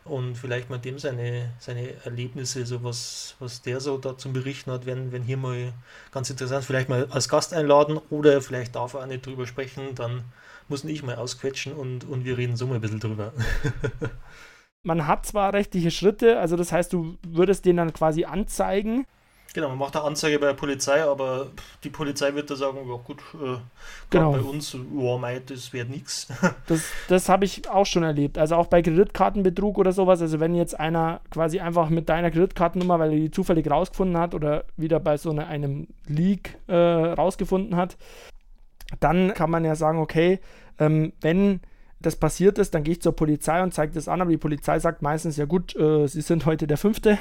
Und 0.04 0.36
vielleicht 0.36 0.70
mal 0.70 0.80
dem 0.80 0.98
seine, 0.98 1.52
seine 1.60 1.94
Erlebnisse, 2.04 2.66
so 2.66 2.84
was, 2.84 3.36
was 3.40 3.62
der 3.62 3.80
so 3.80 3.98
da 3.98 4.18
zum 4.18 4.34
Berichten 4.34 4.72
hat, 4.72 4.86
wenn, 4.86 5.12
wenn 5.12 5.24
hier 5.24 5.38
mal 5.38 5.74
ganz 6.12 6.30
interessant, 6.30 6.66
vielleicht 6.66 6.90
mal 6.90 7.08
als 7.12 7.30
Gast 7.30 7.54
einladen 7.54 8.00
oder 8.10 8.42
vielleicht 8.42 8.76
darf 8.76 8.94
er 8.94 9.02
auch 9.02 9.06
nicht 9.06 9.26
drüber 9.26 9.46
sprechen, 9.46 9.96
dann 9.96 10.24
muss 10.68 10.84
ich 10.84 11.04
mal 11.04 11.16
ausquetschen 11.16 11.74
und, 11.74 12.04
und 12.06 12.26
wir 12.26 12.38
reden 12.38 12.56
so 12.56 12.66
mal 12.66 12.76
ein 12.76 12.82
bisschen 12.82 13.00
drüber. 13.00 13.34
man 14.84 15.06
hat 15.06 15.26
zwar 15.26 15.54
rechtliche 15.54 15.92
Schritte, 15.92 16.40
also 16.40 16.56
das 16.56 16.72
heißt, 16.72 16.92
du 16.94 17.18
würdest 17.28 17.66
den 17.66 17.78
dann 17.78 17.94
quasi 17.94 18.26
anzeigen, 18.26 19.06
Genau, 19.54 19.68
man 19.70 19.78
macht 19.78 19.96
eine 19.98 20.06
Anzeige 20.06 20.40
bei 20.40 20.48
der 20.48 20.54
Polizei, 20.54 21.04
aber 21.04 21.48
die 21.84 21.90
Polizei 21.90 22.34
wird 22.36 22.50
da 22.50 22.56
sagen, 22.56 22.78
ja 22.88 22.96
gut, 22.96 23.20
äh, 23.34 23.58
genau. 24.10 24.32
bei 24.32 24.40
uns, 24.40 24.78
oh 24.96 25.18
mei, 25.18 25.42
das 25.46 25.74
wird 25.74 25.90
nichts. 25.90 26.28
Das, 26.68 26.84
das 27.10 27.28
habe 27.28 27.44
ich 27.44 27.68
auch 27.70 27.86
schon 27.86 28.04
erlebt. 28.04 28.38
Also 28.38 28.56
auch 28.56 28.68
bei 28.68 28.82
Kreditkartenbetrug 28.82 29.78
oder 29.78 29.92
sowas, 29.92 30.22
also 30.22 30.40
wenn 30.40 30.56
jetzt 30.56 30.80
einer 30.80 31.20
quasi 31.32 31.60
einfach 31.60 31.90
mit 31.90 32.08
deiner 32.08 32.32
Kreditkartennummer, 32.32 32.98
weil 33.00 33.12
er 33.12 33.20
die 33.20 33.32
zufällig 33.32 33.70
rausgefunden 33.70 34.18
hat 34.18 34.34
oder 34.34 34.64
wieder 34.78 35.00
bei 35.02 35.18
so 35.18 35.32
eine, 35.32 35.48
einem 35.48 35.88
Leak 36.08 36.58
äh, 36.68 36.76
rausgefunden 36.76 37.76
hat, 37.76 37.98
dann 39.00 39.34
kann 39.34 39.50
man 39.50 39.66
ja 39.66 39.76
sagen, 39.76 40.00
okay, 40.00 40.40
ähm, 40.80 41.12
wenn 41.22 41.62
das 42.00 42.16
passiert 42.16 42.58
ist, 42.58 42.74
dann 42.74 42.84
gehe 42.84 42.94
ich 42.94 43.02
zur 43.02 43.16
Polizei 43.16 43.62
und 43.62 43.74
zeige 43.74 43.94
das 43.94 44.08
an, 44.08 44.22
aber 44.22 44.32
die 44.32 44.38
Polizei 44.38 44.80
sagt 44.80 45.02
meistens, 45.02 45.36
ja 45.38 45.46
gut, 45.46 45.76
äh, 45.76 46.08
Sie 46.08 46.22
sind 46.22 46.46
heute 46.46 46.68
der 46.68 46.78
Fünfte, 46.78 47.18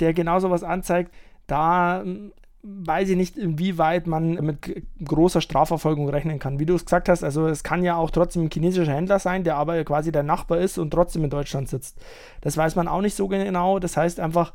der 0.00 0.12
genau 0.12 0.38
sowas 0.40 0.62
anzeigt 0.62 1.12
da 1.46 2.00
hm, 2.02 2.32
weiß 2.66 3.10
ich 3.10 3.16
nicht, 3.16 3.36
inwieweit 3.36 4.06
man 4.06 4.34
mit 4.34 4.86
großer 5.04 5.42
Strafverfolgung 5.42 6.08
rechnen 6.08 6.38
kann. 6.38 6.58
Wie 6.58 6.64
du 6.64 6.74
es 6.74 6.86
gesagt 6.86 7.10
hast, 7.10 7.22
also 7.22 7.46
es 7.46 7.62
kann 7.62 7.84
ja 7.84 7.96
auch 7.96 8.10
trotzdem 8.10 8.44
ein 8.44 8.50
chinesischer 8.50 8.94
Händler 8.94 9.18
sein, 9.18 9.44
der 9.44 9.56
aber 9.56 9.84
quasi 9.84 10.12
dein 10.12 10.24
Nachbar 10.24 10.58
ist 10.58 10.78
und 10.78 10.90
trotzdem 10.90 11.24
in 11.24 11.30
Deutschland 11.30 11.68
sitzt. 11.68 12.00
Das 12.40 12.56
weiß 12.56 12.74
man 12.74 12.88
auch 12.88 13.02
nicht 13.02 13.16
so 13.16 13.28
genau. 13.28 13.78
Das 13.78 13.98
heißt 13.98 14.18
einfach 14.18 14.54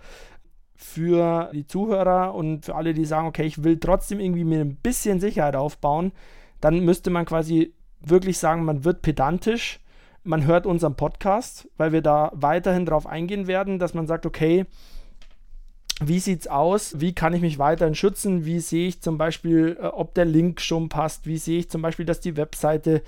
für 0.76 1.52
die 1.54 1.68
Zuhörer 1.68 2.34
und 2.34 2.66
für 2.66 2.74
alle, 2.76 2.96
die 2.96 3.06
sagen, 3.06 3.28
okay, 3.28 3.44
ich 3.44 3.64
will 3.64 3.78
trotzdem 3.80 4.20
irgendwie 4.20 4.44
mir 4.44 4.62
ein 4.62 4.78
bisschen 4.78 5.20
Sicherheit 5.20 5.56
aufbauen, 5.56 6.12
dann 6.62 6.80
müsste 6.80 7.12
man 7.12 7.26
quasi 7.26 7.74
wirklich 8.02 8.40
sagen, 8.40 8.66
man 8.66 8.86
wird 8.86 9.04
pedantisch. 9.04 9.82
Man 10.24 10.46
hört 10.46 10.66
unseren 10.66 10.96
Podcast, 10.96 11.70
weil 11.78 11.92
wir 11.92 12.02
da 12.02 12.32
weiterhin 12.34 12.86
darauf 12.86 13.08
eingehen 13.08 13.48
werden, 13.48 13.78
dass 13.78 13.94
man 13.94 14.08
sagt, 14.08 14.26
okay, 14.26 14.66
wie 16.02 16.20
sieht 16.20 16.42
es 16.42 16.48
aus? 16.48 17.00
Wie 17.02 17.14
kann 17.14 17.34
ich 17.34 17.42
mich 17.42 17.60
weiterhin 17.60 17.96
schützen? 17.96 18.46
Wie 18.46 18.60
sehe 18.60 18.88
ich 18.88 19.02
zum 19.02 19.18
Beispiel, 19.18 19.78
äh, 19.80 19.88
ob 19.88 20.14
der 20.14 20.26
Link 20.26 20.62
schon 20.62 20.88
passt? 20.88 21.28
Wie 21.28 21.38
sehe 21.38 21.60
ich 21.60 21.70
zum 21.70 21.82
Beispiel, 21.82 22.06
dass 22.06 22.22
die 22.22 22.38
Webseite 22.38 23.04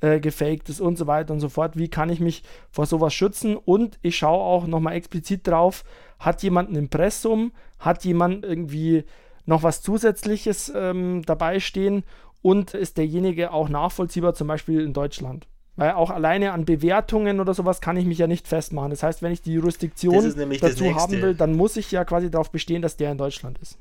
äh, 0.00 0.20
gefaked 0.20 0.68
ist 0.68 0.80
und 0.80 0.96
so 0.96 1.06
weiter 1.06 1.32
und 1.32 1.40
so 1.40 1.48
fort? 1.48 1.76
Wie 1.76 1.88
kann 1.88 2.08
ich 2.08 2.20
mich 2.20 2.44
vor 2.70 2.86
sowas 2.86 3.14
schützen? 3.14 3.56
Und 3.56 3.98
ich 4.02 4.16
schaue 4.16 4.42
auch 4.42 4.66
nochmal 4.66 4.94
explizit 4.94 5.46
drauf, 5.46 5.84
hat 6.18 6.42
jemand 6.42 6.70
ein 6.70 6.76
Impressum? 6.76 7.52
Hat 7.78 8.04
jemand 8.04 8.44
irgendwie 8.44 9.04
noch 9.44 9.62
was 9.62 9.82
Zusätzliches 9.82 10.72
ähm, 10.74 11.22
dabei 11.26 11.60
stehen? 11.60 12.04
Und 12.42 12.74
ist 12.74 12.96
derjenige 12.96 13.52
auch 13.52 13.68
nachvollziehbar, 13.68 14.34
zum 14.34 14.46
Beispiel 14.46 14.80
in 14.82 14.92
Deutschland? 14.92 15.48
Weil 15.76 15.92
auch 15.92 16.10
alleine 16.10 16.52
an 16.52 16.64
Bewertungen 16.64 17.38
oder 17.38 17.52
sowas 17.52 17.82
kann 17.82 17.96
ich 17.98 18.06
mich 18.06 18.18
ja 18.18 18.26
nicht 18.26 18.48
festmachen. 18.48 18.90
Das 18.90 19.02
heißt, 19.02 19.20
wenn 19.20 19.32
ich 19.32 19.42
die 19.42 19.52
Jurisdiktion 19.52 20.34
dazu 20.60 20.94
haben 20.94 21.20
will, 21.20 21.34
dann 21.34 21.54
muss 21.54 21.76
ich 21.76 21.90
ja 21.90 22.04
quasi 22.04 22.30
darauf 22.30 22.50
bestehen, 22.50 22.80
dass 22.80 22.96
der 22.96 23.12
in 23.12 23.18
Deutschland 23.18 23.58
ist. 23.58 23.76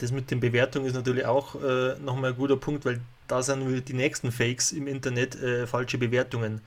Das 0.00 0.12
mit 0.12 0.30
den 0.30 0.38
Bewertungen 0.38 0.86
ist 0.86 0.94
natürlich 0.94 1.26
auch 1.26 1.56
äh, 1.60 1.98
nochmal 1.98 2.30
ein 2.30 2.36
guter 2.36 2.56
Punkt, 2.56 2.84
weil 2.84 3.00
da 3.26 3.42
sind 3.42 3.88
die 3.88 3.94
nächsten 3.94 4.30
Fakes 4.30 4.70
im 4.70 4.86
Internet 4.86 5.34
äh, 5.42 5.66
falsche 5.66 5.98
Bewertungen. 5.98 6.60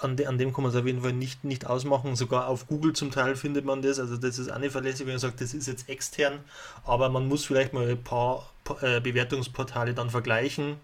An, 0.00 0.16
de, 0.16 0.26
an, 0.26 0.36
dem 0.36 0.52
kann 0.52 0.62
man 0.62 0.70
es 0.70 0.78
auf 0.78 0.86
jeden 0.86 1.00
Fall 1.00 1.14
nicht, 1.14 1.42
nicht 1.44 1.66
ausmachen. 1.66 2.14
Sogar 2.14 2.46
auf 2.46 2.66
Google 2.68 2.92
zum 2.92 3.10
Teil 3.10 3.36
findet 3.36 3.64
man 3.64 3.80
das. 3.80 3.98
Also 3.98 4.18
das 4.18 4.38
ist 4.38 4.50
eine 4.50 4.70
verlässlich, 4.70 5.06
wenn 5.06 5.14
man 5.14 5.18
sagt, 5.18 5.40
das 5.40 5.54
ist 5.54 5.66
jetzt 5.66 5.88
extern. 5.88 6.40
Aber 6.84 7.08
man 7.08 7.26
muss 7.26 7.46
vielleicht 7.46 7.72
mal 7.72 7.88
ein 7.88 8.04
paar 8.04 8.50
äh, 8.82 9.00
Bewertungsportale 9.00 9.94
dann 9.94 10.10
vergleichen 10.10 10.76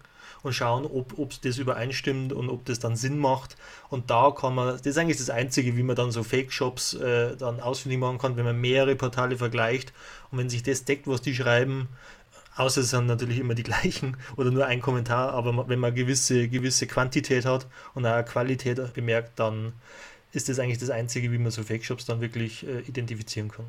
und 0.45 0.53
schauen, 0.53 0.85
ob 0.85 1.41
das 1.41 1.57
übereinstimmt 1.57 2.31
und 2.31 2.49
ob 2.49 2.65
das 2.65 2.77
dann 2.77 2.95
Sinn 2.95 3.17
macht. 3.17 3.57
Und 3.89 4.11
da 4.11 4.29
kann 4.29 4.53
man, 4.53 4.77
das 4.77 4.85
ist 4.85 4.97
eigentlich 4.99 5.17
das 5.17 5.31
Einzige, 5.31 5.75
wie 5.75 5.81
man 5.81 5.95
dann 5.95 6.11
so 6.11 6.23
Fake-Shops 6.23 6.93
äh, 6.93 7.35
dann 7.35 7.59
ausfindig 7.59 7.99
machen 7.99 8.19
kann, 8.19 8.37
wenn 8.37 8.45
man 8.45 8.61
mehrere 8.61 8.95
Portale 8.95 9.37
vergleicht 9.37 9.91
und 10.29 10.37
wenn 10.37 10.49
sich 10.49 10.61
das 10.61 10.85
deckt, 10.85 11.07
was 11.07 11.21
die 11.21 11.33
schreiben, 11.33 11.89
außer 12.57 12.81
es 12.81 12.91
sind 12.91 13.07
natürlich 13.07 13.39
immer 13.39 13.55
die 13.55 13.63
gleichen 13.63 14.17
oder 14.37 14.51
nur 14.51 14.67
ein 14.67 14.81
Kommentar, 14.81 15.33
aber 15.33 15.67
wenn 15.67 15.79
man 15.79 15.95
gewisse, 15.95 16.47
gewisse 16.47 16.85
Quantität 16.85 17.45
hat 17.45 17.65
und 17.95 18.05
auch 18.05 18.23
Qualität 18.23 18.93
bemerkt, 18.93 19.39
dann 19.39 19.73
ist 20.31 20.47
das 20.47 20.59
eigentlich 20.59 20.77
das 20.77 20.91
Einzige, 20.91 21.31
wie 21.31 21.39
man 21.39 21.49
so 21.49 21.63
Fake-Shops 21.63 22.05
dann 22.05 22.21
wirklich 22.21 22.67
äh, 22.67 22.81
identifizieren 22.81 23.49
kann. 23.49 23.65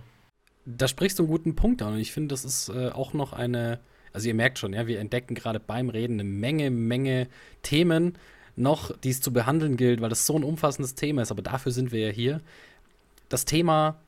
Da 0.66 0.88
sprichst 0.88 1.18
du 1.18 1.22
einen 1.22 1.30
guten 1.30 1.56
Punkt 1.56 1.80
an 1.80 1.94
und 1.94 2.00
ich 2.00 2.12
finde, 2.12 2.34
das 2.34 2.44
ist 2.44 2.68
äh, 2.68 2.90
auch 2.90 3.14
noch 3.14 3.32
eine 3.32 3.80
also 4.16 4.28
ihr 4.28 4.34
merkt 4.34 4.58
schon, 4.58 4.72
ja, 4.72 4.86
wir 4.86 4.98
entdecken 4.98 5.34
gerade 5.34 5.60
beim 5.60 5.90
Reden 5.90 6.14
eine 6.14 6.24
Menge, 6.24 6.70
Menge 6.70 7.28
Themen 7.60 8.16
noch, 8.56 8.96
die 8.96 9.10
es 9.10 9.20
zu 9.20 9.30
behandeln 9.30 9.76
gilt, 9.76 10.00
weil 10.00 10.08
das 10.08 10.24
so 10.24 10.38
ein 10.38 10.42
umfassendes 10.42 10.94
Thema 10.94 11.20
ist. 11.20 11.30
Aber 11.30 11.42
dafür 11.42 11.70
sind 11.70 11.92
wir 11.92 12.00
ja 12.00 12.10
hier. 12.10 12.40
Das 13.28 13.44
Thema, 13.44 14.00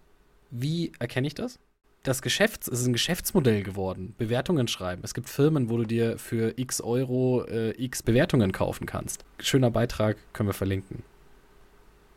wie 0.50 0.92
erkenne 0.98 1.26
ich 1.26 1.34
das? 1.34 1.58
Das 2.04 2.22
Geschäfts 2.22 2.68
es 2.68 2.80
ist 2.80 2.86
ein 2.86 2.94
Geschäftsmodell 2.94 3.62
geworden. 3.62 4.14
Bewertungen 4.16 4.66
schreiben. 4.66 5.02
Es 5.04 5.12
gibt 5.12 5.28
Firmen, 5.28 5.68
wo 5.68 5.76
du 5.76 5.84
dir 5.84 6.16
für 6.16 6.54
x 6.56 6.80
Euro 6.80 7.44
äh, 7.44 7.72
x 7.76 8.02
Bewertungen 8.02 8.50
kaufen 8.52 8.86
kannst. 8.86 9.26
Schöner 9.40 9.70
Beitrag, 9.70 10.16
können 10.32 10.48
wir 10.48 10.54
verlinken. 10.54 11.02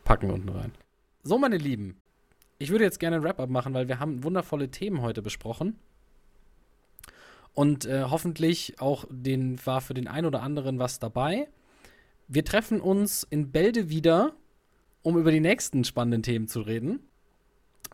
Packen 0.04 0.28
wir 0.28 0.34
unten 0.34 0.48
rein. 0.48 0.72
So, 1.24 1.36
meine 1.36 1.58
Lieben, 1.58 2.00
ich 2.58 2.70
würde 2.70 2.84
jetzt 2.84 3.00
gerne 3.00 3.16
ein 3.16 3.22
Wrap-up 3.22 3.50
machen, 3.50 3.74
weil 3.74 3.88
wir 3.88 3.98
haben 3.98 4.24
wundervolle 4.24 4.70
Themen 4.70 5.02
heute 5.02 5.20
besprochen. 5.20 5.76
Und 7.54 7.84
äh, 7.84 8.04
hoffentlich 8.08 8.80
auch 8.80 9.04
den, 9.10 9.64
war 9.66 9.80
für 9.80 9.94
den 9.94 10.08
einen 10.08 10.26
oder 10.26 10.42
anderen 10.42 10.78
was 10.78 10.98
dabei. 10.98 11.48
Wir 12.28 12.44
treffen 12.44 12.80
uns 12.80 13.26
in 13.28 13.52
Bälde 13.52 13.90
wieder, 13.90 14.32
um 15.02 15.18
über 15.18 15.30
die 15.30 15.40
nächsten 15.40 15.84
spannenden 15.84 16.22
Themen 16.22 16.48
zu 16.48 16.62
reden. 16.62 17.00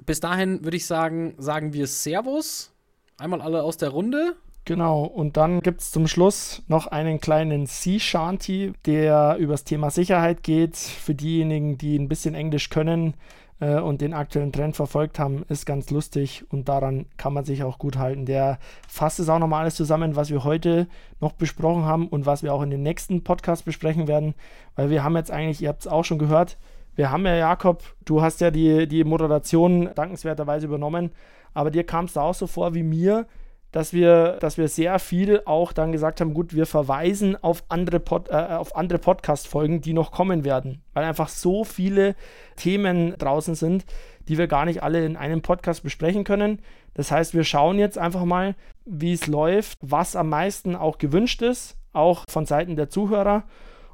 Bis 0.07 0.21
dahin 0.21 0.65
würde 0.65 0.77
ich 0.77 0.87
sagen, 0.87 1.35
sagen 1.39 1.73
wir 1.73 1.87
Servus. 1.87 2.73
Einmal 3.17 3.41
alle 3.41 3.65
aus 3.65 3.79
der 3.79 3.89
Runde. 3.89 4.37
Genau, 4.65 5.05
und 5.05 5.37
dann 5.37 5.61
gibt 5.61 5.81
es 5.81 5.91
zum 5.91 6.07
Schluss 6.07 6.63
noch 6.69 6.87
einen 6.87 7.21
kleinen 7.21 7.67
Sea 7.67 7.99
Shanty, 7.99 8.75
der 8.85 9.39
übers 9.39 9.65
Thema 9.65 9.91
Sicherheit 9.91 10.43
geht. 10.43 10.77
Für 10.77 11.15
diejenigen, 11.15 11.79
die 11.79 11.99
ein 11.99 12.09
bisschen 12.09 12.35
Englisch 12.35 12.69
können, 12.69 13.15
äh, 13.61 13.81
und 13.81 14.01
den 14.01 14.15
aktuellen 14.15 14.53
Trend 14.53 14.77
verfolgt 14.77 15.19
haben, 15.19 15.45
ist 15.49 15.67
ganz 15.67 15.91
lustig 15.91 16.45
und 16.51 16.69
daran 16.69 17.07
kann 17.17 17.33
man 17.33 17.45
sich 17.45 17.63
auch 17.63 17.79
gut 17.79 17.99
halten. 17.99 18.27
Der 18.27 18.59
fasst 18.89 19.21
es 19.21 19.29
auch 19.29 19.39
nochmal 19.39 19.63
alles 19.63 19.75
zusammen, 19.75 20.17
was 20.17 20.31
wir 20.31 20.45
heute 20.45 20.87
noch 21.21 21.33
besprochen 21.33 21.85
haben 21.85 22.09
und 22.09 22.27
was 22.27 22.43
wir 22.43 22.55
auch 22.55 22.63
in 22.63 22.71
den 22.71 22.83
nächsten 22.83 23.25
Podcast 23.25 23.65
besprechen 23.65 24.09
werden, 24.09 24.35
weil 24.77 24.91
wir 24.91 25.05
haben 25.05 25.17
jetzt 25.17 25.31
eigentlich, 25.31 25.63
ihr 25.63 25.69
habt 25.69 25.81
es 25.81 25.87
auch 25.89 26.05
schon 26.05 26.19
gehört, 26.19 26.59
wir 26.95 27.11
haben 27.11 27.25
ja, 27.27 27.37
Jakob, 27.37 27.85
du 28.05 28.23
hast 28.23 28.41
ja 28.41 28.51
die, 28.51 28.89
die 28.89 29.05
Moderation 29.05 29.91
dankenswerterweise 29.95 30.67
übernommen, 30.67 31.11
aber 31.55 31.71
dir 31.71 31.85
kam 31.85 32.07
es 32.07 32.15
da 32.15 32.23
auch 32.23 32.35
so 32.35 32.47
vor 32.47 32.75
wie 32.75 32.83
mir, 32.83 33.27
dass 33.73 33.93
wir, 33.93 34.39
dass 34.41 34.57
wir 34.57 34.69
sehr 34.69 34.99
viel 34.99 35.43
auch 35.45 35.73
dann 35.73 35.93
gesagt 35.93 36.21
haben, 36.21 36.33
gut, 36.33 36.55
wir 36.55 36.67
verweisen 36.67 37.37
auf 37.43 37.65
andere, 37.69 38.01
Pod, 38.01 38.29
äh, 38.29 38.33
auf 38.33 38.75
andere 38.77 38.99
Podcast-Folgen, 38.99 39.81
die 39.81 39.93
noch 39.93 40.11
kommen 40.11 40.45
werden, 40.45 40.83
weil 40.95 41.05
einfach 41.05 41.29
so 41.29 41.65
viele 41.65 42.17
Themen 42.57 43.15
draußen 43.19 43.55
sind, 43.55 43.85
die 44.29 44.39
wir 44.39 44.47
gar 44.47 44.65
nicht 44.65 44.83
alle 44.83 45.05
in 45.05 45.17
einem 45.17 45.43
Podcast 45.43 45.83
besprechen 45.83 46.25
können. 46.25 46.61
Das 46.95 47.11
heißt, 47.11 47.35
wir 47.35 47.45
schauen 47.45 47.79
jetzt 47.79 47.99
einfach 47.99 48.25
mal, 48.25 48.55
wie 48.85 49.13
es 49.13 49.27
läuft, 49.27 49.79
was 49.83 50.17
am 50.17 50.31
meisten 50.31 50.75
auch 50.75 50.99
gewünscht 50.99 51.43
ist, 51.43 51.77
auch 51.93 52.25
von 52.29 52.47
Seiten 52.47 52.77
der 52.77 52.89
Zuhörer. 52.89 53.45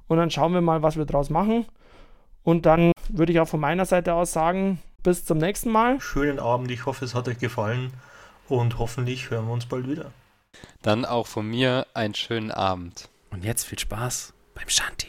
Und 0.07 0.19
dann 0.19 0.31
schauen 0.31 0.53
wir 0.53 0.61
mal, 0.61 0.83
was 0.83 0.97
wir 0.97 1.05
draus 1.05 1.31
machen. 1.31 1.67
Und 2.43 2.67
dann 2.67 2.93
würde 3.09 3.33
ich 3.33 3.41
auch 3.41 3.49
von 3.49 3.61
meiner 3.61 3.87
Seite 3.87 4.15
aus 4.15 4.33
sagen, 4.33 4.81
bis 5.03 5.25
zum 5.25 5.39
nächsten 5.39 5.71
Mal. 5.71 6.01
Schönen 6.01 6.39
Abend, 6.39 6.71
ich 6.71 6.87
hoffe, 6.87 7.05
es 7.05 7.15
hat 7.15 7.29
euch 7.29 7.39
gefallen 7.39 7.93
und 8.49 8.79
hoffentlich 8.79 9.31
hören 9.31 9.47
wir 9.47 9.53
uns 9.53 9.67
bald 9.67 9.89
wieder. 9.89 10.13
Dann 10.83 11.05
auch 11.05 11.27
von 11.27 11.49
mir 11.49 11.87
einen 11.95 12.15
schönen 12.15 12.51
Abend. 12.51 13.09
Und 13.31 13.45
jetzt 13.45 13.65
viel 13.65 13.79
Spaß 13.79 14.33
beim 14.55 14.69
Shanti. 14.69 15.09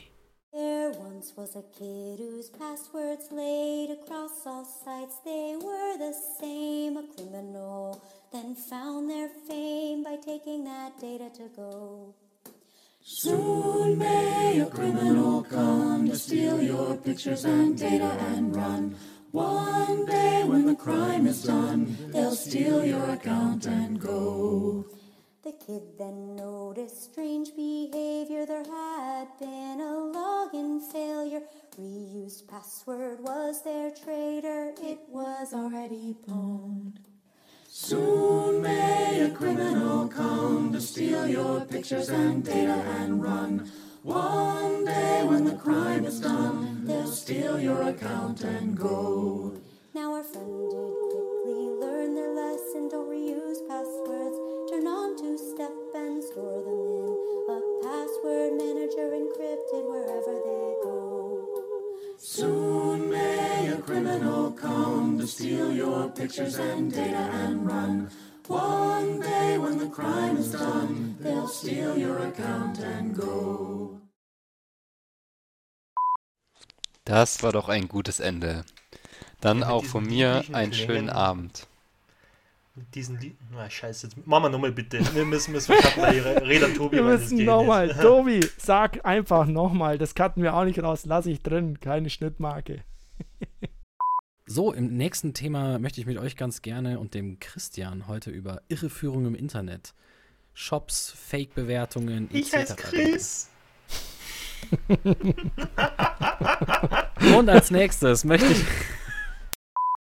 There 0.52 0.92
once 0.98 1.34
was 1.36 1.56
a 1.56 1.64
kid 1.78 2.20
whose 2.20 2.50
passwords 2.50 3.30
laid 3.32 3.92
across 3.92 4.46
all 4.46 4.66
sites. 4.66 5.22
They 5.24 5.56
were 5.58 5.98
the 5.98 6.14
same, 6.40 6.98
a 6.98 7.04
criminal, 7.16 8.02
then 8.32 8.56
found 8.56 9.10
their 9.10 9.30
fame 9.48 10.04
by 10.04 10.18
taking 10.18 10.64
that 10.64 11.00
data 11.00 11.30
to 11.38 11.50
go. 11.56 12.16
Soon 13.02 14.00
may 14.00 14.62
a 14.62 14.66
criminal 14.66 15.44
come 15.44 16.10
to 16.10 16.16
steal 16.16 16.60
your 16.60 16.96
pictures 16.96 17.46
and 17.46 17.78
data 17.78 18.18
and 18.34 18.56
run. 18.56 18.96
One 19.36 20.06
day 20.06 20.46
when 20.46 20.66
the 20.66 20.76
crime 20.76 21.28
is 21.28 21.44
done, 21.44 21.98
they'll 22.14 22.38
steal 22.38 22.86
your 22.86 23.04
account 23.10 23.66
and 23.66 24.00
go. 24.00 24.86
The 25.44 25.52
kid 25.52 25.82
then 25.98 26.38
noticed 26.38 27.12
strange 27.12 27.54
behavior. 27.54 28.46
There 28.46 28.64
had 28.64 29.28
been 29.38 29.82
a 29.82 29.94
login 30.16 30.80
failure. 30.90 31.42
Reused 31.78 32.48
password 32.48 33.20
was 33.20 33.62
their 33.62 33.92
traitor. 33.92 34.72
It 34.82 35.00
was 35.10 35.54
already 35.54 36.16
pawned. 36.26 37.02
Soon 37.68 38.62
may 38.62 39.20
a 39.20 39.32
criminal 39.32 40.08
come 40.08 40.72
to 40.72 40.80
steal 40.80 41.28
your 41.28 41.66
pictures 41.66 42.08
and 42.08 42.42
data 42.42 42.82
and 43.00 43.22
run. 43.22 43.70
One 44.06 44.86
day 44.86 45.24
when 45.24 45.46
the 45.46 45.56
crime 45.56 46.06
is 46.06 46.20
done, 46.20 46.86
they'll 46.86 47.08
steal 47.08 47.60
your 47.60 47.82
account 47.90 48.44
and 48.44 48.78
go. 48.78 49.54
Now 49.96 50.14
our 50.14 50.24
friend 50.24 50.70
did 50.70 50.94
quickly 51.10 51.74
learn 51.82 52.14
their 52.14 52.30
lesson. 52.30 52.88
Don't 52.88 53.10
reuse 53.10 53.68
passwords. 53.68 54.38
Turn 54.70 54.86
on 54.86 55.18
two 55.18 55.40
step 55.40 55.74
and 55.96 56.24
store 56.24 56.62
them 56.62 56.86
in 56.86 57.58
a 57.58 57.60
password 57.82 58.54
manager 58.62 59.10
encrypted 59.10 59.90
wherever 59.90 60.38
they 60.38 60.76
go. 60.84 61.48
Soon 62.20 63.10
may 63.10 63.70
a 63.70 63.78
criminal 63.82 64.52
come 64.52 65.18
to 65.18 65.26
steal 65.26 65.74
your 65.74 66.10
pictures 66.10 66.60
and 66.60 66.94
data 66.94 67.26
and 67.42 67.66
run. 67.66 68.12
One 68.48 69.20
day 69.22 69.58
when 69.58 69.80
the 69.80 69.90
crime 69.90 70.38
is 70.38 70.52
done, 70.52 71.16
they'll 71.22 71.48
steal 71.48 71.98
your 71.98 72.20
account 72.28 72.80
and 72.80 73.16
go. 73.16 74.00
Das 77.06 77.42
war 77.44 77.52
doch 77.52 77.70
ein 77.70 77.88
gutes 77.88 78.20
Ende. 78.20 78.64
Dann 79.42 79.60
Ja, 79.60 79.70
auch 79.70 79.86
von 79.86 80.06
mir 80.06 80.44
einen 80.54 80.74
schönen 80.74 80.88
Klängen. 80.88 81.10
Abend. 81.10 81.68
Mit 82.76 82.94
diesen 82.94 83.20
Lied. 83.20 83.38
Na, 83.52 83.70
scheiße, 83.70 84.08
jetzt 84.08 84.28
machen 84.28 84.44
wir 84.44 84.50
nochmal 84.50 84.72
bitte. 84.72 85.00
Wir 85.16 85.24
müssen, 85.26 85.52
müssen 85.54 85.70
wir 85.74 85.82
cutten, 85.82 86.02
weil 86.02 86.16
ihre- 86.16 86.42
Reda 86.48 86.68
Tobi 86.70 86.98
Wir 86.98 87.04
müssen 87.04 87.46
nochmal. 87.46 87.90
Tobi, 88.02 88.42
sag 88.58 89.06
einfach 89.06 89.46
nochmal. 89.46 89.98
Das 89.98 90.14
cutten 90.14 90.44
wir 90.44 90.54
auch 90.56 90.66
nicht 90.66 90.82
raus. 90.84 91.06
Lass 91.06 91.26
ich 91.26 91.42
drin. 91.42 91.80
Keine 91.80 92.10
Schnittmarke. 92.10 92.84
So, 94.48 94.72
im 94.72 94.96
nächsten 94.96 95.34
Thema 95.34 95.80
möchte 95.80 96.00
ich 96.00 96.06
mit 96.06 96.20
euch 96.20 96.38
ganz 96.38 96.62
gerne 96.62 97.00
und 97.00 97.16
dem 97.16 97.40
Christian 97.40 98.08
heute 98.08 98.30
über 98.30 98.62
Irreführung 98.68 99.26
im 99.26 99.34
Internet, 99.34 99.96
Shops, 100.54 101.16
Fake-Bewertungen 101.18 102.30
Ich 102.32 102.54
etc. 102.54 102.70
heiße 102.70 102.76
Chris. 102.76 103.50
Und 107.36 107.50
als 107.50 107.72
nächstes 107.72 108.24
möchte 108.24 108.52
ich. 108.52 108.60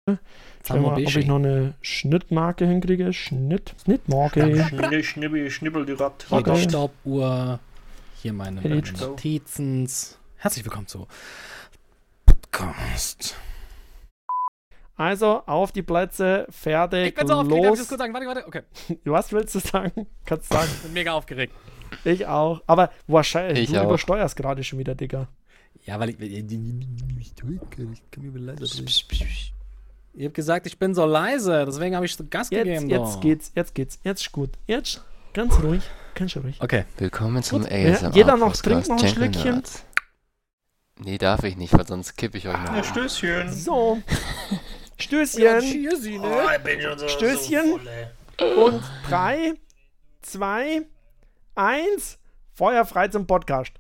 Jetzt 0.07 0.19
Schau 0.68 0.73
haben 0.73 0.81
wir 0.81 0.89
mal, 0.89 0.93
ob 0.93 1.15
ich 1.15 1.27
noch 1.27 1.35
eine 1.35 1.76
Schnittmarke 1.81 2.65
hinkriege. 2.65 3.14
Schnitt. 3.14 3.76
Schnittmarke. 3.84 4.65
Schnibbel, 4.68 5.03
schnibbel, 5.03 5.51
schnibbel 5.51 5.85
die 5.85 5.91
Rat. 5.91 6.26
Okay. 6.31 6.55
Die 6.55 6.61
Stoppuhr. 6.64 7.60
Hier 8.19 8.34
meine. 8.34 8.61
Notizen. 8.61 9.88
Herzlich 10.38 10.65
willkommen 10.65 10.88
zu 10.88 11.07
Podcast. 12.26 13.35
Also, 14.95 15.41
auf 15.47 15.71
die 15.71 15.81
Plätze, 15.81 16.45
fertig, 16.49 17.07
Ich 17.09 17.15
bin 17.15 17.27
so 17.27 17.33
aufgeregt, 17.33 17.63
ich 17.65 17.69
das 17.71 17.79
los. 17.79 17.87
kurz 17.89 17.99
sagen? 17.99 18.13
Warte, 18.13 18.27
warte, 18.27 18.47
okay. 18.47 18.61
Was 19.05 19.31
willst 19.31 19.55
du 19.55 19.59
sagen? 19.59 20.07
Kannst 20.25 20.51
du 20.51 20.55
sagen. 20.55 20.69
Ich 20.71 20.81
bin 20.83 20.93
mega 20.93 21.13
aufgeregt. 21.13 21.53
Ich 22.03 22.27
auch. 22.27 22.61
Aber 22.67 22.91
wahrscheinlich, 23.07 23.63
Ich 23.65 23.71
du 23.71 23.81
auch. 23.81 23.85
übersteuerst 23.85 24.35
gerade 24.35 24.63
schon 24.63 24.79
wieder, 24.79 24.93
Digga. 24.95 25.27
Ja, 25.85 25.99
weil 25.99 26.09
ich. 26.09 26.19
Ich 26.19 27.31
kann 28.11 28.23
mir 28.23 28.39
leise 28.39 28.65
drehen. 28.65 28.87
Ihr 30.15 30.25
habt 30.27 30.35
gesagt, 30.35 30.67
ich 30.67 30.77
bin 30.77 30.93
so 30.93 31.05
leise, 31.05 31.65
deswegen 31.65 31.95
habe 31.95 32.05
ich 32.05 32.15
so 32.15 32.23
Gas 32.29 32.51
Jetzt, 32.51 32.65
gegeben. 32.65 32.87
jetzt 32.89 33.15
doch. 33.15 33.21
geht's, 33.21 33.51
jetzt 33.55 33.73
geht's. 33.73 33.99
Jetzt 34.03 34.21
ist 34.21 34.31
gut. 34.31 34.51
Jetzt 34.67 35.03
ganz 35.33 35.59
ruhig. 35.63 35.81
Ganz 36.13 36.35
ruhig. 36.37 36.55
Okay. 36.61 36.85
Willkommen 36.99 37.41
zum. 37.41 37.63
ASMR 37.63 37.79
Ja, 37.89 38.11
jeder 38.11 38.37
noch 38.37 38.55
trinkt 38.55 38.89
noch 38.89 39.01
ein 39.01 39.09
Schlückchen? 39.09 39.53
Nerds. 39.55 39.85
Nee, 40.99 41.17
darf 41.17 41.43
ich 41.43 41.57
nicht, 41.57 41.73
weil 41.73 41.87
sonst 41.87 42.15
kippe 42.15 42.37
ich 42.37 42.47
euch 42.47 42.53
noch. 42.57 42.71
Ja, 42.73 42.77
um. 42.77 42.83
Stößchen. 42.83 43.51
So. 43.51 43.97
Stößchen. 45.03 46.19
Oh, 46.21 46.49
ich 46.55 46.63
bin 46.63 46.81
schon 46.81 46.97
so, 46.97 47.07
Stößchen. 47.07 47.65
So 47.65 47.77
voll, 47.77 47.88
ey. 47.88 48.53
Und 48.55 48.84
drei, 49.09 49.53
zwei, 50.21 50.81
eins. 51.55 52.19
Feuer 52.55 52.85
frei 52.85 53.07
zum 53.07 53.25
Podcast. 53.25 53.73